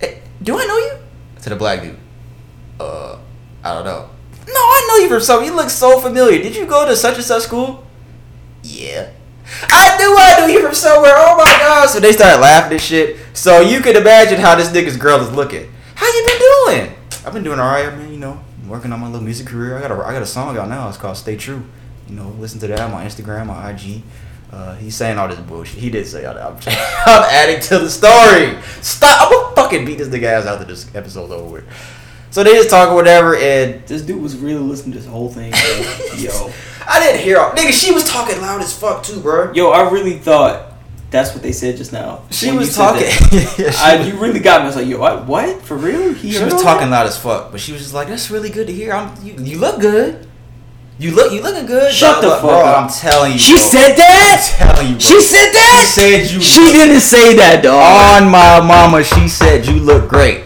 Eh, 0.00 0.14
do 0.42 0.58
I 0.58 0.64
know 0.64 0.76
you?" 0.78 0.92
To 1.42 1.50
the 1.50 1.56
black 1.56 1.82
dude. 1.82 1.96
Uh, 2.80 3.18
I 3.62 3.74
don't 3.74 3.84
know. 3.84 4.08
No, 4.46 4.54
I 4.54 4.86
know 4.88 5.02
you 5.04 5.08
from 5.10 5.20
something. 5.20 5.46
You 5.48 5.54
look 5.54 5.68
so 5.70 6.00
familiar. 6.00 6.42
Did 6.42 6.56
you 6.56 6.64
go 6.66 6.86
to 6.86 6.96
such 6.96 7.16
and 7.16 7.24
such 7.24 7.42
school? 7.44 7.86
Yeah. 8.62 9.10
I 9.62 9.96
knew 9.98 10.16
I 10.18 10.46
knew 10.46 10.52
you 10.52 10.62
from 10.62 10.74
somewhere. 10.74 11.12
Oh 11.14 11.36
my 11.36 11.44
god. 11.58 11.88
So 11.88 12.00
they 12.00 12.12
started 12.12 12.40
laughing 12.40 12.72
and 12.72 12.80
shit. 12.80 13.16
So 13.32 13.60
you 13.60 13.80
can 13.80 13.96
imagine 13.96 14.40
how 14.40 14.54
this 14.54 14.68
nigga's 14.68 14.96
girl 14.96 15.20
is 15.20 15.30
looking. 15.32 15.70
How 15.94 16.06
you 16.06 16.26
been 16.26 16.38
doing? 16.38 16.94
I've 17.26 17.32
been 17.32 17.42
doing 17.42 17.58
alright, 17.58 17.96
man. 17.96 18.12
You 18.12 18.18
know, 18.18 18.40
working 18.66 18.92
on 18.92 19.00
my 19.00 19.06
little 19.06 19.22
music 19.22 19.46
career. 19.46 19.76
I 19.76 19.80
got 19.80 19.90
a 19.90 19.94
I 19.94 20.12
got 20.12 20.22
a 20.22 20.26
song 20.26 20.56
out 20.56 20.68
now. 20.68 20.88
It's 20.88 20.98
called 20.98 21.16
Stay 21.16 21.36
True. 21.36 21.64
You 22.08 22.14
know, 22.14 22.28
listen 22.38 22.60
to 22.60 22.66
that 22.68 22.80
on 22.80 22.90
my 22.92 23.04
Instagram, 23.04 23.46
my 23.46 23.70
IG. 23.70 24.02
Uh, 24.50 24.74
he's 24.76 24.96
saying 24.96 25.18
all 25.18 25.28
this 25.28 25.38
bullshit. 25.40 25.78
He 25.78 25.90
did 25.90 26.06
say 26.06 26.24
all 26.24 26.34
that. 26.34 26.46
I'm, 26.46 26.56
I'm 27.06 27.30
adding 27.30 27.60
to 27.60 27.78
the 27.78 27.90
story. 27.90 28.56
Stop. 28.80 29.30
I'm 29.30 29.32
gonna 29.32 29.56
fucking 29.56 29.84
beat 29.84 29.98
this 29.98 30.08
nigga 30.08 30.24
ass 30.24 30.46
after 30.46 30.64
this 30.64 30.94
episode's 30.94 31.32
over 31.32 31.52
with. 31.52 31.64
So 32.30 32.44
they 32.44 32.52
just 32.54 32.70
talk 32.70 32.90
or 32.90 32.94
whatever, 32.94 33.36
and 33.36 33.82
This 33.86 34.02
dude 34.02 34.20
was 34.22 34.36
really 34.36 34.60
listening 34.60 34.92
to 34.92 34.98
this 34.98 35.08
whole 35.08 35.28
thing. 35.30 35.52
Yo. 36.16 36.50
I 36.86 37.00
didn't 37.00 37.20
hear. 37.22 37.38
All, 37.38 37.50
nigga, 37.52 37.72
she 37.72 37.92
was 37.92 38.04
talking 38.08 38.40
loud 38.40 38.60
as 38.60 38.76
fuck 38.78 39.02
too, 39.02 39.20
bro. 39.20 39.52
Yo, 39.52 39.68
I 39.70 39.90
really 39.90 40.18
thought 40.18 40.72
that's 41.10 41.32
what 41.34 41.42
they 41.42 41.52
said 41.52 41.76
just 41.78 41.92
now. 41.92 42.22
She 42.30 42.50
was 42.50 42.74
talking. 42.74 43.02
Yeah, 43.58 43.70
she 43.70 43.76
I, 43.78 43.96
was- 43.98 44.08
you 44.08 44.16
really 44.18 44.40
got 44.40 44.60
me. 44.60 44.64
I 44.64 44.66
was 44.66 44.76
like, 44.76 44.86
yo, 44.86 44.98
what? 44.98 45.26
what? 45.26 45.62
For 45.62 45.76
real? 45.76 46.12
He 46.14 46.32
She 46.32 46.44
was 46.44 46.54
talking 46.62 46.90
that? 46.90 46.98
loud 47.00 47.06
as 47.06 47.18
fuck, 47.18 47.50
but 47.50 47.60
she 47.60 47.72
was 47.72 47.82
just 47.82 47.92
like, 47.94 48.08
"That's 48.08 48.30
really 48.30 48.50
good 48.50 48.66
to 48.68 48.72
hear. 48.72 48.92
I'm, 48.92 49.12
you, 49.24 49.34
you 49.38 49.58
look 49.58 49.80
good. 49.80 50.26
You 50.98 51.10
look, 51.12 51.32
you 51.32 51.42
looking 51.42 51.66
good." 51.66 51.92
Shut 51.92 52.20
bro. 52.20 52.30
the 52.30 52.36
fuck 52.36 52.42
bro, 52.42 52.60
up. 52.64 52.82
I'm 52.84 52.88
telling 52.90 53.32
you. 53.32 53.38
She 53.38 53.54
bro. 53.54 53.62
said 53.62 53.94
that? 53.96 54.56
I'm 54.60 54.66
telling 54.74 54.86
you. 54.88 54.92
Bro. 54.94 55.00
She 55.00 55.20
said 55.20 55.50
that? 55.52 55.82
She 55.94 56.00
said 56.00 56.30
you. 56.30 56.40
She 56.40 56.72
didn't 56.72 57.00
say 57.00 57.36
that, 57.36 57.62
dog. 57.62 58.22
on 58.22 58.30
my 58.30 58.60
mama. 58.60 59.02
She 59.02 59.28
said 59.28 59.66
you 59.66 59.74
look 59.80 60.08
great. 60.08 60.44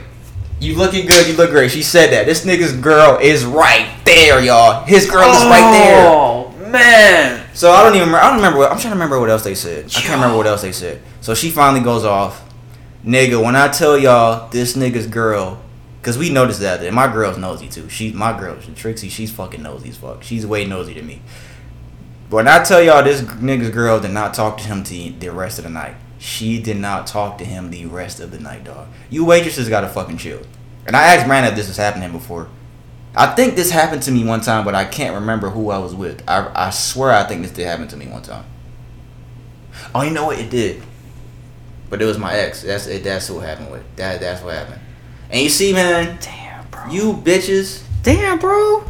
You 0.62 0.76
looking 0.76 1.06
good. 1.06 1.26
You 1.26 1.34
look 1.34 1.50
great. 1.50 1.72
She 1.72 1.82
said 1.82 2.12
that. 2.12 2.24
This 2.24 2.44
nigga's 2.44 2.72
girl 2.72 3.18
is 3.20 3.44
right 3.44 3.92
there, 4.04 4.40
y'all. 4.40 4.84
His 4.84 5.10
girl 5.10 5.28
is 5.28 5.42
right 5.42 5.72
there. 5.72 6.08
Oh, 6.08 6.54
man. 6.68 7.44
So 7.52 7.72
I 7.72 7.82
don't 7.82 7.96
even. 7.96 8.06
Remember, 8.06 8.24
I 8.24 8.28
don't 8.28 8.36
remember. 8.36 8.58
What, 8.60 8.70
I'm 8.70 8.78
trying 8.78 8.92
to 8.92 8.96
remember 8.96 9.18
what 9.18 9.28
else 9.28 9.42
they 9.42 9.56
said. 9.56 9.86
I 9.86 10.00
can't 10.00 10.14
remember 10.14 10.36
what 10.36 10.46
else 10.46 10.62
they 10.62 10.70
said. 10.70 11.02
So 11.20 11.34
she 11.34 11.50
finally 11.50 11.82
goes 11.82 12.04
off, 12.04 12.48
nigga. 13.04 13.42
When 13.42 13.56
I 13.56 13.68
tell 13.68 13.98
y'all 13.98 14.48
this 14.50 14.76
nigga's 14.76 15.08
girl, 15.08 15.60
cause 16.02 16.16
we 16.16 16.30
noticed 16.30 16.60
that. 16.60 16.80
And 16.84 16.94
my 16.94 17.12
girl's 17.12 17.38
nosy 17.38 17.68
too. 17.68 17.88
She, 17.88 18.12
my 18.12 18.38
girl, 18.38 18.56
Trixie. 18.76 19.08
She's 19.08 19.32
fucking 19.32 19.64
nosy 19.64 19.88
as 19.88 19.96
fuck. 19.96 20.22
She's 20.22 20.46
way 20.46 20.64
nosy 20.64 20.94
to 20.94 21.02
me. 21.02 21.22
But 22.30 22.36
when 22.36 22.48
I 22.48 22.62
tell 22.62 22.80
y'all 22.80 23.02
this 23.02 23.20
nigga's 23.20 23.70
girl 23.70 23.98
did 23.98 24.12
not 24.12 24.32
talk 24.32 24.58
to 24.58 24.64
him 24.64 24.84
the 24.84 25.10
the 25.10 25.32
rest 25.32 25.58
of 25.58 25.64
the 25.64 25.70
night. 25.70 25.96
She 26.22 26.62
did 26.62 26.76
not 26.76 27.08
talk 27.08 27.38
to 27.38 27.44
him 27.44 27.70
the 27.70 27.86
rest 27.86 28.20
of 28.20 28.30
the 28.30 28.38
night, 28.38 28.62
dog. 28.62 28.86
You 29.10 29.24
waitresses 29.24 29.68
gotta 29.68 29.88
fucking 29.88 30.18
chill. 30.18 30.40
And 30.86 30.94
I 30.94 31.02
asked 31.16 31.26
Brandon 31.26 31.50
if 31.50 31.56
this 31.56 31.66
was 31.66 31.76
happening 31.76 32.12
before. 32.12 32.46
I 33.16 33.34
think 33.34 33.56
this 33.56 33.72
happened 33.72 34.02
to 34.04 34.12
me 34.12 34.22
one 34.24 34.40
time, 34.40 34.64
but 34.64 34.72
I 34.76 34.84
can't 34.84 35.16
remember 35.16 35.50
who 35.50 35.70
I 35.70 35.78
was 35.78 35.96
with. 35.96 36.22
I, 36.28 36.48
I 36.54 36.70
swear 36.70 37.10
I 37.10 37.24
think 37.24 37.42
this 37.42 37.50
did 37.50 37.66
happen 37.66 37.88
to 37.88 37.96
me 37.96 38.06
one 38.06 38.22
time. 38.22 38.44
Oh, 39.92 40.02
you 40.02 40.12
know 40.12 40.26
what? 40.26 40.38
It 40.38 40.48
did. 40.48 40.80
But 41.90 42.00
it 42.00 42.04
was 42.04 42.18
my 42.18 42.32
ex. 42.34 42.62
That's 42.62 42.86
it. 42.86 43.02
That's 43.02 43.26
who 43.26 43.40
it 43.40 43.46
happened 43.48 43.72
with. 43.72 43.82
That 43.96 44.20
that's 44.20 44.44
what 44.44 44.54
happened. 44.54 44.80
And 45.28 45.40
you 45.40 45.48
see, 45.48 45.72
man, 45.72 46.18
Damn, 46.20 46.68
bro. 46.68 46.86
you 46.88 47.14
bitches, 47.14 47.82
Damn, 48.04 48.38
bro. 48.38 48.84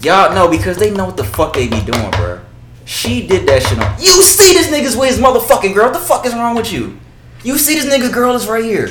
y'all 0.00 0.34
know 0.34 0.48
because 0.48 0.78
they 0.78 0.90
know 0.90 1.04
what 1.04 1.18
the 1.18 1.24
fuck 1.24 1.52
they 1.52 1.68
be 1.68 1.82
doing, 1.82 2.10
bro. 2.12 2.40
She 2.84 3.26
did 3.26 3.46
that 3.48 3.62
shit 3.62 3.78
on. 3.78 4.00
You 4.00 4.22
see 4.22 4.52
this 4.52 4.68
nigga's 4.68 4.96
with 4.96 5.08
his 5.08 5.18
motherfucking 5.18 5.74
girl. 5.74 5.86
What 5.86 5.94
the 5.94 6.00
fuck 6.00 6.26
is 6.26 6.34
wrong 6.34 6.54
with 6.54 6.72
you? 6.72 6.98
You 7.42 7.58
see 7.58 7.74
this 7.74 7.86
nigga's 7.86 8.12
girl 8.12 8.34
is 8.34 8.46
right 8.46 8.64
here. 8.64 8.90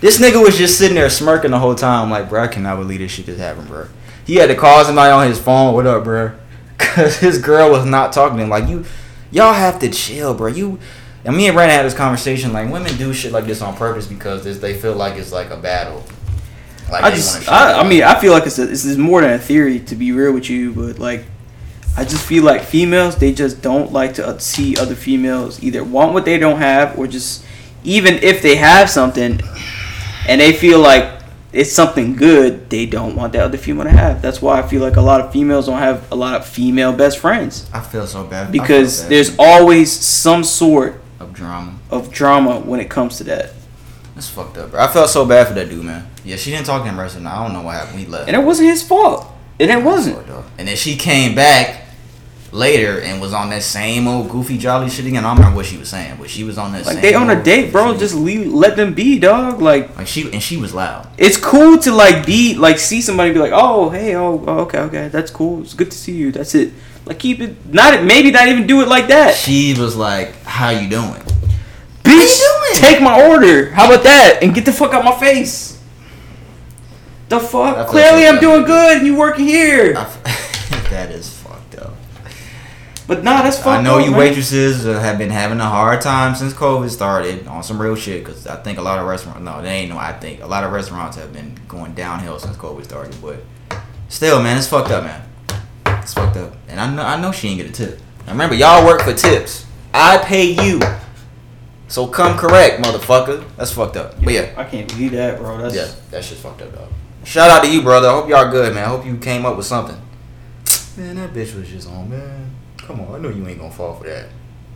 This 0.00 0.18
nigga 0.18 0.42
was 0.42 0.58
just 0.58 0.78
sitting 0.78 0.96
there 0.96 1.08
smirking 1.08 1.50
the 1.50 1.58
whole 1.58 1.74
time, 1.74 2.10
like, 2.10 2.28
bro, 2.28 2.42
I 2.42 2.48
cannot 2.48 2.76
believe 2.76 2.98
this 2.98 3.12
shit 3.12 3.26
just 3.26 3.38
happened, 3.38 3.68
bro. 3.68 3.88
He 4.26 4.36
had 4.36 4.46
to 4.46 4.54
call 4.54 4.84
somebody 4.84 5.10
on 5.10 5.26
his 5.26 5.40
phone. 5.40 5.74
What 5.74 5.86
up, 5.86 6.04
bro? 6.04 6.32
Cause 6.78 7.18
his 7.18 7.38
girl 7.38 7.70
was 7.70 7.84
not 7.84 8.12
talking 8.12 8.36
to 8.38 8.44
him. 8.44 8.50
Like 8.50 8.68
you, 8.68 8.84
y'all 9.30 9.52
have 9.52 9.78
to 9.80 9.90
chill, 9.90 10.34
bro. 10.34 10.48
You 10.48 10.78
and 11.24 11.36
me 11.36 11.46
and 11.46 11.54
Brandon 11.54 11.76
had 11.76 11.86
this 11.86 11.94
conversation. 11.94 12.52
Like 12.52 12.70
women 12.70 12.96
do 12.96 13.12
shit 13.14 13.32
like 13.32 13.46
this 13.46 13.62
on 13.62 13.76
purpose 13.76 14.06
because 14.06 14.44
this, 14.44 14.58
they 14.58 14.74
feel 14.74 14.94
like 14.94 15.16
it's 15.16 15.32
like 15.32 15.50
a 15.50 15.56
battle. 15.56 16.04
Like 16.90 17.04
I 17.04 17.10
just, 17.10 17.48
I. 17.48 17.80
I 17.80 17.88
mean, 17.88 18.02
I 18.02 18.20
feel 18.20 18.32
like 18.32 18.46
it's, 18.46 18.58
a, 18.58 18.70
it's 18.70 18.84
it's 18.84 18.98
more 18.98 19.20
than 19.20 19.30
a 19.30 19.38
theory 19.38 19.80
to 19.80 19.96
be 19.96 20.12
real 20.12 20.32
with 20.32 20.50
you, 20.50 20.72
but 20.72 20.98
like, 20.98 21.24
I 21.96 22.04
just 22.04 22.26
feel 22.26 22.42
like 22.42 22.62
females 22.62 23.16
they 23.16 23.32
just 23.32 23.62
don't 23.62 23.92
like 23.92 24.14
to 24.14 24.38
see 24.40 24.76
other 24.76 24.94
females 24.96 25.62
either 25.62 25.84
want 25.84 26.12
what 26.12 26.24
they 26.24 26.38
don't 26.38 26.58
have 26.58 26.98
or 26.98 27.06
just 27.06 27.44
even 27.84 28.14
if 28.14 28.42
they 28.42 28.56
have 28.56 28.90
something 28.90 29.40
and 30.28 30.40
they 30.40 30.52
feel 30.52 30.80
like 30.80 31.22
it's 31.52 31.70
something 31.70 32.16
good, 32.16 32.68
they 32.68 32.84
don't 32.84 33.14
want 33.14 33.32
that 33.34 33.42
other 33.42 33.58
female 33.58 33.84
to 33.84 33.90
have. 33.90 34.20
That's 34.20 34.42
why 34.42 34.58
I 34.58 34.66
feel 34.66 34.82
like 34.82 34.96
a 34.96 35.00
lot 35.00 35.20
of 35.20 35.30
females 35.32 35.66
don't 35.66 35.78
have 35.78 36.10
a 36.10 36.16
lot 36.16 36.34
of 36.34 36.44
female 36.44 36.92
best 36.92 37.18
friends 37.18 37.70
I 37.72 37.80
feel 37.80 38.06
so 38.08 38.24
bad 38.24 38.50
because 38.50 39.02
bad 39.02 39.10
there's 39.10 39.36
always 39.38 39.92
some 39.92 40.42
sort 40.42 41.00
of 41.20 41.32
drama. 41.32 41.78
of 41.90 42.10
drama 42.10 42.58
when 42.58 42.80
it 42.80 42.90
comes 42.90 43.18
to 43.18 43.24
that. 43.24 43.52
That's 44.16 44.28
fucked 44.28 44.58
up, 44.58 44.72
bro. 44.72 44.80
I 44.80 44.88
felt 44.88 45.10
so 45.10 45.24
bad 45.24 45.48
for 45.48 45.54
that 45.54 45.68
dude, 45.68 45.84
man. 45.84 46.08
Yeah, 46.24 46.36
she 46.36 46.50
didn't 46.50 46.66
talk 46.66 46.82
to 46.82 46.88
him. 46.88 46.98
I 46.98 47.06
don't 47.06 47.52
know 47.52 47.62
what 47.62 47.74
happened. 47.74 47.98
We 47.98 48.06
left. 48.06 48.28
And 48.28 48.36
it 48.36 48.44
wasn't 48.44 48.68
his 48.68 48.82
fault. 48.82 49.26
And 49.60 49.70
it 49.70 49.82
wasn't. 49.82 50.26
And 50.58 50.68
then 50.68 50.76
she 50.76 50.96
came 50.96 51.34
back 51.34 51.83
later 52.54 53.00
and 53.00 53.20
was 53.20 53.34
on 53.34 53.50
that 53.50 53.62
same 53.62 54.06
old 54.06 54.30
goofy 54.30 54.56
jolly 54.56 54.88
shit 54.88 55.06
again. 55.06 55.24
I 55.24 55.28
don't 55.28 55.38
remember 55.38 55.56
what 55.56 55.66
she 55.66 55.76
was 55.76 55.88
saying, 55.88 56.16
but 56.18 56.30
she 56.30 56.44
was 56.44 56.56
on 56.56 56.72
that. 56.72 56.86
Like 56.86 57.00
they 57.00 57.14
on 57.14 57.28
a 57.28 57.42
date, 57.42 57.72
bro. 57.72 57.96
Just 57.96 58.14
leave, 58.14 58.52
let 58.52 58.76
them 58.76 58.94
be, 58.94 59.18
dog. 59.18 59.60
Like 59.60 59.96
like 59.96 60.06
she 60.06 60.30
and 60.32 60.42
she 60.42 60.56
was 60.56 60.72
loud. 60.72 61.08
it's 61.18 61.36
cool 61.36 61.78
to 61.78 61.92
like 61.92 62.24
be 62.24 62.54
like 62.54 62.78
see 62.78 63.02
somebody 63.02 63.30
and 63.30 63.34
be 63.34 63.40
like, 63.40 63.52
oh 63.54 63.90
hey, 63.90 64.14
oh, 64.14 64.42
oh, 64.46 64.60
okay, 64.60 64.78
okay, 64.78 65.08
that's 65.08 65.30
cool. 65.30 65.62
It's 65.62 65.74
good 65.74 65.90
to 65.90 65.98
see 65.98 66.12
you. 66.12 66.32
That's 66.32 66.54
it. 66.54 66.72
Like 67.04 67.18
keep 67.18 67.40
it. 67.40 67.66
Not 67.66 68.02
maybe 68.04 68.30
not 68.30 68.48
even 68.48 68.66
do 68.66 68.80
it 68.80 68.88
like 68.88 69.08
that. 69.08 69.34
She 69.34 69.74
was 69.78 69.96
like, 69.96 70.34
"How 70.44 70.70
you 70.70 70.88
doing?" 70.88 71.22
Bitch, 72.02 72.40
take 72.74 73.02
my 73.02 73.28
order. 73.28 73.70
How 73.70 73.86
about 73.90 74.04
that? 74.04 74.38
And 74.42 74.54
get 74.54 74.64
the 74.64 74.72
fuck 74.72 74.92
out 74.94 75.04
my 75.04 75.18
face. 75.18 75.82
The 77.28 77.40
fuck? 77.40 77.88
Clearly, 77.88 78.26
I'm 78.26 78.38
doing 78.38 78.64
good, 78.64 78.98
and 78.98 79.06
you 79.06 79.16
working 79.16 79.46
here. 79.46 79.94
That 80.90 81.10
is. 81.10 81.33
But 83.06 83.22
nah, 83.22 83.42
that's 83.42 83.56
fucked 83.56 83.80
I 83.80 83.82
know 83.82 83.98
up, 83.98 84.04
you 84.04 84.12
man. 84.12 84.20
waitresses 84.20 84.84
have 84.84 85.18
been 85.18 85.30
having 85.30 85.60
a 85.60 85.68
hard 85.68 86.00
time 86.00 86.34
since 86.34 86.54
COVID 86.54 86.88
started 86.88 87.46
on 87.46 87.62
some 87.62 87.80
real 87.80 87.96
shit. 87.96 88.24
Cause 88.24 88.46
I 88.46 88.56
think 88.56 88.78
a 88.78 88.82
lot 88.82 88.98
of 88.98 89.06
restaurants, 89.06 89.42
no, 89.42 89.60
they 89.60 89.68
ain't 89.70 89.90
no. 89.90 89.98
I 89.98 90.12
think 90.12 90.42
a 90.42 90.46
lot 90.46 90.64
of 90.64 90.72
restaurants 90.72 91.16
have 91.18 91.32
been 91.32 91.58
going 91.68 91.94
downhill 91.94 92.38
since 92.38 92.56
COVID 92.56 92.84
started. 92.84 93.14
But 93.20 93.40
still, 94.08 94.42
man, 94.42 94.56
it's 94.56 94.66
fucked 94.66 94.90
up, 94.90 95.04
man. 95.04 95.22
It's 96.02 96.14
fucked 96.14 96.38
up. 96.38 96.54
And 96.68 96.80
I 96.80 96.94
know, 96.94 97.02
I 97.02 97.20
know 97.20 97.30
she 97.30 97.48
ain't 97.48 97.58
get 97.58 97.68
a 97.68 97.72
tip. 97.72 98.00
Now 98.26 98.32
remember, 98.32 98.54
y'all 98.54 98.86
work 98.86 99.02
for 99.02 99.12
tips. 99.12 99.66
I 99.92 100.18
pay 100.18 100.52
you. 100.52 100.80
So 101.88 102.06
come 102.06 102.38
correct, 102.38 102.82
motherfucker. 102.82 103.44
That's 103.56 103.70
fucked 103.70 103.96
up. 103.96 104.22
But 104.24 104.32
yeah, 104.32 104.54
I 104.56 104.64
can't 104.64 104.88
believe 104.88 105.12
that, 105.12 105.38
bro. 105.38 105.58
That's 105.58 105.74
yeah, 105.74 105.90
that 106.10 106.24
shit's 106.24 106.40
fucked 106.40 106.62
up, 106.62 106.74
dog. 106.74 106.88
Shout 107.24 107.50
out 107.50 107.64
to 107.64 107.70
you, 107.70 107.82
brother. 107.82 108.08
I 108.08 108.12
hope 108.12 108.28
y'all 108.28 108.50
good, 108.50 108.74
man. 108.74 108.84
I 108.84 108.88
hope 108.88 109.04
you 109.04 109.16
came 109.18 109.44
up 109.44 109.56
with 109.56 109.66
something. 109.66 109.96
Man, 110.96 111.16
that 111.16 111.32
bitch 111.32 111.54
was 111.54 111.68
just 111.68 111.88
on, 111.88 112.08
man. 112.08 112.53
Come 112.86 113.00
on, 113.00 113.14
I 113.14 113.18
know 113.18 113.28
you 113.30 113.46
ain't 113.48 113.58
gonna 113.58 113.70
fall 113.72 113.94
for 113.96 114.04
that. 114.04 114.26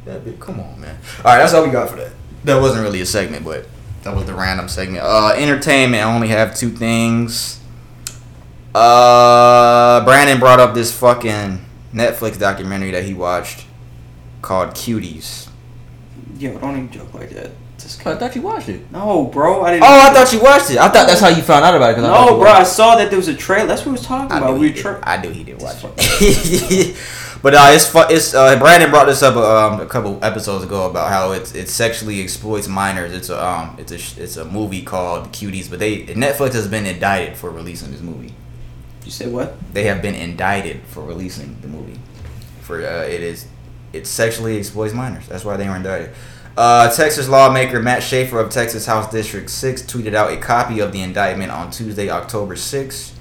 That 0.05 0.25
bitch, 0.25 0.41
come 0.41 0.61
on, 0.61 0.81
man. 0.81 0.99
All 1.19 1.33
right, 1.33 1.39
that's 1.39 1.53
all 1.53 1.65
we 1.65 1.71
got 1.71 1.91
for 1.91 1.97
that. 1.97 2.13
That 2.45 2.61
wasn't 2.61 2.83
really 2.83 3.01
a 3.03 3.07
segment, 3.07 3.45
but 3.45 3.67
that 4.05 4.15
was 4.15 4.25
the 4.27 4.35
random 4.35 4.69
segment. 4.69 5.05
Uh, 5.05 5.33
entertainment. 5.37 6.03
I 6.03 6.15
only 6.15 6.29
have 6.29 6.57
two 6.57 6.71
things. 6.71 7.61
Uh, 8.75 10.05
Brandon 10.05 10.39
brought 10.39 10.61
up 10.61 10.75
this 10.75 10.97
fucking 10.99 11.65
Netflix 11.93 12.39
documentary 12.39 12.91
that 12.93 13.05
he 13.05 13.13
watched 13.15 13.67
called 14.41 14.71
Cuties. 14.71 15.49
yo, 16.39 16.57
don't 16.59 16.73
even 16.77 16.91
joke 16.91 17.13
like 17.15 17.31
that. 17.31 17.51
Just 17.79 18.05
I 18.07 18.17
thought 18.17 18.35
you 18.35 18.43
watched 18.43 18.69
it. 18.69 18.91
no, 18.91 19.25
bro. 19.27 19.63
I 19.63 19.73
didn't. 19.73 19.85
Oh, 19.85 19.87
I 20.11 20.13
thought 20.13 20.33
you 20.33 20.41
watched 20.41 20.71
it. 20.71 20.79
I 20.79 20.89
thought 20.89 21.07
that's 21.07 21.21
how 21.21 21.29
you 21.29 21.43
found 21.43 21.65
out 21.65 21.75
about 21.77 21.91
it. 21.97 21.99
I 21.99 22.03
No, 22.03 22.31
you 22.31 22.37
bro. 22.43 22.51
I 22.51 22.63
saw 22.65 22.97
that 22.97 23.09
there 23.11 23.19
was 23.19 23.29
a 23.29 23.35
trailer. 23.35 23.67
That's 23.67 23.81
what 23.83 23.87
we 23.87 23.93
was 23.93 24.03
talking 24.07 24.33
I 24.33 24.39
about. 24.39 24.55
We 24.55 24.69
were 24.69 24.75
did. 24.75 24.77
tra- 24.83 25.01
I 25.05 25.21
knew 25.21 25.31
he 25.31 25.45
didn't 25.45 25.63
watch 25.63 25.77
it. 25.85 26.97
but 27.43 27.55
uh, 27.55 27.69
it's 27.71 27.87
fu- 27.87 28.09
it's 28.09 28.35
uh, 28.35 28.59
Brandon 28.59 28.91
brought 28.91 29.07
this 29.07 29.23
up 29.23 29.37
um, 29.37 29.81
a 29.81 29.87
couple 29.87 30.19
episodes 30.23 30.65
ago 30.65 30.91
about 30.91 31.09
how 31.09 31.33
it's 31.33 31.55
it 31.55 31.69
sexually 31.69 32.23
exploits 32.23 32.69
minors. 32.69 33.13
It's 33.13 33.29
a 33.31 33.45
um 33.45 33.77
it's 33.79 33.93
a 33.93 34.23
it's 34.23 34.37
a 34.37 34.45
movie 34.45 34.83
called 34.83 35.29
Cuties, 35.33 35.71
but 35.71 35.79
they 35.79 36.05
Netflix 36.07 36.55
has 36.55 36.69
been 36.69 36.87
indicted 36.87 37.37
for 37.37 37.51
releasing 37.51 37.93
this 37.93 38.01
movie. 38.01 38.35
You 39.05 39.11
said 39.11 39.33
what? 39.33 39.57
They 39.73 39.85
have 39.85 40.03
been 40.03 40.15
indicted 40.15 40.83
for 40.83 41.03
releasing 41.03 41.61
the 41.61 41.69
movie. 41.69 41.99
For 42.63 42.85
uh, 42.85 43.05
it 43.05 43.23
is 43.23 43.47
it 43.93 44.07
sexually 44.07 44.59
exploits 44.59 44.93
minors. 44.93 45.27
That's 45.29 45.45
why 45.45 45.57
they 45.57 45.69
were 45.69 45.77
indicted. 45.77 46.15
Uh, 46.57 46.91
Texas 46.91 47.29
lawmaker 47.29 47.81
Matt 47.81 48.03
Schaefer 48.03 48.41
of 48.41 48.51
Texas 48.51 48.85
House 48.85 49.09
District 49.13 49.49
6 49.49 49.83
tweeted 49.83 50.13
out 50.15 50.33
a 50.33 50.37
copy 50.37 50.81
of 50.81 50.91
the 50.91 51.01
indictment 51.01 51.53
on 51.53 51.71
Tuesday, 51.71 52.11
October 52.11 52.57
6th. 52.57 53.13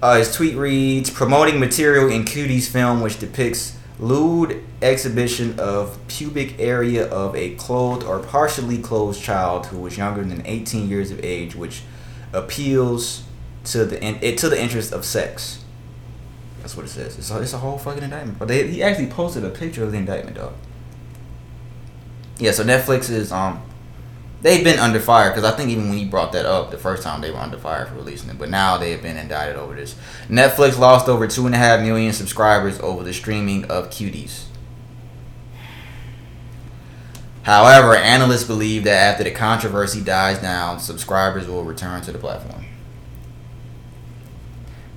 Uh, 0.00 0.18
his 0.18 0.32
tweet 0.32 0.56
reads 0.56 1.10
Promoting 1.10 1.58
material 1.58 2.08
in 2.08 2.24
Cuties 2.24 2.68
film 2.68 3.00
which 3.00 3.18
depicts 3.18 3.76
lewd 3.98 4.64
exhibition 4.80 5.58
of 5.58 5.98
pubic 6.06 6.58
area 6.60 7.08
of 7.08 7.34
a 7.34 7.54
clothed 7.56 8.04
or 8.04 8.20
partially 8.20 8.78
clothed 8.78 9.20
child 9.20 9.66
who 9.66 9.78
was 9.78 9.98
younger 9.98 10.22
than 10.22 10.46
18 10.46 10.88
years 10.88 11.10
of 11.10 11.22
age, 11.24 11.56
which 11.56 11.82
appeals 12.32 13.24
to 13.64 13.84
the 13.84 14.00
in, 14.00 14.36
to 14.36 14.48
the 14.48 14.60
interest 14.60 14.92
of 14.92 15.04
sex. 15.04 15.64
That's 16.60 16.76
what 16.76 16.86
it 16.86 16.90
says. 16.90 17.18
It's 17.18 17.30
a, 17.30 17.40
it's 17.40 17.52
a 17.52 17.58
whole 17.58 17.78
fucking 17.78 18.02
indictment. 18.04 18.38
But 18.38 18.48
they, 18.48 18.68
he 18.68 18.82
actually 18.82 19.08
posted 19.08 19.44
a 19.44 19.50
picture 19.50 19.82
of 19.82 19.90
the 19.90 19.98
indictment, 19.98 20.36
dog. 20.36 20.54
Yeah, 22.38 22.52
so 22.52 22.62
Netflix 22.62 23.10
is 23.10 23.32
um 23.32 23.62
they've 24.42 24.64
been 24.64 24.78
under 24.78 25.00
fire 25.00 25.30
because 25.30 25.44
I 25.44 25.56
think 25.56 25.70
even 25.70 25.88
when 25.88 25.98
he 25.98 26.04
brought 26.04 26.32
that 26.32 26.46
up 26.46 26.70
the 26.70 26.78
first 26.78 27.02
time 27.02 27.20
they 27.20 27.30
were 27.30 27.38
under 27.38 27.58
fire 27.58 27.86
for 27.86 27.94
releasing 27.94 28.30
it, 28.30 28.38
but 28.38 28.50
now 28.50 28.76
they 28.76 28.92
have 28.92 29.02
been 29.02 29.16
indicted 29.16 29.56
over 29.56 29.74
this. 29.74 29.94
Netflix 30.28 30.78
lost 30.78 31.08
over 31.08 31.26
two 31.26 31.46
and 31.46 31.54
a 31.54 31.58
half 31.58 31.80
million 31.80 32.12
subscribers 32.12 32.78
over 32.80 33.02
the 33.02 33.12
streaming 33.12 33.64
of 33.66 33.90
Cuties. 33.90 34.44
However, 37.42 37.96
analysts 37.96 38.44
believe 38.44 38.84
that 38.84 39.12
after 39.12 39.24
the 39.24 39.30
controversy 39.30 40.02
dies 40.02 40.38
down, 40.38 40.80
subscribers 40.80 41.48
will 41.48 41.64
return 41.64 42.02
to 42.02 42.12
the 42.12 42.18
platform. 42.18 42.67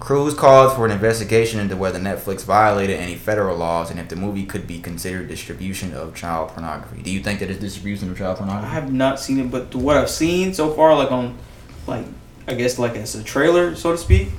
Cruz 0.02 0.34
called 0.34 0.76
for 0.76 0.84
an 0.84 0.92
investigation 0.92 1.60
into 1.60 1.78
whether 1.78 2.00
Netflix 2.00 2.44
violated 2.44 3.00
any 3.00 3.14
federal 3.14 3.56
laws 3.56 3.92
and 3.92 4.00
if 4.00 4.10
the 4.10 4.16
movie 4.16 4.48
could 4.48 4.66
be 4.66 4.80
considered 4.80 5.28
distribution 5.28 5.94
of 5.94 6.16
child 6.16 6.50
pornography. 6.50 7.04
Do 7.04 7.12
you 7.12 7.22
think 7.22 7.40
that 7.40 7.52
it's 7.52 7.60
distribution 7.60 8.10
of 8.10 8.18
child 8.18 8.40
pornography? 8.40 8.66
I 8.66 8.74
have 8.74 8.92
not 8.92 9.20
seen 9.20 9.40
it, 9.40 9.52
but 9.52 9.76
what 9.76 9.98
I've 9.98 10.10
seen 10.10 10.56
so 10.56 10.74
far, 10.74 10.96
like 10.96 11.12
on, 11.12 11.38
like 11.86 12.08
I 12.48 12.56
guess 12.56 12.80
like 12.80 12.96
as 12.96 13.14
a 13.14 13.24
trailer, 13.24 13.76
so 13.76 13.92
to 13.92 13.98
speak, 13.98 14.30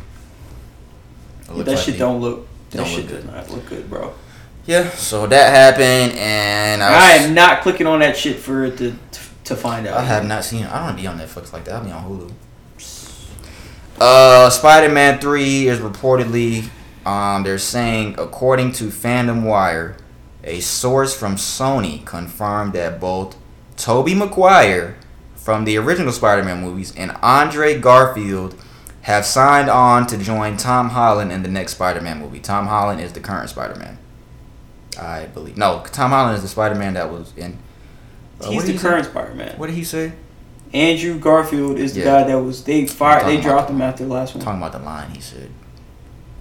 that 1.46 1.64
like 1.64 1.78
shit 1.78 1.96
don't 1.96 2.20
look. 2.20 2.48
That 2.70 2.78
don't 2.78 2.86
shit 2.88 3.08
look 3.08 3.22
does 3.22 3.24
not 3.24 3.50
look 3.50 3.66
good, 3.66 3.88
bro. 3.88 4.12
Yeah, 4.66 4.90
so 4.90 5.28
that 5.28 5.54
happened, 5.54 6.18
and 6.18 6.82
I, 6.82 6.88
I 6.92 7.10
am 7.18 7.34
not 7.34 7.62
clicking 7.62 7.86
on 7.86 8.00
that 8.00 8.16
shit 8.16 8.36
for 8.36 8.64
it 8.64 8.78
to 8.78 8.96
to 9.44 9.54
find 9.54 9.86
out. 9.86 9.96
I 9.96 10.02
have 10.02 10.26
not 10.26 10.44
seen. 10.44 10.64
I 10.66 10.84
don't 10.84 10.96
be 10.96 11.06
on 11.06 11.20
Netflix 11.20 11.52
like 11.52 11.64
that. 11.66 11.74
I'll 11.74 11.84
be 11.84 11.92
on 11.92 12.04
Hulu. 12.04 12.32
Uh, 14.02 14.50
Spider-Man 14.50 15.20
Three 15.20 15.68
is 15.68 15.78
reportedly. 15.78 16.68
Um, 17.06 17.44
they're 17.44 17.56
saying, 17.58 18.16
according 18.18 18.72
to 18.72 18.84
Fandom 18.86 19.44
Wire, 19.44 19.96
a 20.42 20.58
source 20.58 21.16
from 21.16 21.36
Sony 21.36 22.04
confirmed 22.04 22.72
that 22.72 22.98
both 23.00 23.36
Tobey 23.76 24.14
Maguire 24.16 24.96
from 25.36 25.64
the 25.64 25.76
original 25.76 26.12
Spider-Man 26.12 26.60
movies 26.60 26.92
and 26.96 27.12
Andrew 27.22 27.78
Garfield 27.78 28.56
have 29.02 29.24
signed 29.24 29.68
on 29.70 30.06
to 30.08 30.16
join 30.16 30.56
Tom 30.56 30.90
Holland 30.90 31.30
in 31.30 31.44
the 31.44 31.48
next 31.48 31.74
Spider-Man 31.74 32.18
movie. 32.20 32.40
Tom 32.40 32.66
Holland 32.66 33.00
is 33.00 33.12
the 33.12 33.20
current 33.20 33.50
Spider-Man. 33.50 33.98
I 35.00 35.26
believe. 35.26 35.56
No, 35.56 35.84
Tom 35.92 36.10
Holland 36.10 36.36
is 36.36 36.42
the 36.42 36.48
Spider-Man 36.48 36.94
that 36.94 37.08
was 37.10 37.32
in. 37.36 37.56
uh, 38.40 38.50
He's 38.50 38.64
the 38.66 38.76
current 38.76 39.06
Spider 39.06 39.34
Man. 39.34 39.56
What 39.58 39.68
did 39.68 39.76
he 39.76 39.84
say? 39.84 40.12
Andrew 40.72 41.18
Garfield 41.18 41.78
is 41.78 41.94
the 41.94 42.00
Yeah. 42.00 42.06
guy 42.06 42.24
that 42.28 42.38
was 42.40 42.64
they 42.64 42.86
fired. 42.86 43.26
They 43.26 43.40
dropped 43.40 43.68
the- 43.68 43.74
him 43.74 43.82
after 43.82 44.04
the 44.04 44.12
last 44.12 44.34
one. 44.34 44.42
Talking 44.44 44.60
about 44.60 44.72
the 44.72 44.78
line, 44.78 45.10
he 45.10 45.20
said, 45.20 45.50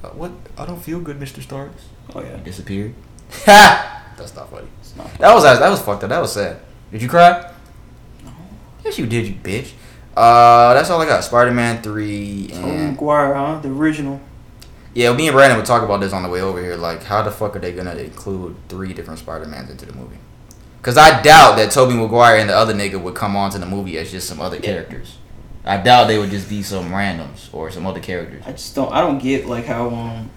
uh, 0.03 0.07
"What? 0.09 0.31
I 0.57 0.65
don't 0.65 0.81
feel 0.81 0.99
good, 0.99 1.19
Mister 1.19 1.41
Starks." 1.41 1.83
Oh 2.15 2.21
yeah, 2.21 2.37
He 2.37 2.43
disappeared. 2.43 2.93
Ha! 3.45 4.03
That's 4.17 4.35
not 4.35 4.49
funny. 4.51 4.67
it's 4.81 4.95
not. 4.95 5.11
That 5.17 5.33
was 5.33 5.43
that 5.43 5.69
was 5.69 5.81
fucked 5.81 6.03
up. 6.03 6.09
That 6.09 6.21
was 6.21 6.33
sad. 6.33 6.57
Did 6.91 7.01
you 7.01 7.09
cry? 7.09 7.51
No. 8.23 8.31
Yes, 8.85 8.97
you 8.99 9.05
did, 9.05 9.25
you 9.27 9.33
bitch. 9.35 9.71
Uh, 10.15 10.73
that's 10.73 10.89
all 10.89 11.01
I 11.01 11.05
got. 11.05 11.23
Spider 11.23 11.51
Man 11.51 11.81
three 11.81 12.47
Tobey 12.51 12.69
and 12.69 12.91
Maguire, 12.91 13.33
huh? 13.33 13.59
The 13.61 13.69
original. 13.69 14.19
yeah, 14.93 15.13
me 15.13 15.27
and 15.27 15.35
Brandon 15.35 15.57
would 15.57 15.65
talk 15.65 15.83
about 15.83 16.01
this 16.01 16.11
on 16.13 16.21
the 16.23 16.29
way 16.29 16.41
over 16.41 16.61
here. 16.61 16.75
Like, 16.75 17.03
how 17.03 17.21
the 17.21 17.31
fuck 17.31 17.55
are 17.55 17.59
they 17.59 17.71
gonna 17.71 17.95
include 17.95 18.55
three 18.69 18.93
different 18.93 19.19
Spider 19.19 19.45
Mans 19.45 19.69
into 19.71 19.85
the 19.85 19.93
movie? 19.93 20.17
Cause 20.81 20.97
I 20.97 21.21
doubt 21.21 21.57
that 21.57 21.71
Tobey 21.71 21.93
Maguire 21.95 22.37
and 22.37 22.49
the 22.49 22.55
other 22.55 22.73
nigga 22.73 22.99
would 23.01 23.13
come 23.13 23.35
onto 23.35 23.59
the 23.59 23.67
movie 23.67 23.97
as 23.99 24.09
just 24.11 24.27
some 24.27 24.41
other 24.41 24.59
characters. 24.59 25.17
I 25.63 25.77
doubt 25.77 26.07
they 26.07 26.17
would 26.17 26.31
just 26.31 26.49
be 26.49 26.63
some 26.63 26.89
randoms 26.89 27.53
or 27.53 27.69
some 27.69 27.85
other 27.85 27.99
characters. 27.99 28.43
I 28.47 28.51
just 28.53 28.73
don't. 28.73 28.91
I 28.91 29.01
don't 29.01 29.19
get 29.19 29.45
like 29.45 29.65
how 29.65 29.89
um 29.89 30.31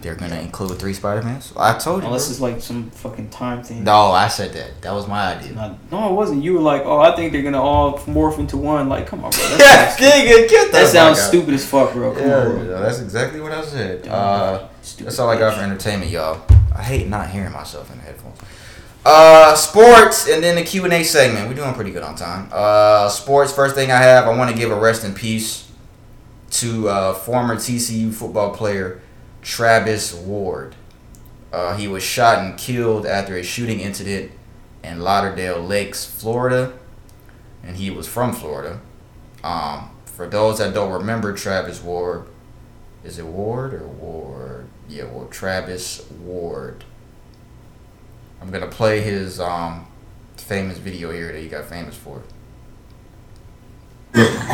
They're 0.00 0.16
gonna 0.16 0.40
include 0.40 0.76
three 0.80 0.92
Spider 0.94 1.22
Mans. 1.22 1.52
I 1.56 1.78
told 1.78 2.00
you. 2.02 2.06
unless 2.08 2.26
bro. 2.26 2.32
it's 2.32 2.40
like 2.40 2.60
some 2.60 2.90
fucking 2.90 3.30
time 3.30 3.62
thing. 3.62 3.84
No, 3.84 4.06
I 4.10 4.26
said 4.26 4.52
that. 4.54 4.82
That 4.82 4.92
was 4.94 5.06
my 5.06 5.36
idea. 5.36 5.52
Not- 5.52 5.92
no, 5.92 6.08
it 6.10 6.14
wasn't. 6.14 6.42
You 6.42 6.54
were 6.54 6.60
like, 6.60 6.82
oh, 6.84 6.98
I 6.98 7.14
think 7.14 7.30
they're 7.32 7.42
gonna 7.44 7.62
all 7.62 7.98
morph 8.00 8.40
into 8.40 8.56
one. 8.56 8.88
Like, 8.88 9.06
come 9.06 9.24
on, 9.24 9.30
bro. 9.30 9.40
That 9.58 9.96
Yeah, 10.00 10.10
nigga, 10.10 10.48
get 10.50 10.72
that 10.72 10.80
the 10.82 10.86
sounds 10.88 11.20
stupid 11.22 11.54
as 11.54 11.64
fuck, 11.64 11.92
bro. 11.92 12.12
Come 12.14 12.22
Yeah, 12.26 12.36
on, 12.38 12.66
bro. 12.66 12.80
that's 12.82 12.98
exactly 12.98 13.40
what 13.40 13.52
I 13.52 13.62
said. 13.64 14.08
Uh, 14.08 14.66
that's 14.98 15.20
all 15.20 15.28
I 15.30 15.38
got 15.38 15.54
for 15.54 15.60
entertainment, 15.62 16.10
y'all. 16.10 16.40
I 16.74 16.82
hate 16.82 17.06
not 17.06 17.30
hearing 17.30 17.52
myself 17.52 17.92
in 17.92 17.98
the 17.98 18.02
headphones. 18.02 18.38
Uh, 19.08 19.54
sports, 19.54 20.28
and 20.28 20.42
then 20.42 20.56
the 20.56 20.64
Q 20.64 20.82
and 20.82 20.92
A 20.92 21.04
segment. 21.04 21.46
We're 21.46 21.54
doing 21.54 21.72
pretty 21.74 21.92
good 21.92 22.02
on 22.02 22.16
time. 22.16 22.48
Uh, 22.50 23.08
sports. 23.08 23.52
First 23.52 23.76
thing 23.76 23.92
I 23.92 23.98
have, 23.98 24.26
I 24.26 24.36
want 24.36 24.50
to 24.50 24.56
give 24.56 24.72
a 24.72 24.74
rest 24.74 25.04
in 25.04 25.14
peace 25.14 25.70
to 26.50 26.88
uh, 26.88 27.14
former 27.14 27.54
TCU 27.54 28.12
football 28.12 28.52
player 28.52 29.00
Travis 29.42 30.12
Ward. 30.12 30.74
Uh, 31.52 31.76
he 31.76 31.86
was 31.86 32.02
shot 32.02 32.40
and 32.40 32.58
killed 32.58 33.06
after 33.06 33.36
a 33.36 33.44
shooting 33.44 33.78
incident 33.78 34.32
in 34.82 34.98
Lauderdale 34.98 35.60
Lakes, 35.60 36.04
Florida, 36.04 36.76
and 37.62 37.76
he 37.76 37.92
was 37.92 38.08
from 38.08 38.32
Florida. 38.32 38.80
Um, 39.44 39.90
for 40.04 40.26
those 40.28 40.58
that 40.58 40.74
don't 40.74 40.90
remember 40.90 41.32
Travis 41.32 41.80
Ward, 41.80 42.26
is 43.04 43.20
it 43.20 43.26
Ward 43.26 43.72
or 43.72 43.86
Ward? 43.86 44.66
Yeah, 44.88 45.04
well, 45.04 45.28
Travis 45.28 46.10
Ward. 46.10 46.82
I'm 48.40 48.50
gonna 48.50 48.66
play 48.68 49.00
his 49.00 49.40
um 49.40 49.86
famous 50.36 50.78
video 50.78 51.10
here 51.10 51.32
that 51.32 51.40
he 51.40 51.48
got 51.48 51.64
famous 51.64 51.96
for. 51.96 52.22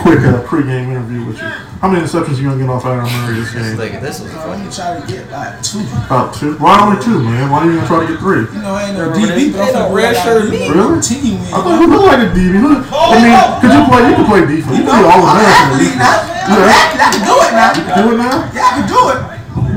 quick 0.03 0.19
uh, 0.27 0.43
pregame 0.43 0.91
interview 0.91 1.23
with 1.25 1.37
you. 1.39 1.47
How 1.79 1.87
many 1.87 2.03
interceptions 2.03 2.39
you 2.39 2.49
gonna 2.51 2.59
get 2.59 2.71
off 2.71 2.83
Aaron 2.87 3.07
Murray 3.07 3.39
this 3.39 3.53
This 3.53 3.63
game? 3.63 3.79
nigga, 3.79 4.01
this 4.01 4.19
was 4.21 4.33
funny. 4.33 4.67
try 4.75 4.99
to 4.99 5.07
get 5.07 5.31
like 5.31 5.63
two. 5.63 5.87
About 6.11 6.35
two. 6.35 6.55
Why 6.59 6.81
only 6.83 6.99
two, 7.05 7.21
man? 7.23 7.51
Why 7.51 7.65
you 7.67 7.77
gonna 7.77 7.87
try 7.87 8.01
to 8.07 8.11
get 8.11 8.19
three? 8.19 8.43
You 8.51 8.63
know, 8.63 8.75
I 8.75 8.89
ain't 8.91 8.97
no 8.99 9.11
Remember 9.11 9.29
DB. 9.39 9.53
that? 9.55 9.63
Ain't 9.71 9.75
no 9.79 9.95
red 9.95 10.17
shirt 10.19 10.51
me. 10.51 10.67
Really? 10.67 10.99
Team 11.03 11.39
I 11.55 11.63
thought 11.63 11.79
you 11.79 11.87
looked 11.87 12.07
like 12.11 12.23
a 12.27 12.31
DB. 12.35 12.55
Look, 12.59 12.87
I 12.91 13.15
mean, 13.23 13.35
could 13.63 13.71
you 13.71 13.83
play? 13.87 14.03
You 14.09 14.15
can 14.19 14.27
play 14.27 14.41
defense. 14.51 14.79
You 14.79 14.83
can 14.83 14.99
be 14.99 15.07
all 15.07 15.21
I'm 15.23 15.31
an 15.31 15.37
American. 15.37 15.63
athlete 15.63 15.99
now. 16.01 16.17
I'm 16.43 16.59
an 16.59 16.59
Yeah. 16.59 16.75
athlete. 16.75 17.03
I 17.03 17.09
can 17.13 17.23
do 17.23 17.35
it 17.39 17.53
now. 17.55 17.71
Do 18.03 18.03
it 18.11 18.19
now. 18.19 18.37
Yeah, 18.51 18.67
I 18.67 18.73
can 18.83 18.87
do 18.91 19.01
it. 19.15 19.19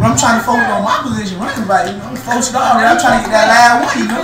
I'm 0.04 0.18
trying 0.18 0.40
to 0.40 0.46
focus 0.46 0.68
on 0.68 0.84
my 0.84 1.00
position, 1.04 1.40
running 1.40 1.68
back. 1.68 1.88
You 1.88 1.98
know, 1.98 2.12
I'm 2.12 2.16
four 2.16 2.42
star. 2.42 2.78
I'm 2.80 3.00
trying 3.00 3.24
to 3.24 3.30
get 3.30 3.32
that 3.32 3.48
last 3.48 3.76
one. 3.86 3.96
You 4.00 4.08
know, 4.12 4.24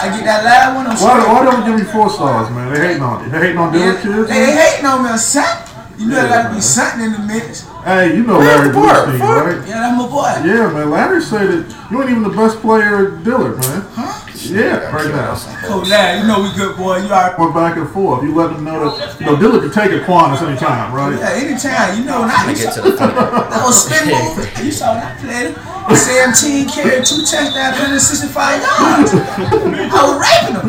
I 0.00 0.06
get 0.10 0.24
that 0.24 0.44
last 0.44 0.74
one. 0.74 0.86
I'm 0.86 0.96
Why, 0.98 1.18
why 1.26 1.44
don't 1.44 1.60
they 1.60 1.66
give 1.70 1.78
me 1.80 1.86
four 1.92 2.10
stars, 2.10 2.50
man? 2.50 2.72
They 2.72 2.80
hating 2.80 3.02
on 3.02 3.24
you. 3.24 3.30
They 3.30 3.38
hating 3.38 3.58
on 3.58 3.72
Dylan 3.72 4.02
kids. 4.02 4.28
they 4.28 4.46
man? 4.46 4.58
hating 4.58 4.86
on 4.86 5.04
me, 5.04 5.18
son. 5.18 5.67
You 5.98 6.06
know, 6.06 6.14
there 6.14 6.28
gotta 6.28 6.54
be 6.54 6.60
something 6.60 7.00
in 7.06 7.12
the 7.12 7.18
mix. 7.26 7.66
Hey, 7.82 8.14
you 8.16 8.22
know 8.22 8.38
Where's 8.38 8.54
Larry 8.54 8.68
the 8.68 8.74
bar? 8.74 9.06
Bluestein, 9.06 9.18
Fuck. 9.18 9.46
right? 9.46 9.68
Yeah, 9.68 9.80
that's 9.82 9.98
my 9.98 10.06
boy. 10.06 10.30
Yeah, 10.46 10.70
man. 10.72 10.90
Larry 10.90 11.20
said 11.22 11.46
that 11.50 11.90
you 11.90 12.00
ain't 12.00 12.10
even 12.10 12.22
the 12.22 12.30
best 12.30 12.60
player 12.60 13.18
at 13.18 13.24
Dillard, 13.24 13.58
man. 13.58 13.82
Huh? 13.98 14.14
Yeah, 14.46 14.94
right 14.94 15.10
now. 15.10 15.34
Coach 15.66 15.88
Larry, 15.90 16.20
you 16.22 16.26
know 16.30 16.38
we 16.46 16.54
good, 16.54 16.76
boy. 16.76 17.02
You 17.02 17.10
are. 17.10 17.34
Went 17.36 17.54
back 17.54 17.76
and 17.76 17.90
forth. 17.90 18.22
You 18.22 18.32
let 18.34 18.54
them 18.54 18.62
know 18.62 18.94
that 18.96 19.18
you 19.18 19.26
know 19.26 19.34
Dillard 19.34 19.62
can 19.66 19.72
take 19.74 19.90
a 19.90 20.04
Qantas 20.06 20.46
anytime, 20.46 20.94
right? 20.94 21.18
Yeah, 21.18 21.34
anytime. 21.34 21.98
You 21.98 22.04
know, 22.06 22.22
when 22.22 22.30
I 22.30 22.46
Let 22.46 22.54
me 22.54 22.54
get 22.54 22.74
to 22.78 22.80
the 22.82 22.92
funny 22.94 23.14
that 23.50 23.62
was 23.66 23.82
spin 23.82 24.06
move. 24.14 24.38
You 24.62 24.70
saw 24.70 24.94
when 24.94 25.02
I 25.02 25.10
played 25.18 25.50
it. 25.50 25.58
17 25.98 26.68
carried 26.70 27.02
two 27.02 27.26
touchdowns, 27.26 27.74
165 27.82 28.30
yards. 28.62 29.10
I 29.18 29.98
was 30.06 30.14
raping 30.22 30.54
them. 30.54 30.68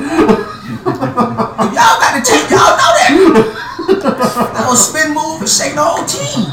y'all 1.76 2.00
got 2.02 2.18
to 2.18 2.22
take, 2.26 2.50
y'all 2.50 2.74
know 2.74 2.92
that. 2.98 3.59
That 3.98 4.66
was 4.70 4.90
spin 4.90 5.14
move 5.14 5.42
and 5.42 5.50
shake 5.50 5.74
the 5.76 5.84
whole 5.84 6.06
team. 6.06 6.46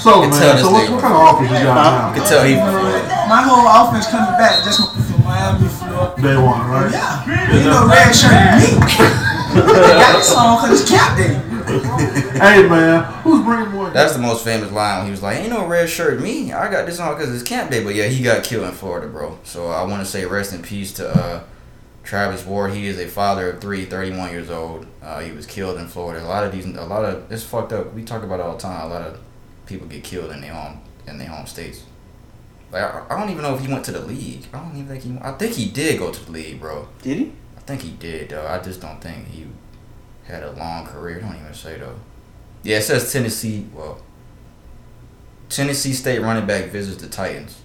So, 0.00 0.22
man, 0.22 0.32
tell 0.32 0.58
so 0.58 0.72
what, 0.72 0.90
what 0.90 1.00
kind 1.00 1.12
of 1.14 1.22
offense 1.28 1.60
you 1.60 1.66
got 1.66 1.76
You 1.76 1.98
now? 2.00 2.14
can 2.16 2.24
tell 2.26 2.44
he. 2.44 2.54
My 3.28 3.42
whole 3.44 3.68
offense 3.68 4.08
coming 4.08 4.32
back 4.40 4.64
just 4.64 4.80
from 4.80 5.24
Miami, 5.24 5.68
Florida. 5.68 6.16
Day 6.22 6.36
one, 6.36 6.64
right? 6.68 6.90
Yeah. 6.90 7.52
You 7.52 7.68
know, 7.68 7.86
red 7.86 8.10
shirt 8.16 8.32
me. 8.56 8.80
they 9.60 9.92
got 10.00 10.16
this 10.16 10.32
song 10.32 10.56
because 10.56 10.80
it's 10.80 10.90
cap 10.90 11.16
day. 11.16 11.36
Hey, 12.40 12.66
man, 12.66 13.04
who's 13.22 13.44
bringing 13.44 13.70
more? 13.70 13.90
That's 13.90 14.14
the 14.14 14.18
most 14.18 14.42
famous 14.44 14.72
line 14.72 15.04
he 15.04 15.10
was 15.10 15.22
like, 15.22 15.36
"Ain't 15.36 15.50
no 15.50 15.66
red 15.66 15.90
shirt 15.90 16.18
me. 16.20 16.52
I 16.52 16.70
got 16.70 16.86
this 16.86 16.98
on 16.98 17.14
because 17.14 17.34
it's 17.34 17.46
camp 17.46 17.70
day." 17.70 17.84
But 17.84 17.94
yeah, 17.94 18.06
he 18.06 18.24
got 18.24 18.42
killed 18.44 18.64
in 18.64 18.72
Florida, 18.72 19.06
bro. 19.06 19.38
So 19.44 19.68
I 19.68 19.82
want 19.84 20.02
to 20.04 20.10
say 20.10 20.24
rest 20.24 20.54
in 20.54 20.62
peace 20.62 20.90
to 20.94 21.10
uh, 21.10 21.42
Travis 22.02 22.44
Ward. 22.44 22.72
He 22.72 22.86
is 22.86 22.98
a 22.98 23.06
father 23.06 23.50
of 23.50 23.60
three, 23.60 23.84
31 23.84 24.30
years 24.30 24.50
old. 24.50 24.86
Uh, 25.02 25.20
he 25.20 25.32
was 25.32 25.46
killed 25.46 25.78
in 25.78 25.86
Florida. 25.86 26.24
A 26.24 26.26
lot 26.26 26.44
of 26.44 26.52
these, 26.52 26.64
a 26.66 26.84
lot 26.84 27.04
of 27.04 27.30
it's 27.30 27.42
fucked 27.42 27.72
up. 27.72 27.92
We 27.92 28.04
talk 28.04 28.22
about 28.22 28.40
it 28.40 28.42
all 28.42 28.56
the 28.56 28.62
time. 28.62 28.90
A 28.90 28.94
lot 28.94 29.02
of 29.02 29.20
people 29.66 29.86
get 29.86 30.02
killed 30.02 30.30
in 30.32 30.40
their 30.40 30.52
home 30.52 30.80
in 31.06 31.18
their 31.18 31.28
home 31.28 31.46
states. 31.46 31.84
Like 32.72 32.82
I, 32.82 33.04
I 33.10 33.18
don't 33.18 33.30
even 33.30 33.42
know 33.42 33.54
if 33.54 33.60
he 33.60 33.72
went 33.72 33.84
to 33.86 33.92
the 33.92 34.00
league. 34.00 34.46
I 34.52 34.60
don't 34.60 34.76
even 34.76 34.88
think 34.88 35.02
he. 35.02 35.18
I 35.20 35.32
think 35.32 35.54
he 35.54 35.68
did 35.68 35.98
go 35.98 36.10
to 36.10 36.24
the 36.24 36.32
league, 36.32 36.60
bro. 36.60 36.88
Did 37.02 37.18
he? 37.18 37.32
I 37.56 37.60
think 37.60 37.82
he 37.82 37.90
did 37.90 38.30
though. 38.30 38.46
I 38.46 38.58
just 38.58 38.80
don't 38.80 39.00
think 39.00 39.28
he 39.28 39.46
had 40.24 40.42
a 40.42 40.52
long 40.52 40.86
career. 40.86 41.20
Don't 41.20 41.36
even 41.36 41.54
say 41.54 41.78
though. 41.78 41.96
Yeah, 42.62 42.78
it 42.78 42.82
says 42.82 43.12
Tennessee. 43.12 43.66
Well, 43.74 44.00
Tennessee 45.48 45.92
State 45.92 46.20
running 46.20 46.46
back 46.46 46.66
visits 46.66 47.02
the 47.02 47.08
Titans. 47.08 47.60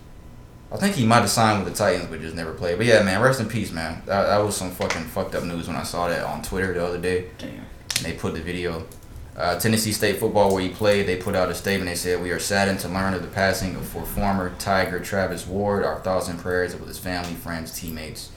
I 0.71 0.77
think 0.77 0.95
he 0.95 1.05
might 1.05 1.19
have 1.19 1.29
signed 1.29 1.63
with 1.63 1.71
the 1.71 1.77
Titans, 1.77 2.07
but 2.09 2.21
just 2.21 2.35
never 2.35 2.53
played. 2.53 2.77
But 2.77 2.87
yeah, 2.87 3.01
man, 3.03 3.21
rest 3.21 3.39
in 3.39 3.47
peace, 3.47 3.71
man. 3.71 4.01
That, 4.05 4.25
that 4.25 4.37
was 4.37 4.57
some 4.57 4.71
fucking 4.71 5.03
fucked 5.03 5.35
up 5.35 5.43
news 5.43 5.67
when 5.67 5.77
I 5.77 5.83
saw 5.83 6.09
that 6.09 6.25
on 6.25 6.41
Twitter 6.41 6.73
the 6.73 6.85
other 6.85 6.99
day. 6.99 7.27
Damn. 7.37 7.49
And 7.49 8.03
they 8.03 8.13
put 8.13 8.33
the 8.33 8.41
video. 8.41 8.85
Uh, 9.37 9.59
Tennessee 9.59 9.91
State 9.91 10.17
football, 10.17 10.53
where 10.53 10.63
he 10.63 10.69
played, 10.69 11.07
they 11.07 11.17
put 11.17 11.35
out 11.35 11.49
a 11.49 11.55
statement. 11.55 11.89
They 11.89 11.95
said, 11.95 12.21
"We 12.21 12.31
are 12.31 12.39
saddened 12.39 12.79
to 12.79 12.87
learn 12.87 13.13
of 13.13 13.21
the 13.21 13.27
passing 13.27 13.75
of 13.75 13.85
for 13.85 14.03
former 14.03 14.53
Tiger 14.59 14.99
Travis 14.99 15.45
Ward. 15.45 15.83
Our 15.83 15.99
thoughts 15.99 16.29
and 16.29 16.39
prayers 16.39 16.73
are 16.73 16.77
with 16.77 16.87
his 16.87 16.99
family, 16.99 17.33
friends, 17.33 17.77
teammates, 17.77 18.31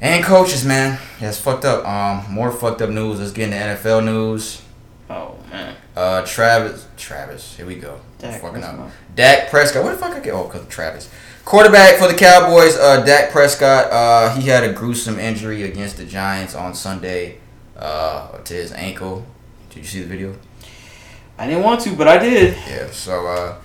and 0.00 0.22
coaches." 0.22 0.64
Man, 0.64 0.98
it's 1.20 1.38
fucked 1.38 1.64
up. 1.64 1.86
Um, 1.86 2.32
more 2.32 2.52
fucked 2.52 2.82
up 2.82 2.90
news. 2.90 3.18
Let's 3.18 3.32
get 3.32 3.44
into 3.44 3.56
NFL 3.56 4.04
news. 4.04 4.60
Oh 5.08 5.36
man. 5.50 5.76
Uh, 5.96 6.24
Travis, 6.26 6.86
Travis, 6.96 7.56
here 7.56 7.66
we 7.66 7.76
go. 7.76 8.00
Dak 8.22 8.40
fucking 8.40 8.62
up. 8.62 8.90
Dak 9.16 9.50
Prescott. 9.50 9.82
Where 9.82 9.92
the 9.92 9.98
fuck 9.98 10.14
I 10.14 10.20
get? 10.20 10.32
Oh, 10.32 10.44
because 10.44 10.62
of 10.62 10.68
Travis. 10.68 11.10
Quarterback 11.44 11.96
for 11.96 12.06
the 12.06 12.14
Cowboys, 12.14 12.76
uh, 12.76 13.04
Dak 13.04 13.32
Prescott. 13.32 13.90
Uh, 13.90 14.32
he 14.36 14.48
had 14.48 14.62
a 14.62 14.72
gruesome 14.72 15.18
injury 15.18 15.64
against 15.64 15.96
the 15.96 16.04
Giants 16.04 16.54
on 16.54 16.72
Sunday 16.72 17.40
uh, 17.76 18.38
to 18.38 18.54
his 18.54 18.70
ankle. 18.72 19.26
Did 19.70 19.80
you 19.80 19.84
see 19.84 20.00
the 20.02 20.06
video? 20.06 20.36
I 21.36 21.48
didn't 21.48 21.64
want 21.64 21.80
to, 21.80 21.96
but 21.96 22.06
I 22.06 22.18
did. 22.18 22.56
Yeah. 22.68 22.90
So, 22.92 23.26
uh, 23.26 23.58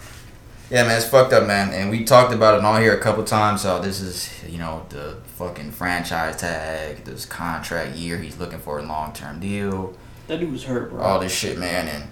yeah, 0.71 0.87
man, 0.87 0.97
it's 0.97 1.07
fucked 1.07 1.33
up, 1.33 1.45
man. 1.45 1.71
And 1.71 1.91
we 1.91 2.03
talked 2.03 2.33
about 2.33 2.57
it 2.57 2.65
on 2.65 2.81
here 2.81 2.97
a 2.97 2.99
couple 2.99 3.23
times. 3.23 3.61
So 3.61 3.79
this 3.79 4.01
is, 4.01 4.43
you 4.49 4.57
know, 4.57 4.87
the 4.89 5.17
fucking 5.35 5.71
franchise 5.71 6.37
tag, 6.37 7.03
this 7.03 7.27
contract 7.27 7.95
year. 7.95 8.17
He's 8.17 8.39
looking 8.39 8.59
for 8.59 8.79
a 8.79 8.83
long 8.83 9.13
term 9.13 9.39
deal. 9.39 9.95
That 10.25 10.39
dude 10.39 10.51
was 10.51 10.63
hurt, 10.63 10.89
bro. 10.89 10.99
All 10.99 11.19
this 11.19 11.33
shit, 11.33 11.59
man, 11.59 11.87
and 11.87 12.09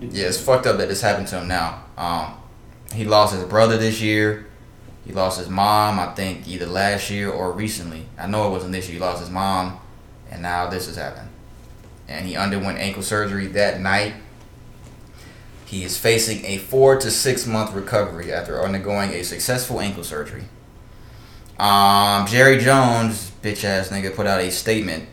yeah, 0.00 0.26
it's 0.26 0.40
fucked 0.40 0.66
up 0.66 0.78
that 0.78 0.88
this 0.88 1.00
happened 1.00 1.28
to 1.28 1.40
him 1.40 1.48
now. 1.48 1.82
Um, 1.96 2.34
he 2.94 3.04
lost 3.04 3.34
his 3.34 3.44
brother 3.44 3.76
this 3.76 4.00
year. 4.00 4.46
He 5.04 5.12
lost 5.12 5.38
his 5.38 5.48
mom, 5.48 6.00
I 6.00 6.14
think, 6.14 6.48
either 6.48 6.66
last 6.66 7.10
year 7.10 7.30
or 7.30 7.52
recently. 7.52 8.06
I 8.18 8.26
know 8.26 8.48
it 8.48 8.50
wasn't 8.50 8.72
this 8.72 8.88
year. 8.88 8.94
He 8.94 9.00
lost 9.00 9.20
his 9.20 9.30
mom, 9.30 9.78
and 10.30 10.42
now 10.42 10.68
this 10.68 10.86
has 10.86 10.96
happened. 10.96 11.28
And 12.08 12.26
he 12.26 12.36
underwent 12.36 12.78
ankle 12.78 13.02
surgery 13.02 13.46
that 13.48 13.80
night. 13.80 14.14
He 15.64 15.82
is 15.82 15.98
facing 15.98 16.44
a 16.44 16.58
four 16.58 16.96
to 16.96 17.10
six 17.10 17.46
month 17.46 17.72
recovery 17.72 18.32
after 18.32 18.62
undergoing 18.62 19.10
a 19.10 19.24
successful 19.24 19.80
ankle 19.80 20.04
surgery. 20.04 20.44
Um, 21.58 22.26
Jerry 22.26 22.58
Jones, 22.58 23.32
bitch 23.42 23.64
ass 23.64 23.88
nigga, 23.88 24.14
put 24.14 24.26
out 24.26 24.40
a 24.40 24.50
statement 24.50 25.08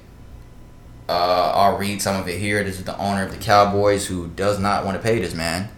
uh, 1.09 1.51
I'll 1.55 1.77
read 1.77 2.01
some 2.01 2.19
of 2.19 2.27
it 2.27 2.39
here. 2.39 2.63
This 2.63 2.79
is 2.79 2.85
the 2.85 2.97
owner 2.97 3.23
of 3.23 3.31
the 3.31 3.37
Cowboys 3.37 4.07
who 4.07 4.27
does 4.29 4.59
not 4.59 4.85
want 4.85 4.97
to 4.97 5.03
pay 5.03 5.19
this 5.19 5.33
man. 5.33 5.69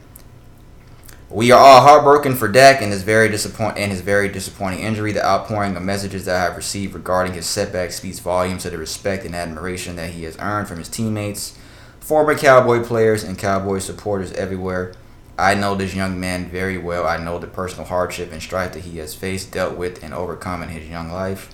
We 1.30 1.52
are 1.52 1.60
all 1.60 1.82
heartbroken 1.82 2.36
for 2.36 2.48
Dak 2.48 2.82
and 2.82 2.92
his 2.92 3.02
very 3.02 3.30
disappoint 3.30 3.78
and 3.78 3.92
his 3.92 4.02
very 4.02 4.30
disappointing 4.30 4.82
injury. 4.82 5.12
The 5.12 5.26
outpouring 5.26 5.76
of 5.76 5.82
messages 5.82 6.26
that 6.26 6.36
I 6.36 6.44
have 6.44 6.56
received 6.56 6.94
regarding 6.94 7.34
his 7.34 7.48
setback 7.48 7.92
speaks 7.92 8.20
volumes 8.20 8.62
to 8.64 8.70
the 8.70 8.78
respect 8.78 9.26
and 9.26 9.36
admiration 9.36 9.96
that 9.96 10.12
he 10.12 10.24
has 10.26 10.38
earned 10.38 10.68
from 10.68 10.78
his 10.78 10.88
teammates, 10.88 11.58
former 12.00 12.38
Cowboy 12.38 12.84
players, 12.84 13.24
and 13.24 13.40
Cowboy 13.40 13.80
supporters 13.80 14.32
everywhere. 14.34 14.94
I 15.38 15.56
know 15.56 15.74
this 15.74 15.96
young 15.96 16.20
man 16.20 16.48
very 16.50 16.78
well. 16.78 17.08
I 17.08 17.18
know 17.18 17.40
the 17.40 17.48
personal 17.48 17.86
hardship 17.86 18.32
and 18.32 18.42
strife 18.42 18.74
that 18.74 18.84
he 18.84 19.00
has 19.00 19.16
faced, 19.16 19.52
dealt 19.52 19.76
with, 19.76 20.04
and 20.04 20.14
overcome 20.14 20.62
in 20.62 20.70
his 20.70 20.88
young 20.88 21.12
life. 21.12 21.54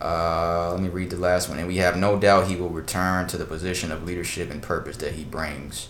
Uh, 0.00 0.70
let 0.72 0.80
me 0.80 0.88
read 0.88 1.10
the 1.10 1.16
last 1.16 1.48
one. 1.48 1.58
And 1.58 1.68
we 1.68 1.76
have 1.76 1.96
no 1.96 2.18
doubt 2.18 2.46
he 2.48 2.56
will 2.56 2.70
return 2.70 3.26
to 3.28 3.36
the 3.36 3.44
position 3.44 3.92
of 3.92 4.04
leadership 4.04 4.50
and 4.50 4.62
purpose 4.62 4.96
that 4.98 5.12
he 5.12 5.24
brings 5.24 5.88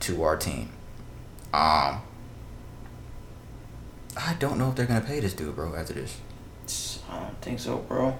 to 0.00 0.22
our 0.22 0.36
team. 0.36 0.70
Um, 1.54 2.02
I 4.16 4.34
don't 4.38 4.58
know 4.58 4.70
if 4.70 4.74
they're 4.74 4.86
gonna 4.86 5.00
pay 5.00 5.20
this 5.20 5.34
dude, 5.34 5.54
bro. 5.54 5.74
After 5.74 5.92
this, 5.94 6.18
I 7.10 7.20
don't 7.20 7.40
think 7.40 7.60
so, 7.60 7.78
bro. 7.78 8.16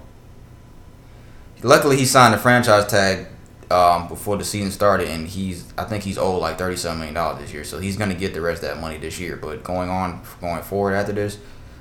luckily 1.63 1.97
he 1.97 2.05
signed 2.05 2.33
a 2.33 2.37
franchise 2.37 2.85
tag 2.87 3.27
um, 3.69 4.07
before 4.07 4.37
the 4.37 4.45
season 4.45 4.71
started, 4.71 5.09
and 5.09 5.27
he's 5.27 5.65
I 5.77 5.83
think 5.83 6.03
he's 6.03 6.17
owed 6.17 6.41
like 6.41 6.57
thirty 6.57 6.77
seven 6.77 6.99
million 6.99 7.15
dollars 7.15 7.41
this 7.41 7.53
year, 7.53 7.63
so 7.63 7.79
he's 7.79 7.97
gonna 7.97 8.15
get 8.15 8.33
the 8.33 8.41
rest 8.41 8.63
of 8.63 8.69
that 8.69 8.79
money 8.81 8.97
this 8.97 9.19
year. 9.19 9.35
But 9.35 9.63
going 9.63 9.89
on, 9.89 10.21
going 10.39 10.61
forward 10.63 10.93
after 10.93 11.11
this, 11.13 11.37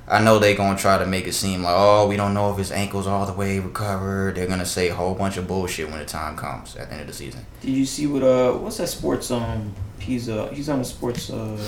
I 0.09 0.23
know 0.23 0.39
they're 0.39 0.57
gonna 0.57 0.79
try 0.79 0.99
to 0.99 1.07
make 1.07 1.27
it 1.27 1.33
seem 1.33 1.63
like 1.65 1.75
oh 1.77 2.07
we 2.07 2.17
don't 2.17 2.33
know 2.33 2.51
if 2.53 2.59
his 2.59 2.71
ankle's 2.71 3.07
all 3.07 3.27
the 3.27 3.33
way 3.33 3.59
recovered. 3.59 4.37
They're 4.37 4.47
gonna 4.47 4.67
say 4.67 4.89
a 4.89 4.95
whole 4.95 5.15
bunch 5.15 5.37
of 5.37 5.49
bullshit 5.49 5.89
when 5.91 5.99
the 5.99 6.05
time 6.05 6.37
comes 6.37 6.77
at 6.77 6.89
the 6.89 6.93
end 6.95 7.03
of 7.03 7.07
the 7.09 7.13
season. 7.13 7.45
Did 7.61 7.71
you 7.71 7.85
see 7.85 8.07
what 8.07 8.23
uh 8.23 8.53
what's 8.53 8.77
that 8.77 8.89
sports 8.89 9.31
um 9.31 9.75
he's 9.99 10.29
uh 10.29 10.47
he's 10.49 10.69
on 10.69 10.79
the 10.79 10.85
sports 10.85 11.31
uh 11.31 11.59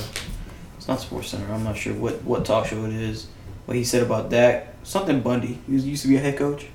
it's 0.76 0.86
not 0.86 1.00
Sports 1.00 1.28
Center. 1.28 1.52
I'm 1.52 1.64
not 1.64 1.76
sure 1.76 1.92
what 1.94 2.22
what 2.22 2.44
talk 2.44 2.66
show 2.66 2.84
it 2.84 2.92
is. 2.92 3.26
What 3.66 3.76
he 3.76 3.84
said 3.84 4.02
about 4.04 4.30
Dak 4.30 4.74
something 4.84 5.20
Bundy. 5.20 5.58
He 5.66 5.74
was, 5.74 5.84
used 5.86 6.02
to 6.02 6.08
be 6.08 6.16
a 6.16 6.20
head 6.20 6.36
coach. 6.38 6.66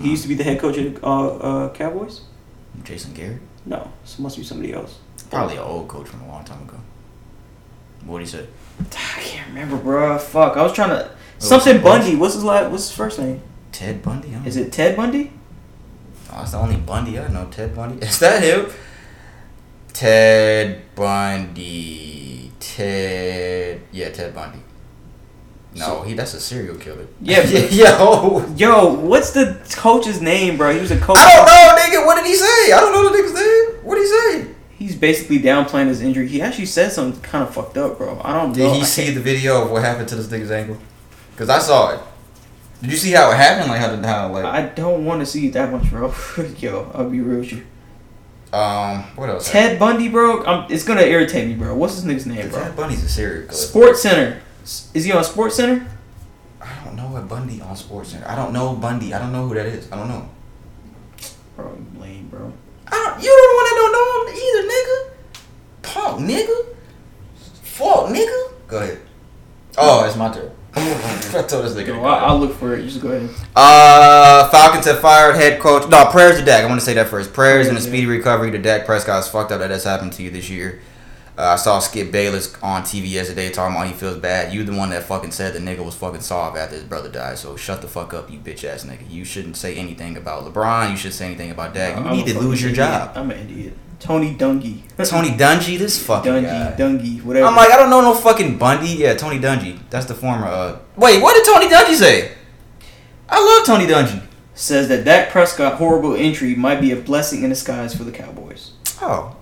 He 0.00 0.10
used 0.10 0.22
to 0.22 0.28
be 0.28 0.34
the 0.34 0.44
head 0.44 0.58
coach 0.60 0.76
of 0.78 0.94
the 0.94 1.06
uh, 1.06 1.26
uh, 1.26 1.72
Cowboys. 1.74 2.22
Jason 2.82 3.12
Garrett, 3.12 3.40
No, 3.66 3.92
so 4.04 4.18
it 4.18 4.22
must 4.22 4.36
be 4.36 4.42
somebody 4.42 4.72
else. 4.72 4.98
probably 5.30 5.56
an 5.56 5.62
old 5.62 5.86
coach 5.86 6.08
from 6.08 6.22
a 6.22 6.28
long 6.28 6.44
time 6.44 6.62
ago. 6.62 6.78
What 8.04 8.20
he 8.20 8.26
said? 8.26 8.48
I 8.80 9.20
can't 9.20 9.48
remember, 9.48 9.76
bro. 9.76 10.18
Fuck, 10.18 10.56
I 10.56 10.62
was 10.62 10.72
trying 10.72 10.90
to 10.90 11.10
something. 11.38 11.80
Bundy. 11.82 12.16
What's 12.16 12.34
his 12.34 12.44
last? 12.44 12.70
What's 12.70 12.88
his 12.88 12.96
first 12.96 13.18
name? 13.18 13.40
Ted 13.72 14.02
Bundy. 14.02 14.34
Is 14.46 14.56
it 14.56 14.72
Ted 14.72 14.96
Bundy? 14.96 15.32
Oh, 16.30 16.38
that's 16.38 16.52
the 16.52 16.58
only 16.58 16.76
Bundy 16.76 17.18
I 17.18 17.28
know. 17.28 17.46
Ted 17.50 17.74
Bundy. 17.74 18.04
Is 18.06 18.18
that 18.20 18.42
him? 18.42 18.66
Ted 19.92 20.82
Bundy. 20.94 22.50
Ted. 22.60 23.80
Yeah, 23.92 24.10
Ted 24.10 24.34
Bundy. 24.34 24.58
No, 25.74 25.84
So- 25.86 26.02
he. 26.02 26.14
That's 26.14 26.34
a 26.34 26.40
serial 26.40 26.76
killer. 26.76 27.06
Yeah, 27.20 27.42
yo. 27.70 28.46
Yo, 28.56 28.92
what's 28.94 29.30
the 29.32 29.60
coach's 29.76 30.20
name, 30.20 30.56
bro? 30.56 30.72
He 30.74 30.80
was 30.80 30.90
a 30.90 30.98
coach. 30.98 31.16
I 31.18 31.34
don't 31.36 31.46
know, 31.46 31.98
nigga. 32.00 32.06
What 32.06 32.16
did 32.16 32.26
he 32.26 32.34
say? 32.34 32.72
I 32.72 32.80
don't 32.80 32.92
know 32.92 33.10
the 33.10 33.16
nigga's 33.18 33.34
name. 33.34 33.84
What 33.84 33.94
did 33.96 34.02
he 34.04 34.08
say? 34.08 34.53
He's 34.78 34.96
basically 34.96 35.38
downplaying 35.38 35.86
his 35.88 36.00
injury. 36.02 36.26
He 36.28 36.42
actually 36.42 36.66
said 36.66 36.90
something 36.92 37.20
kind 37.22 37.46
of 37.46 37.54
fucked 37.54 37.76
up, 37.76 37.96
bro. 37.98 38.20
I 38.24 38.32
don't 38.34 38.52
Did 38.52 38.64
know. 38.64 38.72
he 38.74 38.84
see 38.84 39.10
the 39.10 39.20
video 39.20 39.62
of 39.62 39.70
what 39.70 39.82
happened 39.82 40.08
to 40.08 40.16
this 40.16 40.26
nigga's 40.26 40.50
ankle? 40.50 40.78
Cause 41.36 41.48
I 41.48 41.58
saw 41.58 41.90
it. 41.94 42.00
Did 42.82 42.90
you 42.90 42.96
see 42.96 43.12
how 43.12 43.30
it 43.30 43.36
happened? 43.36 43.70
Like 43.70 43.80
how 43.80 43.94
did 43.94 44.04
how 44.04 44.32
like 44.32 44.44
I 44.44 44.66
don't 44.74 45.04
want 45.04 45.20
to 45.20 45.26
see 45.26 45.48
that 45.50 45.70
much, 45.72 45.88
bro. 45.90 46.12
Yo, 46.58 46.90
I'll 46.94 47.08
be 47.08 47.20
real 47.20 47.38
with 47.40 47.52
you. 47.52 47.64
um 48.52 49.04
what 49.16 49.28
else? 49.30 49.50
Ted 49.50 49.78
Bundy, 49.78 50.08
bro. 50.08 50.44
I'm, 50.44 50.70
it's 50.70 50.84
gonna 50.84 51.02
irritate 51.02 51.48
me, 51.48 51.54
bro. 51.54 51.74
What's 51.74 51.94
his 51.94 52.04
nigga's 52.04 52.26
name, 52.26 52.36
happened? 52.36 52.52
bro? 52.52 52.62
Ted 52.64 52.76
Bundy's 52.76 53.04
a 53.04 53.08
serial 53.08 53.42
killer. 53.42 53.52
Sports 53.54 54.02
Center. 54.02 54.40
Is 54.62 55.04
he 55.04 55.12
on 55.12 55.24
Sports 55.24 55.56
Center? 55.56 55.86
I 56.60 56.84
don't 56.84 56.96
know 56.96 57.06
what 57.08 57.28
Bundy 57.28 57.60
on 57.62 57.74
Sports 57.76 58.10
Center. 58.10 58.28
I 58.28 58.34
don't 58.36 58.52
know 58.52 58.74
Bundy. 58.74 59.14
I 59.14 59.18
don't 59.18 59.32
know 59.32 59.46
who 59.48 59.54
that 59.54 59.66
is. 59.66 59.90
I 59.92 59.96
don't 59.96 60.08
know. 60.08 60.28
Bro, 61.56 61.78
lame, 61.98 62.28
bro. 62.28 62.52
I 62.88 62.90
don't, 62.90 63.22
you 63.22 63.28
don't 63.30 63.54
want 63.56 63.68
to 63.68 63.74
don't 63.80 63.92
know 63.92 64.06
him 64.20 64.26
either, 64.44 64.68
nigga. 64.74 64.98
Punk, 65.82 66.20
nigga. 66.30 66.76
Fuck, 67.62 68.06
nigga. 68.10 68.68
Go 68.68 68.78
ahead. 68.78 69.00
Oh, 69.76 70.04
it's 70.04 70.16
my 70.16 70.32
turn. 70.32 70.50
I 70.76 71.42
told 71.46 71.64
this 71.64 71.72
nigga. 71.74 71.86
to 71.86 71.92
Yo, 71.94 72.00
go 72.00 72.04
I, 72.04 72.16
ahead. 72.16 72.28
I'll 72.28 72.38
look 72.38 72.54
for 72.56 72.74
it. 72.74 72.80
You 72.84 72.88
just 72.90 73.00
go 73.00 73.08
ahead. 73.10 73.30
Uh, 73.54 74.48
Falcons 74.50 74.86
have 74.86 75.00
fired 75.00 75.36
head 75.36 75.60
coach. 75.60 75.88
No, 75.88 76.04
prayers 76.06 76.38
to 76.38 76.44
Dak. 76.44 76.64
I 76.64 76.66
want 76.66 76.80
to 76.80 76.84
say 76.84 76.94
that 76.94 77.08
first. 77.08 77.32
Prayers 77.32 77.68
and 77.68 77.76
a 77.76 77.80
Yeah. 77.80 77.86
speedy 77.86 78.06
recovery 78.06 78.50
to 78.50 78.58
Dak 78.58 78.84
Prescott. 78.86 79.20
It's 79.20 79.28
fucked 79.28 79.52
up 79.52 79.60
that 79.60 79.68
that's 79.68 79.84
happened 79.84 80.12
to 80.14 80.22
you 80.22 80.30
this 80.30 80.50
year. 80.50 80.80
Uh, 81.36 81.42
I 81.42 81.56
saw 81.56 81.80
Skip 81.80 82.12
Bayless 82.12 82.54
on 82.62 82.82
TV 82.82 83.10
yesterday 83.10 83.50
talking 83.50 83.74
about 83.74 83.88
he 83.88 83.92
feels 83.92 84.18
bad. 84.18 84.54
You 84.54 84.62
the 84.62 84.72
one 84.72 84.90
that 84.90 85.02
fucking 85.02 85.32
said 85.32 85.52
the 85.52 85.58
nigga 85.58 85.84
was 85.84 85.96
fucking 85.96 86.20
soft 86.20 86.56
after 86.56 86.76
his 86.76 86.84
brother 86.84 87.08
died. 87.10 87.38
So 87.38 87.56
shut 87.56 87.82
the 87.82 87.88
fuck 87.88 88.14
up, 88.14 88.30
you 88.30 88.38
bitch 88.38 88.62
ass 88.62 88.84
nigga. 88.84 89.10
You 89.10 89.24
shouldn't 89.24 89.56
say 89.56 89.74
anything 89.74 90.16
about 90.16 90.44
LeBron. 90.44 90.92
You 90.92 90.96
should 90.96 91.12
say 91.12 91.26
anything 91.26 91.50
about 91.50 91.74
Dak. 91.74 91.98
You 91.98 92.04
I'm 92.04 92.16
need 92.16 92.26
to 92.26 92.38
lose 92.38 92.62
your 92.62 92.70
fucking 92.70 92.76
job. 92.76 93.12
I'm 93.16 93.30
an 93.32 93.50
idiot. 93.50 93.72
Tony 93.98 94.34
Dungy. 94.36 94.82
Tony 95.08 95.30
Dungy, 95.30 95.76
this 95.76 96.04
fucking 96.06 96.30
Dungy, 96.30 96.42
guy. 96.44 96.74
Dungy, 96.78 97.22
whatever. 97.22 97.46
I'm 97.46 97.56
like, 97.56 97.70
I 97.70 97.76
don't 97.76 97.90
know 97.90 98.00
no 98.00 98.14
fucking 98.14 98.58
Bundy. 98.58 98.90
Yeah, 98.90 99.14
Tony 99.14 99.40
Dungy. 99.40 99.78
That's 99.90 100.06
the 100.06 100.14
former. 100.14 100.46
Uh, 100.46 100.78
wait, 100.96 101.20
what 101.20 101.34
did 101.34 101.52
Tony 101.52 101.66
Dungy 101.66 101.94
say? 101.96 102.32
I 103.28 103.42
love 103.44 103.66
Tony 103.66 103.90
Dungy. 103.90 104.22
says 104.54 104.86
that 104.88 105.04
Dak 105.04 105.30
Prescott 105.30 105.78
horrible 105.78 106.14
injury 106.14 106.54
might 106.54 106.80
be 106.80 106.92
a 106.92 106.96
blessing 106.96 107.42
in 107.42 107.50
disguise 107.50 107.92
for 107.94 108.04
the 108.04 108.12
Cowboys. 108.12 108.72
Oh, 109.00 109.36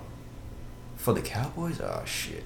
for 1.03 1.13
the 1.13 1.21
Cowboys? 1.21 1.79
Oh 1.81 2.01
shit. 2.05 2.43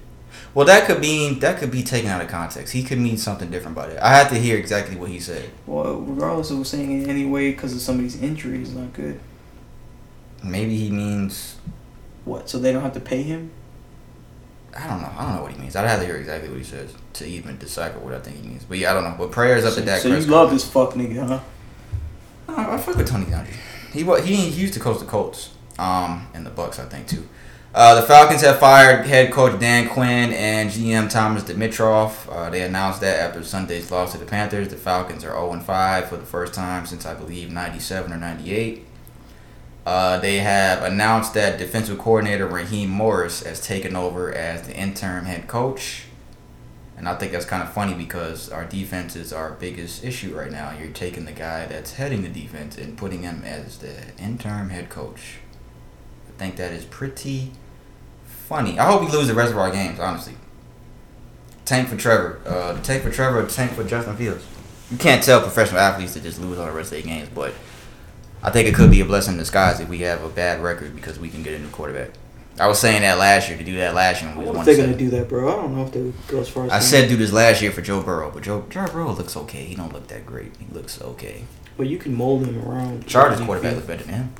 Well, 0.54 0.66
that 0.66 0.86
could 0.86 1.00
mean 1.00 1.38
that 1.40 1.58
could 1.58 1.70
be 1.70 1.82
taken 1.82 2.10
out 2.10 2.20
of 2.20 2.28
context. 2.28 2.72
He 2.72 2.82
could 2.82 2.98
mean 2.98 3.16
something 3.16 3.50
different 3.50 3.76
by 3.76 3.86
that. 3.88 4.02
I 4.04 4.10
had 4.10 4.28
to 4.30 4.36
hear 4.38 4.56
exactly 4.58 4.96
what 4.96 5.10
he 5.10 5.20
said. 5.20 5.50
Well, 5.66 5.96
regardless 6.00 6.50
of 6.50 6.66
saying 6.66 7.02
it 7.02 7.08
anyway, 7.08 7.50
because 7.52 7.72
of 7.74 7.80
somebody's 7.80 8.20
injury 8.22 8.62
is 8.62 8.74
not 8.74 8.92
good. 8.92 9.20
Maybe 10.42 10.76
he 10.76 10.90
means 10.90 11.56
What? 12.24 12.48
So 12.48 12.58
they 12.58 12.72
don't 12.72 12.82
have 12.82 12.94
to 12.94 13.00
pay 13.00 13.22
him? 13.22 13.50
I 14.76 14.86
don't 14.86 15.00
know. 15.02 15.10
I 15.16 15.24
don't 15.24 15.36
know 15.36 15.42
what 15.42 15.52
he 15.52 15.58
means. 15.58 15.74
I'd 15.74 15.88
have 15.88 16.00
to 16.00 16.06
hear 16.06 16.16
exactly 16.16 16.48
what 16.50 16.58
he 16.58 16.64
says 16.64 16.94
to 17.14 17.26
even 17.26 17.58
decipher 17.58 17.98
what 17.98 18.14
I 18.14 18.20
think 18.20 18.36
he 18.36 18.48
means. 18.48 18.64
But 18.64 18.78
yeah, 18.78 18.90
I 18.90 18.94
don't 18.94 19.04
know. 19.04 19.14
But 19.18 19.32
prayers 19.32 19.64
up 19.64 19.72
so 19.72 19.80
to 19.80 19.86
Dak 19.86 20.00
so 20.00 20.08
you 20.08 20.14
Prescott. 20.14 20.32
love 20.32 20.50
this 20.50 20.68
fuck 20.68 20.92
nigga, 20.94 21.26
huh? 21.26 21.40
I, 22.48 22.74
I 22.74 22.78
fuck 22.78 22.96
with 22.96 23.08
Tony 23.08 23.26
Dungy. 23.26 23.54
He 23.92 24.02
he 24.26 24.36
he 24.50 24.60
used 24.60 24.74
to 24.74 24.80
coach 24.80 24.98
the 25.00 25.06
Colts, 25.06 25.50
um, 25.78 26.28
and 26.34 26.44
the 26.46 26.50
Bucks 26.50 26.78
I 26.78 26.84
think 26.84 27.06
too. 27.08 27.26
Uh, 27.74 28.00
the 28.00 28.06
Falcons 28.06 28.40
have 28.40 28.58
fired 28.58 29.04
head 29.06 29.30
coach 29.30 29.60
Dan 29.60 29.90
Quinn 29.90 30.32
and 30.32 30.70
GM 30.70 31.10
Thomas 31.10 31.42
Dimitroff. 31.42 32.26
Uh, 32.34 32.48
they 32.48 32.62
announced 32.62 33.02
that 33.02 33.20
after 33.20 33.44
Sunday's 33.44 33.90
loss 33.90 34.12
to 34.12 34.18
the 34.18 34.24
Panthers. 34.24 34.68
The 34.68 34.76
Falcons 34.76 35.22
are 35.22 35.32
0 35.32 35.60
5 35.60 36.08
for 36.08 36.16
the 36.16 36.24
first 36.24 36.54
time 36.54 36.86
since 36.86 37.04
I 37.04 37.14
believe 37.14 37.50
97 37.52 38.10
or 38.10 38.16
98. 38.16 38.86
Uh, 39.84 40.18
they 40.18 40.38
have 40.38 40.82
announced 40.82 41.34
that 41.34 41.58
defensive 41.58 41.98
coordinator 41.98 42.46
Raheem 42.46 42.88
Morris 42.88 43.42
has 43.42 43.60
taken 43.60 43.94
over 43.94 44.32
as 44.32 44.66
the 44.66 44.74
interim 44.74 45.26
head 45.26 45.46
coach. 45.46 46.04
And 46.96 47.08
I 47.08 47.14
think 47.14 47.32
that's 47.32 47.44
kind 47.44 47.62
of 47.62 47.72
funny 47.72 47.94
because 47.94 48.50
our 48.50 48.64
defense 48.64 49.14
is 49.14 49.32
our 49.32 49.52
biggest 49.52 50.02
issue 50.02 50.36
right 50.36 50.50
now. 50.50 50.72
You're 50.76 50.90
taking 50.90 51.26
the 51.26 51.32
guy 51.32 51.66
that's 51.66 51.92
heading 51.92 52.22
the 52.22 52.28
defense 52.28 52.76
and 52.76 52.98
putting 52.98 53.22
him 53.22 53.42
as 53.44 53.78
the 53.78 53.94
interim 54.18 54.70
head 54.70 54.88
coach. 54.88 55.36
I 56.38 56.40
think 56.40 56.56
that 56.56 56.72
is 56.72 56.84
pretty 56.84 57.50
funny. 58.24 58.78
I 58.78 58.86
hope 58.86 59.00
we 59.00 59.08
lose 59.08 59.26
the 59.26 59.34
rest 59.34 59.50
of 59.50 59.58
our 59.58 59.72
games. 59.72 59.98
Honestly. 59.98 60.34
Tank 61.64 61.88
for 61.88 61.96
Trevor. 61.96 62.40
Uh, 62.46 62.80
tank 62.80 63.02
for 63.02 63.10
Trevor. 63.10 63.44
Tank 63.46 63.72
for 63.72 63.82
Justin 63.82 64.16
Fields. 64.16 64.46
You 64.90 64.98
can't 64.98 65.20
tell 65.22 65.40
professional 65.42 65.80
athletes 65.80 66.14
to 66.14 66.20
just 66.20 66.40
lose 66.40 66.56
all 66.58 66.66
the 66.66 66.72
rest 66.72 66.92
of 66.92 67.02
their 67.02 67.12
games, 67.12 67.28
but 67.34 67.52
I 68.40 68.50
think 68.50 68.68
it 68.68 68.74
could 68.74 68.90
be 68.90 69.00
a 69.00 69.04
blessing 69.04 69.32
in 69.34 69.38
disguise 69.38 69.80
if 69.80 69.88
we 69.88 69.98
have 69.98 70.22
a 70.22 70.28
bad 70.28 70.62
record 70.62 70.94
because 70.94 71.18
we 71.18 71.28
can 71.28 71.42
get 71.42 71.54
a 71.54 71.58
new 71.58 71.68
quarterback. 71.70 72.10
I 72.60 72.68
was 72.68 72.78
saying 72.78 73.02
that 73.02 73.18
last 73.18 73.48
year 73.48 73.58
to 73.58 73.64
do 73.64 73.76
that 73.78 73.94
last 73.94 74.22
year 74.22 74.30
when 74.30 74.38
I 74.38 74.40
we 74.40 74.46
wonder 74.46 74.58
won 74.58 74.68
if 74.68 74.76
they're 74.76 74.86
gonna 74.86 74.96
do 74.98 75.10
that, 75.10 75.28
bro. 75.28 75.48
I 75.48 75.56
don't 75.56 75.76
know 75.76 75.84
if 75.84 75.92
they 75.92 76.12
go 76.28 76.40
as 76.40 76.48
far 76.48 76.64
as 76.66 76.70
I 76.72 76.78
that. 76.78 76.84
said 76.84 77.08
do 77.08 77.16
this 77.16 77.32
last 77.32 77.60
year 77.60 77.70
for 77.72 77.82
Joe 77.82 78.00
Burrow, 78.02 78.30
but 78.30 78.42
Joe 78.44 78.64
Joe 78.70 78.86
Burrow 78.86 79.12
looks 79.12 79.36
okay. 79.36 79.64
He 79.64 79.74
don't 79.74 79.92
look 79.92 80.06
that 80.08 80.24
great. 80.24 80.52
He 80.56 80.66
looks 80.72 81.00
okay. 81.02 81.44
but 81.76 81.86
you 81.88 81.98
can 81.98 82.14
mold 82.14 82.46
him 82.46 82.66
around. 82.66 83.06
Chargers 83.06 83.40
quarterback 83.40 83.74
looks 83.74 83.86
better 83.86 84.04
than 84.04 84.14
him. 84.14 84.32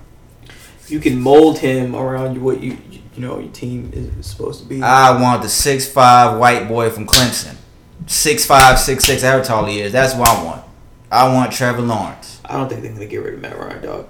You 0.90 1.00
can 1.00 1.20
mold 1.20 1.58
him 1.58 1.94
around 1.94 2.42
what 2.42 2.60
you 2.60 2.78
you 3.14 3.26
know 3.26 3.38
your 3.38 3.52
team 3.52 3.90
is 3.92 4.26
supposed 4.26 4.60
to 4.62 4.66
be. 4.66 4.82
I 4.82 5.20
want 5.20 5.42
the 5.42 5.48
six 5.48 5.90
five 5.90 6.38
white 6.38 6.68
boy 6.68 6.90
from 6.90 7.06
Clemson. 7.06 7.56
Six 8.06 8.46
five, 8.46 8.78
six 8.78 9.04
six, 9.04 9.22
however 9.22 9.44
tall 9.44 9.66
he 9.66 9.80
is. 9.80 9.92
That's 9.92 10.14
what 10.14 10.28
I 10.28 10.44
want. 10.44 10.64
I 11.10 11.32
want 11.32 11.52
Trevor 11.52 11.82
Lawrence. 11.82 12.40
I 12.44 12.56
don't 12.56 12.68
think 12.68 12.82
they're 12.82 12.92
gonna 12.92 13.06
get 13.06 13.22
rid 13.22 13.34
of 13.34 13.40
Matt 13.40 13.58
Ryan, 13.58 13.82
dog. 13.82 14.08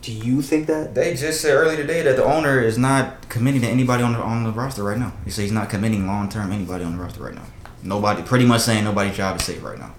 Do 0.00 0.12
you 0.12 0.42
think 0.42 0.66
that? 0.68 0.94
They 0.94 1.14
just 1.14 1.40
said 1.40 1.54
earlier 1.54 1.76
today 1.76 2.02
that 2.02 2.16
the 2.16 2.24
owner 2.24 2.60
is 2.60 2.78
not 2.78 3.28
committing 3.28 3.60
to 3.62 3.68
anybody 3.68 4.02
on 4.02 4.12
the 4.12 4.20
on 4.20 4.44
the 4.44 4.52
roster 4.52 4.82
right 4.82 4.98
now. 4.98 5.12
He 5.24 5.30
said 5.30 5.42
he's 5.42 5.52
not 5.52 5.68
committing 5.68 6.06
long 6.06 6.28
term 6.28 6.50
anybody 6.52 6.84
on 6.84 6.96
the 6.96 7.02
roster 7.02 7.22
right 7.22 7.34
now. 7.34 7.44
Nobody, 7.82 8.22
pretty 8.22 8.44
much 8.44 8.62
saying 8.62 8.84
nobody's 8.84 9.16
job 9.16 9.36
is 9.38 9.44
safe 9.44 9.62
right 9.62 9.78
now. 9.78 9.94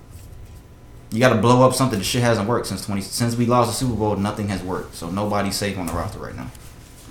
You 1.12 1.20
got 1.20 1.34
to 1.34 1.42
blow 1.42 1.68
up 1.68 1.74
something. 1.74 1.98
The 1.98 2.06
shit 2.06 2.22
hasn't 2.22 2.48
worked 2.48 2.68
since 2.68 2.86
twenty 2.86 3.02
since 3.02 3.36
we 3.36 3.46
lost 3.46 3.70
the 3.72 3.76
Super 3.76 3.98
Bowl. 3.98 4.16
Nothing 4.16 4.48
has 4.50 4.62
worked, 4.62 4.96
so 4.96 5.10
nobody's 5.10 5.56
safe 5.56 5.78
on 5.78 5.88
the 5.88 5.94
roster 5.94 6.20
right 6.20 6.36
now. 6.36 6.52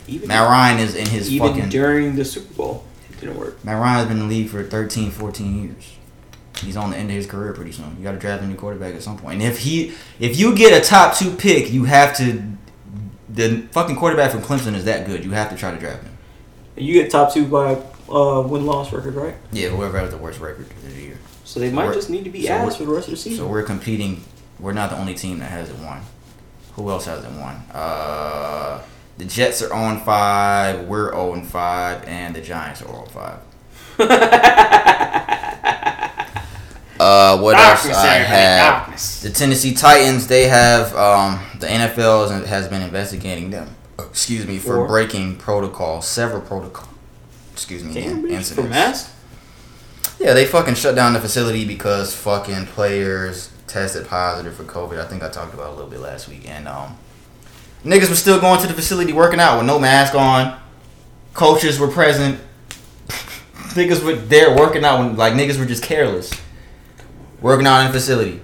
Even 0.07 0.29
Matt 0.29 0.49
Ryan 0.49 0.79
is 0.79 0.95
in 0.95 1.07
his 1.07 1.31
even 1.33 1.49
fucking. 1.49 1.69
during 1.69 2.17
the 2.17 2.25
Super 2.25 2.55
Bowl, 2.55 2.85
it 3.11 3.21
didn't 3.21 3.37
work. 3.37 3.63
Matt 3.65 3.81
Ryan's 3.81 4.09
been 4.09 4.19
in 4.21 4.29
the 4.29 4.35
league 4.35 4.49
for 4.49 4.63
13, 4.63 5.11
14 5.11 5.63
years. 5.65 5.97
He's 6.63 6.77
on 6.77 6.91
the 6.91 6.97
end 6.97 7.11
of 7.11 7.17
his 7.17 7.27
career 7.27 7.53
pretty 7.53 7.73
soon. 7.73 7.97
You 7.99 8.03
got 8.05 8.13
to 8.13 8.19
draft 8.19 8.43
a 8.43 8.47
new 8.47 8.57
quarterback 8.57 8.95
at 8.95 9.03
some 9.03 9.19
point. 9.19 9.35
And 9.35 9.43
if 9.43 9.61
he, 9.61 9.93
if 10.19 10.39
you 10.39 10.57
get 10.57 10.81
a 10.81 10.85
top 10.85 11.17
two 11.17 11.35
pick, 11.35 11.71
you 11.73 11.85
have 11.85 12.17
to. 12.19 12.43
The 13.29 13.63
fucking 13.73 13.97
quarterback 13.97 14.31
from 14.33 14.41
Clemson 14.43 14.75
is 14.75 14.85
that 14.87 15.07
good. 15.07 15.25
You 15.25 15.33
have 15.33 15.51
to 15.51 15.57
try 15.57 15.71
to 15.71 15.79
draft 15.79 16.03
him. 16.03 16.17
You 16.77 16.95
get 16.95 17.11
top 17.11 17.33
two 17.33 17.47
by 17.47 17.75
uh, 18.09 18.43
win 18.43 18.65
loss 18.65 18.93
record, 18.93 19.15
right? 19.15 19.35
Yeah, 19.53 19.69
whoever 19.69 19.99
has 19.99 20.11
the 20.11 20.17
worst 20.17 20.41
record 20.41 20.67
of 20.71 20.95
the 20.95 21.01
year. 21.03 21.18
So 21.59 21.65
they 21.65 21.73
might 21.73 21.93
just 21.93 22.09
need 22.09 22.23
to 22.25 22.31
be 22.31 22.47
so 22.47 22.71
for 22.71 22.85
the 22.85 22.93
rest 22.93 23.09
of 23.09 23.13
the 23.13 23.17
season. 23.17 23.39
So 23.45 23.49
we're 23.51 23.65
competing. 23.65 24.23
We're 24.61 24.73
not 24.73 24.91
the 24.91 24.97
only 24.99 25.15
team 25.15 25.41
that 25.41 25.51
hasn't 25.51 25.81
won. 25.81 26.03
Who 26.75 26.89
else 26.89 27.07
hasn't 27.07 27.35
won? 27.37 27.57
Uh, 27.73 28.81
the 29.19 29.25
Jets 29.25 29.61
are 29.63 29.73
on 29.75 30.01
five. 30.05 30.87
We're 30.87 31.11
zero 31.11 31.33
and 31.33 31.45
five, 31.49 32.05
and 32.07 32.37
the 32.37 32.41
Giants 32.41 32.81
are 32.83 32.87
zero 32.87 33.03
and 33.03 33.11
five. 33.11 33.39
Uh, 37.01 37.39
what 37.39 37.53
Darkness, 37.53 37.95
else 37.95 38.05
I 38.05 38.15
have? 38.17 38.77
darkness. 38.79 39.21
The 39.21 39.31
Tennessee 39.31 39.73
Titans. 39.73 40.27
They 40.27 40.49
have 40.49 40.93
um, 40.97 41.39
the 41.61 41.69
NFL 41.69 42.45
has- 42.47 42.67
been 42.67 42.83
investigating 42.83 43.51
them. 43.51 43.77
Excuse 44.01 44.47
me 44.49 44.59
for 44.59 44.75
For? 44.79 44.87
breaking 44.89 45.37
protocol, 45.37 46.03
several 46.03 46.41
protocol. 46.41 46.89
Excuse 47.53 47.85
me, 47.85 47.95
Damn, 47.95 48.27
incidents. 48.27 48.53
for 48.53 48.63
masks. 48.65 49.13
Yeah, 50.21 50.35
they 50.35 50.45
fucking 50.45 50.75
shut 50.75 50.95
down 50.95 51.13
the 51.13 51.21
facility 51.21 51.65
because 51.65 52.15
fucking 52.15 52.67
players 52.67 53.51
tested 53.69 54.07
positive 54.09 54.55
for 54.55 54.65
COVID. 54.65 54.99
I 54.99 55.07
think 55.07 55.23
I 55.23 55.29
talked 55.29 55.55
about 55.55 55.69
it 55.69 55.73
a 55.73 55.75
little 55.75 55.91
bit 55.91 56.01
last 56.01 56.29
week. 56.29 56.49
And 56.49 56.67
um, 56.67 56.97
niggas 57.85 58.09
were 58.09 58.17
still 58.17 58.41
going 58.41 58.61
to 58.61 58.67
the 58.67 58.75
facility 58.75 59.13
working 59.13 59.41
out 59.41 59.59
with 59.59 59.67
no 59.67 59.79
mask 59.79 60.15
on. 60.15 60.59
Coaches 61.35 61.79
were 61.79 61.89
present. 61.89 62.41
niggas 63.75 64.05
were 64.05 64.17
there 64.17 64.57
working 64.57 64.85
out 64.85 64.99
when 64.99 65.17
like 65.17 65.35
niggas 65.35 65.59
were 65.59 65.67
just 65.67 65.83
careless. 65.83 66.33
Working 67.41 67.67
out 67.67 67.81
in 67.81 67.87
the 67.87 67.93
facility. 67.93 68.41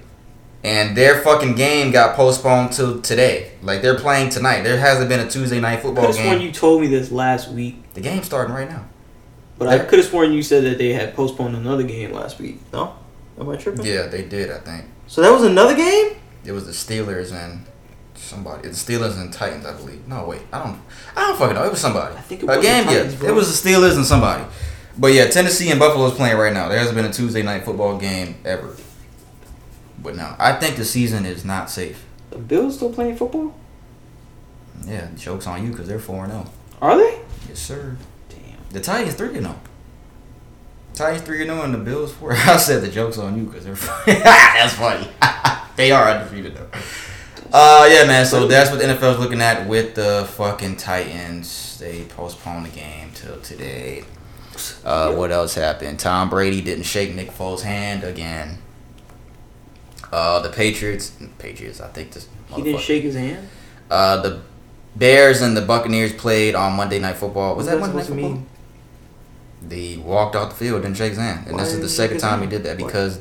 And 0.63 0.97
their 0.97 1.21
fucking 1.21 1.55
game 1.55 1.91
got 1.91 2.15
postponed 2.15 2.71
till 2.71 3.01
today. 3.01 3.51
Like 3.61 3.81
they're 3.81 3.99
playing 3.99 4.29
tonight. 4.29 4.63
There 4.63 4.79
hasn't 4.79 5.09
been 5.09 5.19
a 5.19 5.29
Tuesday 5.29 5.59
night 5.59 5.81
football 5.81 6.05
have 6.05 6.15
sworn 6.15 6.37
game. 6.37 6.41
you 6.41 6.51
told 6.51 6.81
me 6.81 6.87
this 6.87 7.11
last 7.11 7.51
week, 7.51 7.93
the 7.93 8.01
game's 8.01 8.25
starting 8.25 8.55
right 8.55 8.69
now. 8.69 8.85
But 9.57 9.67
I 9.67 9.79
could 9.79 9.99
have 9.99 10.07
sworn 10.07 10.33
you 10.33 10.43
said 10.43 10.63
that 10.65 10.77
they 10.77 10.93
had 10.93 11.15
postponed 11.15 11.55
another 11.55 11.83
game 11.83 12.11
last 12.11 12.39
week. 12.39 12.59
No, 12.73 12.95
am 13.39 13.49
I 13.49 13.55
tripping? 13.55 13.85
Yeah, 13.85 14.07
they 14.07 14.23
did, 14.23 14.51
I 14.51 14.59
think. 14.59 14.85
So 15.07 15.21
that 15.21 15.31
was 15.31 15.43
another 15.43 15.75
game. 15.75 16.17
It 16.43 16.51
was 16.51 16.65
the 16.65 16.71
Steelers 16.71 17.31
and 17.33 17.65
somebody. 18.15 18.67
The 18.67 18.73
Steelers 18.73 19.19
and 19.19 19.31
Titans, 19.31 19.65
I 19.65 19.73
believe. 19.73 20.07
No, 20.07 20.25
wait, 20.25 20.41
I 20.51 20.63
don't. 20.63 20.79
I 21.15 21.21
don't 21.27 21.37
fucking 21.37 21.55
know. 21.55 21.63
It 21.65 21.71
was 21.71 21.79
somebody. 21.81 22.15
I 22.15 22.21
think 22.21 22.43
it 22.43 22.47
was 22.47 22.57
Again, 22.57 22.85
the 22.85 22.91
Titans, 22.93 23.13
yeah, 23.13 23.19
bro. 23.19 23.29
it 23.29 23.35
was 23.35 23.61
the 23.61 23.69
Steelers 23.69 23.95
and 23.95 24.05
somebody. 24.05 24.43
But 24.97 25.07
yeah, 25.13 25.27
Tennessee 25.27 25.69
and 25.71 25.79
Buffalo 25.79 26.07
is 26.07 26.13
playing 26.13 26.37
right 26.37 26.53
now. 26.53 26.69
There 26.69 26.77
hasn't 26.79 26.95
been 26.95 27.05
a 27.05 27.11
Tuesday 27.11 27.41
night 27.43 27.65
football 27.65 27.97
game 27.97 28.35
ever. 28.45 28.75
But 30.01 30.15
no, 30.15 30.35
I 30.39 30.53
think 30.53 30.75
the 30.77 30.85
season 30.85 31.25
is 31.25 31.43
not 31.43 31.69
safe. 31.69 32.05
The 32.29 32.37
Bills 32.37 32.75
still 32.75 32.93
playing 32.93 33.15
football? 33.17 33.55
Yeah, 34.85 35.07
jokes 35.15 35.47
on 35.47 35.63
you 35.65 35.71
because 35.71 35.87
they're 35.87 35.99
four 35.99 36.23
and 36.25 36.31
zero. 36.33 36.45
Are 36.81 36.97
they? 36.97 37.19
Yes, 37.49 37.59
sir. 37.59 37.97
The 38.75 38.81
Titans 38.81 39.15
three 39.15 39.29
and 39.29 39.45
zero. 39.45 39.57
Titans 40.93 41.21
three 41.21 41.43
and 41.43 41.49
zero 41.49 41.61
and 41.63 41.73
the 41.73 41.77
Bills 41.77 42.11
four. 42.11 42.33
I 42.33 42.57
said 42.57 42.81
the 42.81 42.89
jokes 42.89 43.17
on 43.17 43.37
you 43.37 43.45
because 43.45 43.63
they're. 43.63 43.73
funny. 43.73 44.19
that's 44.21 44.73
funny. 44.73 45.07
they 45.77 45.93
are 45.93 46.09
undefeated 46.09 46.57
though. 46.57 46.67
Uh 47.53 47.87
yeah 47.89 48.03
man, 48.05 48.25
so 48.25 48.45
that's 48.47 48.69
what 48.71 48.79
the 48.79 48.85
NFL 48.85 49.13
is 49.13 49.19
looking 49.19 49.39
at 49.39 49.69
with 49.69 49.95
the 49.95 50.27
fucking 50.31 50.75
Titans. 50.75 51.79
They 51.79 52.03
postponed 52.03 52.65
the 52.65 52.69
game 52.69 53.11
till 53.13 53.39
today. 53.39 54.03
Uh, 54.83 55.13
what 55.13 55.31
else 55.31 55.55
happened? 55.55 55.97
Tom 55.97 56.29
Brady 56.29 56.59
didn't 56.59 56.83
shake 56.83 57.15
Nick 57.15 57.31
Foles' 57.31 57.61
hand 57.61 58.03
again. 58.03 58.57
Uh, 60.11 60.41
the 60.41 60.49
Patriots, 60.49 61.13
Patriots, 61.37 61.79
I 61.79 61.87
think 61.89 62.11
this. 62.11 62.27
He 62.53 62.61
didn't 62.61 62.81
shake 62.81 63.03
his 63.03 63.15
hand. 63.15 63.47
Uh, 63.89 64.21
the 64.21 64.41
Bears 64.95 65.41
and 65.41 65.55
the 65.55 65.61
Buccaneers 65.61 66.11
played 66.13 66.55
on 66.55 66.73
Monday 66.73 66.99
Night 66.99 67.15
Football. 67.15 67.55
Was 67.55 67.67
What's 67.67 67.75
that 67.75 67.79
Monday 67.79 67.97
Night 67.97 68.05
Football? 68.07 68.43
They 69.67 69.97
walked 69.97 70.35
off 70.35 70.49
the 70.51 70.55
field, 70.55 70.83
didn't 70.83 70.97
shake 70.97 71.09
his 71.09 71.17
hand, 71.19 71.47
and 71.47 71.55
Why 71.55 71.63
this 71.63 71.73
is 71.73 71.79
the 71.79 71.89
second 71.89 72.19
time 72.19 72.41
he 72.41 72.47
did 72.47 72.63
that 72.63 72.77
Why? 72.79 72.85
because 72.85 73.19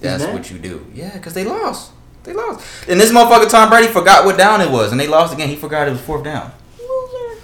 that's 0.00 0.22
mad? 0.24 0.34
what 0.34 0.50
you 0.50 0.58
do. 0.58 0.86
Yeah, 0.94 1.12
because 1.14 1.34
they 1.34 1.44
lost. 1.44 1.92
They 2.24 2.32
lost, 2.34 2.66
and 2.88 3.00
this 3.00 3.10
motherfucker 3.10 3.48
Tom 3.48 3.70
Brady 3.70 3.88
forgot 3.88 4.26
what 4.26 4.36
down 4.36 4.60
it 4.60 4.70
was, 4.70 4.90
and 4.92 5.00
they 5.00 5.06
lost 5.06 5.32
again. 5.32 5.48
He 5.48 5.56
forgot 5.56 5.88
it 5.88 5.92
was 5.92 6.00
fourth 6.00 6.24
down. 6.24 6.52
Loser. 6.78 7.40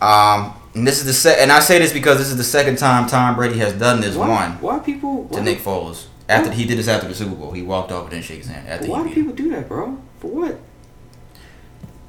Um, 0.00 0.54
and 0.74 0.86
this 0.86 1.00
is 1.00 1.04
the 1.04 1.12
set, 1.12 1.38
and 1.38 1.52
I 1.52 1.60
say 1.60 1.78
this 1.78 1.92
because 1.92 2.16
this 2.18 2.28
is 2.28 2.36
the 2.38 2.44
second 2.44 2.78
time 2.78 3.06
Tom 3.06 3.34
Brady 3.36 3.58
has 3.58 3.74
done 3.74 4.00
this 4.00 4.16
Why? 4.16 4.28
one 4.28 4.50
Why 4.60 4.78
people? 4.78 5.28
to 5.32 5.42
Nick 5.42 5.58
Foles. 5.58 6.06
After 6.28 6.50
he 6.50 6.64
did 6.64 6.78
this 6.78 6.88
after 6.88 7.08
the 7.08 7.14
Super 7.14 7.34
Bowl, 7.34 7.52
he 7.52 7.60
walked 7.60 7.92
off 7.92 8.02
and 8.04 8.10
didn't 8.12 8.24
shake 8.24 8.38
his 8.38 8.46
hand. 8.46 8.66
After 8.66 8.86
why 8.88 9.02
do 9.02 9.08
him. 9.08 9.14
people 9.14 9.32
do 9.34 9.50
that, 9.50 9.68
bro? 9.68 9.98
For 10.20 10.28
what? 10.28 10.58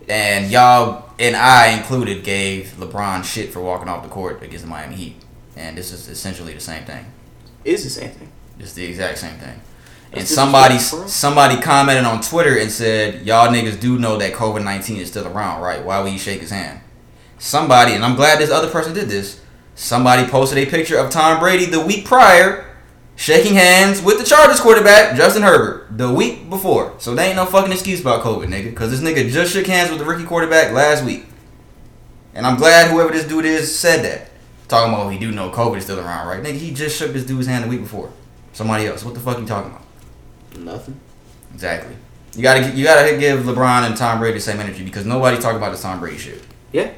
And 0.07 0.49
y'all 0.51 1.09
and 1.19 1.35
I 1.35 1.69
included 1.77 2.23
gave 2.23 2.75
LeBron 2.77 3.23
shit 3.23 3.51
for 3.51 3.61
walking 3.61 3.87
off 3.89 4.03
the 4.03 4.09
court 4.09 4.41
against 4.43 4.63
the 4.65 4.69
Miami 4.69 4.95
Heat. 4.95 5.15
And 5.55 5.77
this 5.77 5.91
is 5.91 6.07
essentially 6.07 6.53
the 6.53 6.59
same 6.59 6.85
thing. 6.85 7.05
Is 7.63 7.83
the 7.83 7.89
same 7.89 8.11
thing. 8.11 8.31
It's 8.59 8.73
the 8.73 8.85
exact 8.85 9.17
same 9.17 9.37
thing. 9.37 9.61
And 10.11 10.27
somebody 10.27 10.77
somebody 10.77 11.59
commented 11.59 12.05
on 12.05 12.21
Twitter 12.21 12.57
and 12.57 12.71
said, 12.71 13.25
Y'all 13.25 13.47
niggas 13.47 13.79
do 13.79 13.97
know 13.97 14.17
that 14.17 14.33
COVID 14.33 14.63
nineteen 14.63 14.97
is 14.97 15.09
still 15.09 15.27
around, 15.27 15.61
right? 15.61 15.83
Why 15.83 16.01
would 16.01 16.11
you 16.11 16.19
shake 16.19 16.41
his 16.41 16.51
hand? 16.51 16.81
Somebody, 17.39 17.93
and 17.93 18.05
I'm 18.05 18.15
glad 18.15 18.39
this 18.39 18.51
other 18.51 18.69
person 18.69 18.93
did 18.93 19.09
this, 19.09 19.41
somebody 19.75 20.29
posted 20.29 20.59
a 20.59 20.69
picture 20.69 20.97
of 20.97 21.09
Tom 21.09 21.39
Brady 21.39 21.65
the 21.65 21.79
week 21.79 22.05
prior 22.05 22.73
shaking 23.15 23.55
hands 23.55 24.01
with 24.01 24.17
the 24.17 24.23
Chargers 24.23 24.59
quarterback, 24.59 25.15
Justin 25.15 25.43
Herbert, 25.43 25.97
the 25.97 26.11
week 26.11 26.49
before. 26.49 26.95
So 26.99 27.15
there 27.15 27.27
ain't 27.27 27.35
no 27.35 27.45
fucking 27.45 27.71
excuse 27.71 28.01
about 28.01 28.23
COVID, 28.23 28.47
nigga. 28.47 28.69
Because 28.69 28.91
this 28.91 29.01
nigga 29.01 29.29
just 29.29 29.53
shook 29.53 29.67
hands 29.67 29.89
with 29.89 29.99
the 29.99 30.05
rookie 30.05 30.25
quarterback 30.25 30.71
last 30.73 31.03
week. 31.03 31.25
And 32.33 32.45
I'm 32.45 32.57
glad 32.57 32.89
whoever 32.89 33.11
this 33.11 33.27
dude 33.27 33.45
is 33.45 33.77
said 33.77 34.03
that. 34.03 34.29
Talking 34.73 34.93
about 34.93 35.09
he 35.11 35.19
do 35.19 35.31
know 35.31 35.51
COVID 35.51 35.77
is 35.77 35.83
still 35.83 35.99
around, 35.99 36.27
right? 36.27 36.41
Nigga, 36.41 36.57
he 36.57 36.73
just 36.73 36.97
shook 36.97 37.13
this 37.13 37.25
dude's 37.25 37.45
hand 37.45 37.63
the 37.63 37.67
week 37.67 37.81
before. 37.81 38.11
Somebody 38.53 38.87
else. 38.87 39.05
What 39.05 39.13
the 39.13 39.19
fuck 39.19 39.37
you 39.39 39.45
talking 39.45 39.71
about? 39.71 39.83
Nothing. 40.57 40.99
Exactly. 41.53 41.95
You 42.35 42.41
gotta 42.41 42.71
you 42.71 42.83
gotta 42.83 43.17
give 43.17 43.41
LeBron 43.41 43.85
and 43.85 43.95
Tom 43.95 44.19
Brady 44.19 44.35
the 44.35 44.41
same 44.41 44.59
energy 44.59 44.83
because 44.83 45.05
nobody's 45.05 45.43
talking 45.43 45.57
about 45.57 45.75
the 45.75 45.81
Tom 45.81 45.99
Brady 45.99 46.17
shit. 46.17 46.41
Yeah. 46.71 46.91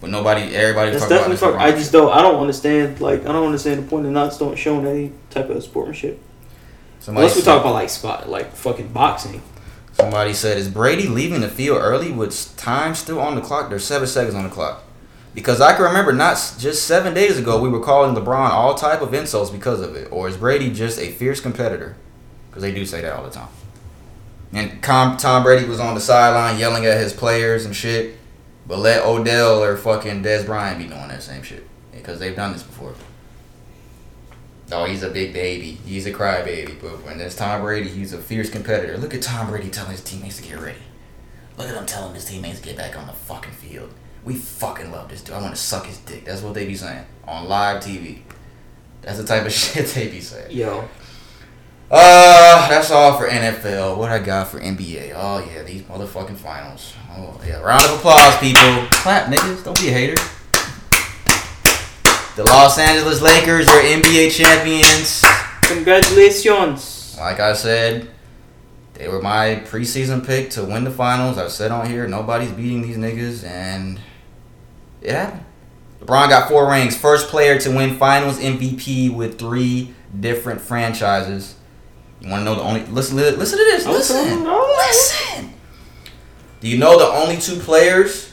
But 0.00 0.10
nobody, 0.10 0.54
everybody's 0.54 0.94
That's 0.94 1.08
talking 1.08 1.16
about 1.16 1.30
definitely. 1.32 1.58
LeBron 1.58 1.62
I 1.62 1.70
just 1.72 1.92
don't. 1.92 2.12
I 2.12 2.22
don't 2.22 2.40
understand. 2.40 3.00
Like, 3.00 3.22
I 3.22 3.32
don't 3.32 3.46
understand 3.46 3.84
the 3.84 3.88
point 3.90 4.06
of 4.06 4.12
not 4.12 4.56
showing 4.56 4.86
any 4.86 5.12
type 5.30 5.50
of 5.50 5.62
sportsmanship. 5.64 6.22
Somebody 7.00 7.24
Unless 7.24 7.36
we 7.36 7.42
talk 7.42 7.60
about 7.62 7.74
like 7.74 7.90
spot, 7.90 8.28
like 8.28 8.52
fucking 8.52 8.92
boxing. 8.92 9.42
Somebody 9.92 10.32
said, 10.32 10.58
"Is 10.58 10.68
Brady 10.68 11.08
leaving 11.08 11.40
the 11.40 11.48
field 11.48 11.78
early 11.82 12.12
with 12.12 12.56
time 12.56 12.94
still 12.94 13.18
on 13.18 13.34
the 13.34 13.40
clock? 13.40 13.68
There's 13.68 13.84
seven 13.84 14.06
seconds 14.06 14.36
on 14.36 14.44
the 14.44 14.50
clock." 14.50 14.84
Because 15.34 15.60
I 15.60 15.74
can 15.74 15.84
remember 15.84 16.12
not 16.12 16.34
just 16.58 16.86
seven 16.86 17.14
days 17.14 17.38
ago 17.38 17.60
we 17.60 17.68
were 17.68 17.80
calling 17.80 18.14
LeBron 18.16 18.50
all 18.50 18.74
type 18.74 19.00
of 19.00 19.14
insults 19.14 19.50
because 19.50 19.80
of 19.80 19.94
it. 19.94 20.08
Or 20.10 20.28
is 20.28 20.36
Brady 20.36 20.70
just 20.72 20.98
a 20.98 21.12
fierce 21.12 21.40
competitor? 21.40 21.96
Because 22.48 22.62
they 22.62 22.72
do 22.72 22.84
say 22.84 23.00
that 23.00 23.14
all 23.14 23.22
the 23.22 23.30
time. 23.30 23.48
And 24.52 24.82
Tom 24.82 25.42
Brady 25.44 25.68
was 25.68 25.78
on 25.78 25.94
the 25.94 26.00
sideline 26.00 26.58
yelling 26.58 26.84
at 26.84 26.98
his 26.98 27.12
players 27.12 27.64
and 27.64 27.76
shit, 27.76 28.16
but 28.66 28.80
let 28.80 29.04
Odell 29.04 29.62
or 29.62 29.76
fucking 29.76 30.24
Dez 30.24 30.44
Bryant 30.44 30.78
be 30.78 30.86
doing 30.86 31.06
that 31.08 31.22
same 31.22 31.42
shit. 31.44 31.64
because 31.92 32.18
they've 32.18 32.34
done 32.36 32.52
this 32.52 32.62
before. 32.62 32.94
Oh, 34.72 34.84
he's 34.84 35.02
a 35.02 35.10
big 35.10 35.32
baby. 35.32 35.72
He's 35.84 36.06
a 36.06 36.12
crybaby. 36.12 36.80
But 36.80 37.04
when 37.04 37.18
there's 37.18 37.36
Tom 37.36 37.62
Brady, 37.62 37.88
he's 37.88 38.12
a 38.12 38.18
fierce 38.18 38.50
competitor. 38.50 38.96
Look 38.98 39.14
at 39.14 39.22
Tom 39.22 39.50
Brady 39.50 39.68
telling 39.70 39.92
his 39.92 40.02
teammates 40.02 40.36
to 40.36 40.42
get 40.42 40.60
ready. 40.60 40.78
Look 41.56 41.68
at 41.68 41.74
him 41.74 41.86
telling 41.86 42.14
his 42.14 42.24
teammates 42.24 42.60
to 42.60 42.64
get 42.64 42.76
back 42.76 42.96
on 42.96 43.06
the 43.06 43.12
fucking 43.12 43.52
field. 43.52 43.92
We 44.24 44.34
fucking 44.34 44.90
love 44.92 45.08
this 45.08 45.22
dude. 45.22 45.34
I 45.34 45.40
want 45.40 45.54
to 45.54 45.60
suck 45.60 45.86
his 45.86 45.98
dick. 45.98 46.24
That's 46.26 46.42
what 46.42 46.54
they 46.54 46.66
be 46.66 46.76
saying 46.76 47.04
on 47.26 47.48
live 47.48 47.82
TV. 47.82 48.18
That's 49.02 49.18
the 49.18 49.24
type 49.24 49.46
of 49.46 49.52
shit 49.60 49.86
they 49.88 50.08
be 50.08 50.20
saying. 50.20 50.50
Yo, 50.50 50.88
Uh, 51.90 52.68
that's 52.68 52.90
all 52.90 53.16
for 53.18 53.26
NFL. 53.28 53.96
What 53.96 54.10
I 54.10 54.18
got 54.18 54.48
for 54.48 54.60
NBA? 54.60 55.12
Oh 55.16 55.38
yeah, 55.52 55.62
these 55.62 55.82
motherfucking 55.82 56.36
finals. 56.36 56.94
Oh 57.12 57.40
yeah, 57.46 57.60
round 57.60 57.82
of 57.84 57.92
applause, 57.92 58.36
people. 58.38 58.86
Clap, 58.92 59.26
niggas. 59.32 59.64
Don't 59.64 59.80
be 59.80 59.88
a 59.88 59.92
hater. 59.92 60.22
The 62.36 62.44
Los 62.44 62.78
Angeles 62.78 63.20
Lakers 63.20 63.66
are 63.68 63.80
NBA 63.82 64.30
champions. 64.32 65.22
congratulations. 65.62 67.16
Like 67.18 67.40
I 67.40 67.52
said, 67.54 68.08
they 68.94 69.08
were 69.08 69.20
my 69.20 69.62
preseason 69.66 70.24
pick 70.26 70.50
to 70.50 70.64
win 70.64 70.84
the 70.84 70.90
finals. 70.90 71.38
I've 71.38 71.50
said 71.52 71.70
on 71.70 71.88
here, 71.90 72.06
nobody's 72.06 72.52
beating 72.52 72.82
these 72.82 72.96
niggas, 72.96 73.44
and 73.44 74.00
it 75.02 75.12
happened. 75.12 75.44
LeBron 76.00 76.28
got 76.30 76.48
four 76.48 76.70
rings. 76.70 76.96
First 76.96 77.28
player 77.28 77.58
to 77.58 77.70
win 77.70 77.96
finals 77.96 78.38
MVP 78.38 79.14
with 79.14 79.38
three 79.38 79.94
different 80.18 80.60
franchises. 80.60 81.56
You 82.20 82.30
want 82.30 82.40
to 82.40 82.44
know 82.44 82.54
the 82.54 82.62
only? 82.62 82.84
Listen, 82.86 83.16
listen 83.16 83.58
to 83.58 83.64
this. 83.64 83.86
Listen, 83.86 84.44
listen. 84.44 85.54
Do 86.60 86.68
you 86.68 86.78
know 86.78 86.98
the 86.98 87.06
only 87.06 87.38
two 87.38 87.58
players 87.58 88.32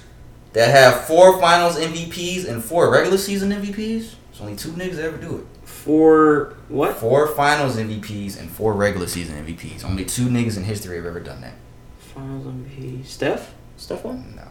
that 0.53 0.69
have 0.69 1.05
four 1.05 1.39
finals 1.39 1.77
MVPs 1.77 2.47
and 2.47 2.63
four 2.63 2.89
regular 2.91 3.17
season 3.17 3.51
MVPs? 3.51 4.15
There's 4.29 4.41
only 4.41 4.55
two 4.55 4.71
niggas 4.71 4.95
that 4.95 5.05
ever 5.05 5.17
do 5.17 5.37
it. 5.37 5.67
Four 5.67 6.55
what? 6.67 6.97
Four 6.97 7.27
finals 7.27 7.77
MVPs 7.77 8.39
and 8.39 8.49
four 8.49 8.73
regular 8.73 9.07
season 9.07 9.45
MVPs. 9.45 9.85
Only 9.85 10.03
two 10.03 10.27
niggas 10.27 10.57
in 10.57 10.63
history 10.63 10.97
have 10.97 11.05
ever 11.05 11.19
done 11.19 11.41
that. 11.41 11.53
Finals 11.99 12.45
MVP. 12.45 13.05
Steph? 13.05 13.53
Steph 13.77 14.03
won? 14.03 14.35
No. 14.35 14.46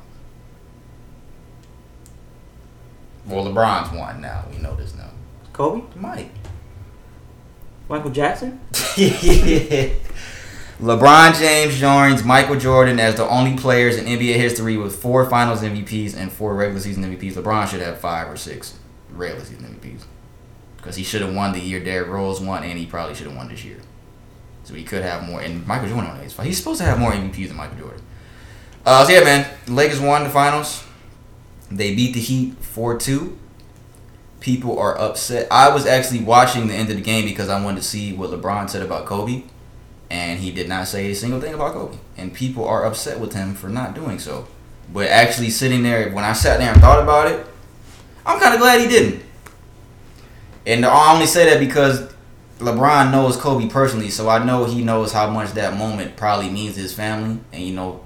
Well, 3.27 3.44
LeBron's 3.44 3.93
won 3.93 4.20
now. 4.20 4.44
We 4.51 4.59
know 4.59 4.77
this 4.77 4.94
now. 4.94 5.11
Kobe? 5.53 5.85
Mike. 5.97 6.31
Michael 7.89 8.11
Jackson? 8.11 8.61
LeBron 10.81 11.39
James 11.39 11.78
joins 11.78 12.23
Michael 12.23 12.59
Jordan 12.59 13.01
as 13.01 13.15
the 13.15 13.27
only 13.28 13.57
players 13.57 13.97
in 13.97 14.05
NBA 14.05 14.35
history 14.35 14.77
with 14.77 14.94
four 14.94 15.28
Finals 15.31 15.62
MVPs 15.62 16.15
and 16.15 16.31
four 16.31 16.55
regular 16.55 16.81
season 16.81 17.03
MVPs. 17.03 17.32
LeBron 17.32 17.66
should 17.66 17.81
have 17.81 17.98
five 17.98 18.28
or 18.28 18.36
six 18.36 18.78
regular 19.11 19.43
season 19.43 19.65
MVPs 19.65 20.03
because 20.77 20.97
he 20.97 21.03
should 21.03 21.23
have 21.23 21.35
won 21.35 21.53
the 21.53 21.61
year 21.61 21.82
Derrick 21.82 22.09
Rose 22.09 22.43
won, 22.43 22.62
and 22.62 22.78
he 22.78 22.85
probably 22.85 23.15
should 23.15 23.27
have 23.27 23.35
won 23.35 23.48
this 23.48 23.65
year. 23.65 23.78
So 24.65 24.74
he 24.74 24.85
could 24.85 25.03
have 25.03 25.27
more. 25.27 25.40
And 25.40 25.66
Michael 25.66 25.89
Jordan 25.89 26.11
only 26.11 26.24
has 26.24 26.35
five. 26.35 26.44
He's 26.44 26.59
supposed 26.59 26.81
to 26.81 26.85
have 26.85 26.98
more 26.98 27.12
MVPs 27.12 27.48
than 27.48 27.57
Michael 27.57 27.78
Jordan. 27.78 28.03
Uh, 28.85 29.05
so 29.05 29.12
yeah, 29.12 29.24
man, 29.24 29.51
Lakers 29.66 30.01
won 30.01 30.24
the 30.24 30.31
finals. 30.31 30.86
They 31.71 31.95
beat 31.95 32.15
the 32.15 32.21
Heat 32.21 32.57
four 32.61 32.99
two. 32.99 33.39
People 34.41 34.79
are 34.79 34.97
upset. 34.99 35.49
I 35.51 35.73
was 35.73 35.87
actually 35.87 36.23
watching 36.23 36.69
the 36.69 36.75
end 36.75 36.91
of 36.91 36.97
the 36.97 37.03
game 37.03 37.25
because 37.25 37.49
I 37.49 37.63
wanted 37.63 37.79
to 37.79 37.87
see 37.87 38.13
what 38.13 38.31
LeBron 38.31 38.71
said 38.71 38.83
about 38.83 39.07
Kobe 39.07 39.43
and 40.11 40.41
he 40.41 40.51
did 40.51 40.69
not 40.69 40.87
say 40.87 41.11
a 41.11 41.15
single 41.15 41.41
thing 41.41 41.55
about 41.55 41.73
Kobe. 41.73 41.99
And 42.17 42.33
people 42.33 42.67
are 42.67 42.85
upset 42.85 43.19
with 43.19 43.33
him 43.35 43.55
for 43.55 43.69
not 43.69 43.95
doing 43.95 44.19
so. 44.19 44.47
But 44.93 45.09
actually 45.09 45.51
sitting 45.51 45.83
there, 45.83 46.11
when 46.13 46.25
I 46.25 46.33
sat 46.33 46.59
there 46.59 46.73
and 46.73 46.81
thought 46.81 47.03
about 47.03 47.31
it, 47.31 47.45
I'm 48.25 48.41
kind 48.41 48.55
of 48.55 48.61
glad 48.61 48.81
he 48.81 48.87
didn't. 48.87 49.23
And 50.65 50.85
I 50.85 51.13
only 51.13 51.27
say 51.27 51.51
that 51.51 51.61
because 51.61 52.13
LeBron 52.59 53.11
knows 53.11 53.37
Kobe 53.37 53.69
personally, 53.69 54.11
so 54.11 54.29
I 54.29 54.45
know 54.45 54.65
he 54.65 54.83
knows 54.83 55.13
how 55.13 55.29
much 55.29 55.53
that 55.53 55.77
moment 55.77 56.17
probably 56.17 56.51
means 56.51 56.75
to 56.75 56.81
his 56.81 56.93
family. 56.93 57.41
And 57.53 57.63
you 57.63 57.75
know, 57.75 58.05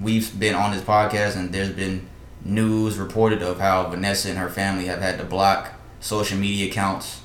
we've 0.00 0.38
been 0.38 0.54
on 0.54 0.72
this 0.72 0.82
podcast, 0.82 1.36
and 1.36 1.52
there's 1.52 1.70
been 1.70 2.08
news 2.46 2.98
reported 2.98 3.42
of 3.42 3.60
how 3.60 3.88
Vanessa 3.88 4.28
and 4.30 4.38
her 4.38 4.48
family 4.48 4.86
have 4.86 5.00
had 5.00 5.18
to 5.18 5.24
block 5.24 5.72
social 6.00 6.38
media 6.38 6.68
accounts 6.70 7.20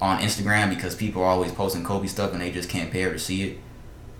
on 0.00 0.18
Instagram 0.20 0.70
because 0.70 0.94
people 0.94 1.22
are 1.22 1.26
always 1.28 1.52
posting 1.52 1.82
Kobe 1.84 2.06
stuff 2.06 2.32
and 2.32 2.40
they 2.40 2.50
just 2.50 2.68
can't 2.68 2.92
bear 2.92 3.12
to 3.12 3.18
see 3.18 3.42
it. 3.42 3.58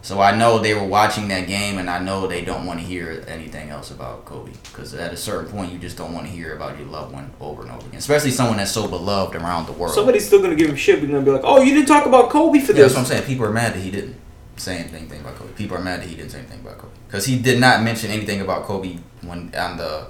So 0.03 0.21
I 0.21 0.37
know 0.37 0.59
they 0.59 0.75
were 0.75 0.85
watching 0.87 1.29
that 1.29 1.47
game, 1.47 1.79
and 1.79 1.89
I 1.89 1.99
know 1.99 2.27
they 2.27 2.45
don't 2.45 2.67
want 2.67 2.79
to 2.79 2.85
hear 2.85 3.25
anything 3.27 3.71
else 3.71 3.91
about 3.91 4.27
Kobe 4.27 4.53
because 4.65 4.93
at 4.93 5.15
a 5.15 5.17
certain 5.17 5.51
point, 5.51 5.73
you 5.73 5.79
just 5.79 5.97
don't 5.97 6.13
want 6.13 6.27
to 6.27 6.31
hear 6.33 6.55
about 6.55 6.79
your 6.79 6.87
loved 6.89 7.15
one 7.15 7.31
over 7.41 7.63
and 7.63 7.71
over 7.71 7.87
again, 7.87 7.97
especially 8.01 8.31
someone 8.31 8.59
that's 8.59 8.71
so 8.71 8.87
beloved 8.87 9.35
around 9.35 9.65
the 9.65 9.73
world. 9.73 9.95
Somebody's 9.95 10.27
still 10.27 10.43
gonna 10.43 10.57
give 10.57 10.69
him 10.69 10.77
shit. 10.77 11.01
We're 11.01 11.07
gonna 11.07 11.23
be 11.23 11.31
like, 11.31 11.41
oh, 11.43 11.63
you 11.63 11.73
didn't 11.73 11.89
talk 11.89 12.05
about 12.05 12.29
Kobe 12.29 12.61
for 12.61 12.73
Yeah, 12.73 12.83
this. 12.83 12.93
that's 12.93 12.95
what 12.97 13.01
I'm 13.01 13.07
saying. 13.07 13.23
People 13.23 13.47
are 13.47 13.51
mad 13.51 13.73
that 13.73 13.81
he 13.81 13.91
didn't 13.91 14.17
say 14.57 14.77
anything 14.77 15.21
about 15.23 15.37
Kobe. 15.37 15.53
People 15.55 15.79
are 15.79 15.83
mad 15.83 16.03
that 16.03 16.07
he 16.09 16.15
didn't 16.17 16.33
say 16.33 16.41
anything 16.41 16.61
about 16.61 16.77
Kobe 16.77 16.93
because 17.07 17.25
he 17.25 17.39
did 17.39 17.59
not 17.59 17.83
mention 17.83 18.11
anything 18.11 18.43
about 18.43 18.65
Kobe 18.65 18.99
when 19.23 19.55
on 19.55 19.79
the, 19.79 20.09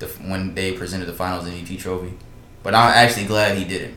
the 0.00 0.06
when 0.06 0.54
they 0.54 0.72
presented 0.72 1.06
the 1.06 1.12
Finals 1.12 1.46
MVP 1.46 1.78
trophy. 1.78 2.12
But 2.62 2.74
I'm 2.74 2.92
actually 2.92 3.26
glad 3.26 3.56
he 3.56 3.64
didn't. 3.64 3.96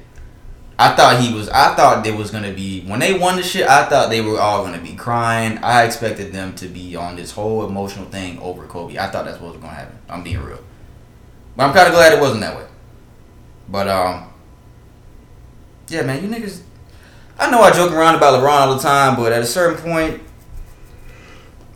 I 0.78 0.96
thought 0.96 1.22
he 1.22 1.34
was. 1.34 1.50
I 1.50 1.76
thought 1.76 2.04
there 2.04 2.16
was 2.16 2.32
gonna 2.32 2.54
be 2.54 2.82
when 2.82 3.00
they 3.00 3.18
won 3.18 3.36
the 3.36 3.44
shit. 3.44 3.68
I 3.68 3.86
thought 3.86 4.10
they 4.10 4.22
were 4.22 4.40
all 4.40 4.64
gonna 4.64 4.82
be 4.82 4.96
crying. 4.96 5.58
I 5.60 5.84
expected 5.84 6.34
them 6.34 6.56
to 6.56 6.68
be 6.68 6.96
on 6.96 7.16
this 7.16 7.32
whole 7.32 7.66
emotional 7.66 8.06
thing 8.06 8.40
over 8.40 8.66
Kobe. 8.66 8.98
I 8.98 9.08
thought 9.08 9.26
that's 9.26 9.40
what 9.40 9.54
was 9.54 9.62
gonna 9.62 9.74
happen. 9.74 9.98
I'm 10.10 10.24
being 10.24 10.42
real, 10.42 10.60
but 11.56 11.66
I'm 11.66 11.74
kind 11.74 11.88
of 11.88 11.94
glad 11.94 12.14
it 12.14 12.22
wasn't 12.22 12.42
that 12.42 12.58
way. 12.58 12.66
But 13.70 13.88
um, 13.88 14.34
yeah, 15.90 16.02
man, 16.04 16.24
you 16.24 16.30
niggas. 16.30 16.62
I 17.40 17.50
know 17.50 17.62
I 17.62 17.72
joke 17.72 17.92
around 17.92 18.16
about 18.16 18.40
LeBron 18.40 18.68
all 18.68 18.76
the 18.76 18.82
time, 18.82 19.16
but 19.16 19.32
at 19.32 19.42
a 19.42 19.46
certain 19.46 19.78
point, 19.78 20.22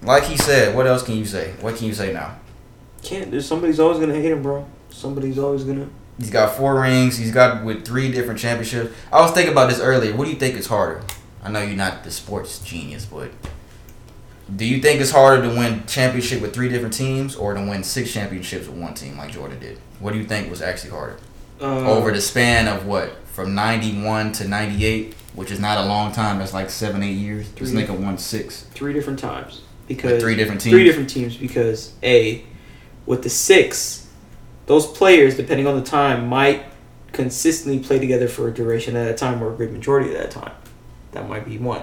like 0.01 0.23
he 0.23 0.37
said, 0.37 0.75
what 0.75 0.87
else 0.87 1.03
can 1.03 1.15
you 1.15 1.25
say? 1.25 1.53
What 1.61 1.75
can 1.75 1.87
you 1.87 1.93
say 1.93 2.13
now? 2.13 2.35
Can't. 3.07 3.31
There's 3.31 3.45
somebody's 3.47 3.79
always 3.79 3.99
gonna 3.99 4.13
hate 4.13 4.31
him, 4.31 4.43
bro. 4.43 4.65
Somebody's 4.89 5.39
always 5.39 5.63
gonna. 5.63 5.87
He's 6.19 6.29
got 6.29 6.55
four 6.55 6.81
rings. 6.81 7.17
He's 7.17 7.31
got 7.31 7.63
with 7.63 7.85
three 7.85 8.11
different 8.11 8.39
championships. 8.39 8.93
I 9.13 9.21
was 9.21 9.31
thinking 9.31 9.51
about 9.51 9.69
this 9.69 9.79
earlier. 9.79 10.15
What 10.15 10.25
do 10.25 10.31
you 10.31 10.35
think 10.37 10.55
is 10.55 10.67
harder? 10.67 11.01
I 11.43 11.49
know 11.49 11.61
you're 11.61 11.77
not 11.77 12.03
the 12.03 12.11
sports 12.11 12.59
genius, 12.59 13.05
but 13.05 13.31
do 14.53 14.65
you 14.65 14.81
think 14.81 14.99
it's 14.99 15.11
harder 15.11 15.43
to 15.43 15.49
win 15.49 15.85
championship 15.87 16.41
with 16.41 16.53
three 16.53 16.67
different 16.67 16.93
teams 16.93 17.35
or 17.35 17.53
to 17.53 17.61
win 17.61 17.83
six 17.83 18.11
championships 18.11 18.67
with 18.67 18.77
one 18.77 18.93
team 18.93 19.17
like 19.17 19.31
Jordan 19.31 19.59
did? 19.59 19.77
What 19.99 20.11
do 20.11 20.19
you 20.19 20.25
think 20.25 20.49
was 20.49 20.61
actually 20.61 20.91
harder? 20.91 21.17
Uh, 21.61 21.89
Over 21.89 22.11
the 22.11 22.21
span 22.21 22.67
of 22.67 22.85
what? 22.85 23.15
From 23.27 23.55
91 23.55 24.31
to 24.33 24.47
98, 24.47 25.13
which 25.33 25.51
is 25.51 25.59
not 25.59 25.77
a 25.77 25.85
long 25.87 26.11
time. 26.11 26.39
That's 26.39 26.53
like 26.53 26.69
seven, 26.69 27.03
eight 27.03 27.11
years. 27.11 27.49
This 27.51 27.71
nigga 27.71 27.97
won 27.97 28.17
six. 28.17 28.63
three 28.73 28.91
different 28.93 29.19
times 29.19 29.61
because 29.87 30.21
three 30.21 30.35
different 30.35 30.59
teams. 30.61 30.73
Three 30.73 30.83
different 30.83 31.09
teams 31.09 31.37
because 31.37 31.93
a 32.03 32.43
with 33.07 33.23
the 33.23 33.29
six, 33.29 34.07
those 34.67 34.85
players 34.85 35.35
depending 35.35 35.65
on 35.65 35.75
the 35.75 35.81
time 35.83 36.27
might 36.27 36.65
consistently 37.13 37.79
play 37.79 37.97
together 37.97 38.27
for 38.27 38.47
a 38.47 38.53
duration 38.53 38.95
at 38.95 39.07
a 39.09 39.13
time 39.15 39.41
or 39.41 39.51
a 39.51 39.55
great 39.55 39.71
majority 39.71 40.09
of 40.13 40.17
that 40.19 40.29
time. 40.29 40.51
That 41.13 41.27
might 41.27 41.45
be 41.45 41.57
one. 41.57 41.81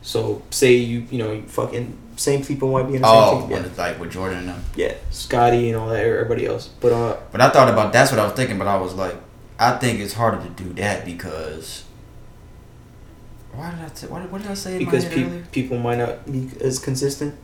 So 0.00 0.42
say 0.50 0.74
you 0.74 1.06
you 1.10 1.18
know 1.18 1.30
you 1.32 1.42
fucking 1.42 1.96
same 2.16 2.44
people 2.44 2.72
might 2.72 2.88
be 2.88 2.96
in 2.96 3.02
the 3.02 3.08
same 3.08 3.16
Oh, 3.16 3.40
team. 3.42 3.50
when 3.50 3.62
Yeah, 3.64 3.70
like 3.78 4.00
with 4.00 4.10
Jordan 4.10 4.38
and 4.38 4.48
them. 4.48 4.64
yeah, 4.74 4.94
Scottie 5.10 5.68
and 5.68 5.78
all 5.78 5.88
that, 5.90 6.04
everybody 6.04 6.44
else. 6.46 6.68
But 6.80 6.92
uh, 6.92 7.16
But 7.30 7.40
I 7.40 7.50
thought 7.50 7.68
about 7.68 7.92
that's 7.92 8.10
what 8.10 8.18
I 8.18 8.24
was 8.24 8.32
thinking, 8.32 8.58
but 8.58 8.66
I 8.66 8.76
was 8.76 8.94
like, 8.94 9.14
I 9.60 9.76
think 9.78 10.00
it's 10.00 10.14
harder 10.14 10.42
to 10.42 10.48
do 10.50 10.72
that 10.74 11.04
because 11.04 11.84
why 13.54 13.70
did 13.70 13.80
I 13.80 13.88
say 13.94 14.06
what, 14.08 14.28
what 14.30 14.42
did 14.42 14.50
I 14.50 14.54
say 14.54 14.78
because 14.78 15.04
pe- 15.04 15.42
people 15.52 15.78
might 15.78 15.98
not 15.98 16.24
be 16.30 16.50
as 16.60 16.78
consistent. 16.78 17.34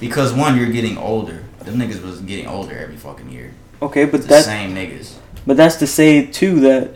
Because 0.00 0.32
one, 0.32 0.56
you're 0.56 0.70
getting 0.70 0.98
older. 0.98 1.44
Them 1.60 1.76
niggas 1.78 2.02
was 2.02 2.20
getting 2.20 2.46
older 2.46 2.76
every 2.78 2.96
fucking 2.96 3.30
year. 3.30 3.52
Okay, 3.82 4.04
but 4.04 4.22
The 4.22 4.28
that's 4.28 4.46
same 4.46 4.74
niggas. 4.74 5.14
but 5.46 5.56
that's 5.56 5.76
to 5.76 5.86
say 5.86 6.26
too 6.26 6.60
that. 6.60 6.90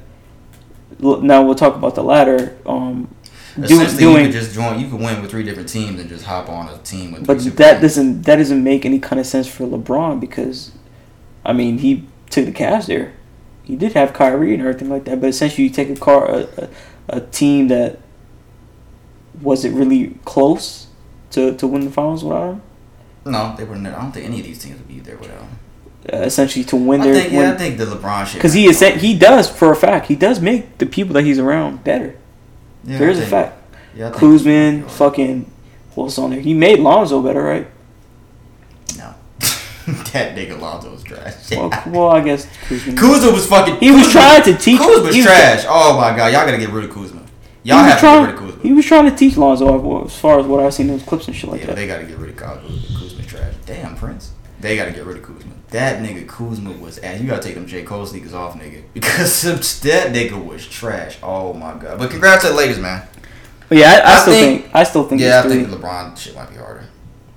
Now 1.01 1.43
we'll 1.45 1.55
talk 1.55 1.75
about 1.77 1.95
the 1.95 2.05
latter. 2.05 2.57
Um, 2.67 3.15
do, 3.57 3.67
doing 3.97 4.17
you 4.19 4.23
could 4.25 4.33
just 4.33 4.55
join. 4.55 4.79
You 4.79 4.89
could 4.89 5.01
win 5.01 5.21
with 5.23 5.31
three 5.31 5.43
different 5.43 5.69
teams 5.69 5.99
and 5.99 6.09
just 6.09 6.25
hop 6.25 6.49
on 6.49 6.69
a 6.69 6.79
team 6.79 7.13
with. 7.13 7.27
But 7.27 7.39
that 7.57 7.71
teams. 7.73 7.81
doesn't 7.83 8.23
that 8.23 8.37
doesn't 8.37 8.63
make 8.63 8.85
any 8.85 8.99
kind 8.99 9.19
of 9.19 9.27
sense 9.27 9.49
for 9.49 9.67
LeBron 9.67 10.21
because, 10.21 10.73
I 11.45 11.53
mean, 11.53 11.79
he 11.79 12.07
took 12.29 12.45
the 12.45 12.53
Cavs 12.53 12.87
there. 12.87 13.13
He 13.65 13.77
did 13.77 13.93
have 13.95 14.13
Kyrie 14.13 14.53
and 14.53 14.61
everything 14.63 14.89
like 14.91 15.05
that, 15.05 15.21
but 15.21 15.29
essentially, 15.29 15.65
you 15.65 15.71
take 15.71 15.89
a 15.91 15.97
car 15.97 16.29
a, 16.31 16.49
a, 16.59 16.69
a 17.09 17.21
team 17.21 17.69
that 17.69 17.99
wasn't 19.41 19.75
really 19.75 20.19
close 20.25 20.89
to, 21.31 21.57
to 21.57 21.67
win 21.67 21.85
the 21.85 21.91
finals 21.91 22.23
without 22.25 22.55
him. 22.55 22.63
No, 23.25 23.55
they 23.57 23.65
wouldn't. 23.65 23.87
I 23.87 24.01
don't 24.01 24.13
think 24.13 24.27
any 24.27 24.41
of 24.41 24.47
these 24.47 24.59
teams 24.59 24.79
would 24.79 24.89
be 24.89 25.01
there 25.01 25.17
without 25.17 25.41
him. 25.41 25.59
Uh, 26.13 26.17
essentially, 26.19 26.65
to 26.65 26.77
win 26.77 27.03
I 27.03 27.05
their 27.05 27.15
think, 27.15 27.33
yeah, 27.33 27.53
I 27.53 27.57
think 27.57 27.77
the 27.77 27.85
LeBron 27.85 28.25
shit. 28.27 28.35
because 28.37 28.55
he 28.55 28.67
is 28.67 28.81
he 28.81 29.17
does 29.19 29.51
for 29.51 29.71
a 29.71 29.77
fact 29.77 30.07
he 30.07 30.17
does 30.17 30.41
make 30.41 30.79
the 30.79 30.87
people 30.87 31.13
that 31.15 31.25
he's 31.25 31.39
around 31.39 31.85
better. 31.85 32.17
Yeah, 32.85 32.99
There's 32.99 33.19
I 33.21 33.23
a 33.25 33.27
fact. 33.27 33.57
Yeah, 33.95 34.11
Kuzma, 34.11 34.89
fucking, 34.89 35.51
what's 35.95 36.17
on 36.19 36.31
there? 36.31 36.41
He 36.41 36.55
made 36.55 36.79
Lonzo 36.79 37.21
better, 37.21 37.43
right? 37.43 37.67
No. 38.97 39.15
that 40.13 40.35
nigga 40.37 40.59
Lonzo 40.59 40.91
was 40.93 41.03
trash. 41.03 41.51
Well, 41.51 41.71
well, 41.89 42.09
I 42.09 42.21
guess 42.23 42.47
Kuzma. 42.69 42.95
Kuzma 42.95 43.33
was 43.33 43.47
fucking. 43.47 43.77
He 43.77 43.91
was 43.91 44.11
trying 44.11 44.43
to 44.45 44.57
teach- 44.57 44.79
Kuzma 44.79 45.03
was 45.05 45.17
was- 45.17 45.25
trash. 45.27 45.65
Oh 45.69 45.97
my 46.01 46.17
god, 46.17 46.33
y'all 46.33 46.47
gotta 46.47 46.57
get 46.59 46.71
rid 46.71 46.85
of 46.85 46.91
Kuzma. 46.95 47.21
Y'all 47.63 47.79
have 47.85 48.01
trying, 48.01 48.25
to 48.25 48.33
get 48.33 48.41
rid 48.41 48.49
of 48.49 48.55
Kuzma. 48.55 48.63
He 48.69 48.73
was 48.73 48.87
trying 48.87 49.11
to 49.11 49.15
teach 49.15 49.37
Lonzo 49.37 50.05
as 50.07 50.19
far 50.19 50.41
as 50.41 50.47
what 50.47 50.65
I've 50.65 50.73
seen 50.73 50.89
in 50.89 50.97
those 50.97 51.07
clips 51.07 51.27
and 51.27 51.37
shit 51.37 51.51
like 51.51 51.61
Yeah, 51.61 51.67
that. 51.69 51.77
they 51.77 51.87
gotta 51.87 52.05
get 52.05 52.17
rid 52.17 52.31
of 52.31 52.37
Kuzma. 52.37 52.71
Damn, 53.71 53.95
Prince. 53.95 54.33
They 54.59 54.77
gotta 54.77 54.91
get 54.91 55.05
rid 55.07 55.19
of 55.19 55.23
Kuzma. 55.23 55.53
That 55.69 56.03
nigga 56.03 56.27
Kuzma 56.27 56.73
was 56.73 56.99
ass. 56.99 57.21
You 57.21 57.29
gotta 57.29 57.41
take 57.41 57.55
them 57.55 57.69
J. 57.69 57.85
Cole 57.85 58.05
sneakers 58.05 58.35
off, 58.35 58.59
nigga. 58.59 58.83
Because 58.95 59.81
that 59.83 60.13
nigga 60.13 60.45
was 60.45 60.67
trash. 60.67 61.19
Oh 61.23 61.53
my 61.55 61.75
god. 61.75 62.01
But 62.01 62.11
congrats 62.11 62.43
to 62.43 62.51
the 62.51 62.57
Lakers, 62.57 62.81
man. 62.81 63.07
But 63.69 63.79
yeah, 63.79 64.03
I, 64.05 64.11
I, 64.11 64.17
I 64.17 64.21
still 64.21 64.35
think- 64.35 64.63
think, 64.63 64.75
I 64.75 64.83
still 64.83 65.05
think 65.05 65.21
yeah, 65.21 65.43
I 65.45 65.49
think 65.49 65.71
the 65.71 65.77
LeBron 65.77 66.19
shit 66.19 66.35
might 66.35 66.51
be 66.51 66.57
harder. 66.57 66.85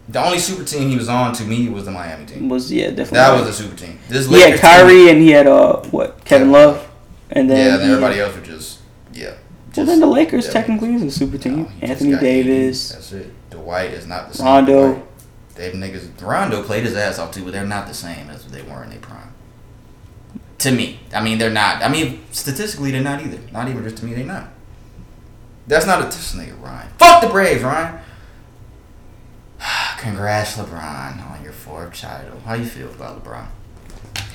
The 0.09 0.25
only 0.25 0.39
super 0.39 0.63
team 0.63 0.89
he 0.89 0.97
was 0.97 1.07
on 1.07 1.33
to 1.33 1.43
me 1.43 1.69
was 1.69 1.85
the 1.85 1.91
Miami 1.91 2.25
team. 2.25 2.49
was 2.49 2.73
yeah 2.73 2.87
definitely. 2.87 3.17
That 3.17 3.39
was 3.39 3.47
a 3.47 3.53
super 3.53 3.75
team. 3.75 3.99
This 4.09 4.27
he 4.27 4.33
had 4.39 4.45
Lakers 4.45 4.59
Kyrie 4.59 5.09
and 5.09 5.21
he 5.21 5.29
had 5.29 5.45
uh 5.45 5.81
what 5.91 6.25
Kevin 6.25 6.51
Love, 6.51 6.89
and 7.29 7.47
then 7.47 7.67
yeah, 7.67 7.73
and 7.75 7.91
everybody 7.91 8.19
else 8.19 8.35
were 8.35 8.41
just 8.41 8.79
yeah. 9.13 9.35
Well, 9.77 9.85
then 9.85 9.99
the 9.99 10.07
Lakers 10.07 10.47
yeah. 10.47 10.53
technically 10.53 10.95
is 10.95 11.03
a 11.03 11.11
super 11.11 11.37
team. 11.37 11.65
Just 11.65 11.83
Anthony 11.83 12.11
got 12.11 12.21
Davis. 12.21 12.89
That's 12.89 13.11
it. 13.11 13.49
Dwight 13.51 13.91
is 13.91 14.07
not 14.07 14.29
the 14.29 14.37
same. 14.37 14.45
Rondo. 14.45 14.93
Dwight. 14.93 15.12
They 15.55 15.65
have 15.65 15.73
niggas. 15.73 16.21
Rondo 16.21 16.63
played 16.63 16.83
his 16.83 16.95
ass 16.95 17.19
off 17.19 17.31
too, 17.31 17.43
but 17.43 17.53
they're 17.53 17.65
not 17.65 17.87
the 17.87 17.93
same 17.93 18.29
as 18.29 18.45
they 18.47 18.61
were 18.61 18.83
in 18.83 18.89
their 18.89 18.99
prime. 18.99 19.33
To 20.59 20.71
me, 20.71 20.99
I 21.13 21.23
mean, 21.23 21.37
they're 21.37 21.51
not. 21.51 21.83
I 21.83 21.89
mean, 21.89 22.23
statistically, 22.31 22.91
they're 22.91 23.01
not 23.01 23.21
either. 23.21 23.39
Not 23.51 23.67
even 23.67 23.83
just 23.83 23.97
to 23.97 24.05
me, 24.05 24.13
they're 24.13 24.25
not. 24.25 24.49
That's 25.67 25.85
not 25.85 26.01
a 26.01 26.05
this 26.05 26.35
nigga 26.35 26.61
Ryan. 26.61 26.89
Fuck 26.97 27.21
the 27.21 27.29
Braves, 27.29 27.63
Ryan. 27.63 27.99
Congrats, 29.97 30.57
LeBron, 30.57 31.31
on 31.31 31.43
your 31.43 31.53
fourth 31.53 31.93
title. 31.99 32.39
How 32.41 32.55
you 32.55 32.65
feel 32.65 32.89
about 32.89 33.23
LeBron? 33.23 33.45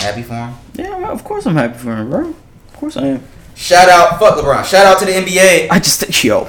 Happy 0.01 0.23
for 0.23 0.35
him? 0.35 0.55
Yeah, 0.75 1.11
of 1.11 1.25
course 1.25 1.47
I'm 1.47 1.57
happy 1.57 1.77
for 1.77 1.97
him, 1.97 2.09
bro. 2.09 2.29
Of 2.29 2.73
course 2.75 2.97
I 2.97 3.07
am. 3.07 3.23
Shout 3.55 3.89
out, 3.89 4.19
fuck 4.21 4.39
LeBron. 4.39 4.65
Shout 4.65 4.87
out 4.87 4.99
to 5.01 5.05
the 5.05 5.13
NBA. 5.13 5.69
I 5.71 5.81
just 5.81 6.01
think, 6.01 6.25
yo, 6.25 6.45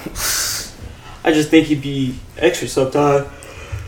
I 1.23 1.33
just 1.33 1.49
think 1.49 1.67
he'd 1.67 1.81
be 1.81 2.15
extra 2.37 2.67
sometime. 2.67 3.25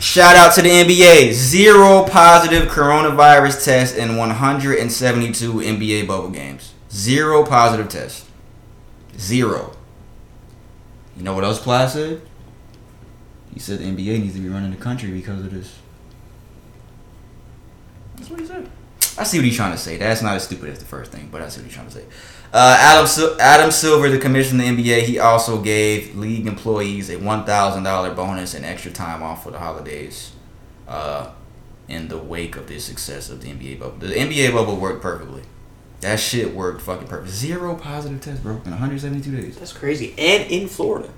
Shout 0.02 0.34
out 0.34 0.52
to 0.56 0.62
the 0.62 0.68
NBA. 0.68 1.30
Zero 1.30 2.04
positive 2.04 2.68
coronavirus 2.68 3.64
tests 3.64 3.96
in 3.96 4.16
172 4.16 5.52
NBA 5.52 6.08
bubble 6.08 6.30
games. 6.30 6.74
Zero 6.90 7.46
positive 7.46 7.88
tests. 7.88 8.28
Zero. 9.16 9.76
You 11.16 11.22
know 11.22 11.36
what 11.36 11.44
else 11.44 11.62
Plies 11.62 11.92
said? 11.92 12.20
He 13.54 13.60
said 13.60 13.78
the 13.78 13.84
NBA 13.84 14.20
needs 14.20 14.34
to 14.34 14.40
be 14.40 14.48
running 14.48 14.72
the 14.72 14.76
country 14.76 15.12
because 15.12 15.38
of 15.38 15.52
this. 15.52 15.78
That's 18.16 18.28
what 18.28 18.40
he 18.40 18.46
said. 18.46 18.68
I 19.16 19.22
see 19.22 19.38
what 19.38 19.44
he's 19.44 19.54
trying 19.54 19.72
to 19.72 19.78
say. 19.78 19.98
That's 19.98 20.20
not 20.20 20.34
as 20.34 20.42
stupid 20.42 20.70
as 20.70 20.80
the 20.80 20.84
first 20.84 21.12
thing, 21.12 21.28
but 21.30 21.42
I 21.42 21.48
see 21.48 21.60
what 21.60 21.66
he's 21.66 21.74
trying 21.74 21.86
to 21.86 21.92
say. 21.92 22.04
Uh, 22.52 22.76
Adam 22.78 23.06
Sil- 23.08 23.40
Adam 23.40 23.70
Silver, 23.70 24.10
the 24.10 24.18
commissioner 24.18 24.68
of 24.68 24.76
the 24.76 24.82
NBA, 24.90 25.02
he 25.02 25.18
also 25.18 25.62
gave 25.62 26.14
league 26.14 26.46
employees 26.46 27.08
a 27.08 27.16
one 27.16 27.44
thousand 27.44 27.82
dollar 27.84 28.12
bonus 28.14 28.52
and 28.54 28.64
extra 28.64 28.90
time 28.90 29.22
off 29.22 29.42
for 29.42 29.50
the 29.50 29.58
holidays. 29.58 30.32
Uh, 30.86 31.30
in 31.88 32.08
the 32.08 32.18
wake 32.18 32.56
of 32.56 32.66
the 32.68 32.78
success 32.78 33.28
of 33.30 33.42
the 33.42 33.48
NBA 33.48 33.78
bubble, 33.78 33.96
the 33.98 34.14
NBA 34.14 34.52
bubble 34.52 34.76
worked 34.76 35.02
perfectly. 35.02 35.42
That 36.00 36.18
shit 36.18 36.54
worked 36.54 36.80
fucking 36.82 37.06
perfect. 37.06 37.30
Zero 37.32 37.74
positive 37.76 38.20
tests, 38.20 38.42
bro, 38.42 38.54
in 38.64 38.70
172 38.70 39.36
days. 39.36 39.56
That's 39.56 39.72
crazy. 39.72 40.14
And 40.18 40.50
in 40.50 40.68
Florida. 40.68 41.10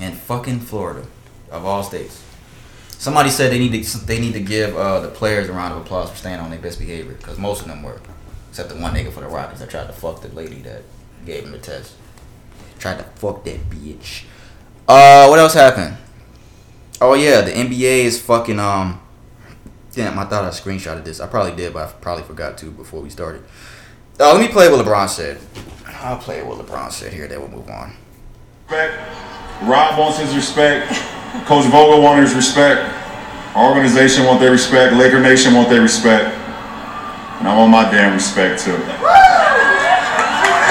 And 0.00 0.16
fucking 0.16 0.60
Florida, 0.60 1.06
of 1.50 1.64
all 1.64 1.82
states. 1.82 2.22
Somebody 2.98 3.30
said 3.30 3.50
they 3.50 3.58
need 3.58 3.82
to 3.82 4.06
they 4.06 4.20
need 4.20 4.32
to 4.34 4.40
give 4.40 4.76
uh, 4.76 5.00
the 5.00 5.08
players 5.08 5.48
a 5.48 5.52
round 5.52 5.74
of 5.74 5.80
applause 5.80 6.10
for 6.10 6.16
staying 6.16 6.38
on 6.40 6.50
their 6.50 6.60
best 6.60 6.78
behavior 6.78 7.14
because 7.14 7.36
most 7.36 7.62
of 7.62 7.68
them 7.68 7.82
were, 7.82 8.00
except 8.52 8.68
the 8.68 8.76
one 8.76 8.92
nigga 8.92 9.10
for 9.10 9.20
the 9.20 9.28
Rockets 9.28 9.60
that 9.60 9.70
tried 9.70 9.86
to 9.86 9.94
fuck 9.94 10.20
the 10.20 10.28
lady 10.28 10.56
that 10.56 10.82
gave 11.24 11.44
him 11.44 11.52
the 11.52 11.58
test. 11.58 11.94
Tried 12.78 12.98
to 12.98 13.04
fuck 13.04 13.44
that 13.44 13.70
bitch. 13.70 14.24
Uh, 14.86 15.26
what 15.28 15.38
else 15.38 15.54
happened? 15.54 15.96
Oh 17.00 17.14
yeah, 17.14 17.40
the 17.40 17.50
NBA 17.50 18.04
is 18.04 18.20
fucking 18.20 18.60
um. 18.60 19.00
Damn, 19.92 20.18
I 20.18 20.24
thought 20.24 20.44
I 20.44 20.48
screenshotted 20.48 21.02
this. 21.02 21.18
I 21.18 21.28
probably 21.28 21.56
did, 21.56 21.72
but 21.72 21.88
I 21.88 21.92
probably 21.92 22.24
forgot 22.24 22.58
to 22.58 22.70
before 22.70 23.00
we 23.00 23.08
started. 23.08 23.42
Uh, 24.20 24.34
let 24.34 24.40
me 24.42 24.48
play 24.48 24.70
what 24.70 24.84
LeBron 24.84 25.08
said. 25.08 25.38
I'll 25.86 26.18
play 26.18 26.42
what 26.42 26.58
LeBron 26.58 26.92
said 26.92 27.14
here. 27.14 27.26
Then 27.26 27.40
we'll 27.40 27.48
move 27.48 27.70
on. 27.70 27.94
respect. 28.68 28.98
Rob 29.62 29.98
wants 29.98 30.18
his 30.18 30.36
respect. 30.36 30.88
Coach 31.46 31.64
Vogel 31.70 32.02
wants 32.02 32.28
his 32.28 32.36
respect. 32.36 32.82
Our 33.54 33.70
organization 33.70 34.26
want 34.26 34.40
their 34.40 34.50
respect. 34.50 34.94
Laker 34.94 35.20
Nation 35.20 35.54
want 35.54 35.70
their 35.70 35.80
respect. 35.80 36.41
And 37.42 37.50
I 37.50 37.58
want 37.58 37.74
my 37.74 37.90
damn 37.90 38.14
respect 38.14 38.62
too. 38.62 38.78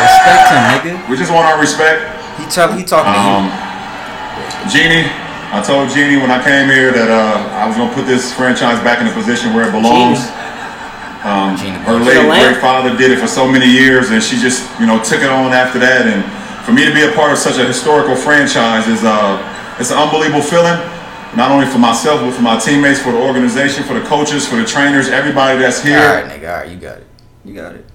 Respect 0.07 0.43
him, 0.56 0.64
nigga. 0.72 0.95
We 1.11 1.19
just 1.19 1.27
want 1.27 1.43
our 1.43 1.60
respect. 1.60 1.99
He 2.39 2.48
tell 2.48 2.72
he 2.72 2.88
talking 2.88 3.11
Um, 3.11 3.52
Jeanie, 4.72 5.03
I 5.52 5.60
told 5.60 5.91
Jeanie 5.91 6.15
when 6.15 6.31
I 6.31 6.39
came 6.39 6.72
here 6.72 6.95
that 6.95 7.11
uh, 7.11 7.60
I 7.60 7.68
was 7.68 7.76
gonna 7.76 7.91
put 7.91 8.07
this 8.07 8.31
franchise 8.31 8.80
back 8.88 9.03
in 9.03 9.06
the 9.06 9.11
position 9.11 9.52
where 9.52 9.68
it 9.68 9.76
belongs. 9.76 10.23
Um, 11.27 11.60
her 11.84 11.99
late 11.99 12.23
great 12.23 12.64
father 12.64 12.95
did 12.95 13.11
it 13.11 13.19
for 13.19 13.27
so 13.27 13.43
many 13.43 13.68
years, 13.68 14.15
and 14.15 14.23
she 14.23 14.39
just 14.39 14.64
you 14.80 14.88
know 14.88 14.95
took 15.03 15.19
it 15.19 15.30
on 15.30 15.52
after 15.52 15.77
that. 15.84 16.07
And 16.07 16.23
for 16.64 16.72
me 16.72 16.88
to 16.88 16.93
be 16.95 17.03
a 17.03 17.11
part 17.11 17.35
of 17.35 17.38
such 17.38 17.60
a 17.60 17.68
historical 17.68 18.15
franchise 18.15 18.88
is 18.88 19.03
uh, 19.03 19.43
it's 19.76 19.91
an 19.91 19.99
unbelievable 19.99 20.39
feeling. 20.41 20.80
Not 21.35 21.49
only 21.51 21.65
for 21.65 21.77
myself, 21.77 22.21
but 22.21 22.33
for 22.33 22.41
my 22.41 22.59
teammates, 22.59 23.01
for 23.01 23.11
the 23.13 23.21
organization, 23.21 23.83
for 23.83 23.93
the 23.93 24.05
coaches, 24.05 24.47
for 24.47 24.57
the 24.57 24.65
trainers, 24.65 25.07
everybody 25.07 25.59
that's 25.59 25.81
here. 25.81 25.97
All 25.97 26.15
right, 26.15 26.25
nigga. 26.25 26.49
All 26.49 26.59
right, 26.61 26.69
you 26.69 26.77
got 26.77 26.97
it. 26.97 27.07
You 27.45 27.53
got 27.53 27.75
it. 27.75 27.85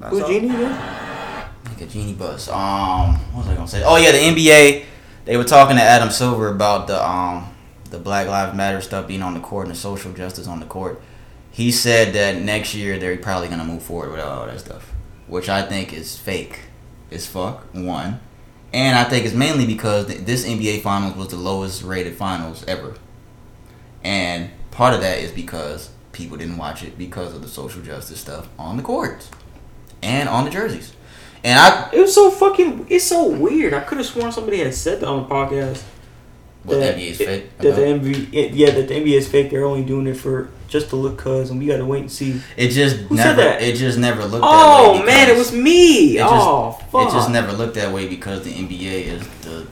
That's 0.00 0.12
Who's. 0.12 0.26
Jeanie 0.26 0.48
again? 0.48 1.50
Nigga, 1.64 1.90
Jeanie 1.90 2.14
Buss. 2.14 2.48
Um, 2.48 3.14
what 3.32 3.44
was 3.44 3.48
I 3.48 3.54
gonna 3.54 3.68
say? 3.68 3.82
Oh 3.84 3.96
yeah, 3.96 4.10
the 4.10 4.18
NBA. 4.18 4.84
They 5.24 5.36
were 5.36 5.44
talking 5.44 5.76
to 5.76 5.82
Adam 5.82 6.10
Silver 6.10 6.48
about 6.48 6.88
the 6.88 7.06
um 7.06 7.54
the 7.90 7.98
Black 7.98 8.26
Lives 8.26 8.56
Matter 8.56 8.80
stuff 8.80 9.06
being 9.06 9.22
on 9.22 9.34
the 9.34 9.40
court 9.40 9.66
and 9.66 9.74
the 9.74 9.78
social 9.78 10.12
justice 10.12 10.46
on 10.46 10.60
the 10.60 10.66
court. 10.66 11.00
He 11.50 11.70
said 11.70 12.14
that 12.14 12.40
next 12.40 12.74
year 12.74 12.98
they're 12.98 13.16
probably 13.18 13.48
gonna 13.48 13.64
move 13.64 13.82
forward 13.82 14.12
with 14.12 14.20
all 14.20 14.46
that 14.46 14.58
stuff, 14.58 14.92
which 15.26 15.48
I 15.48 15.62
think 15.62 15.92
is 15.92 16.16
fake 16.16 16.60
as 17.10 17.26
fuck. 17.26 17.72
One, 17.74 18.20
and 18.72 18.96
I 18.96 19.04
think 19.04 19.24
it's 19.24 19.34
mainly 19.34 19.66
because 19.66 20.06
th- 20.06 20.20
this 20.20 20.46
NBA 20.46 20.82
Finals 20.82 21.16
was 21.16 21.28
the 21.28 21.36
lowest 21.36 21.82
rated 21.82 22.16
finals 22.16 22.64
ever, 22.66 22.94
and 24.04 24.50
part 24.70 24.94
of 24.94 25.00
that 25.00 25.18
is 25.18 25.32
because 25.32 25.90
people 26.12 26.36
didn't 26.36 26.56
watch 26.56 26.82
it 26.82 26.98
because 26.98 27.34
of 27.34 27.42
the 27.42 27.48
social 27.48 27.82
justice 27.82 28.20
stuff 28.20 28.48
on 28.58 28.76
the 28.76 28.82
courts 28.82 29.30
and 30.02 30.28
on 30.28 30.44
the 30.44 30.50
jerseys. 30.50 30.92
And 31.42 31.58
I 31.58 31.90
It 31.92 32.00
was 32.00 32.14
so 32.14 32.30
fucking. 32.30 32.86
It's 32.90 33.04
so 33.04 33.26
weird. 33.26 33.72
I 33.72 33.80
could 33.80 33.98
have 33.98 34.06
sworn 34.06 34.32
somebody 34.32 34.58
had 34.58 34.74
said 34.74 35.00
that 35.00 35.06
on 35.06 35.22
the 35.22 35.28
podcast. 35.28 35.82
What, 36.62 36.80
that 36.80 36.96
NBA 36.96 37.10
is 37.10 37.18
fake 37.18 37.58
That 37.58 37.76
the? 37.76 37.82
NBA, 37.82 38.50
yeah, 38.52 38.70
that 38.70 38.88
the 38.88 38.94
NBA 38.94 39.16
is 39.16 39.28
fake. 39.28 39.50
They're 39.50 39.64
only 39.64 39.84
doing 39.84 40.06
it 40.06 40.14
for 40.14 40.50
just 40.70 40.88
to 40.90 40.96
look 40.96 41.18
cuz, 41.18 41.50
and 41.50 41.58
we 41.58 41.66
gotta 41.66 41.84
wait 41.84 42.00
and 42.00 42.10
see. 42.10 42.40
It 42.56 42.68
just 42.70 42.96
Who 42.96 43.16
never. 43.16 43.28
said 43.28 43.36
that? 43.38 43.62
It 43.62 43.76
just 43.76 43.98
never 43.98 44.22
looked. 44.22 44.42
that 44.42 44.92
way. 44.92 45.00
Oh 45.02 45.04
man, 45.04 45.28
it 45.28 45.36
was 45.36 45.52
me. 45.52 46.16
It 46.16 46.20
just, 46.20 46.32
oh 46.32 46.72
fuck. 46.90 47.08
It 47.08 47.12
just 47.12 47.30
never 47.30 47.52
looked 47.52 47.74
that 47.74 47.92
way 47.92 48.08
because 48.08 48.44
the 48.44 48.52
NBA 48.52 49.04
is 49.06 49.28
the 49.42 49.66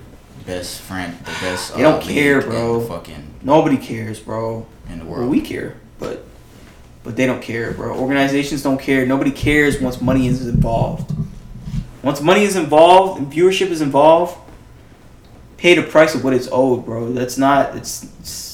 best 0.44 0.80
friend, 0.82 1.16
the 1.20 1.30
best. 1.40 1.74
They 1.74 1.82
don't 1.82 2.02
uh, 2.02 2.06
care, 2.06 2.42
bro. 2.42 2.80
the 2.80 2.86
Fucking 2.86 3.34
Nobody 3.42 3.76
cares, 3.78 4.18
bro. 4.20 4.66
in 4.90 4.98
the 4.98 5.04
Well, 5.04 5.20
world. 5.20 5.30
we 5.30 5.40
care, 5.40 5.76
but 5.98 6.24
but 7.04 7.16
they 7.16 7.26
don't 7.26 7.40
care, 7.40 7.72
bro. 7.72 7.96
Organizations 7.96 8.62
don't 8.62 8.80
care. 8.80 9.06
Nobody 9.06 9.30
cares 9.30 9.80
once 9.80 10.00
money 10.00 10.26
is 10.26 10.46
involved. 10.46 11.12
Once 12.02 12.20
money 12.20 12.42
is 12.44 12.56
involved 12.56 13.20
and 13.20 13.32
viewership 13.32 13.70
is 13.70 13.80
involved, 13.80 14.36
pay 15.58 15.74
the 15.74 15.82
price 15.82 16.14
of 16.14 16.24
what 16.24 16.32
it's 16.32 16.48
owed, 16.50 16.84
bro. 16.84 17.12
That's 17.12 17.38
not. 17.38 17.76
It's, 17.76 18.04
it's 18.20 18.47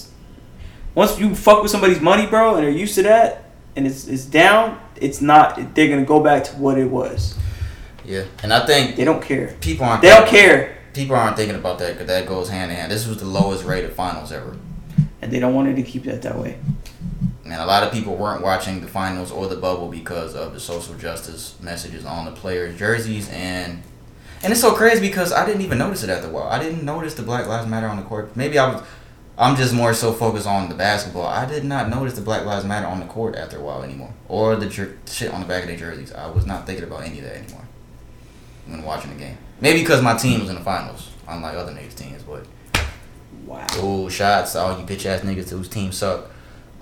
once 0.94 1.18
you 1.18 1.34
fuck 1.34 1.62
with 1.62 1.70
somebody's 1.70 2.00
money, 2.00 2.26
bro, 2.26 2.54
and 2.54 2.64
they're 2.64 2.70
used 2.70 2.94
to 2.96 3.02
that, 3.02 3.50
and 3.76 3.86
it's 3.86 4.06
it's 4.06 4.24
down. 4.24 4.80
It's 4.96 5.20
not. 5.20 5.74
They're 5.74 5.88
gonna 5.88 6.04
go 6.04 6.20
back 6.20 6.44
to 6.44 6.52
what 6.56 6.78
it 6.78 6.90
was. 6.90 7.36
Yeah, 8.04 8.24
and 8.42 8.52
I 8.52 8.64
think 8.66 8.96
They 8.96 9.04
don't 9.04 9.22
care. 9.22 9.54
people 9.60 9.86
aren't. 9.86 10.02
They 10.02 10.10
don't 10.10 10.28
care, 10.28 10.76
People 10.92 11.16
aren't 11.16 11.36
thinking 11.36 11.56
about 11.56 11.78
that 11.78 11.94
because 11.94 12.06
that 12.06 12.26
goes 12.26 12.48
hand 12.50 12.70
in 12.70 12.76
hand. 12.76 12.92
This 12.92 13.06
was 13.08 13.16
the 13.18 13.24
lowest 13.24 13.64
rated 13.64 13.92
finals 13.94 14.30
ever. 14.30 14.56
and 15.22 15.32
they 15.32 15.40
don't 15.40 15.54
want 15.54 15.68
it 15.68 15.74
to 15.76 15.82
keep 15.82 16.04
that 16.04 16.20
that 16.22 16.38
way. 16.38 16.58
And 17.44 17.52
a 17.54 17.66
lot 17.66 17.82
of 17.82 17.92
people 17.92 18.14
weren't 18.16 18.42
watching 18.42 18.80
the 18.80 18.86
finals 18.88 19.30
or 19.32 19.48
the 19.48 19.56
bubble 19.56 19.88
because 19.88 20.34
of 20.34 20.52
the 20.54 20.60
social 20.60 20.94
justice 20.94 21.54
messages 21.60 22.04
on 22.04 22.24
the 22.26 22.30
players' 22.32 22.78
jerseys 22.78 23.28
and 23.30 23.82
and 24.42 24.52
it's 24.52 24.60
so 24.60 24.72
crazy 24.74 25.00
because 25.00 25.32
I 25.32 25.46
didn't 25.46 25.62
even 25.62 25.78
notice 25.78 26.02
it 26.02 26.10
after 26.10 26.28
a 26.28 26.30
while. 26.30 26.48
I 26.48 26.58
didn't 26.62 26.84
notice 26.84 27.14
the 27.14 27.22
Black 27.22 27.46
Lives 27.46 27.66
Matter 27.66 27.88
on 27.88 27.96
the 27.96 28.02
court. 28.02 28.36
Maybe 28.36 28.58
I 28.58 28.70
was 28.74 28.82
I'm 29.36 29.56
just 29.56 29.74
more 29.74 29.94
so 29.94 30.12
focused 30.12 30.46
on 30.46 30.68
the 30.68 30.74
basketball. 30.74 31.26
I 31.26 31.44
did 31.44 31.64
not 31.64 31.88
notice 31.88 32.14
the 32.14 32.20
Black 32.20 32.44
Lives 32.44 32.64
Matter 32.64 32.86
on 32.86 33.00
the 33.00 33.06
court 33.06 33.34
after 33.34 33.58
a 33.58 33.60
while 33.60 33.82
anymore. 33.82 34.14
Or 34.28 34.54
the 34.54 34.66
jer- 34.66 34.96
shit 35.06 35.32
on 35.32 35.40
the 35.40 35.46
back 35.46 35.62
of 35.62 35.68
their 35.68 35.76
jerseys. 35.76 36.12
I 36.12 36.28
was 36.30 36.46
not 36.46 36.66
thinking 36.66 36.84
about 36.84 37.02
any 37.02 37.18
of 37.18 37.24
that 37.24 37.36
anymore 37.36 37.66
when 38.66 38.82
watching 38.84 39.10
the 39.12 39.18
game. 39.18 39.36
Maybe 39.60 39.80
because 39.80 40.02
my 40.02 40.16
team 40.16 40.40
was 40.40 40.48
in 40.50 40.54
the 40.54 40.60
finals, 40.60 41.10
unlike 41.26 41.54
other 41.56 41.72
niggas' 41.72 41.96
teams, 41.96 42.22
but 42.22 42.46
Wow. 43.44 43.66
Ooh, 43.82 44.08
shots! 44.08 44.56
All 44.56 44.78
you 44.78 44.86
bitch 44.86 45.04
ass 45.04 45.20
niggas 45.20 45.50
whose 45.50 45.68
team 45.68 45.92
suck. 45.92 46.30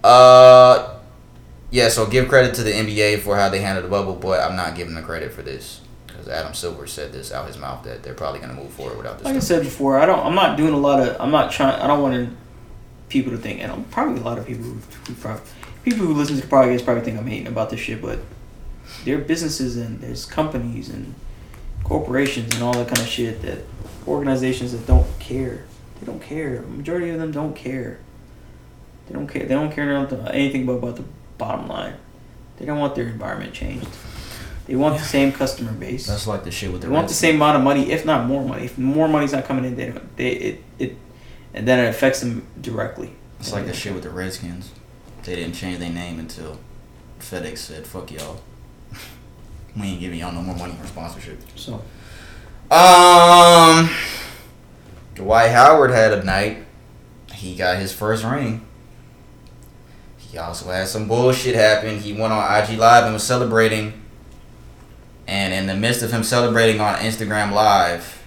Uh, 0.04 0.94
yeah, 1.70 1.88
so 1.88 2.06
give 2.06 2.28
credit 2.28 2.54
to 2.54 2.62
the 2.62 2.70
NBA 2.70 3.20
for 3.20 3.36
how 3.36 3.48
they 3.48 3.60
handled 3.60 3.84
the 3.84 3.90
bubble, 3.90 4.14
but 4.14 4.40
I'm 4.40 4.56
not 4.56 4.76
giving 4.76 4.94
them 4.94 5.04
credit 5.04 5.32
for 5.32 5.42
this 5.42 5.80
because 6.06 6.28
Adam 6.28 6.54
Silver 6.54 6.86
said 6.86 7.12
this 7.12 7.32
out 7.32 7.46
his 7.48 7.58
mouth 7.58 7.82
that 7.84 8.02
they're 8.02 8.14
probably 8.14 8.40
going 8.40 8.54
to 8.54 8.60
move 8.60 8.70
forward 8.72 8.96
without 8.96 9.18
this. 9.18 9.24
Like 9.24 9.36
I 9.36 9.40
said 9.40 9.62
before, 9.62 9.98
I 9.98 10.06
don't. 10.06 10.24
I'm 10.24 10.34
not 10.34 10.56
doing 10.56 10.72
a 10.74 10.78
lot 10.78 11.00
of. 11.00 11.16
I'm 11.20 11.30
not 11.30 11.50
trying. 11.50 11.80
I 11.80 11.86
don't 11.86 12.00
want 12.02 12.14
to, 12.14 12.36
people 13.12 13.30
to 13.32 13.38
think, 13.38 13.60
and 13.60 13.90
probably 13.90 14.20
a 14.20 14.24
lot 14.24 14.38
of 14.38 14.46
people 14.46 14.64
who, 14.64 14.78
who 15.06 15.14
probably 15.14 15.42
people 15.84 16.06
who 16.06 16.14
listen 16.14 16.36
to 16.36 16.42
the 16.42 16.48
podcast 16.48 16.84
probably 16.84 17.02
think 17.02 17.18
I'm 17.18 17.26
hating 17.26 17.46
about 17.46 17.70
this 17.70 17.80
shit, 17.80 18.00
but 18.00 18.20
there 19.04 19.18
are 19.18 19.20
businesses 19.20 19.76
and 19.76 20.00
there's 20.00 20.24
companies 20.24 20.88
and 20.88 21.14
corporations 21.84 22.54
and 22.54 22.62
all 22.62 22.72
that 22.72 22.88
kind 22.88 23.00
of 23.00 23.06
shit 23.06 23.42
that 23.42 23.60
organizations 24.06 24.72
that 24.72 24.86
don't 24.86 25.06
care. 25.18 25.64
They 26.00 26.06
don't 26.06 26.22
care. 26.22 26.60
The 26.60 26.66
majority 26.68 27.10
of 27.10 27.18
them 27.18 27.32
don't 27.32 27.54
care. 27.54 27.98
They 29.06 29.14
don't 29.14 29.28
care. 29.28 29.42
They 29.42 29.54
don't 29.54 29.72
care 29.72 29.90
anything 30.32 30.66
but 30.66 30.72
about 30.72 30.96
the 30.96 31.04
bottom 31.38 31.68
line. 31.68 31.94
They 32.56 32.64
don't 32.64 32.78
want 32.78 32.94
their 32.94 33.08
environment 33.08 33.52
changed. 33.52 33.88
They 34.66 34.76
want 34.76 34.96
the 34.96 35.04
same 35.04 35.32
customer 35.32 35.72
base. 35.72 36.06
That's 36.06 36.26
like 36.26 36.44
the 36.44 36.52
shit 36.52 36.72
with 36.72 36.82
the. 36.82 36.86
They 36.86 36.92
want 36.92 37.08
the 37.08 37.14
same 37.14 37.36
amount 37.36 37.56
of 37.56 37.64
money, 37.64 37.90
if 37.90 38.06
not 38.06 38.26
more 38.26 38.44
money. 38.44 38.64
If 38.64 38.78
more 38.78 39.08
money's 39.08 39.32
not 39.32 39.44
coming 39.44 39.64
in, 39.64 39.74
they 39.74 39.86
don't. 39.86 40.16
They 40.16 40.30
it 40.30 40.64
it, 40.78 40.96
and 41.54 41.66
then 41.66 41.78
it 41.78 41.88
affects 41.88 42.20
them 42.20 42.46
directly. 42.60 43.12
It's 43.40 43.52
like 43.52 43.66
the 43.66 43.74
shit 43.74 43.94
with 43.94 44.04
the 44.04 44.10
Redskins. 44.10 44.70
They 45.24 45.36
didn't 45.36 45.54
change 45.54 45.78
their 45.78 45.90
name 45.90 46.18
until 46.18 46.58
FedEx 47.20 47.58
said, 47.58 47.86
"Fuck 47.86 48.10
y'all, 48.10 48.40
we 49.76 49.82
ain't 49.82 50.00
giving 50.00 50.18
y'all 50.18 50.32
no 50.32 50.42
more 50.42 50.56
money 50.56 50.74
for 50.80 50.86
sponsorship." 50.86 51.40
So, 51.56 51.74
um, 52.70 53.90
Dwight 55.14 55.50
Howard 55.50 55.90
had 55.90 56.12
a 56.12 56.22
night. 56.22 56.64
He 57.34 57.54
got 57.56 57.78
his 57.78 57.92
first 57.92 58.24
ring. 58.24 58.66
He 60.16 60.38
also 60.38 60.70
had 60.70 60.88
some 60.88 61.08
bullshit 61.08 61.54
happen. 61.54 61.98
He 61.98 62.12
went 62.14 62.32
on 62.32 62.62
IG 62.62 62.78
Live 62.78 63.04
and 63.04 63.12
was 63.12 63.22
celebrating. 63.22 64.02
And 65.26 65.52
in 65.52 65.66
the 65.66 65.76
midst 65.76 66.02
of 66.02 66.10
him 66.10 66.24
celebrating 66.24 66.80
on 66.80 66.94
Instagram 66.96 67.52
Live, 67.52 68.21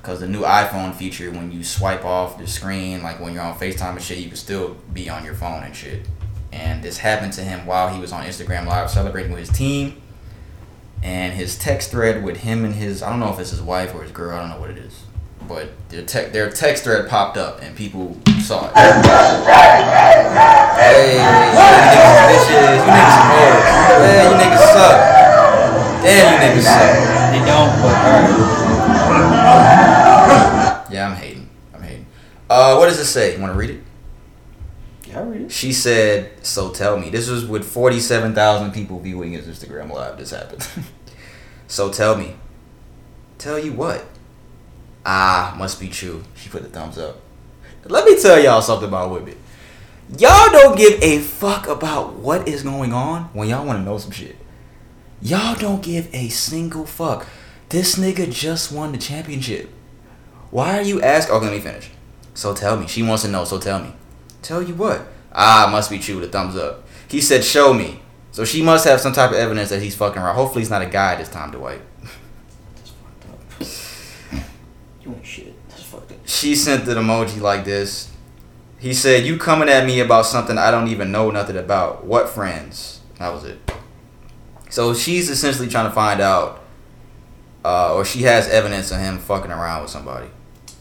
because 0.00 0.20
the 0.20 0.28
new 0.28 0.42
iPhone 0.42 0.94
feature, 0.94 1.30
when 1.30 1.52
you 1.52 1.62
swipe 1.62 2.04
off 2.06 2.38
the 2.38 2.46
screen, 2.46 3.02
like 3.02 3.20
when 3.20 3.34
you're 3.34 3.42
on 3.42 3.54
FaceTime 3.58 3.92
and 3.92 4.02
shit, 4.02 4.18
you 4.18 4.28
can 4.28 4.36
still 4.36 4.76
be 4.92 5.10
on 5.10 5.24
your 5.24 5.34
phone 5.34 5.62
and 5.62 5.76
shit. 5.76 6.06
And 6.52 6.82
this 6.82 6.98
happened 6.98 7.34
to 7.34 7.42
him 7.42 7.66
while 7.66 7.92
he 7.92 8.00
was 8.00 8.10
on 8.12 8.24
Instagram 8.24 8.66
Live 8.66 8.90
celebrating 8.90 9.30
with 9.30 9.40
his 9.40 9.50
team. 9.50 10.00
And 11.02 11.34
his 11.34 11.58
text 11.58 11.90
thread 11.90 12.24
with 12.24 12.38
him 12.38 12.64
and 12.64 12.74
his, 12.74 13.02
I 13.02 13.10
don't 13.10 13.20
know 13.20 13.32
if 13.32 13.38
it's 13.38 13.50
his 13.50 13.60
wife 13.60 13.94
or 13.94 14.02
his 14.02 14.12
girl, 14.12 14.36
I 14.36 14.40
don't 14.40 14.48
know 14.50 14.60
what 14.60 14.70
it 14.70 14.78
is. 14.78 15.02
But 15.46 15.70
their, 15.90 16.04
te- 16.04 16.28
their 16.30 16.50
text 16.50 16.84
thread 16.84 17.08
popped 17.08 17.36
up 17.36 17.62
and 17.62 17.76
people 17.76 18.18
saw 18.42 18.68
it. 18.68 18.74
Hey, 20.76 21.16
you 21.16 21.60
niggas 21.76 22.16
bitches, 22.30 22.72
you 22.76 22.88
niggas 22.88 23.20
hoes. 23.28 23.68
Yeah, 24.00 24.24
you 24.24 24.36
niggas 24.36 24.64
suck. 24.72 24.96
Damn, 26.02 26.24
you 26.32 26.38
niggas 26.48 26.64
suck. 26.64 26.92
They 27.32 27.40
don't, 27.44 27.70
but 27.82 27.94
alright. 27.94 28.69
Yeah, 30.90 31.08
I'm 31.08 31.16
hating. 31.16 31.48
I'm 31.74 31.82
hating. 31.82 32.06
Uh, 32.48 32.76
what 32.76 32.86
does 32.86 32.98
it 32.98 33.06
say? 33.06 33.34
You 33.34 33.40
want 33.40 33.52
to 33.52 33.58
read 33.58 33.70
it? 33.70 33.82
Yeah, 35.06 35.20
I 35.20 35.22
read 35.22 35.40
it. 35.42 35.52
She 35.52 35.72
said, 35.72 36.32
"So 36.44 36.70
tell 36.70 36.98
me." 36.98 37.10
This 37.10 37.28
was 37.28 37.44
with 37.44 37.64
forty-seven 37.64 38.34
thousand 38.34 38.72
people 38.72 38.98
viewing 38.98 39.32
his 39.32 39.46
Instagram 39.46 39.92
live. 39.92 40.18
This 40.18 40.30
happened. 40.30 40.66
so 41.68 41.92
tell 41.92 42.16
me. 42.16 42.34
Tell 43.38 43.58
you 43.58 43.72
what? 43.72 44.04
Ah, 45.06 45.54
must 45.56 45.80
be 45.80 45.88
true. 45.88 46.22
She 46.34 46.48
put 46.48 46.62
the 46.62 46.68
thumbs 46.68 46.98
up. 46.98 47.20
Let 47.86 48.04
me 48.04 48.20
tell 48.20 48.38
y'all 48.38 48.60
something 48.60 48.88
about 48.88 49.10
women. 49.10 49.36
Y'all 50.18 50.50
don't 50.50 50.76
give 50.76 51.02
a 51.02 51.18
fuck 51.18 51.68
about 51.68 52.14
what 52.14 52.46
is 52.46 52.62
going 52.62 52.92
on 52.92 53.24
when 53.32 53.48
y'all 53.48 53.64
want 53.64 53.78
to 53.78 53.84
know 53.84 53.96
some 53.96 54.10
shit. 54.10 54.36
Y'all 55.22 55.54
don't 55.54 55.82
give 55.82 56.12
a 56.14 56.28
single 56.28 56.84
fuck. 56.84 57.26
This 57.70 57.96
nigga 57.96 58.30
just 58.32 58.72
won 58.72 58.92
the 58.92 58.98
championship. 58.98 59.70
Why 60.50 60.76
are 60.76 60.82
you 60.82 61.00
asking? 61.00 61.40
Let 61.40 61.52
me 61.52 61.60
finish. 61.60 61.90
So 62.34 62.52
tell 62.52 62.76
me. 62.76 62.88
She 62.88 63.02
wants 63.02 63.22
to 63.22 63.28
know. 63.28 63.44
So 63.44 63.58
tell 63.58 63.78
me. 63.78 63.92
Tell 64.42 64.60
you 64.60 64.74
what? 64.74 65.06
Ah, 65.32 65.68
must 65.70 65.88
be 65.88 66.00
true. 66.00 66.20
The 66.20 66.26
thumbs 66.26 66.56
up. 66.56 66.84
He 67.08 67.20
said, 67.20 67.44
"Show 67.44 67.72
me." 67.72 68.02
So 68.32 68.44
she 68.44 68.62
must 68.62 68.84
have 68.86 69.00
some 69.00 69.12
type 69.12 69.30
of 69.30 69.36
evidence 69.36 69.70
that 69.70 69.80
he's 69.82 69.94
fucking 69.94 70.20
around. 70.20 70.34
Hopefully, 70.34 70.62
he's 70.62 70.70
not 70.70 70.82
a 70.82 70.86
guy 70.86 71.14
this 71.16 71.28
time, 71.28 71.52
Dwight. 71.52 71.80
You 73.60 75.14
ain't 75.14 75.24
shit. 75.24 75.68
That's 75.68 75.82
fucked 75.82 76.12
up. 76.12 76.18
She 76.24 76.56
sent 76.56 76.88
an 76.88 76.96
emoji 76.96 77.40
like 77.40 77.64
this. 77.64 78.10
He 78.78 78.94
said, 78.94 79.24
"You 79.24 79.36
coming 79.36 79.68
at 79.68 79.86
me 79.86 80.00
about 80.00 80.26
something 80.26 80.58
I 80.58 80.72
don't 80.72 80.88
even 80.88 81.12
know 81.12 81.30
nothing 81.30 81.56
about. 81.56 82.04
What 82.04 82.28
friends?" 82.28 83.00
That 83.18 83.32
was 83.32 83.44
it. 83.44 83.58
So 84.70 84.94
she's 84.94 85.28
essentially 85.30 85.68
trying 85.68 85.86
to 85.88 85.94
find 85.94 86.20
out, 86.20 86.62
uh, 87.64 87.94
or 87.94 88.04
she 88.04 88.22
has 88.22 88.48
evidence 88.48 88.90
of 88.90 88.98
him 88.98 89.18
fucking 89.18 89.50
around 89.50 89.82
with 89.82 89.90
somebody. 89.90 90.28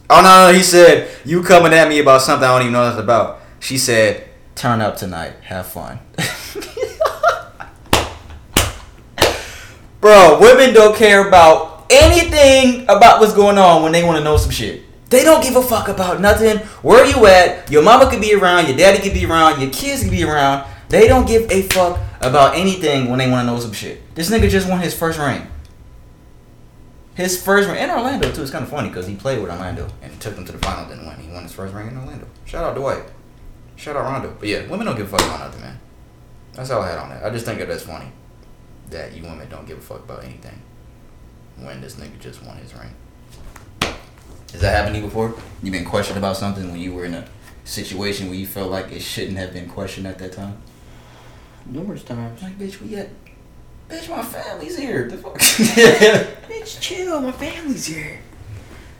Oh 0.09 0.21
no, 0.21 0.47
no, 0.47 0.57
he 0.57 0.63
said, 0.63 1.09
"You 1.25 1.43
coming 1.43 1.73
at 1.73 1.87
me 1.87 1.99
about 1.99 2.21
something 2.21 2.47
I 2.47 2.53
don't 2.53 2.61
even 2.61 2.73
know 2.73 2.87
nothing 2.87 3.03
about." 3.03 3.41
She 3.59 3.77
said, 3.77 4.27
"Turn 4.55 4.81
up 4.81 4.97
tonight. 4.97 5.33
Have 5.43 5.67
fun." 5.67 5.99
Bro, 10.01 10.39
women 10.39 10.73
don't 10.73 10.95
care 10.95 11.27
about 11.27 11.85
anything 11.89 12.83
about 12.83 13.19
what's 13.19 13.33
going 13.33 13.57
on 13.57 13.83
when 13.83 13.91
they 13.91 14.03
want 14.03 14.17
to 14.17 14.23
know 14.23 14.37
some 14.37 14.51
shit. 14.51 14.83
They 15.09 15.23
don't 15.23 15.43
give 15.43 15.55
a 15.55 15.61
fuck 15.61 15.89
about 15.89 16.21
nothing. 16.21 16.59
Where 16.83 17.05
you 17.05 17.25
at? 17.25 17.69
Your 17.69 17.81
mama 17.81 18.09
could 18.09 18.21
be 18.21 18.33
around, 18.33 18.67
your 18.67 18.77
daddy 18.77 18.99
could 18.99 19.13
be 19.13 19.25
around, 19.25 19.59
your 19.59 19.71
kids 19.71 20.03
could 20.03 20.11
be 20.11 20.23
around. 20.23 20.65
They 20.87 21.07
don't 21.07 21.27
give 21.27 21.51
a 21.51 21.63
fuck 21.63 21.99
about 22.21 22.55
anything 22.55 23.09
when 23.09 23.19
they 23.19 23.29
want 23.29 23.47
to 23.47 23.53
know 23.53 23.59
some 23.59 23.73
shit. 23.73 24.15
This 24.15 24.29
nigga 24.29 24.49
just 24.49 24.69
won 24.69 24.79
his 24.79 24.93
first 24.95 25.19
ring. 25.19 25.45
His 27.19 27.43
first 27.43 27.67
ring 27.67 27.83
in 27.83 27.89
Orlando 27.89 28.31
too. 28.31 28.41
It's 28.41 28.49
kind 28.49 28.63
of 28.63 28.69
funny 28.69 28.87
because 28.87 29.05
he 29.05 29.13
played 29.13 29.41
with 29.41 29.51
Orlando 29.51 29.89
and 30.01 30.17
took 30.21 30.35
them 30.35 30.45
to 30.45 30.53
the 30.53 30.57
final, 30.57 30.87
didn't 30.87 31.05
win. 31.05 31.19
He 31.19 31.29
won 31.29 31.43
his 31.43 31.51
first 31.51 31.73
ring 31.73 31.89
in 31.89 31.97
Orlando. 31.97 32.25
Shout 32.45 32.63
out 32.63 32.75
Dwight. 32.75 33.03
Shout 33.75 33.97
out 33.97 34.05
Rondo. 34.05 34.33
But 34.39 34.47
yeah, 34.47 34.65
women 34.67 34.87
don't 34.87 34.95
give 34.95 35.13
a 35.13 35.17
fuck 35.17 35.27
about 35.27 35.41
nothing, 35.41 35.59
man. 35.59 35.77
That's 36.53 36.71
all 36.71 36.81
I 36.81 36.91
had 36.91 36.97
on 36.97 37.09
that. 37.09 37.25
I 37.25 37.29
just 37.29 37.45
think 37.45 37.59
that 37.59 37.67
that's 37.67 37.83
funny 37.83 38.05
that 38.89 39.13
you 39.13 39.23
women 39.23 39.49
don't 39.49 39.67
give 39.67 39.79
a 39.79 39.81
fuck 39.81 39.99
about 39.99 40.23
anything 40.23 40.61
when 41.57 41.81
this 41.81 41.95
nigga 41.95 42.17
just 42.21 42.41
won 42.41 42.55
his 42.55 42.73
ring. 42.73 42.95
Has 44.53 44.61
that 44.61 44.73
happened 44.73 44.95
to 44.95 45.01
you 45.01 45.05
before? 45.07 45.35
You 45.61 45.73
been 45.73 45.83
questioned 45.83 46.17
about 46.17 46.37
something 46.37 46.71
when 46.71 46.79
you 46.79 46.93
were 46.93 47.03
in 47.03 47.15
a 47.15 47.27
situation 47.65 48.29
where 48.29 48.37
you 48.37 48.47
felt 48.47 48.71
like 48.71 48.93
it 48.93 49.01
shouldn't 49.01 49.37
have 49.37 49.51
been 49.51 49.67
questioned 49.67 50.07
at 50.07 50.19
that 50.19 50.31
time? 50.31 50.61
Numerous 51.65 52.03
times. 52.03 52.41
Like, 52.41 52.57
bitch, 52.57 52.79
we 52.79 52.95
at. 52.95 53.09
Bitch, 53.89 54.07
my 54.07 54.23
family's 54.23 54.77
here. 54.77 55.07
The 55.09 55.17
fuck? 55.17 55.33
Bitch, 55.39 56.79
chill. 56.79 57.19
My 57.21 57.31
family's 57.31 57.87
here. 57.87 58.19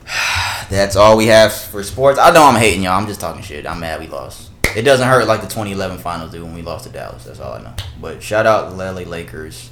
That's 0.70 0.96
all 0.96 1.16
we 1.16 1.28
have 1.28 1.54
for 1.54 1.84
sports. 1.84 2.18
I 2.18 2.32
know 2.32 2.44
I'm 2.44 2.56
hating 2.56 2.82
y'all. 2.82 3.00
I'm 3.00 3.06
just 3.06 3.22
talking 3.22 3.44
shit. 3.44 3.68
I'm 3.68 3.80
mad 3.80 4.00
we 4.00 4.08
lost. 4.08 4.50
It 4.76 4.82
doesn't 4.82 5.08
hurt 5.08 5.28
like 5.28 5.42
the 5.42 5.48
2011 5.48 6.00
finals 6.00 6.32
do 6.32 6.44
when 6.44 6.56
we 6.56 6.64
lost 6.64 6.86
to 6.86 6.92
Dallas. 6.92 7.26
That's 7.26 7.40
all 7.40 7.54
I 7.54 7.62
know. 7.62 7.74
But 8.02 8.24
shout 8.24 8.48
out 8.48 8.76
Lele 8.76 9.06
Lakers. 9.06 9.70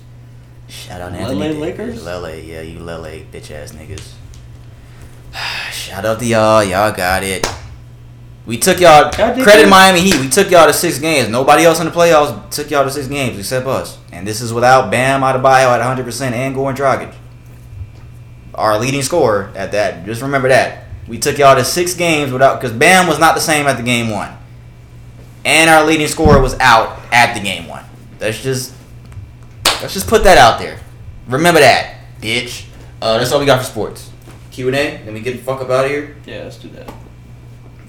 Shout 0.67 1.01
out 1.01 1.13
Anthony 1.13 1.39
Lele 1.39 1.59
Lakers? 1.59 2.05
Lele, 2.05 2.39
yeah, 2.39 2.61
you 2.61 2.79
Lele 2.79 3.25
bitch 3.31 3.49
ass 3.49 3.71
niggas. 3.71 4.13
Shout 5.71 6.05
out 6.05 6.19
to 6.19 6.25
y'all. 6.25 6.63
Y'all 6.63 6.91
got 6.91 7.23
it. 7.23 7.47
We 8.47 8.57
took 8.57 8.79
y'all 8.79 9.11
credit. 9.11 9.67
Miami 9.67 9.99
Heat. 9.99 10.21
We 10.21 10.29
took 10.29 10.49
y'all 10.49 10.67
to 10.67 10.73
six 10.73 10.99
games. 10.99 11.27
Nobody 11.27 11.65
else 11.65 11.81
in 11.81 11.85
the 11.85 11.91
playoffs 11.91 12.49
took 12.49 12.71
y'all 12.71 12.85
to 12.85 12.89
six 12.89 13.05
games 13.07 13.37
except 13.37 13.67
us. 13.67 13.99
And 14.13 14.25
this 14.25 14.39
is 14.39 14.53
without 14.53 14.89
Bam 14.89 15.19
Adebayo 15.19 15.67
at 15.67 15.79
100 15.79 16.05
percent 16.05 16.33
and 16.33 16.55
Goran 16.55 16.73
Dragic, 16.73 17.13
our 18.55 18.79
leading 18.79 19.01
scorer 19.01 19.51
at 19.53 19.73
that. 19.73 20.05
Just 20.05 20.21
remember 20.21 20.47
that 20.47 20.85
we 21.09 21.19
took 21.19 21.37
y'all 21.37 21.57
to 21.57 21.65
six 21.65 21.93
games 21.93 22.31
without 22.31 22.61
because 22.61 22.75
Bam 22.75 23.05
was 23.05 23.19
not 23.19 23.35
the 23.35 23.41
same 23.41 23.67
at 23.67 23.75
the 23.75 23.83
game 23.83 24.09
one, 24.09 24.31
and 25.43 25.69
our 25.69 25.85
leading 25.85 26.07
scorer 26.07 26.41
was 26.41 26.57
out 26.61 26.97
at 27.11 27.33
the 27.33 27.41
game 27.41 27.67
one. 27.67 27.83
Let's 28.21 28.41
just 28.41 28.73
let's 29.81 29.93
just 29.93 30.07
put 30.07 30.23
that 30.23 30.37
out 30.37 30.57
there. 30.57 30.79
Remember 31.27 31.59
that, 31.59 31.97
bitch. 32.21 32.65
Uh, 33.01 33.17
that's 33.17 33.29
all 33.33 33.41
we 33.41 33.45
got 33.45 33.59
for 33.59 33.65
sports. 33.65 34.09
Q 34.51 34.67
and 34.67 34.75
A. 34.77 35.03
Then 35.03 35.13
we 35.13 35.19
get 35.19 35.33
the 35.33 35.43
fuck 35.43 35.59
up 35.59 35.69
out 35.69 35.83
of 35.83 35.91
here. 35.91 36.15
Yeah, 36.25 36.43
let's 36.43 36.57
do 36.57 36.69
that. 36.69 36.89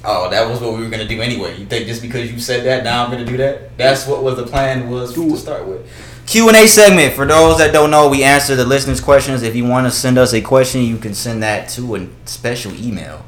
Oh, 0.05 0.31
that 0.31 0.49
was 0.49 0.61
what 0.61 0.75
we 0.75 0.83
were 0.83 0.91
gonna 0.91 1.09
do 1.09 1.21
anyway. 1.21 1.59
You 1.59 1.67
think 1.67 1.87
just 1.87 2.03
because 2.03 2.31
you 2.31 2.39
said 2.39 2.65
that, 2.65 2.85
now 2.85 3.05
I'm 3.05 3.11
gonna 3.11 3.25
do 3.25 3.37
that? 3.39 3.77
That's 3.77 4.07
what 4.07 4.23
was 4.23 4.37
the 4.37 4.47
plan 4.47 4.89
was 4.89 5.15
to 5.15 5.37
start 5.37 5.67
with. 5.67 5.87
Q 6.27 6.49
and 6.49 6.57
A 6.57 6.69
segment. 6.69 7.15
For 7.15 7.25
those 7.25 7.59
that 7.59 7.73
don't 7.73 7.91
know, 7.91 8.09
we 8.09 8.23
answer 8.23 8.55
the 8.55 8.65
listeners' 8.65 9.01
questions. 9.01 9.43
If 9.43 9.57
you 9.57 9.65
want 9.65 9.87
to 9.87 9.91
send 9.91 10.19
us 10.19 10.35
a 10.35 10.43
question, 10.43 10.83
you 10.83 10.99
can 10.99 11.15
send 11.15 11.43
that 11.43 11.69
to 11.71 11.97
a 11.97 12.07
special 12.27 12.73
email. 12.75 13.25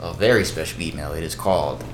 A 0.00 0.12
very 0.12 0.44
special 0.44 0.82
email. 0.82 1.12
It 1.12 1.22
is 1.22 1.34
called. 1.34 1.84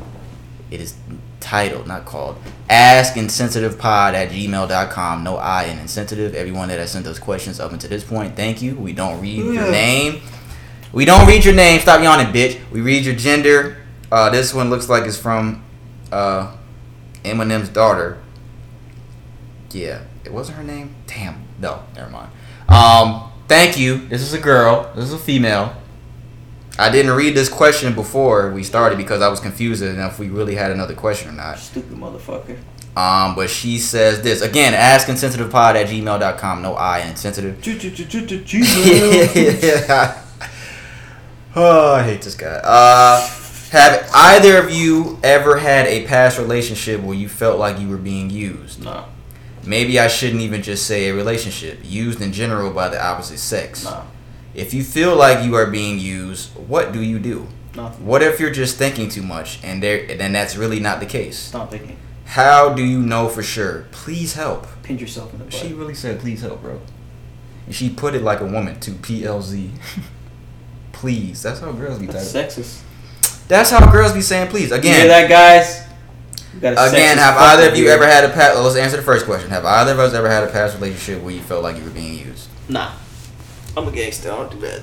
It 0.70 0.81
is 0.81 0.94
titled, 1.40 1.86
not 1.86 2.06
called. 2.06 2.36
Ask 2.70 3.14
AskInsensitivePod 3.14 4.14
at 4.14 4.31
gmail.com. 4.31 5.22
No 5.22 5.36
I 5.36 5.64
in 5.64 5.78
insensitive. 5.78 6.35
Everyone 6.35 6.68
that 6.68 6.78
has 6.78 6.93
sent 6.93 7.05
those 7.05 7.18
questions 7.18 7.60
up 7.60 7.70
until 7.70 7.90
this 7.90 8.05
point, 8.05 8.35
thank 8.35 8.62
you. 8.62 8.74
We 8.74 8.94
don't 8.94 9.20
read 9.20 9.36
your 9.36 9.70
name. 9.70 10.22
We 10.94 11.04
don't 11.04 11.26
read 11.26 11.44
your 11.44 11.54
name. 11.54 11.80
Stop 11.80 12.02
yawning, 12.02 12.28
bitch. 12.28 12.60
We 12.70 12.80
read 12.80 13.04
your 13.04 13.16
gender. 13.16 13.78
Uh, 14.12 14.30
this 14.30 14.54
one 14.54 14.70
looks 14.70 14.88
like 14.88 15.02
it's 15.04 15.18
from 15.18 15.64
uh, 16.12 16.54
Eminem's 17.24 17.68
daughter. 17.68 18.22
Yeah, 19.72 20.02
it 20.24 20.32
wasn't 20.32 20.58
her 20.58 20.62
name. 20.62 20.94
Damn. 21.08 21.42
No, 21.58 21.82
never 21.96 22.10
mind. 22.10 22.30
Um, 22.68 23.32
thank 23.48 23.76
you. 23.76 24.06
This 24.06 24.22
is 24.22 24.34
a 24.34 24.38
girl. 24.38 24.92
This 24.94 25.06
is 25.06 25.12
a 25.12 25.18
female. 25.18 25.74
I 26.78 26.90
didn't 26.90 27.10
read 27.12 27.34
this 27.34 27.48
question 27.48 27.92
before 27.96 28.52
we 28.52 28.62
started 28.62 28.96
because 28.96 29.20
I 29.20 29.26
was 29.26 29.40
confused 29.40 29.82
if 29.82 30.18
we 30.20 30.28
really 30.28 30.54
had 30.54 30.70
another 30.70 30.94
question 30.94 31.28
or 31.28 31.32
not. 31.32 31.58
Stupid 31.58 31.96
motherfucker. 31.96 32.56
Um, 32.96 33.34
but 33.34 33.50
she 33.50 33.78
says 33.78 34.22
this 34.22 34.42
again. 34.42 34.74
Ask 34.74 35.08
insensitivepod 35.08 35.74
at 35.74 35.88
gmail.com. 35.88 36.62
No 36.62 36.74
I 36.74 37.00
in 37.00 37.10
insensitive. 37.10 37.60
yeah. 39.64 40.20
Oh, 41.56 41.94
I 41.94 42.02
hate 42.02 42.22
this 42.22 42.35
guy. 42.35 42.60
Uh, 42.62 43.20
have 43.70 44.09
either 44.14 44.59
of 44.59 44.70
you 44.70 45.18
ever 45.22 45.59
had 45.59 45.86
a 45.86 46.06
past 46.06 46.39
relationship 46.39 47.01
where 47.01 47.16
you 47.16 47.28
felt 47.28 47.59
like 47.59 47.81
you 47.81 47.89
were 47.89 47.97
being 47.97 48.31
used? 48.31 48.85
No. 48.85 49.06
Maybe 49.66 49.98
I 49.98 50.09
shouldn't 50.09 50.43
even 50.43 50.62
just 50.62 50.86
say 50.86 51.09
a 51.09 51.14
relationship. 51.14 51.81
Used 51.82 52.20
in 52.20 52.32
general 52.32 52.72
by 52.72 52.89
the 52.89 53.02
opposite 53.02 53.39
sex. 53.39 53.85
No. 53.85 54.05
If 54.55 54.72
you 54.72 54.85
feel 54.85 55.16
like 55.16 55.44
you 55.44 55.55
are 55.56 55.66
being 55.66 55.98
used, 55.98 56.51
what 56.56 56.93
do 56.93 57.02
you 57.02 57.18
do? 57.18 57.48
Nothing. 57.74 58.06
What 58.06 58.22
if 58.22 58.39
you're 58.39 58.52
just 58.52 58.76
thinking 58.76 59.09
too 59.09 59.22
much 59.22 59.59
and 59.64 59.82
there 59.82 60.16
then 60.16 60.32
that's 60.32 60.56
really 60.56 60.78
not 60.78 61.01
the 61.01 61.06
case? 61.06 61.36
Stop 61.36 61.70
thinking. 61.70 61.97
How 62.26 62.72
do 62.72 62.85
you 62.85 63.01
know 63.01 63.28
for 63.28 63.43
sure? 63.43 63.86
Please 63.90 64.35
help. 64.35 64.66
Pinch 64.82 65.01
yourself 65.01 65.32
in 65.32 65.40
the 65.40 65.44
butt. 65.47 65.55
She 65.55 65.72
really 65.72 65.94
said 65.94 66.20
please 66.20 66.43
help, 66.43 66.62
bro. 66.62 66.81
And 67.66 67.74
she 67.74 67.90
put 67.90 68.14
it 68.14 68.22
like 68.22 68.40
a 68.40 68.47
woman 68.47 68.78
to 68.81 68.93
PLZ. 68.93 69.70
please. 71.05 71.43
That's 71.43 71.60
how 71.60 71.70
girls 71.72 71.98
be 71.98 72.06
That's 72.06 72.32
typing. 72.32 72.48
sexist. 72.64 72.81
That's 73.47 73.68
how 73.68 73.93
girls 73.93 74.14
be 74.14 74.22
saying 74.22 74.48
please. 74.48 74.70
You 74.70 74.76
Again, 74.76 75.01
hear 75.01 75.09
that, 75.09 75.28
guys? 75.28 75.82
Got 76.62 76.72
Again, 76.93 77.18
have 77.18 77.36
either 77.36 77.68
of 77.68 77.76
you 77.76 77.89
ever 77.89 78.06
had 78.06 78.24
a 78.24 78.31
past? 78.31 78.59
Let's 78.59 78.74
answer 78.76 78.97
the 78.97 79.02
first 79.02 79.26
question. 79.26 79.51
Have 79.51 79.66
either 79.66 79.93
of 79.93 79.98
us 79.98 80.14
ever 80.14 80.31
had 80.31 80.44
a 80.44 80.47
past 80.47 80.76
relationship 80.76 81.22
where 81.22 81.35
you 81.35 81.43
felt 81.43 81.62
like 81.62 81.76
you 81.76 81.85
were 81.85 81.90
being 81.90 82.26
used? 82.26 82.48
Nah. 82.70 82.93
I'm 83.76 83.86
a 83.86 83.90
gangster. 83.93 84.32
I 84.32 84.36
don't 84.36 84.51
do 84.51 84.60
that. 84.60 84.81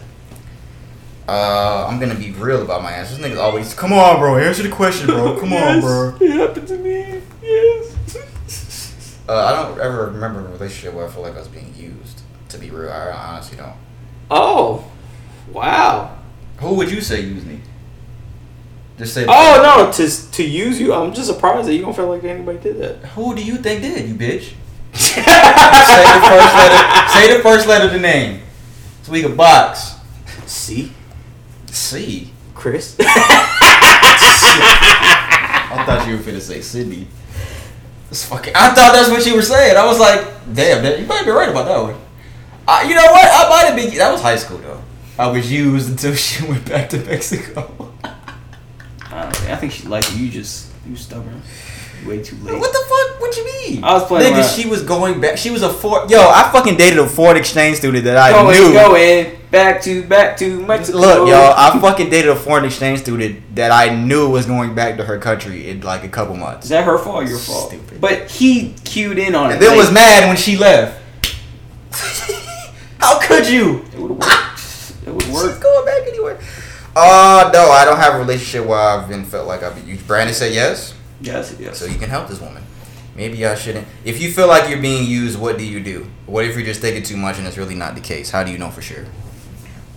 Uh, 1.27 1.87
I'm 1.89 1.99
gonna 1.99 2.13
be 2.13 2.31
real 2.33 2.61
about 2.61 2.83
my 2.83 2.91
answers. 2.91 3.17
This 3.17 3.25
niggas 3.31 3.41
always, 3.41 3.73
come 3.73 3.93
on, 3.93 4.19
bro, 4.19 4.37
answer 4.37 4.61
the 4.61 4.69
question, 4.69 5.07
bro. 5.07 5.35
Come 5.39 5.53
on, 5.53 5.79
bro. 5.81 6.17
It 6.19 6.31
happened 6.31 6.67
to 6.67 6.77
me. 6.77 7.21
Yes. 7.41 9.17
Uh, 9.27 9.33
I 9.33 9.51
don't 9.63 9.79
ever 9.79 10.07
remember 10.07 10.41
a 10.41 10.51
relationship 10.51 10.93
where 10.93 11.07
I 11.07 11.09
feel 11.09 11.23
like 11.23 11.33
I 11.33 11.39
was 11.39 11.47
being 11.47 11.73
used. 11.75 12.21
To 12.49 12.59
be 12.59 12.69
real, 12.69 12.91
I 12.91 13.11
honestly 13.11 13.57
don't. 13.57 13.73
Oh. 14.29 14.85
Wow. 15.51 16.17
Who 16.57 16.75
would 16.75 16.91
you 16.91 17.01
say 17.01 17.21
used 17.21 17.47
me? 17.47 17.59
Just 18.97 19.13
say. 19.15 19.25
Oh 19.27 19.61
no, 19.63 19.91
to 19.91 20.31
to 20.31 20.43
use 20.43 20.79
you, 20.79 20.93
I'm 20.93 21.13
just 21.13 21.27
surprised 21.27 21.67
that 21.67 21.73
you 21.73 21.81
don't 21.81 21.95
feel 21.95 22.07
like 22.07 22.23
anybody 22.23 22.59
did 22.59 22.77
that. 22.77 22.97
Who 23.09 23.33
do 23.35 23.43
you 23.43 23.57
think 23.57 23.81
did 23.81 24.07
you, 24.07 24.13
bitch? 24.15 24.53
say 24.93 25.23
the 25.23 26.21
first 26.29 26.55
letter. 26.55 27.09
Say 27.09 27.35
the 27.35 27.41
first 27.41 27.67
letter 27.67 27.85
of 27.85 27.93
the 27.93 27.99
name, 27.99 28.41
so 29.01 29.11
we 29.11 29.21
can 29.21 29.35
box. 29.35 29.95
C. 30.45 30.91
C. 31.67 32.31
Chris. 32.53 32.95
I 32.99 33.05
thought 35.85 36.07
you 36.07 36.17
were 36.17 36.21
finna 36.21 36.41
say 36.41 36.61
Sydney. 36.61 37.07
It's 38.11 38.25
fucking. 38.25 38.53
I 38.55 38.73
thought 38.73 38.91
that's 38.93 39.09
what 39.09 39.25
you 39.25 39.35
were 39.35 39.41
saying. 39.41 39.77
I 39.77 39.85
was 39.85 39.99
like, 39.99 40.21
damn, 40.53 40.83
that, 40.83 40.99
you 40.99 41.07
might 41.07 41.25
be 41.25 41.31
right 41.31 41.49
about 41.49 41.65
that 41.65 41.81
one. 41.81 41.95
Uh, 42.67 42.85
you 42.87 42.93
know 42.93 43.05
what? 43.05 43.25
I 43.25 43.49
might 43.49 43.65
have 43.65 43.75
been. 43.75 43.97
That 43.97 44.11
was 44.11 44.21
high 44.21 44.35
school 44.35 44.59
though. 44.59 44.83
I 45.17 45.27
was 45.27 45.51
used 45.51 45.89
until 45.89 46.13
she 46.15 46.45
went 46.47 46.67
back 46.67 46.89
to 46.91 46.97
Mexico. 46.97 47.93
I, 48.03 49.27
I 49.27 49.55
think 49.57 49.73
she 49.73 49.87
liked 49.87 50.13
you. 50.15 50.25
You 50.25 50.31
just 50.31 50.71
you 50.87 50.95
stubborn. 50.95 51.41
Way 52.05 52.23
too 52.23 52.35
late. 52.37 52.57
What 52.59 52.71
the 52.73 52.79
fuck? 52.79 53.21
What 53.21 53.37
you 53.37 53.45
mean? 53.45 53.83
I 53.83 53.93
was 53.93 54.05
playing 54.05 54.33
Nigga, 54.33 54.39
around. 54.39 54.49
she 54.49 54.67
was 54.67 54.81
going 54.81 55.21
back. 55.21 55.37
She 55.37 55.51
was 55.51 55.61
a 55.61 55.69
four. 55.71 56.07
Yo, 56.09 56.19
I 56.19 56.49
fucking 56.51 56.75
dated 56.75 56.97
a 56.97 57.05
foreign 57.07 57.37
exchange 57.37 57.77
student 57.77 58.05
that 58.05 58.17
I 58.17 58.31
Going, 58.31 58.57
knew. 58.59 58.73
going 58.73 59.37
back 59.51 59.83
to 59.83 60.03
back 60.07 60.35
to 60.37 60.65
Mexico. 60.65 60.97
Look, 60.97 61.29
y'all, 61.29 61.53
I 61.55 61.77
fucking 61.79 62.09
dated 62.09 62.31
a 62.31 62.35
foreign 62.35 62.65
exchange 62.65 63.01
student 63.01 63.55
that 63.55 63.71
I 63.71 63.93
knew 63.93 64.29
was 64.31 64.47
going 64.47 64.73
back 64.73 64.97
to 64.97 65.03
her 65.03 65.19
country 65.19 65.69
in 65.69 65.81
like 65.81 66.03
a 66.03 66.09
couple 66.09 66.35
months. 66.35 66.65
Is 66.65 66.69
that 66.71 66.85
her 66.85 66.97
fault 66.97 67.23
or 67.23 67.27
your 67.27 67.37
fault? 67.37 67.67
Stupid. 67.69 68.01
But 68.01 68.31
he 68.31 68.73
cued 68.83 69.19
in 69.19 69.35
on 69.35 69.51
it. 69.51 69.53
And 69.55 69.61
then 69.61 69.77
was 69.77 69.91
mad 69.91 70.27
when 70.27 70.37
she 70.37 70.57
left. 70.57 70.99
How 72.99 73.19
could 73.19 73.47
you? 73.47 73.85
It 75.11 75.15
would 75.15 75.33
work. 75.33 75.51
She's 75.51 75.63
going 75.63 75.85
back 75.85 76.07
anywhere. 76.07 76.39
Uh, 76.95 77.49
no, 77.53 77.69
I 77.71 77.85
don't 77.85 77.97
have 77.97 78.15
a 78.15 78.19
relationship 78.19 78.65
where 78.67 78.79
I've 78.79 79.07
been 79.07 79.23
felt 79.25 79.47
like 79.47 79.63
I've 79.63 79.75
been 79.75 79.87
used. 79.87 80.05
Brandon 80.07 80.33
said 80.35 80.53
yes. 80.53 80.93
Yes, 81.21 81.55
yes. 81.59 81.77
So 81.77 81.85
you 81.85 81.97
can 81.97 82.09
help 82.09 82.27
this 82.27 82.41
woman. 82.41 82.63
Maybe 83.15 83.45
I 83.45 83.55
shouldn't. 83.55 83.87
If 84.03 84.21
you 84.21 84.31
feel 84.31 84.47
like 84.47 84.69
you're 84.69 84.81
being 84.81 85.05
used, 85.07 85.39
what 85.39 85.57
do 85.57 85.65
you 85.65 85.79
do? 85.81 86.07
What 86.25 86.45
if 86.45 86.55
you're 86.55 86.65
just 86.65 86.81
thinking 86.81 87.03
too 87.03 87.17
much 87.17 87.37
and 87.37 87.45
it's 87.47 87.57
really 87.57 87.75
not 87.75 87.95
the 87.95 88.01
case? 88.01 88.31
How 88.31 88.43
do 88.43 88.51
you 88.51 88.57
know 88.57 88.71
for 88.71 88.81
sure? 88.81 89.05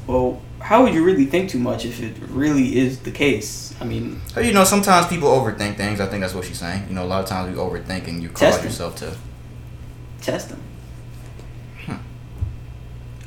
Well, 0.07 0.41
how 0.61 0.83
would 0.83 0.95
you 0.95 1.05
really 1.05 1.25
think 1.25 1.49
too 1.51 1.59
much 1.59 1.85
if 1.85 2.01
it 2.03 2.17
really 2.29 2.77
is 2.77 3.01
the 3.01 3.11
case? 3.11 3.75
I 3.81 3.85
mean, 3.85 4.21
So, 4.33 4.41
you 4.41 4.53
know, 4.53 4.65
sometimes 4.65 5.07
people 5.07 5.29
overthink 5.29 5.77
things. 5.77 6.01
I 6.01 6.07
think 6.07 6.21
that's 6.21 6.35
what 6.35 6.45
she's 6.45 6.59
saying. 6.59 6.87
You 6.89 6.95
know, 6.95 7.05
a 7.05 7.07
lot 7.07 7.23
of 7.23 7.29
times 7.29 7.51
we 7.51 7.61
overthink 7.61 8.07
and 8.09 8.23
you 8.23 8.29
cause 8.29 8.63
yourself 8.63 8.97
to. 8.97 9.17
test 10.21 10.51
them. 10.51 10.61
Hmm. 11.87 11.93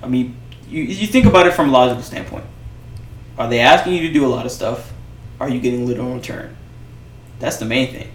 I 0.04 0.08
mean, 0.08 0.36
you 0.68 0.84
you 0.84 1.08
think 1.08 1.26
about 1.26 1.48
it 1.48 1.54
from 1.54 1.70
a 1.70 1.72
logical 1.72 2.04
standpoint. 2.04 2.46
Are 3.38 3.50
they 3.50 3.60
asking 3.60 3.94
you 3.94 4.08
to 4.08 4.14
do 4.14 4.26
a 4.26 4.28
lot 4.28 4.46
of 4.46 4.52
stuff? 4.52 4.92
Are 5.40 5.50
you 5.50 5.60
getting 5.60 5.86
little 5.86 6.08
in 6.08 6.16
return? 6.16 6.58
That's 7.40 7.58
the 7.58 7.66
main 7.66 7.92
thing. 7.92 8.12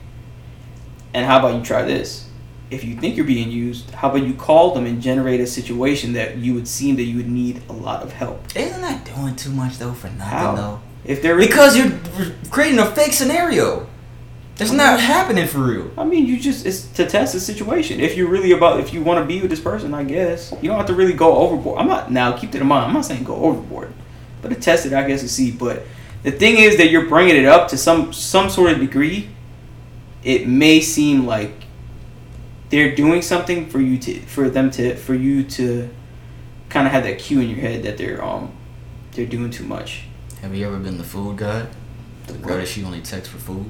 And 1.15 1.27
how 1.27 1.39
about 1.39 1.55
you 1.55 1.63
try 1.63 1.83
this? 1.83 2.29
If 2.71 2.85
you 2.85 2.97
think 2.97 3.17
you're 3.17 3.27
being 3.27 3.51
used, 3.51 3.91
how 3.91 4.09
about 4.09 4.27
you 4.27 4.33
call 4.35 4.73
them 4.75 4.87
and 4.87 5.01
generate 5.01 5.41
a 5.41 5.47
situation 5.47 6.15
that 6.15 6.39
you 6.39 6.55
would 6.55 6.67
seem 6.67 6.97
that 6.97 7.05
you 7.05 7.19
would 7.19 7.29
need 7.29 7.63
a 7.69 7.73
lot 7.73 8.03
of 8.03 8.13
help? 8.13 8.45
Isn't 8.57 8.81
that 8.81 9.05
doing 9.05 9.37
too 9.37 9.51
much 9.51 9.79
though 9.79 9.93
for 9.93 10.09
nothing 10.09 10.25
How? 10.25 10.55
though? 10.55 10.81
If 11.05 11.21
they're 11.21 11.37
Because 11.37 11.77
you're 11.77 11.93
creating 12.51 12.79
a 12.79 12.87
fake 12.87 13.13
scenario. 13.13 13.87
It's 14.59 14.71
not 14.71 15.01
happening 15.01 15.47
for 15.47 15.59
real. 15.59 15.91
I 15.97 16.05
mean, 16.05 16.27
you 16.27 16.39
just 16.39 16.67
it's 16.67 16.87
to 16.93 17.07
test 17.07 17.33
the 17.33 17.41
situation. 17.41 18.01
If 18.01 18.17
you're 18.17 18.29
really 18.29 18.53
about, 18.53 18.81
if 18.81 18.93
you 18.93 19.03
want 19.03 19.19
to 19.21 19.27
be 19.27 19.41
with 19.41 19.51
this 19.51 19.61
person, 19.61 19.95
I 19.95 20.05
guess 20.05 20.53
you 20.61 20.69
don't 20.69 20.77
have 20.77 20.87
to 20.87 20.95
really 20.95 21.15
go 21.15 21.37
overboard. 21.37 21.81
I'm 21.81 21.89
not 21.89 22.13
now. 22.13 22.37
Keep 22.37 22.53
that 22.53 22.61
in 22.61 22.67
mind. 22.67 22.87
I'm 22.87 22.93
not 22.93 23.05
saying 23.05 23.25
go 23.25 23.37
overboard, 23.37 23.93
but 24.43 24.51
to 24.51 24.55
test 24.55 24.87
it, 24.87 24.93
I 24.93 25.07
guess 25.09 25.23
to 25.23 25.29
see. 25.29 25.51
But 25.51 25.85
the 26.23 26.31
thing 26.31 26.59
is 26.59 26.77
that 26.77 26.91
you're 26.91 27.09
bringing 27.09 27.37
it 27.37 27.47
up 27.47 27.69
to 27.69 27.79
some 27.79 28.13
some 28.13 28.51
sort 28.51 28.73
of 28.73 28.79
degree. 28.79 29.31
It 30.23 30.47
may 30.47 30.81
seem 30.81 31.27
like 31.27 31.65
they're 32.69 32.95
doing 32.95 33.23
something 33.23 33.69
for 33.69 33.81
you 33.81 33.99
to 33.99 34.21
for 34.21 34.49
them 34.49 34.71
to 34.73 34.97
for 34.97 35.15
you 35.15 35.45
to 35.45 35.89
kind 36.69 36.87
of 36.87 36.93
have 36.93 37.05
that 37.05 37.19
cue 37.19 37.41
in 37.41 37.49
your 37.49 37.59
head 37.59 37.83
that 37.83 37.99
they're 37.99 38.23
um 38.23 38.53
they're 39.13 39.27
doing 39.27 39.51
too 39.51 39.65
much. 39.65 40.05
Have 40.43 40.55
you 40.55 40.67
ever 40.67 40.79
been 40.79 40.99
the 40.99 41.05
food 41.05 41.39
guy? 41.39 41.67
The 42.27 42.35
girl 42.35 42.57
that 42.59 42.69
she 42.69 42.85
only 42.85 43.01
texts 43.01 43.33
for 43.33 43.39
food? 43.39 43.67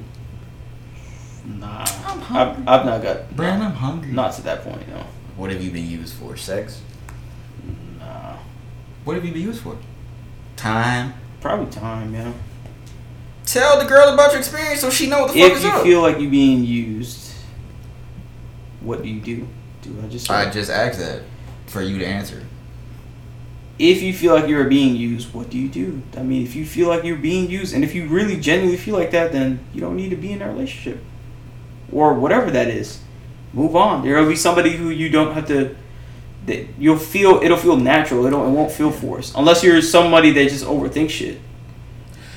Nah, 1.45 1.81
I've, 1.81 2.67
I've 2.67 2.85
not 2.85 3.03
got 3.03 3.35
Brandon, 3.35 3.67
I'm 3.67 3.73
hungry. 3.75 4.11
not 4.11 4.33
to 4.35 4.41
that 4.43 4.63
point. 4.63 4.87
No, 4.87 5.03
What 5.35 5.51
have 5.51 5.61
you 5.61 5.71
been 5.71 5.89
used 5.89 6.13
for? 6.13 6.37
Sex? 6.37 6.81
nah. 7.99 8.37
What 9.03 9.15
have 9.15 9.25
you 9.25 9.33
been 9.33 9.41
used 9.41 9.61
for? 9.61 9.77
Time. 10.55 11.13
Probably 11.41 11.69
time, 11.69 12.13
yeah. 12.13 12.31
Tell 13.45 13.77
the 13.77 13.85
girl 13.85 14.13
about 14.13 14.31
your 14.31 14.39
experience 14.39 14.79
so 14.79 14.89
she 14.89 15.07
know 15.09 15.23
what 15.23 15.33
the 15.33 15.41
fuck 15.41 15.51
If 15.51 15.63
you 15.63 15.83
feel 15.83 16.01
like 16.01 16.17
you're 16.19 16.31
being 16.31 16.63
used, 16.63 17.33
what 18.79 19.03
do 19.03 19.09
you 19.09 19.19
do? 19.19 19.47
Do 19.81 19.97
I 20.01 20.07
just 20.07 20.31
I 20.31 20.49
just 20.49 20.71
asked 20.71 20.99
that 20.99 21.23
for 21.67 21.81
you 21.81 21.99
to 21.99 22.05
answer. 22.05 22.41
if 23.77 24.01
you 24.01 24.13
feel 24.13 24.33
like 24.33 24.47
you're 24.47 24.69
being 24.69 24.95
used, 24.95 25.33
what 25.33 25.49
do 25.49 25.57
you 25.57 25.67
do? 25.67 26.01
I 26.15 26.23
mean, 26.23 26.43
if 26.43 26.55
you 26.55 26.65
feel 26.65 26.87
like 26.87 27.03
you're 27.03 27.17
being 27.17 27.49
used, 27.49 27.73
and 27.73 27.83
if 27.83 27.93
you 27.93 28.07
really 28.07 28.39
genuinely 28.39 28.77
feel 28.77 28.95
like 28.95 29.11
that, 29.11 29.33
then 29.33 29.59
you 29.73 29.81
don't 29.81 29.97
need 29.97 30.09
to 30.11 30.15
be 30.15 30.31
in 30.31 30.41
a 30.41 30.47
relationship 30.47 31.03
or 31.93 32.13
whatever 32.13 32.51
that 32.51 32.67
is. 32.67 32.99
Move 33.53 33.75
on. 33.75 34.03
There 34.03 34.19
will 34.19 34.29
be 34.29 34.35
somebody 34.35 34.71
who 34.71 34.89
you 34.89 35.09
don't 35.09 35.33
have 35.33 35.47
to. 35.47 35.75
That 36.45 36.67
you'll 36.77 36.97
feel 36.97 37.39
it'll 37.41 37.57
feel 37.57 37.77
natural. 37.77 38.25
It'll, 38.25 38.45
it 38.45 38.49
won't 38.49 38.71
feel 38.71 38.91
forced 38.91 39.33
unless 39.35 39.63
you're 39.63 39.81
somebody 39.81 40.31
that 40.31 40.49
just 40.49 40.65
overthinks 40.65 41.11
shit. 41.11 41.39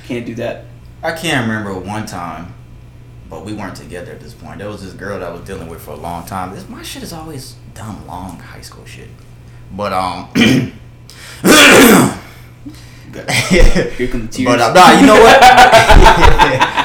Can't 0.05 0.25
do 0.25 0.35
that. 0.35 0.65
I 1.03 1.11
can't 1.11 1.45
remember 1.47 1.77
one 1.77 2.05
time, 2.05 2.53
but 3.29 3.43
we 3.43 3.51
weren't 3.51 3.75
together 3.75 4.13
at 4.13 4.21
this 4.21 4.33
point. 4.33 4.59
There 4.59 4.69
was 4.69 4.81
this 4.81 4.93
girl 4.93 5.19
that 5.19 5.27
I 5.27 5.31
was 5.31 5.41
dealing 5.41 5.67
with 5.67 5.81
for 5.81 5.91
a 5.91 5.97
long 5.97 6.25
time. 6.25 6.55
This 6.55 6.69
my 6.69 6.83
shit 6.83 7.03
is 7.03 7.11
always 7.11 7.55
dumb 7.73 8.07
long 8.07 8.39
high 8.39 8.61
school 8.61 8.85
shit. 8.85 9.09
But 9.71 9.91
um 9.91 10.29
Here 13.17 14.07
come 14.07 14.27
the 14.27 14.31
tears. 14.31 14.45
But 14.45 14.59
uh, 14.61 14.73
nah, 14.73 14.99
you 14.99 15.07
know 15.07 15.19
what? 15.19 16.73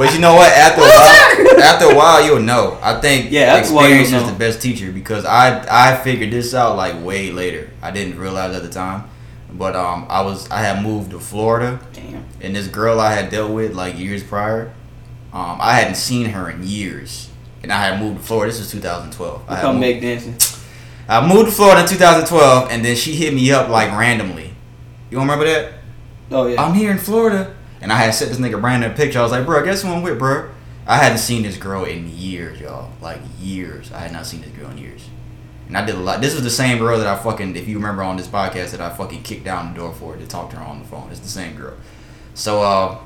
but 0.00 0.14
you 0.14 0.18
know 0.18 0.34
what? 0.34 0.50
After 0.50 0.80
a 0.80 0.84
while, 0.84 1.62
after 1.70 1.84
a 1.90 1.94
while, 1.94 2.24
you'll 2.24 2.40
know. 2.40 2.78
I 2.80 2.98
think 3.02 3.30
Yeah, 3.30 3.52
after 3.54 3.68
you'll 3.72 3.80
experience 3.80 4.12
is 4.12 4.32
the 4.32 4.38
best 4.38 4.62
teacher 4.62 4.90
because 4.92 5.26
I 5.26 5.44
I 5.92 5.96
figured 6.02 6.30
this 6.30 6.54
out 6.54 6.76
like 6.76 7.04
way 7.04 7.30
later. 7.30 7.68
I 7.82 7.90
didn't 7.90 8.18
realize 8.18 8.56
at 8.56 8.62
the 8.62 8.70
time, 8.70 9.10
but 9.52 9.76
um, 9.76 10.06
I 10.08 10.22
was 10.22 10.50
I 10.50 10.60
had 10.62 10.82
moved 10.82 11.10
to 11.10 11.18
Florida, 11.20 11.78
Damn. 11.92 12.24
and 12.40 12.56
this 12.56 12.66
girl 12.66 12.98
I 12.98 13.12
had 13.12 13.30
dealt 13.30 13.52
with 13.52 13.74
like 13.74 13.98
years 13.98 14.22
prior, 14.22 14.72
um, 15.34 15.58
I 15.60 15.74
hadn't 15.74 15.96
seen 15.96 16.30
her 16.30 16.48
in 16.48 16.62
years, 16.66 17.28
and 17.62 17.70
I 17.70 17.84
had 17.86 18.00
moved 18.00 18.20
to 18.20 18.24
Florida. 18.24 18.50
This 18.52 18.60
was 18.60 18.70
2012. 18.72 19.42
I 19.48 19.60
Come 19.60 19.74
moved- 19.76 19.80
Meg 19.82 20.00
dancing. 20.00 20.36
I 21.08 21.26
moved 21.26 21.50
to 21.50 21.52
Florida 21.54 21.82
in 21.82 21.88
2012, 21.88 22.70
and 22.70 22.84
then 22.84 22.96
she 22.96 23.12
hit 23.16 23.34
me 23.34 23.52
up 23.52 23.68
like 23.68 23.90
randomly. 23.90 24.54
You 25.10 25.18
don't 25.18 25.22
remember 25.28 25.44
that? 25.44 25.72
Oh 26.30 26.46
yeah. 26.46 26.62
I'm 26.62 26.72
here 26.72 26.90
in 26.92 26.98
Florida, 26.98 27.54
and 27.80 27.92
I 27.92 27.96
had 27.96 28.14
sent 28.14 28.30
this 28.30 28.38
nigga 28.38 28.60
Brandon 28.60 28.90
a 28.90 28.94
picture. 28.94 29.18
I 29.18 29.22
was 29.22 29.32
like, 29.32 29.46
bro, 29.46 29.64
guess 29.64 29.82
who 29.82 29.88
I'm 29.88 30.02
with, 30.02 30.18
bro? 30.18 30.50
I 30.86 30.96
hadn't 30.96 31.18
seen 31.18 31.42
this 31.42 31.56
girl 31.56 31.84
in 31.84 32.10
years, 32.10 32.60
y'all. 32.60 32.92
Like 33.00 33.20
years. 33.38 33.92
I 33.92 34.00
had 34.00 34.12
not 34.12 34.26
seen 34.26 34.42
this 34.42 34.50
girl 34.50 34.70
in 34.70 34.78
years. 34.78 35.08
And 35.68 35.76
I 35.76 35.86
did 35.86 35.94
a 35.94 35.98
lot. 35.98 36.20
This 36.20 36.34
was 36.34 36.42
the 36.42 36.50
same 36.50 36.78
girl 36.78 36.98
that 36.98 37.06
I 37.06 37.16
fucking, 37.16 37.54
if 37.56 37.68
you 37.68 37.76
remember 37.76 38.02
on 38.02 38.16
this 38.16 38.26
podcast, 38.26 38.72
that 38.72 38.80
I 38.80 38.90
fucking 38.90 39.22
kicked 39.22 39.44
down 39.44 39.72
the 39.72 39.78
door 39.78 39.92
for 39.94 40.16
to 40.16 40.26
talk 40.26 40.50
to 40.50 40.56
her 40.56 40.64
on 40.64 40.80
the 40.80 40.84
phone. 40.84 41.08
It's 41.10 41.20
the 41.20 41.28
same 41.28 41.56
girl. 41.56 41.74
So, 42.34 42.62
uh, 42.62 42.98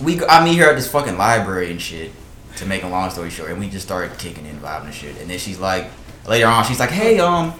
we, 0.00 0.24
I 0.24 0.44
meet 0.44 0.56
her 0.56 0.70
at 0.70 0.76
this 0.76 0.90
fucking 0.90 1.16
library 1.16 1.70
and 1.70 1.80
shit. 1.80 2.12
To 2.56 2.66
make 2.66 2.82
a 2.82 2.88
long 2.88 3.08
story 3.10 3.30
short, 3.30 3.50
and 3.50 3.60
we 3.60 3.70
just 3.70 3.86
started 3.86 4.18
kicking 4.18 4.44
in, 4.44 4.58
vibing 4.58 4.86
and 4.86 4.94
shit. 4.94 5.16
And 5.18 5.30
then 5.30 5.38
she's 5.38 5.60
like, 5.60 5.88
later 6.26 6.46
on, 6.46 6.64
she's 6.64 6.80
like, 6.80 6.90
hey, 6.90 7.20
um, 7.20 7.54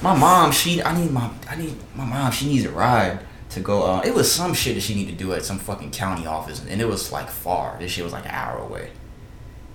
my 0.00 0.16
mom, 0.16 0.50
she, 0.50 0.82
I 0.82 0.98
need 0.98 1.12
my, 1.12 1.30
I 1.48 1.56
need 1.56 1.76
my 1.94 2.06
mom. 2.06 2.32
She 2.32 2.46
needs 2.46 2.64
a 2.64 2.70
ride 2.70 3.20
to 3.52 3.60
go. 3.60 3.82
Uh, 3.84 4.02
it 4.04 4.14
was 4.14 4.30
some 4.30 4.54
shit 4.54 4.74
that 4.74 4.80
she 4.82 4.94
needed 4.94 5.18
to 5.18 5.24
do 5.24 5.32
at 5.32 5.44
some 5.44 5.58
fucking 5.58 5.90
county 5.90 6.26
office, 6.26 6.64
and 6.68 6.80
it 6.80 6.86
was 6.88 7.10
like 7.12 7.28
far. 7.28 7.76
This 7.78 7.90
shit 7.92 8.04
was 8.04 8.12
like 8.12 8.24
an 8.24 8.30
hour 8.32 8.58
away. 8.58 8.90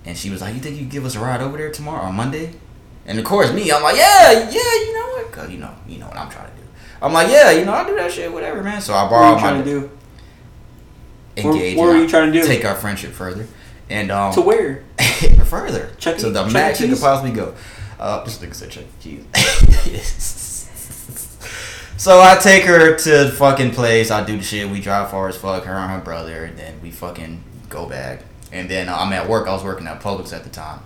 And 0.04 0.16
she 0.16 0.30
was 0.30 0.40
like, 0.40 0.54
"You 0.54 0.60
think 0.60 0.78
you 0.78 0.84
give 0.86 1.04
us 1.04 1.14
a 1.16 1.20
ride 1.20 1.40
over 1.40 1.56
there 1.58 1.70
tomorrow 1.70 2.04
on 2.04 2.14
Monday?" 2.14 2.52
And 3.06 3.18
of 3.18 3.24
course, 3.24 3.52
me, 3.52 3.70
I'm 3.72 3.82
like, 3.82 3.96
"Yeah, 3.96 4.32
yeah, 4.32 4.74
you 4.84 4.94
know 4.94 5.06
what? 5.16 5.32
Cause 5.32 5.50
you 5.50 5.58
know, 5.58 5.74
you 5.88 5.98
know 5.98 6.06
what 6.08 6.16
I'm 6.16 6.30
trying 6.30 6.50
to 6.50 6.56
do." 6.56 6.62
I'm 7.02 7.12
like, 7.12 7.28
"Yeah, 7.28 7.50
you 7.52 7.64
know, 7.64 7.72
I 7.72 7.86
do 7.86 7.94
that 7.96 8.10
shit, 8.12 8.32
whatever, 8.32 8.62
man." 8.62 8.80
So 8.80 8.94
I 8.94 9.02
What 9.02 9.10
were 9.12 9.16
borrowed 9.18 9.34
you 9.34 9.40
trying 9.40 9.64
to 9.64 9.70
do? 9.70 9.90
engage. 11.36 11.76
What- 11.76 11.86
what 11.86 11.94
were 11.96 12.02
you 12.02 12.08
trying 12.08 12.32
to 12.32 12.40
do? 12.40 12.46
Take 12.46 12.64
our 12.64 12.74
friendship 12.74 13.12
further, 13.12 13.46
and 13.90 14.10
um, 14.10 14.32
To 14.34 14.40
where? 14.40 14.84
further 15.44 15.90
Chuck 15.98 16.16
E- 16.16 16.20
to 16.20 16.30
the 16.30 16.44
max 16.46 16.80
it 16.80 16.88
could 16.90 17.00
possibly 17.00 17.30
go. 17.32 17.54
Uh, 17.98 18.22
just 18.24 18.40
like 18.40 18.50
I 18.50 18.52
said, 18.52 18.70
Chuck 18.70 18.84
E. 19.04 19.20
Cheese. 19.34 20.44
so 21.98 22.20
I 22.20 22.38
take 22.40 22.64
her 22.64 22.96
to 22.96 23.10
the 23.24 23.30
fucking 23.30 23.72
place. 23.72 24.10
I 24.10 24.24
do 24.24 24.36
the 24.36 24.42
shit. 24.42 24.70
We 24.70 24.80
drive 24.80 25.10
far 25.10 25.28
as 25.28 25.36
fuck. 25.36 25.64
Her 25.64 25.74
and 25.74 25.90
her 25.90 26.00
brother, 26.00 26.44
and 26.44 26.56
then 26.56 26.80
we 26.80 26.90
fucking 26.90 27.42
go 27.68 27.86
back. 27.86 28.22
And 28.52 28.70
then 28.70 28.88
uh, 28.88 28.96
I'm 28.96 29.12
at 29.12 29.28
work. 29.28 29.46
I 29.46 29.52
was 29.52 29.64
working 29.64 29.86
at 29.86 30.00
Publix 30.00 30.32
at 30.32 30.44
the 30.44 30.50
time. 30.50 30.80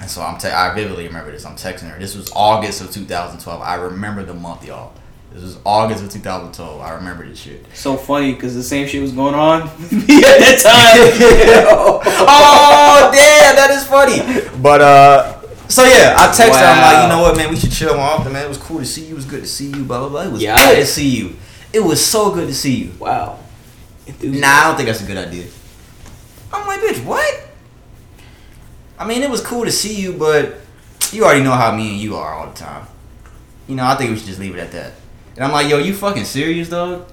And 0.00 0.10
so 0.10 0.22
I'm 0.22 0.38
te- 0.38 0.48
I 0.48 0.74
vividly 0.74 1.06
remember 1.06 1.30
this. 1.30 1.46
I'm 1.46 1.56
texting 1.56 1.90
her. 1.90 1.98
This 1.98 2.14
was 2.14 2.30
August 2.34 2.80
of 2.80 2.90
2012. 2.90 3.62
I 3.62 3.76
remember 3.76 4.24
the 4.24 4.34
month, 4.34 4.66
y'all. 4.66 4.92
This 5.32 5.42
was 5.42 5.58
August 5.64 6.04
of 6.04 6.12
2012. 6.12 6.80
I 6.80 6.94
remember 6.94 7.26
this 7.26 7.40
shit. 7.40 7.66
So 7.74 7.96
funny 7.96 8.34
because 8.34 8.54
the 8.54 8.62
same 8.62 8.86
shit 8.86 9.02
was 9.02 9.12
going 9.12 9.34
on 9.34 9.62
at 9.62 9.68
that 9.68 10.60
time. 10.62 11.00
oh 12.28 13.10
damn, 13.12 13.56
that 13.56 13.70
is 13.70 13.84
funny. 13.84 14.60
But 14.62 14.80
uh, 14.80 15.33
so 15.68 15.84
yeah, 15.84 16.14
I 16.18 16.26
texted 16.28 16.60
her. 16.60 16.66
I'm 16.66 16.82
like, 16.94 17.02
you 17.02 17.08
know 17.08 17.22
what, 17.22 17.36
man, 17.36 17.50
we 17.50 17.56
should 17.56 17.72
chill 17.72 17.94
more 17.94 18.04
often, 18.04 18.32
man. 18.32 18.44
It 18.44 18.48
was 18.48 18.58
cool 18.58 18.78
to 18.78 18.84
see 18.86 19.04
you. 19.06 19.12
It 19.12 19.16
was 19.16 19.24
good 19.24 19.40
to 19.42 19.46
see 19.48 19.66
you. 19.70 19.84
Blah 19.84 20.00
blah 20.00 20.08
blah. 20.08 20.22
It 20.22 20.32
was 20.32 20.42
Yeah. 20.42 20.56
good 20.56 20.76
to 20.76 20.86
see 20.86 21.08
you. 21.08 21.36
It 21.72 21.80
was 21.80 22.04
so 22.04 22.32
good 22.32 22.46
to 22.48 22.54
see 22.54 22.74
you. 22.74 22.92
Wow. 22.98 23.38
Nah, 24.22 24.48
I 24.48 24.64
don't 24.64 24.76
think 24.76 24.88
that's 24.88 25.02
a 25.02 25.06
good 25.06 25.16
idea. 25.16 25.46
I'm 26.52 26.66
like, 26.66 26.80
bitch, 26.80 27.04
what? 27.04 27.48
I 28.98 29.06
mean, 29.06 29.22
it 29.22 29.30
was 29.30 29.40
cool 29.40 29.64
to 29.64 29.72
see 29.72 29.94
you, 30.00 30.12
but 30.12 30.56
you 31.10 31.24
already 31.24 31.42
know 31.42 31.52
how 31.52 31.74
me 31.74 31.90
and 31.92 31.98
you 32.00 32.14
are 32.16 32.34
all 32.34 32.46
the 32.48 32.54
time. 32.54 32.86
You 33.66 33.74
know, 33.76 33.84
I 33.84 33.96
think 33.96 34.10
we 34.10 34.16
should 34.16 34.26
just 34.26 34.38
leave 34.38 34.54
it 34.54 34.60
at 34.60 34.72
that. 34.72 34.92
And 35.36 35.44
I'm 35.44 35.50
like, 35.52 35.68
yo, 35.68 35.78
you 35.78 35.94
fucking 35.94 36.24
serious, 36.26 36.68
dog? 36.68 37.08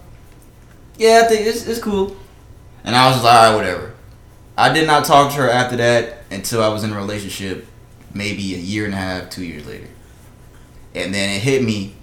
Yeah, 0.98 1.22
I 1.26 1.28
think 1.28 1.48
it's, 1.48 1.66
it's 1.66 1.80
cool. 1.80 2.16
And 2.84 2.96
I 2.96 3.08
was 3.08 3.16
just 3.16 3.26
like, 3.26 3.34
all 3.36 3.50
right, 3.50 3.56
whatever. 3.56 3.94
I 4.58 4.72
did 4.72 4.86
not 4.86 5.06
talk 5.06 5.32
to 5.32 5.38
her 5.38 5.50
after 5.50 5.78
that 5.78 6.24
until 6.30 6.62
I 6.62 6.68
was 6.68 6.84
in 6.84 6.92
a 6.92 6.96
relationship, 6.96 7.66
maybe 8.14 8.56
a 8.56 8.58
year 8.58 8.86
and 8.86 8.94
a 8.94 8.98
half, 8.98 9.30
two 9.30 9.44
years 9.44 9.66
later. 9.66 9.88
And 10.94 11.14
then 11.14 11.30
it 11.30 11.40
hit 11.42 11.64
me. 11.64 11.96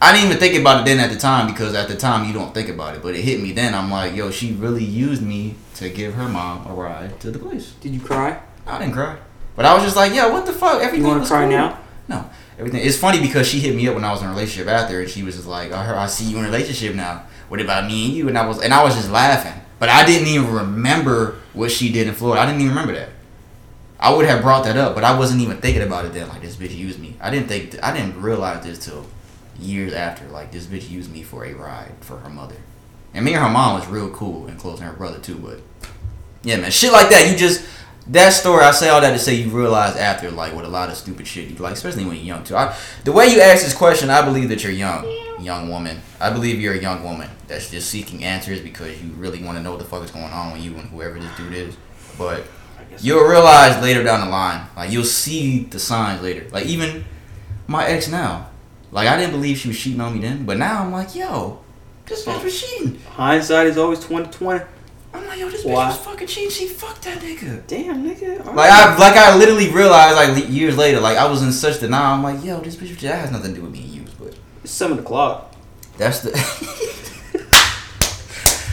I 0.00 0.12
didn't 0.12 0.28
even 0.28 0.38
think 0.38 0.58
about 0.58 0.80
it 0.80 0.84
then 0.86 0.98
at 0.98 1.10
the 1.12 1.18
time 1.18 1.46
because 1.46 1.74
at 1.74 1.88
the 1.88 1.96
time 1.96 2.26
you 2.26 2.32
don't 2.32 2.54
think 2.54 2.70
about 2.70 2.94
it, 2.94 3.02
but 3.02 3.14
it 3.14 3.20
hit 3.20 3.40
me 3.42 3.52
then. 3.52 3.74
I'm 3.74 3.90
like, 3.90 4.14
yo, 4.14 4.30
she 4.30 4.52
really 4.52 4.84
used 4.84 5.20
me 5.22 5.56
to 5.74 5.90
give 5.90 6.14
her 6.14 6.26
mom 6.28 6.66
a 6.66 6.72
ride 6.74 7.20
to 7.20 7.30
the 7.30 7.38
place. 7.38 7.72
Did 7.80 7.92
you 7.92 8.00
cry? 8.00 8.40
I 8.66 8.78
didn't 8.78 8.94
cry, 8.94 9.18
but 9.56 9.66
I 9.66 9.74
was 9.74 9.82
just 9.82 9.96
like, 9.96 10.14
yo, 10.14 10.30
what 10.32 10.46
the 10.46 10.52
fuck? 10.54 10.80
Everything 10.80 11.02
You 11.02 11.08
want 11.08 11.22
to 11.24 11.28
cry 11.28 11.42
cool. 11.42 11.50
now? 11.50 11.78
No, 12.08 12.30
everything. 12.58 12.82
It's 12.82 12.96
funny 12.96 13.20
because 13.20 13.46
she 13.46 13.60
hit 13.60 13.76
me 13.76 13.86
up 13.88 13.94
when 13.94 14.04
I 14.04 14.10
was 14.10 14.22
in 14.22 14.28
a 14.28 14.30
relationship 14.30 14.68
after, 14.68 15.00
and 15.00 15.10
she 15.10 15.22
was 15.22 15.36
just 15.36 15.46
like, 15.46 15.70
I 15.70 15.84
heard, 15.84 15.96
I 15.96 16.06
see 16.06 16.24
you 16.24 16.38
in 16.38 16.44
a 16.44 16.48
relationship 16.48 16.94
now. 16.94 17.24
What 17.48 17.60
about 17.60 17.86
me 17.86 18.06
and 18.06 18.14
you? 18.14 18.28
And 18.28 18.38
I 18.38 18.46
was, 18.46 18.60
and 18.62 18.72
I 18.72 18.82
was 18.82 18.94
just 18.94 19.10
laughing, 19.10 19.60
but 19.78 19.90
I 19.90 20.06
didn't 20.06 20.28
even 20.28 20.50
remember 20.50 21.36
what 21.52 21.70
she 21.70 21.92
did 21.92 22.06
in 22.06 22.14
Florida. 22.14 22.40
I 22.40 22.46
didn't 22.46 22.60
even 22.62 22.70
remember 22.70 22.94
that. 22.94 23.10
I 24.00 24.14
would 24.14 24.24
have 24.24 24.42
brought 24.42 24.64
that 24.64 24.78
up, 24.78 24.94
but 24.94 25.04
I 25.04 25.16
wasn't 25.18 25.42
even 25.42 25.58
thinking 25.58 25.82
about 25.82 26.06
it 26.06 26.14
then. 26.14 26.28
Like 26.28 26.40
this 26.40 26.56
bitch 26.56 26.74
used 26.74 26.98
me. 26.98 27.16
I 27.20 27.30
didn't 27.30 27.48
think. 27.48 27.82
I 27.82 27.94
didn't 27.94 28.20
realize 28.20 28.64
this 28.64 28.84
till 28.84 29.06
years 29.58 29.92
after. 29.92 30.26
Like 30.28 30.50
this 30.50 30.66
bitch 30.66 30.88
used 30.88 31.12
me 31.12 31.22
for 31.22 31.44
a 31.44 31.52
ride 31.52 31.92
for 32.00 32.16
her 32.18 32.30
mother, 32.30 32.56
and 33.12 33.24
me 33.24 33.34
and 33.34 33.44
her 33.44 33.50
mom 33.50 33.78
was 33.78 33.86
real 33.86 34.10
cool 34.10 34.46
and 34.46 34.58
close, 34.58 34.80
and 34.80 34.88
her 34.88 34.96
brother 34.96 35.18
too. 35.18 35.36
But 35.36 35.60
yeah, 36.42 36.56
man, 36.56 36.70
shit 36.70 36.92
like 36.92 37.10
that. 37.10 37.30
You 37.30 37.36
just 37.36 37.64
that 38.08 38.30
story. 38.30 38.64
I 38.64 38.70
say 38.70 38.88
all 38.88 39.00
that 39.00 39.12
to 39.12 39.18
say 39.18 39.34
you 39.34 39.50
realize 39.50 39.96
after, 39.96 40.30
like, 40.30 40.54
with 40.54 40.64
a 40.64 40.68
lot 40.68 40.88
of 40.88 40.96
stupid 40.96 41.26
shit 41.26 41.48
you 41.48 41.56
like, 41.56 41.74
especially 41.74 42.04
when 42.04 42.16
you're 42.16 42.24
young 42.24 42.44
too. 42.44 42.56
I, 42.56 42.76
the 43.04 43.12
way 43.12 43.26
you 43.26 43.40
ask 43.40 43.62
this 43.62 43.74
question, 43.74 44.10
I 44.10 44.22
believe 44.22 44.48
that 44.48 44.62
you're 44.62 44.72
young, 44.72 45.04
young 45.40 45.68
woman. 45.68 46.00
I 46.20 46.30
believe 46.30 46.60
you're 46.60 46.74
a 46.74 46.80
young 46.80 47.04
woman 47.04 47.28
that's 47.46 47.70
just 47.70 47.90
seeking 47.90 48.24
answers 48.24 48.60
because 48.60 49.02
you 49.02 49.10
really 49.12 49.42
want 49.42 49.58
to 49.58 49.62
know 49.62 49.70
what 49.70 49.78
the 49.78 49.84
fuck 49.84 50.02
is 50.02 50.10
going 50.10 50.24
on 50.24 50.52
with 50.52 50.62
you 50.62 50.74
and 50.76 50.88
whoever 50.88 51.18
this 51.18 51.36
dude 51.36 51.52
is. 51.52 51.76
But 52.18 52.44
you'll 53.02 53.24
realize 53.28 53.80
later 53.82 54.02
down 54.04 54.20
the 54.24 54.30
line, 54.30 54.66
like 54.76 54.90
you'll 54.90 55.04
see 55.04 55.64
the 55.64 55.78
signs 55.78 56.22
later. 56.22 56.46
Like 56.50 56.66
even 56.66 57.04
my 57.66 57.86
ex 57.86 58.08
now, 58.08 58.48
like 58.92 59.08
I 59.08 59.16
didn't 59.16 59.32
believe 59.32 59.58
she 59.58 59.68
was 59.68 59.78
cheating 59.78 60.00
on 60.00 60.14
me 60.14 60.20
then, 60.20 60.44
but 60.44 60.56
now 60.58 60.82
I'm 60.82 60.92
like, 60.92 61.14
yo, 61.14 61.60
this 62.06 62.24
bitch 62.24 62.42
was 62.44 62.60
cheating. 62.60 62.98
Hindsight 63.10 63.66
is 63.68 63.78
always 63.78 64.00
twenty 64.00 64.30
twenty. 64.30 64.64
I'm 65.12 65.26
like, 65.26 65.40
yo, 65.40 65.48
this 65.48 65.64
bitch 65.64 65.72
Why? 65.74 65.88
was 65.88 65.96
fucking 65.98 66.26
cheating. 66.28 66.50
She 66.50 66.68
fucked 66.68 67.02
that 67.02 67.18
nigga. 67.20 67.66
Damn, 67.66 68.04
nigga. 68.08 68.46
all 68.46 68.54
Like 68.54 68.70
right. 68.70 68.88
I 68.90 68.98
like 68.98 69.16
I 69.16 69.36
literally 69.36 69.70
realized 69.70 70.16
like 70.16 70.48
years 70.50 70.76
later, 70.76 71.00
like 71.00 71.16
I 71.18 71.28
was 71.28 71.42
in 71.42 71.50
such 71.52 71.80
denial. 71.80 72.14
I'm 72.14 72.22
like, 72.22 72.44
yo, 72.44 72.60
this 72.60 72.76
bitch 72.76 72.96
that 73.00 73.18
has 73.20 73.30
nothing 73.32 73.50
to 73.54 73.56
do 73.60 73.62
with 73.62 73.72
being 73.72 73.88
used, 73.92 74.18
but 74.18 74.34
It's 74.62 74.72
seven 74.72 74.98
o'clock. 75.00 75.52
that's 75.98 76.20
the 76.20 76.30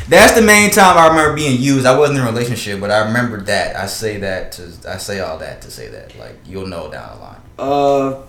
that's 0.09 0.33
the 0.33 0.41
main 0.41 0.71
time 0.71 0.97
I 0.97 1.07
remember 1.07 1.35
being 1.35 1.61
used. 1.61 1.85
I 1.85 1.97
wasn't 1.97 2.19
in 2.19 2.25
a 2.25 2.27
relationship, 2.27 2.79
but 2.79 2.91
I 2.91 3.05
remember 3.07 3.41
that. 3.41 3.75
I 3.75 3.87
say 3.87 4.17
that 4.17 4.53
to 4.53 4.71
I 4.87 4.97
say 4.97 5.19
all 5.19 5.37
that 5.39 5.61
to 5.63 5.71
say 5.71 5.89
that 5.89 6.17
like 6.17 6.35
you'll 6.45 6.67
know 6.67 6.89
down 6.89 7.17
the 7.17 7.23
line. 7.23 7.41
Uh, 7.59 8.21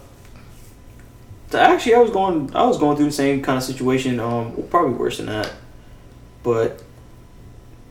actually, 1.56 1.94
I 1.94 1.98
was 1.98 2.10
going. 2.10 2.54
I 2.54 2.66
was 2.66 2.78
going 2.78 2.96
through 2.96 3.06
the 3.06 3.12
same 3.12 3.42
kind 3.42 3.56
of 3.56 3.62
situation. 3.62 4.18
Um, 4.18 4.56
well, 4.56 4.66
probably 4.66 4.94
worse 4.94 5.18
than 5.18 5.26
that, 5.26 5.52
but 6.42 6.82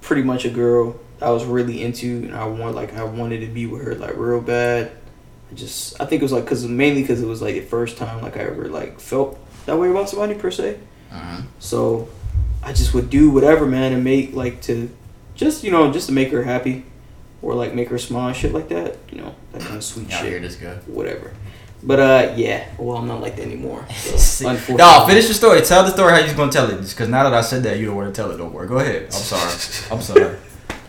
pretty 0.01 0.23
much 0.23 0.45
a 0.45 0.49
girl 0.49 0.99
I 1.21 1.29
was 1.31 1.45
really 1.45 1.81
into, 1.81 2.23
and 2.23 2.35
I 2.35 2.45
want 2.45 2.75
like 2.75 2.93
I 2.93 3.03
wanted 3.03 3.39
to 3.41 3.47
be 3.47 3.65
with 3.65 3.83
her 3.83 3.95
like 3.95 4.17
real 4.17 4.41
bad. 4.41 4.91
I 5.51 5.55
just 5.55 5.99
I 6.01 6.05
think 6.05 6.21
it 6.21 6.25
was 6.25 6.33
like 6.33 6.43
because 6.43 6.65
mainly 6.67 7.01
because 7.01 7.21
it 7.21 7.27
was 7.27 7.41
like 7.41 7.55
the 7.55 7.61
first 7.61 7.97
time 7.97 8.21
like 8.21 8.37
I 8.37 8.41
ever 8.41 8.67
like 8.67 8.99
felt 8.99 9.39
that 9.65 9.77
way 9.77 9.89
about 9.89 10.09
somebody 10.09 10.35
per 10.35 10.51
se. 10.51 10.77
Uh-huh. 11.11 11.41
So 11.59 12.09
I 12.63 12.73
just 12.73 12.93
would 12.93 13.09
do 13.09 13.29
whatever, 13.29 13.65
man, 13.65 13.93
and 13.93 14.03
make 14.03 14.33
like 14.33 14.61
to 14.63 14.89
just 15.35 15.63
you 15.63 15.71
know 15.71 15.91
just 15.91 16.07
to 16.07 16.13
make 16.13 16.31
her 16.31 16.43
happy, 16.43 16.85
or 17.41 17.53
like 17.53 17.73
make 17.73 17.89
her 17.89 17.97
smile, 17.97 18.33
shit 18.33 18.53
like 18.53 18.69
that. 18.69 18.97
You 19.11 19.21
know 19.21 19.35
that 19.53 19.61
kind 19.61 19.77
of 19.77 19.83
sweet 19.83 20.09
Y'all 20.09 20.21
shit. 20.21 20.59
guy? 20.61 20.75
Whatever. 20.87 21.33
But 21.83 21.99
uh, 21.99 22.33
yeah. 22.35 22.67
Well, 22.77 22.97
I'm 22.97 23.07
not 23.07 23.21
like 23.21 23.35
that 23.35 23.43
anymore. 23.43 23.87
So, 23.91 24.51
No, 24.69 25.05
finish 25.07 25.27
the 25.27 25.33
story. 25.33 25.61
Tell 25.61 25.83
the 25.83 25.91
story 25.91 26.11
how 26.11 26.19
you're 26.19 26.35
gonna 26.35 26.51
tell 26.51 26.69
it. 26.69 26.77
Just 26.81 26.95
because 26.95 27.07
now 27.07 27.23
that 27.23 27.33
I 27.33 27.41
said 27.41 27.63
that, 27.63 27.77
you 27.77 27.85
don't 27.85 27.95
want 27.95 28.13
to 28.13 28.19
tell 28.21 28.31
it 28.31 28.37
no 28.37 28.49
more. 28.49 28.65
Go 28.65 28.79
ahead. 28.79 29.03
I'm 29.05 29.11
sorry. 29.11 29.91
I'm 29.91 30.01
sorry. 30.01 30.37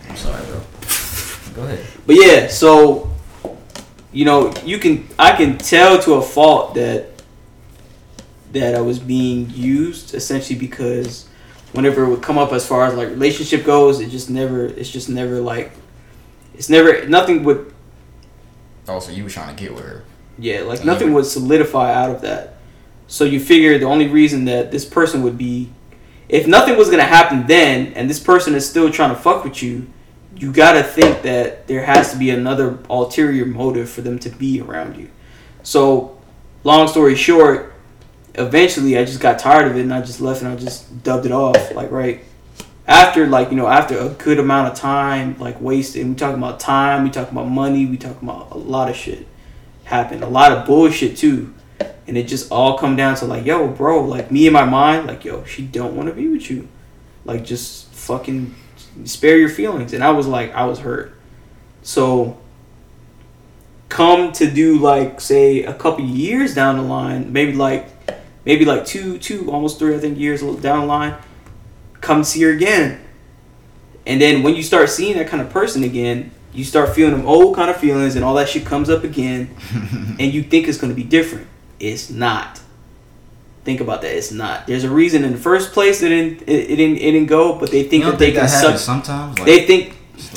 I'm 0.09 0.17
sorry, 0.17 0.45
bro. 0.47 0.61
Go 1.55 1.65
ahead. 1.65 1.85
But 2.07 2.17
yeah, 2.17 2.49
so 2.49 3.11
you 4.13 4.25
know, 4.25 4.53
you 4.65 4.79
can 4.79 5.07
I 5.19 5.37
can 5.37 5.59
tell 5.59 6.01
to 6.03 6.15
a 6.15 6.23
fault 6.23 6.75
that 6.75 7.23
that 8.53 8.75
I 8.75 8.81
was 8.81 8.99
being 8.99 9.51
used 9.51 10.15
essentially 10.15 10.59
because 10.59 11.28
whenever 11.73 12.05
it 12.05 12.09
would 12.09 12.23
come 12.23 12.39
up 12.39 12.53
as 12.53 12.67
far 12.67 12.87
as 12.87 12.95
like 12.95 13.09
relationship 13.09 13.65
goes, 13.65 14.01
it 14.01 14.11
just 14.11 14.31
never 14.31 14.67
it's 14.67 14.91
just 14.91 15.09
never 15.09 15.41
like 15.41 15.73
it's 16.55 16.69
never 16.69 17.07
nothing 17.07 17.45
would 17.45 17.73
Also, 18.89 19.13
you 19.13 19.25
were 19.25 19.31
trying 19.31 19.55
to 19.55 19.63
get 19.63 19.75
with 19.75 19.85
her. 19.85 20.05
yeah, 20.39 20.61
like 20.63 20.79
And 20.79 20.87
nothing 20.87 21.13
would 21.13 21.27
solidify 21.27 21.93
out 21.93 22.11
of 22.11 22.21
that. 22.23 22.55
So 23.07 23.25
you 23.25 23.41
figure 23.41 23.79
the 23.79 23.87
only 23.87 24.09
reason 24.09 24.45
that 24.47 24.71
this 24.71 24.85
person 24.85 25.23
would 25.23 25.39
be 25.39 25.71
if 26.29 26.47
nothing 26.47 26.77
was 26.77 26.91
gonna 26.91 27.05
happen 27.05 27.47
then 27.47 27.93
and 27.95 28.09
this 28.09 28.21
person 28.21 28.55
is 28.55 28.69
still 28.69 28.91
trying 28.91 29.15
to 29.15 29.21
fuck 29.21 29.45
with 29.45 29.63
you, 29.63 29.87
you 30.37 30.53
gotta 30.53 30.83
think 30.83 31.23
that 31.23 31.67
there 31.67 31.85
has 31.85 32.13
to 32.13 32.19
be 32.19 32.31
another 32.31 32.79
ulterior 32.91 33.47
motive 33.47 33.89
for 33.89 34.03
them 34.03 34.19
to 34.21 34.29
be 34.31 34.61
around 34.61 34.97
you. 34.97 35.09
So, 35.63 36.19
long 36.65 36.87
story 36.89 37.15
short, 37.17 37.73
eventually 38.39 38.97
I 38.97 39.05
just 39.05 39.21
got 39.21 39.39
tired 39.39 39.71
of 39.71 39.77
it 39.77 39.83
and 39.83 39.93
I 39.93 40.01
just 40.01 40.21
left 40.21 40.43
and 40.43 40.51
I 40.51 40.57
just 40.57 41.03
dubbed 41.03 41.27
it 41.27 41.33
off. 41.33 41.75
Like 41.75 41.91
right. 41.91 42.25
After 42.87 43.27
like 43.27 43.51
you 43.51 43.57
know 43.57 43.67
after 43.67 43.99
a 43.99 44.09
good 44.11 44.39
amount 44.39 44.73
of 44.73 44.79
time 44.79 45.39
like 45.39 45.61
wasted 45.61 46.07
we 46.09 46.15
talking 46.15 46.39
about 46.39 46.59
time 46.59 47.05
we 47.05 47.11
talking 47.11 47.37
about 47.37 47.49
money 47.49 47.85
we 47.85 47.99
talking 47.99 48.27
about 48.27 48.51
a 48.53 48.57
lot 48.57 48.89
of 48.89 48.97
shit 48.97 49.27
happened 49.85 50.23
a 50.23 50.29
lot 50.29 50.53
of 50.53 50.67
bullshit 50.67 51.17
too. 51.17 51.53
And 52.07 52.17
it 52.17 52.27
just 52.27 52.51
all 52.51 52.79
come 52.79 52.97
down 52.97 53.17
to 53.17 53.27
like 53.27 53.45
yo 53.45 53.69
bro 53.69 54.03
like 54.05 54.31
me 54.31 54.47
in 54.47 54.53
my 54.53 54.65
mind 54.65 55.07
like 55.07 55.25
yo 55.25 55.45
she 55.45 55.63
don't 55.63 55.97
want 55.97 56.09
to 56.09 56.15
be 56.15 56.29
with 56.29 56.51
you. 56.51 56.69
Like 57.25 57.45
just 57.45 57.93
fucking 57.93 58.55
spare 59.05 59.37
your 59.37 59.51
feelings. 59.51 59.93
And 59.93 60.03
i 60.03 60.11
was 60.11 60.27
like 60.27 60.55
i 60.55 60.65
was 60.65 60.79
hurt. 60.79 61.15
So 61.83 62.39
come 63.89 64.33
to 64.33 64.51
do 64.51 64.79
like 64.79 65.21
say 65.21 65.65
a 65.65 65.75
couple 65.75 66.05
years 66.05 66.55
down 66.55 66.77
the 66.77 66.83
line 66.83 67.33
maybe 67.33 67.55
like 67.55 67.89
maybe 68.49 68.65
like 68.65 68.85
two 68.85 69.17
two 69.19 69.49
almost 69.53 69.79
three 69.79 69.95
i 69.95 69.99
think 69.99 70.19
years 70.19 70.41
down 70.61 70.81
the 70.81 70.87
line 70.87 71.15
come 72.01 72.25
see 72.25 72.43
her 72.43 72.51
again. 72.51 73.01
And 74.07 74.21
then 74.21 74.43
when 74.43 74.55
you 74.55 74.63
start 74.63 74.89
seeing 74.89 75.17
that 75.19 75.29
kind 75.29 75.43
of 75.43 75.51
person 75.51 75.85
again, 75.85 76.31
you 76.53 76.65
start 76.65 76.95
feeling 76.95 77.13
them 77.13 77.27
old 77.27 77.55
kind 77.55 77.71
of 77.71 77.77
feelings 77.77 78.17
and 78.17 78.25
all 78.25 78.35
that 78.35 78.49
shit 78.49 78.65
comes 78.65 78.89
up 78.89 79.05
again 79.05 79.55
and 80.19 80.33
you 80.33 80.43
think 80.43 80.67
it's 80.67 80.79
going 80.79 80.91
to 80.91 80.97
be 80.97 81.05
different. 81.05 81.47
It's 81.79 82.11
not. 82.11 82.61
Think 83.65 83.81
about 83.81 84.01
that. 84.03 84.17
It's 84.17 84.33
not. 84.33 84.67
There's 84.67 84.85
a 84.85 84.91
reason 84.91 85.25
in 85.25 85.33
the 85.33 85.39
first 85.39 85.73
place 85.73 86.03
it 86.03 86.09
didn't 86.09 86.43
it, 86.43 86.71
it 86.71 86.77
didn't 86.77 86.97
it 86.97 87.13
didn't 87.13 87.27
go, 87.27 87.59
but 87.59 87.71
they 87.71 87.83
think 87.83 88.05
that 88.05 88.19
they 88.19 88.33
can 88.33 88.49
suck. 88.49 88.79
Sometimes 88.79 89.39
like, 89.39 89.47
they 89.47 89.67
think 89.67 89.95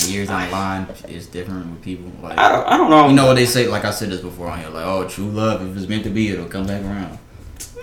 years 0.10 0.28
down 0.28 0.48
the 0.48 0.52
line 0.52 0.88
is 1.08 1.28
different 1.28 1.72
with 1.72 1.82
people. 1.82 2.12
Like 2.22 2.38
I 2.38 2.50
don't, 2.50 2.68
I 2.68 2.76
don't 2.76 2.90
know. 2.90 3.08
You 3.08 3.16
know 3.16 3.28
what 3.28 3.36
they 3.36 3.46
say? 3.46 3.68
Like 3.68 3.86
I 3.86 3.92
said 3.92 4.10
this 4.10 4.20
before 4.20 4.48
on 4.48 4.60
here. 4.60 4.68
Like 4.68 4.86
oh, 4.86 5.08
true 5.08 5.30
love. 5.30 5.66
If 5.66 5.78
it's 5.78 5.88
meant 5.88 6.04
to 6.04 6.10
be, 6.10 6.28
it'll 6.28 6.48
come 6.48 6.68
back 6.68 6.84
around. 6.84 7.18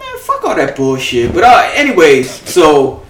Man, 0.09 0.19
fuck 0.23 0.45
all 0.45 0.55
that 0.55 0.77
bullshit. 0.77 1.35
But 1.35 1.45
uh, 1.45 1.71
anyways, 1.75 2.31
so 2.49 3.05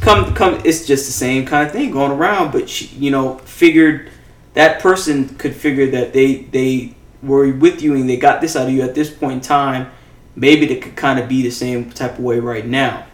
come 0.00 0.34
come 0.34 0.60
it's 0.64 0.86
just 0.86 1.06
the 1.06 1.12
same 1.12 1.44
kind 1.44 1.66
of 1.66 1.72
thing 1.72 1.90
going 1.90 2.12
around 2.12 2.52
but 2.52 2.68
she, 2.68 2.86
you 2.94 3.10
know 3.10 3.36
figured 3.38 4.08
that 4.54 4.80
person 4.80 5.28
could 5.36 5.52
figure 5.54 5.90
that 5.90 6.12
they 6.12 6.36
they 6.36 6.94
were 7.22 7.52
with 7.52 7.82
you 7.82 7.94
and 7.94 8.08
they 8.08 8.16
got 8.16 8.40
this 8.40 8.54
out 8.54 8.68
of 8.68 8.72
you 8.72 8.82
at 8.82 8.94
this 8.94 9.10
point 9.10 9.32
in 9.32 9.40
time. 9.40 9.90
Maybe 10.36 10.66
they 10.66 10.76
could 10.76 10.94
kind 10.94 11.18
of 11.18 11.28
be 11.28 11.42
the 11.42 11.50
same 11.50 11.90
type 11.90 12.12
of 12.12 12.20
way 12.20 12.38
right 12.38 12.64
now. 12.64 13.06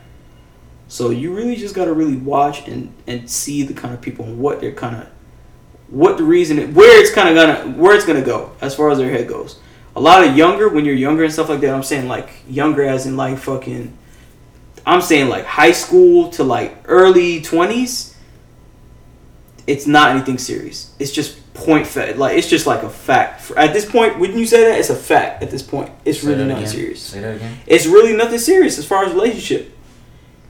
So 0.88 1.08
you 1.08 1.34
really 1.34 1.56
just 1.56 1.74
got 1.74 1.86
to 1.86 1.92
really 1.92 2.16
watch 2.16 2.68
and 2.68 2.92
and 3.06 3.28
see 3.28 3.62
the 3.62 3.74
kind 3.74 3.94
of 3.94 4.00
people 4.00 4.26
and 4.26 4.38
what 4.38 4.60
they're 4.60 4.72
kind 4.72 4.96
of 4.96 5.08
what 5.88 6.16
the 6.18 6.24
reason 6.24 6.74
where 6.74 7.00
it's 7.00 7.14
kind 7.14 7.28
of 7.28 7.34
gonna 7.34 7.78
where 7.78 7.94
it's 7.94 8.06
gonna 8.06 8.22
go 8.22 8.52
as 8.60 8.74
far 8.74 8.90
as 8.90 8.98
their 8.98 9.10
head 9.10 9.28
goes 9.28 9.60
a 9.96 10.00
lot 10.00 10.26
of 10.26 10.36
younger 10.36 10.68
when 10.68 10.84
you're 10.84 10.94
younger 10.94 11.24
and 11.24 11.32
stuff 11.32 11.48
like 11.48 11.60
that 11.60 11.72
i'm 11.72 11.82
saying 11.82 12.08
like 12.08 12.30
younger 12.48 12.82
as 12.82 13.06
in 13.06 13.16
like 13.16 13.38
fucking 13.38 13.96
I'm 14.86 15.00
saying 15.00 15.28
like 15.28 15.44
high 15.44 15.72
school 15.72 16.30
to 16.30 16.44
like 16.44 16.76
early 16.84 17.40
20s, 17.40 18.14
it's 19.66 19.86
not 19.86 20.10
anything 20.10 20.36
serious. 20.38 20.94
It's 20.98 21.10
just 21.10 21.54
point 21.54 21.86
fact. 21.86 22.18
Like 22.18 22.36
it's 22.36 22.48
just 22.48 22.66
like 22.66 22.82
a 22.82 22.90
fact. 22.90 23.50
At 23.56 23.72
this 23.72 23.90
point, 23.90 24.18
wouldn't 24.18 24.38
you 24.38 24.46
say 24.46 24.68
that? 24.68 24.78
It's 24.78 24.90
a 24.90 24.96
fact. 24.96 25.42
At 25.42 25.50
this 25.50 25.62
point, 25.62 25.90
it's 26.04 26.20
say 26.20 26.28
really 26.28 26.44
nothing 26.44 26.66
serious. 26.66 27.02
Say 27.02 27.20
that 27.20 27.36
again. 27.36 27.58
It's 27.66 27.86
really 27.86 28.14
nothing 28.14 28.38
serious 28.38 28.78
as 28.78 28.84
far 28.84 29.04
as 29.04 29.12
relationship. 29.12 29.74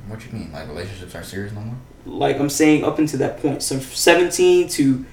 What 0.08 0.24
you 0.26 0.32
mean? 0.32 0.52
Like 0.52 0.68
relationships 0.68 1.14
aren't 1.14 1.26
serious 1.26 1.52
no 1.52 1.60
more? 1.60 1.76
Like 2.06 2.40
I'm 2.40 2.50
saying, 2.50 2.84
up 2.84 2.98
until 2.98 3.20
that 3.20 3.40
point, 3.40 3.62
so 3.62 3.78
17 3.78 4.68
to 4.70 5.06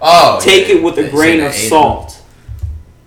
oh, 0.00 0.38
take 0.40 0.68
yeah, 0.68 0.76
it 0.76 0.82
with 0.82 0.98
a 0.98 1.10
grain 1.10 1.40
of 1.40 1.52
salt. 1.52 2.17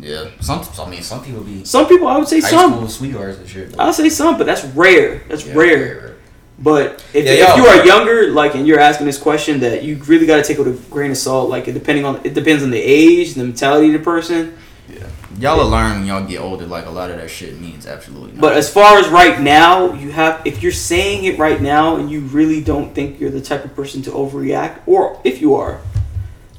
Yeah, 0.02 0.30
some. 0.40 0.68
I 0.80 0.90
mean, 0.90 1.04
some 1.04 1.24
people 1.24 1.42
be. 1.44 1.64
Some 1.64 1.88
people, 1.88 2.08
I 2.08 2.18
would 2.18 2.28
say 2.28 2.42
high 2.42 2.50
some. 2.50 2.74
School 2.74 2.90
sweethearts 2.90 3.38
and 3.38 3.48
shit. 3.48 3.76
I'll 3.78 3.94
say 3.94 4.10
some, 4.10 4.38
but 4.38 4.48
that's 4.48 4.66
rare. 4.66 5.22
That's 5.28 5.46
Yeah, 5.46 5.54
rare. 5.54 5.78
rare. 5.78 6.16
But 6.58 7.04
if, 7.14 7.26
Yeah, 7.26 7.52
if 7.52 7.58
you 7.58 7.66
are 7.66 7.86
younger, 7.86 8.32
like, 8.32 8.56
and 8.56 8.68
you're 8.68 8.80
asking 8.80 9.06
this 9.06 9.18
question, 9.18 9.60
that 9.62 9.84
you 9.84 9.98
really 10.08 10.26
got 10.26 10.38
to 10.38 10.44
take 10.44 10.58
with 10.58 10.68
a 10.68 10.92
grain 10.92 11.12
of 11.12 11.18
salt. 11.18 11.50
Like, 11.50 11.68
it 11.68 11.74
depending 11.74 12.06
on 12.06 12.20
it 12.24 12.34
depends 12.34 12.64
on 12.64 12.72
the 12.72 12.82
age, 12.82 13.36
the 13.36 13.44
mentality 13.44 13.88
of 13.88 13.94
the 13.94 14.04
person. 14.04 14.58
Yeah, 14.90 15.08
y'all 15.40 15.58
will 15.58 15.70
learn 15.70 16.00
when 16.00 16.08
y'all 16.08 16.26
get 16.26 16.40
older. 16.40 16.66
Like 16.66 16.86
a 16.86 16.90
lot 16.90 17.12
of 17.12 17.18
that 17.18 17.30
shit 17.30 17.60
means 17.60 17.86
absolutely. 17.88 18.28
Nothing. 18.30 18.42
But 18.42 18.58
as 18.58 18.72
far 18.72 18.98
as 18.98 19.08
right 19.08 19.40
now, 19.40 19.94
you 19.94 20.12
have 20.12 20.42
if 20.46 20.62
you're 20.62 20.72
saying 20.72 21.26
it 21.26 21.38
right 21.38 21.62
now 21.62 21.96
and 21.96 22.10
you 22.12 22.22
really 22.22 22.62
don't 22.62 22.94
think 22.94 23.20
you're 23.20 23.32
the 23.32 23.42
type 23.42 23.66
of 23.66 23.76
person 23.76 24.02
to 24.04 24.12
overreact, 24.12 24.82
or 24.86 25.20
if 25.24 25.42
you 25.42 25.56
are, 25.56 25.80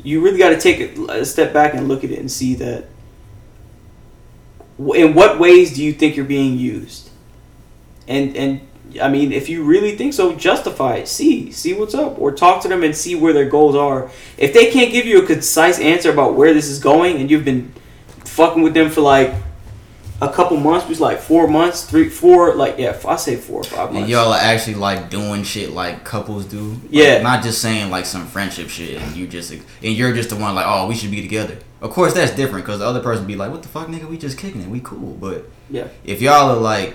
you 0.02 0.20
really 0.20 0.39
got 0.39 0.51
to 0.51 0.60
take 0.60 0.97
a 0.97 1.24
step 1.24 1.52
back 1.52 1.74
and 1.74 1.89
look 1.89 2.05
at 2.05 2.10
it 2.10 2.19
and 2.19 2.31
see 2.31 2.55
that. 2.56 2.86
In 4.95 5.15
what 5.15 5.39
ways 5.39 5.75
do 5.75 5.85
you 5.85 5.93
think 5.93 6.17
you're 6.17 6.25
being 6.25 6.59
used? 6.59 7.11
And 8.09 8.37
and 8.37 8.61
I 9.01 9.09
mean, 9.09 9.33
if 9.33 9.49
you 9.49 9.65
really 9.65 9.97
think 9.97 10.13
so, 10.13 10.35
justify 10.35 10.97
it. 10.97 11.09
See, 11.09 11.51
see 11.53 11.73
what's 11.73 11.95
up, 11.95 12.19
or 12.19 12.33
talk 12.33 12.63
to 12.63 12.69
them 12.69 12.83
and 12.83 12.95
see 12.95 13.15
where 13.15 13.33
their 13.33 13.49
goals 13.49 13.75
are. 13.75 14.11
If 14.37 14.53
they 14.53 14.71
can't 14.71 14.93
give 14.93 15.07
you 15.07 15.23
a 15.23 15.27
concise 15.27 15.79
answer 15.79 16.11
about 16.11 16.35
where 16.35 16.53
this 16.53 16.69
is 16.69 16.79
going, 16.79 17.17
and 17.17 17.31
you've 17.31 17.45
been 17.45 17.73
fucking 18.25 18.63
with 18.63 18.75
them 18.75 18.91
for 18.91 19.01
like 19.01 19.35
a 20.23 20.32
couple 20.32 20.57
months, 20.57 20.89
was 20.89 21.01
like 21.01 21.19
four 21.19 21.49
months, 21.49 21.85
three, 21.85 22.09
four, 22.09 22.55
like 22.55 22.77
yeah, 22.78 22.99
I 23.07 23.16
say 23.16 23.36
four 23.36 23.61
or 23.61 23.65
five 23.65 23.86
And 23.89 23.94
months. 23.94 24.11
y'all 24.11 24.32
are 24.32 24.40
actually 24.40 24.77
like 24.77 25.11
doing 25.11 25.43
shit 25.43 25.70
like 25.73 26.05
couples 26.05 26.44
do. 26.47 26.70
Like, 26.70 26.78
Yeah. 26.90 27.23
Not 27.23 27.43
just 27.43 27.61
saying 27.61 27.90
like 27.90 28.07
some 28.07 28.27
friendship 28.27 28.69
shit 28.69 29.01
and 29.03 29.16
you 29.16 29.27
just 29.27 29.51
and 29.53 29.62
you're 29.82 30.15
just 30.15 30.31
the 30.31 30.36
one 30.36 30.55
like 30.55 30.66
oh 30.69 30.86
we 30.89 30.94
should 30.94 31.11
be 31.11 31.20
together. 31.23 31.59
Of 31.81 31.90
course 31.90 32.15
that's 32.15 32.35
different 32.36 32.65
because 32.65 32.78
the 32.78 32.86
other 32.86 33.01
person 33.01 33.27
be 33.27 33.35
like 33.36 33.51
what 33.51 33.62
the 33.62 33.69
fuck 33.69 33.89
nigga 33.89 34.09
we 34.09 34.16
just 34.16 34.39
kicking 34.39 34.62
it 34.62 34.69
we 34.69 34.78
cool 34.81 35.15
but 35.20 35.51
Yeah. 35.69 35.89
if 36.05 36.23
y'all 36.23 36.51
are 36.51 36.57
like 36.61 36.94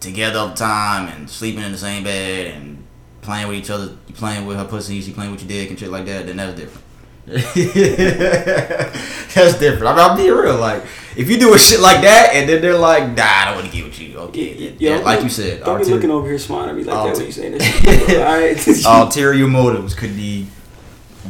together 0.00 0.38
all 0.38 0.48
the 0.48 0.54
time 0.54 1.08
and 1.08 1.28
sleeping 1.28 1.62
in 1.62 1.72
the 1.72 1.78
same 1.78 2.04
bed 2.04 2.54
and 2.54 2.84
playing 3.22 3.48
with 3.48 3.56
each 3.58 3.70
other, 3.70 3.96
you 4.06 4.14
playing 4.14 4.46
with 4.46 4.56
her 4.56 4.64
pussy, 4.64 5.00
she 5.02 5.12
playing 5.12 5.32
with 5.32 5.40
your 5.42 5.48
dick 5.48 5.68
and 5.70 5.78
shit 5.78 5.90
like 5.90 6.06
that, 6.06 6.26
then 6.26 6.36
that's 6.36 6.58
different. 6.58 6.84
that's 9.34 9.58
different. 9.58 9.86
I 9.86 9.96
mean, 9.96 9.98
I'll 9.98 10.16
be 10.16 10.30
real. 10.30 10.56
Like, 10.58 10.84
if 11.16 11.30
you 11.30 11.38
doing 11.38 11.58
shit 11.58 11.80
like 11.80 12.02
that 12.02 12.30
and 12.34 12.48
then 12.48 12.60
they're 12.60 12.76
like, 12.78 13.04
nah, 13.16 13.22
I 13.24 13.44
don't 13.46 13.54
want 13.56 13.66
to 13.70 13.72
get 13.76 13.84
with 13.84 13.98
you. 14.00 14.18
Okay, 14.18 14.54
then- 14.54 14.76
Yo, 14.78 14.96
yeah, 14.96 15.02
like 15.02 15.22
you 15.22 15.28
said, 15.28 15.64
don't 15.64 15.78
be 15.78 15.84
looking 15.86 16.10
over 16.10 16.28
here 16.28 16.38
smiling 16.38 16.70
at 16.70 16.76
me 16.76 16.84
like 16.84 16.94
that 16.94 17.06
ulter- 17.06 17.16
when 17.18 17.26
you 17.26 17.32
saying 17.32 17.52
this. 17.52 17.64
shit, 17.64 18.18
Alright, 18.86 18.86
ulterior 18.86 19.46
motives 19.46 19.94
could 19.94 20.14
be 20.16 20.46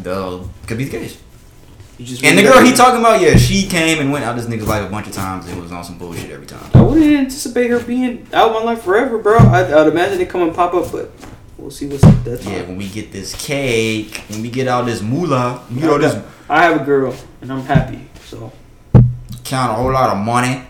the 0.03 0.47
could 0.67 0.79
be 0.79 0.85
the 0.85 0.91
case. 0.99 1.19
You 1.99 2.05
just 2.05 2.23
And 2.23 2.37
the 2.39 2.43
girl 2.43 2.61
he 2.63 2.73
talking 2.75 3.01
about, 3.01 3.23
yeah, 3.23 3.37
she 3.37 3.67
came 3.67 4.01
and 4.01 4.13
went 4.13 4.25
out 4.25 4.37
this 4.37 4.45
nigga's 4.45 4.69
life 4.69 4.87
a 4.87 4.91
bunch 4.91 5.07
of 5.07 5.15
times 5.15 5.47
and 5.49 5.59
was 5.63 5.73
on 5.73 5.83
some 5.83 5.97
bullshit 5.97 6.31
every 6.31 6.47
time. 6.47 6.71
I 6.75 6.83
wouldn't 6.83 7.11
anticipate 7.11 7.71
her 7.71 7.81
being 7.81 8.27
out 8.35 8.49
of 8.51 8.53
my 8.55 8.63
life 8.63 8.83
forever, 8.83 9.17
bro. 9.17 9.39
I'd, 9.39 9.73
I'd 9.73 9.87
imagine 9.87 10.21
it 10.21 10.29
come 10.29 10.43
and 10.43 10.55
pop 10.55 10.75
up, 10.75 10.93
but 10.93 11.11
we'll 11.57 11.71
see 11.71 11.87
what's 11.89 12.03
that 12.03 12.43
time. 12.43 12.53
Yeah, 12.53 12.63
when 12.65 12.77
we 12.77 12.89
get 12.91 13.13
this 13.13 13.35
cake, 13.35 14.25
when 14.29 14.43
we 14.43 14.51
get 14.51 14.69
all 14.69 14.85
this 14.85 15.01
moolah, 15.01 15.65
you 15.71 15.81
know 15.81 15.97
this 15.97 16.23
I 16.51 16.65
have 16.65 16.83
a 16.83 16.85
girl, 16.85 17.15
and 17.41 17.51
I'm 17.51 17.63
happy. 17.63 18.07
So 18.27 18.53
count 19.47 19.71
a 19.73 19.75
whole 19.75 19.93
lot 19.93 20.11
of 20.11 20.19
money, 20.25 20.63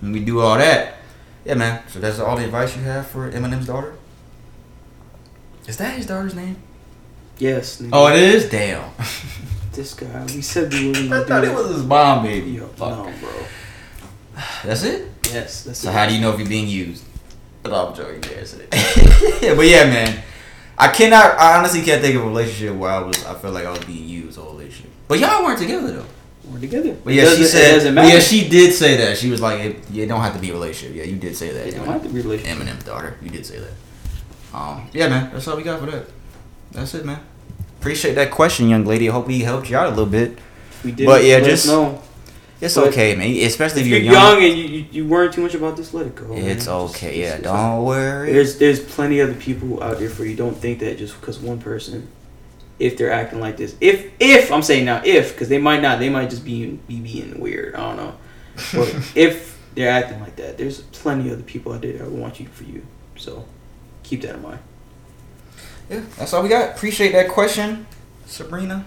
and 0.00 0.12
we 0.12 0.20
do 0.20 0.40
all 0.40 0.56
that. 0.58 0.96
Yeah, 1.44 1.54
man. 1.54 1.82
So 1.88 1.98
that's 2.00 2.18
all 2.18 2.36
the 2.36 2.44
advice 2.44 2.76
you 2.76 2.82
have 2.82 3.06
for 3.06 3.30
Eminem's 3.30 3.66
daughter. 3.66 3.94
Is 5.66 5.76
that 5.78 5.96
his 5.96 6.06
daughter's 6.06 6.34
name? 6.34 6.56
yes. 7.38 7.80
nigga. 7.80 7.90
Oh, 7.92 8.06
it 8.08 8.16
is. 8.22 8.48
Damn. 8.50 8.90
This 9.72 9.94
guy. 9.94 10.24
We 10.24 10.42
said 10.42 10.72
we 10.72 10.88
were 10.88 10.94
gonna 10.94 11.20
I 11.20 11.24
thought 11.24 11.44
it 11.44 11.54
was 11.54 11.68
his 11.68 11.84
mom, 11.84 12.24
baby. 12.24 12.50
Yo, 12.50 12.66
no, 12.80 13.04
bro. 13.20 13.30
That's 14.64 14.82
it. 14.82 15.08
Yes, 15.26 15.62
that's 15.62 15.78
So 15.78 15.90
it. 15.90 15.92
how 15.94 16.06
do 16.08 16.14
you 16.14 16.20
know 16.20 16.32
if 16.32 16.40
you're 16.40 16.48
being 16.48 16.66
used? 16.66 17.04
But 17.62 17.72
I'm 17.72 17.94
joking. 17.94 18.20
Yes, 18.32 18.54
it. 18.54 18.68
but 19.56 19.62
yeah, 19.66 19.84
man. 19.84 20.22
I 20.76 20.88
cannot. 20.88 21.38
I 21.38 21.56
honestly 21.56 21.82
can't 21.82 22.02
think 22.02 22.16
of 22.16 22.22
a 22.22 22.26
relationship 22.26 22.74
where 22.76 22.90
I 22.90 22.98
was. 22.98 23.24
I 23.24 23.34
feel 23.34 23.52
like 23.52 23.64
I 23.64 23.70
was 23.70 23.84
being 23.84 24.08
used 24.08 24.38
all 24.40 24.50
relationship. 24.54 24.90
But 25.06 25.20
y'all 25.20 25.44
weren't 25.44 25.60
together 25.60 25.92
though. 25.92 26.06
We're 26.44 26.58
together. 26.60 26.96
But 27.04 27.14
yeah, 27.14 27.22
she 27.24 27.28
doesn't- 27.28 27.44
it 27.44 27.48
said. 27.48 27.72
doesn't 27.74 27.94
but 27.94 28.02
matter. 28.02 28.14
yeah, 28.14 28.20
she 28.20 28.48
did 28.48 28.72
say 28.72 28.96
that. 28.96 29.18
She 29.18 29.30
was 29.30 29.40
like, 29.40 29.60
it, 29.60 29.76
"You 29.90 30.06
don't 30.06 30.20
have 30.20 30.34
to 30.34 30.40
be 30.40 30.50
a 30.50 30.52
relationship." 30.52 30.96
Yeah, 30.96 31.04
you 31.04 31.16
did 31.16 31.36
say 31.36 31.52
that. 31.52 31.66
It 31.68 31.74
don't 31.76 31.86
have 31.86 32.02
to 32.02 32.08
be 32.08 32.20
a 32.20 32.22
relationship. 32.22 32.58
Eminem's 32.58 32.84
daughter. 32.84 33.16
You 33.22 33.30
did 33.30 33.44
say 33.46 33.58
that. 33.58 34.56
Um. 34.56 34.88
Yeah, 34.92 35.08
man. 35.08 35.30
That's 35.32 35.46
all 35.48 35.56
we 35.56 35.62
got 35.62 35.80
for 35.80 35.86
that. 35.86 36.06
That's 36.72 36.94
it, 36.94 37.04
man. 37.04 37.20
Appreciate 37.78 38.14
that 38.14 38.30
question, 38.30 38.68
young 38.68 38.84
lady. 38.84 39.08
I 39.08 39.12
hope 39.12 39.26
we 39.26 39.40
helped 39.40 39.70
you 39.70 39.76
out 39.76 39.86
a 39.86 39.90
little 39.90 40.06
bit. 40.06 40.38
We 40.84 40.92
did. 40.92 41.06
But 41.06 41.24
yeah, 41.24 41.36
let 41.36 41.44
just 41.44 41.66
know. 41.66 42.02
it's 42.60 42.74
But 42.74 42.88
okay, 42.88 43.14
man. 43.14 43.30
Especially 43.46 43.82
If 43.82 43.86
if 43.86 43.90
you're 43.92 44.00
you're 44.00 44.12
young, 44.12 44.40
young. 44.42 44.50
and 44.50 44.58
you, 44.58 44.64
you, 44.64 44.86
you 44.90 45.06
worry 45.08 45.30
too 45.30 45.42
much 45.42 45.54
about 45.54 45.76
this, 45.76 45.94
let 45.94 46.06
it 46.06 46.14
go. 46.16 46.26
It's 46.34 46.64
Just- 46.66 46.68
okay. 46.68 47.06
just- 47.08 47.16
Yeah, 47.18 47.34
it's 47.34 47.42
don't 47.44 47.84
worry. 47.84 48.32
There's 48.32 48.56
there's 48.56 48.80
plenty 48.80 49.20
other 49.20 49.34
people 49.34 49.82
out 49.82 49.98
there 49.98 50.10
for 50.10 50.24
you. 50.24 50.34
Don't 50.36 50.56
think 50.56 50.80
that 50.80 50.98
just 50.98 51.18
because 51.20 51.38
one 51.38 51.58
person, 51.58 52.08
if 52.80 52.96
they're 52.96 53.12
acting 53.12 53.40
like 53.40 53.56
this, 53.56 53.76
if 53.80 54.10
if 54.18 54.50
I'm 54.50 54.62
saying 54.62 54.86
now 54.86 55.02
if 55.04 55.32
because 55.32 55.48
they 55.48 55.58
might 55.58 55.82
not, 55.82 55.98
they 55.98 56.08
might 56.08 56.30
just 56.30 56.44
be 56.44 56.78
be 56.88 57.00
being 57.00 57.38
weird. 57.38 57.74
I 57.74 57.80
don't 57.80 57.96
know, 57.96 58.14
but 58.72 59.12
if 59.14 59.60
they're 59.74 59.90
acting 59.90 60.20
like 60.20 60.36
that, 60.36 60.58
there's 60.58 60.80
plenty 60.80 61.28
of 61.28 61.34
other 61.34 61.42
people 61.42 61.72
out 61.72 61.82
there 61.82 61.92
that 61.92 62.10
want 62.10 62.40
you 62.40 62.48
for 62.48 62.64
you. 62.64 62.84
So 63.16 63.44
keep 64.02 64.22
that 64.22 64.34
in 64.34 64.42
mind. 64.42 64.60
Yeah, 65.88 66.02
that's 66.16 66.32
all 66.32 66.42
we 66.42 66.48
got. 66.48 66.76
Appreciate 66.76 67.12
that 67.12 67.28
question, 67.28 67.86
Sabrina. 68.26 68.84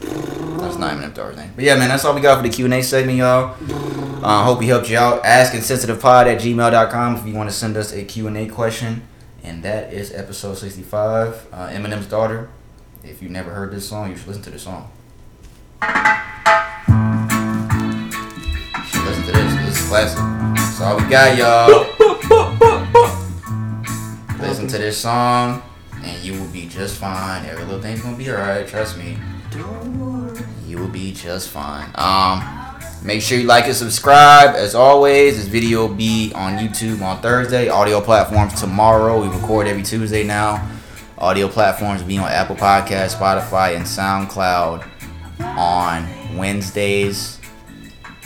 That's 0.00 0.76
not 0.76 0.96
even 0.96 1.12
daughter's 1.12 1.36
name. 1.36 1.52
But 1.54 1.64
yeah, 1.64 1.76
man, 1.76 1.88
that's 1.88 2.04
all 2.04 2.14
we 2.14 2.20
got 2.20 2.36
for 2.36 2.42
the 2.42 2.48
Q&A 2.48 2.82
segment, 2.82 3.18
y'all. 3.18 3.54
Uh, 4.24 4.42
hope 4.42 4.58
we 4.58 4.66
helped 4.66 4.90
you 4.90 4.98
out. 4.98 5.24
Ask 5.24 5.52
insensitivePod 5.52 6.26
at 6.26 6.40
gmail.com 6.40 7.16
if 7.16 7.26
you 7.26 7.34
want 7.34 7.50
to 7.50 7.54
send 7.54 7.76
us 7.76 7.92
a 7.92 8.04
Q&A 8.04 8.48
question. 8.48 9.06
And 9.42 9.62
that 9.62 9.92
is 9.92 10.12
episode 10.12 10.54
65. 10.54 11.46
Uh, 11.52 11.68
Eminem's 11.68 12.06
Daughter. 12.06 12.48
If 13.06 13.20
you've 13.20 13.32
never 13.32 13.50
heard 13.50 13.70
this 13.70 13.86
song, 13.86 14.10
you 14.10 14.16
should 14.16 14.28
listen 14.28 14.42
to 14.44 14.50
this 14.50 14.62
song. 14.62 14.90
You 15.82 15.88
should 18.86 19.04
listen 19.04 19.24
to 19.26 19.32
this. 19.32 19.54
This 19.56 19.78
is 19.78 19.88
classic. 19.88 20.18
That's 20.56 20.80
all 20.80 20.96
we 20.96 21.02
got, 21.10 21.36
y'all. 21.36 21.84
listen 24.40 24.66
to 24.68 24.78
this 24.78 24.96
song, 24.96 25.62
and 26.02 26.24
you 26.24 26.32
will 26.40 26.48
be 26.48 26.66
just 26.66 26.98
fine. 26.98 27.44
Every 27.44 27.64
little 27.64 27.82
thing's 27.82 28.00
gonna 28.00 28.16
be 28.16 28.30
alright. 28.30 28.66
Trust 28.66 28.96
me. 28.96 29.18
You 30.66 30.78
will 30.78 30.88
be 30.88 31.12
just 31.12 31.50
fine. 31.50 31.90
Um. 31.96 32.42
Make 33.02 33.20
sure 33.20 33.38
you 33.38 33.46
like 33.46 33.66
and 33.66 33.76
subscribe. 33.76 34.54
As 34.54 34.74
always, 34.74 35.36
this 35.36 35.46
video 35.46 35.86
will 35.86 35.94
be 35.94 36.32
on 36.34 36.56
YouTube 36.56 37.02
on 37.02 37.20
Thursday. 37.20 37.68
Audio 37.68 38.00
platforms 38.00 38.58
tomorrow. 38.58 39.20
We 39.20 39.28
record 39.28 39.66
every 39.66 39.82
Tuesday 39.82 40.24
now. 40.24 40.66
Audio 41.24 41.48
platforms 41.48 42.02
will 42.02 42.08
be 42.08 42.18
on 42.18 42.28
Apple 42.30 42.54
Podcast, 42.54 43.16
Spotify, 43.16 43.76
and 43.76 43.84
SoundCloud 43.84 44.86
on 45.40 46.36
Wednesdays. 46.36 47.40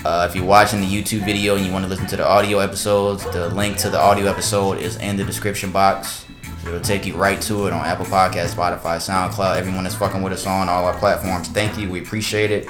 Uh, 0.04 0.26
if 0.28 0.34
you're 0.34 0.44
watching 0.44 0.80
the 0.80 0.86
YouTube 0.86 1.24
video 1.24 1.56
and 1.56 1.64
you 1.64 1.72
want 1.72 1.84
to 1.84 1.88
listen 1.88 2.06
to 2.08 2.16
the 2.16 2.26
audio 2.26 2.58
episodes, 2.58 3.24
the 3.30 3.48
link 3.50 3.76
to 3.78 3.88
the 3.88 3.98
audio 3.98 4.26
episode 4.26 4.78
is 4.78 4.96
in 4.96 5.16
the 5.16 5.24
description 5.24 5.70
box. 5.70 6.26
It'll 6.66 6.80
take 6.80 7.06
you 7.06 7.14
right 7.14 7.40
to 7.42 7.66
it 7.66 7.72
on 7.72 7.86
Apple 7.86 8.06
Podcast, 8.06 8.54
Spotify, 8.54 8.96
SoundCloud. 8.96 9.56
Everyone 9.56 9.84
that's 9.84 9.94
fucking 9.94 10.22
with 10.22 10.32
us 10.32 10.46
on 10.46 10.68
all 10.68 10.84
our 10.84 10.98
platforms, 10.98 11.48
thank 11.48 11.78
you. 11.78 11.88
We 11.88 12.02
appreciate 12.02 12.50
it 12.50 12.68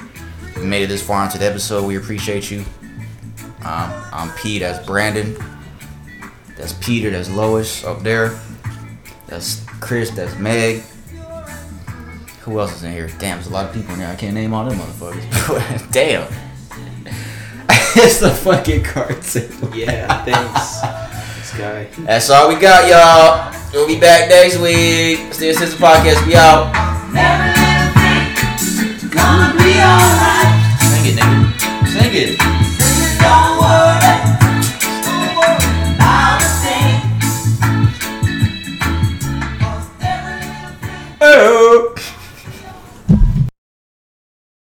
you 0.61 0.65
made 0.65 0.83
it 0.83 0.89
this 0.89 1.03
far 1.03 1.25
into 1.25 1.39
the 1.39 1.47
episode, 1.47 1.87
we 1.87 1.97
appreciate 1.97 2.51
you. 2.51 2.65
Um, 3.63 3.93
I'm 4.13 4.31
P, 4.37 4.59
that's 4.59 4.85
Brandon. 4.85 5.37
That's 6.57 6.73
Peter, 6.75 7.11
that's 7.11 7.31
Lois 7.31 7.85
up 7.85 8.03
there. 8.03 8.39
That's 9.27 9.68
Chris, 9.81 10.11
that's 10.11 10.37
Meg. 10.39 10.83
Who 12.43 12.59
else 12.61 12.75
is 12.77 12.85
in 12.85 12.93
here? 12.93 13.09
Damn, 13.19 13.37
there's 13.37 13.49
a 13.49 13.53
lot 13.53 13.67
of 13.67 13.75
people 13.75 13.93
in 13.95 14.01
here. 14.01 14.09
I 14.09 14.17
can't 14.17 14.35
name 14.35 14.55
all 14.55 14.65
them 14.65 14.79
motherfuckers. 14.79 15.91
Damn. 15.93 16.23
it's 17.97 18.21
the 18.21 18.31
fucking 18.31 18.85
cartoon. 18.85 19.51
Yeah, 19.75 20.25
thanks. 20.25 20.81
this 21.37 21.59
guy. 21.59 21.85
That's 22.05 22.31
all 22.31 22.49
we 22.49 22.55
got, 22.57 22.89
y'all. 22.89 23.55
We'll 23.73 23.87
be 23.87 24.01
back 24.01 24.31
next 24.31 24.59
week. 24.59 25.33
Still 25.33 25.55
Sister 25.55 25.77
Podcast. 25.77 26.27
We 26.27 26.35
out. 26.35 26.73
Never 27.13 27.53
let 27.53 27.85
a 27.85 28.99
thing. 28.99 29.11
Gonna 29.11 29.53
be 29.55 29.77
alright. 29.79 30.79
Sing 30.81 31.13
it, 31.13 31.19
nigga. 31.19 31.89
Sing 31.89 32.11
it. 32.15 32.48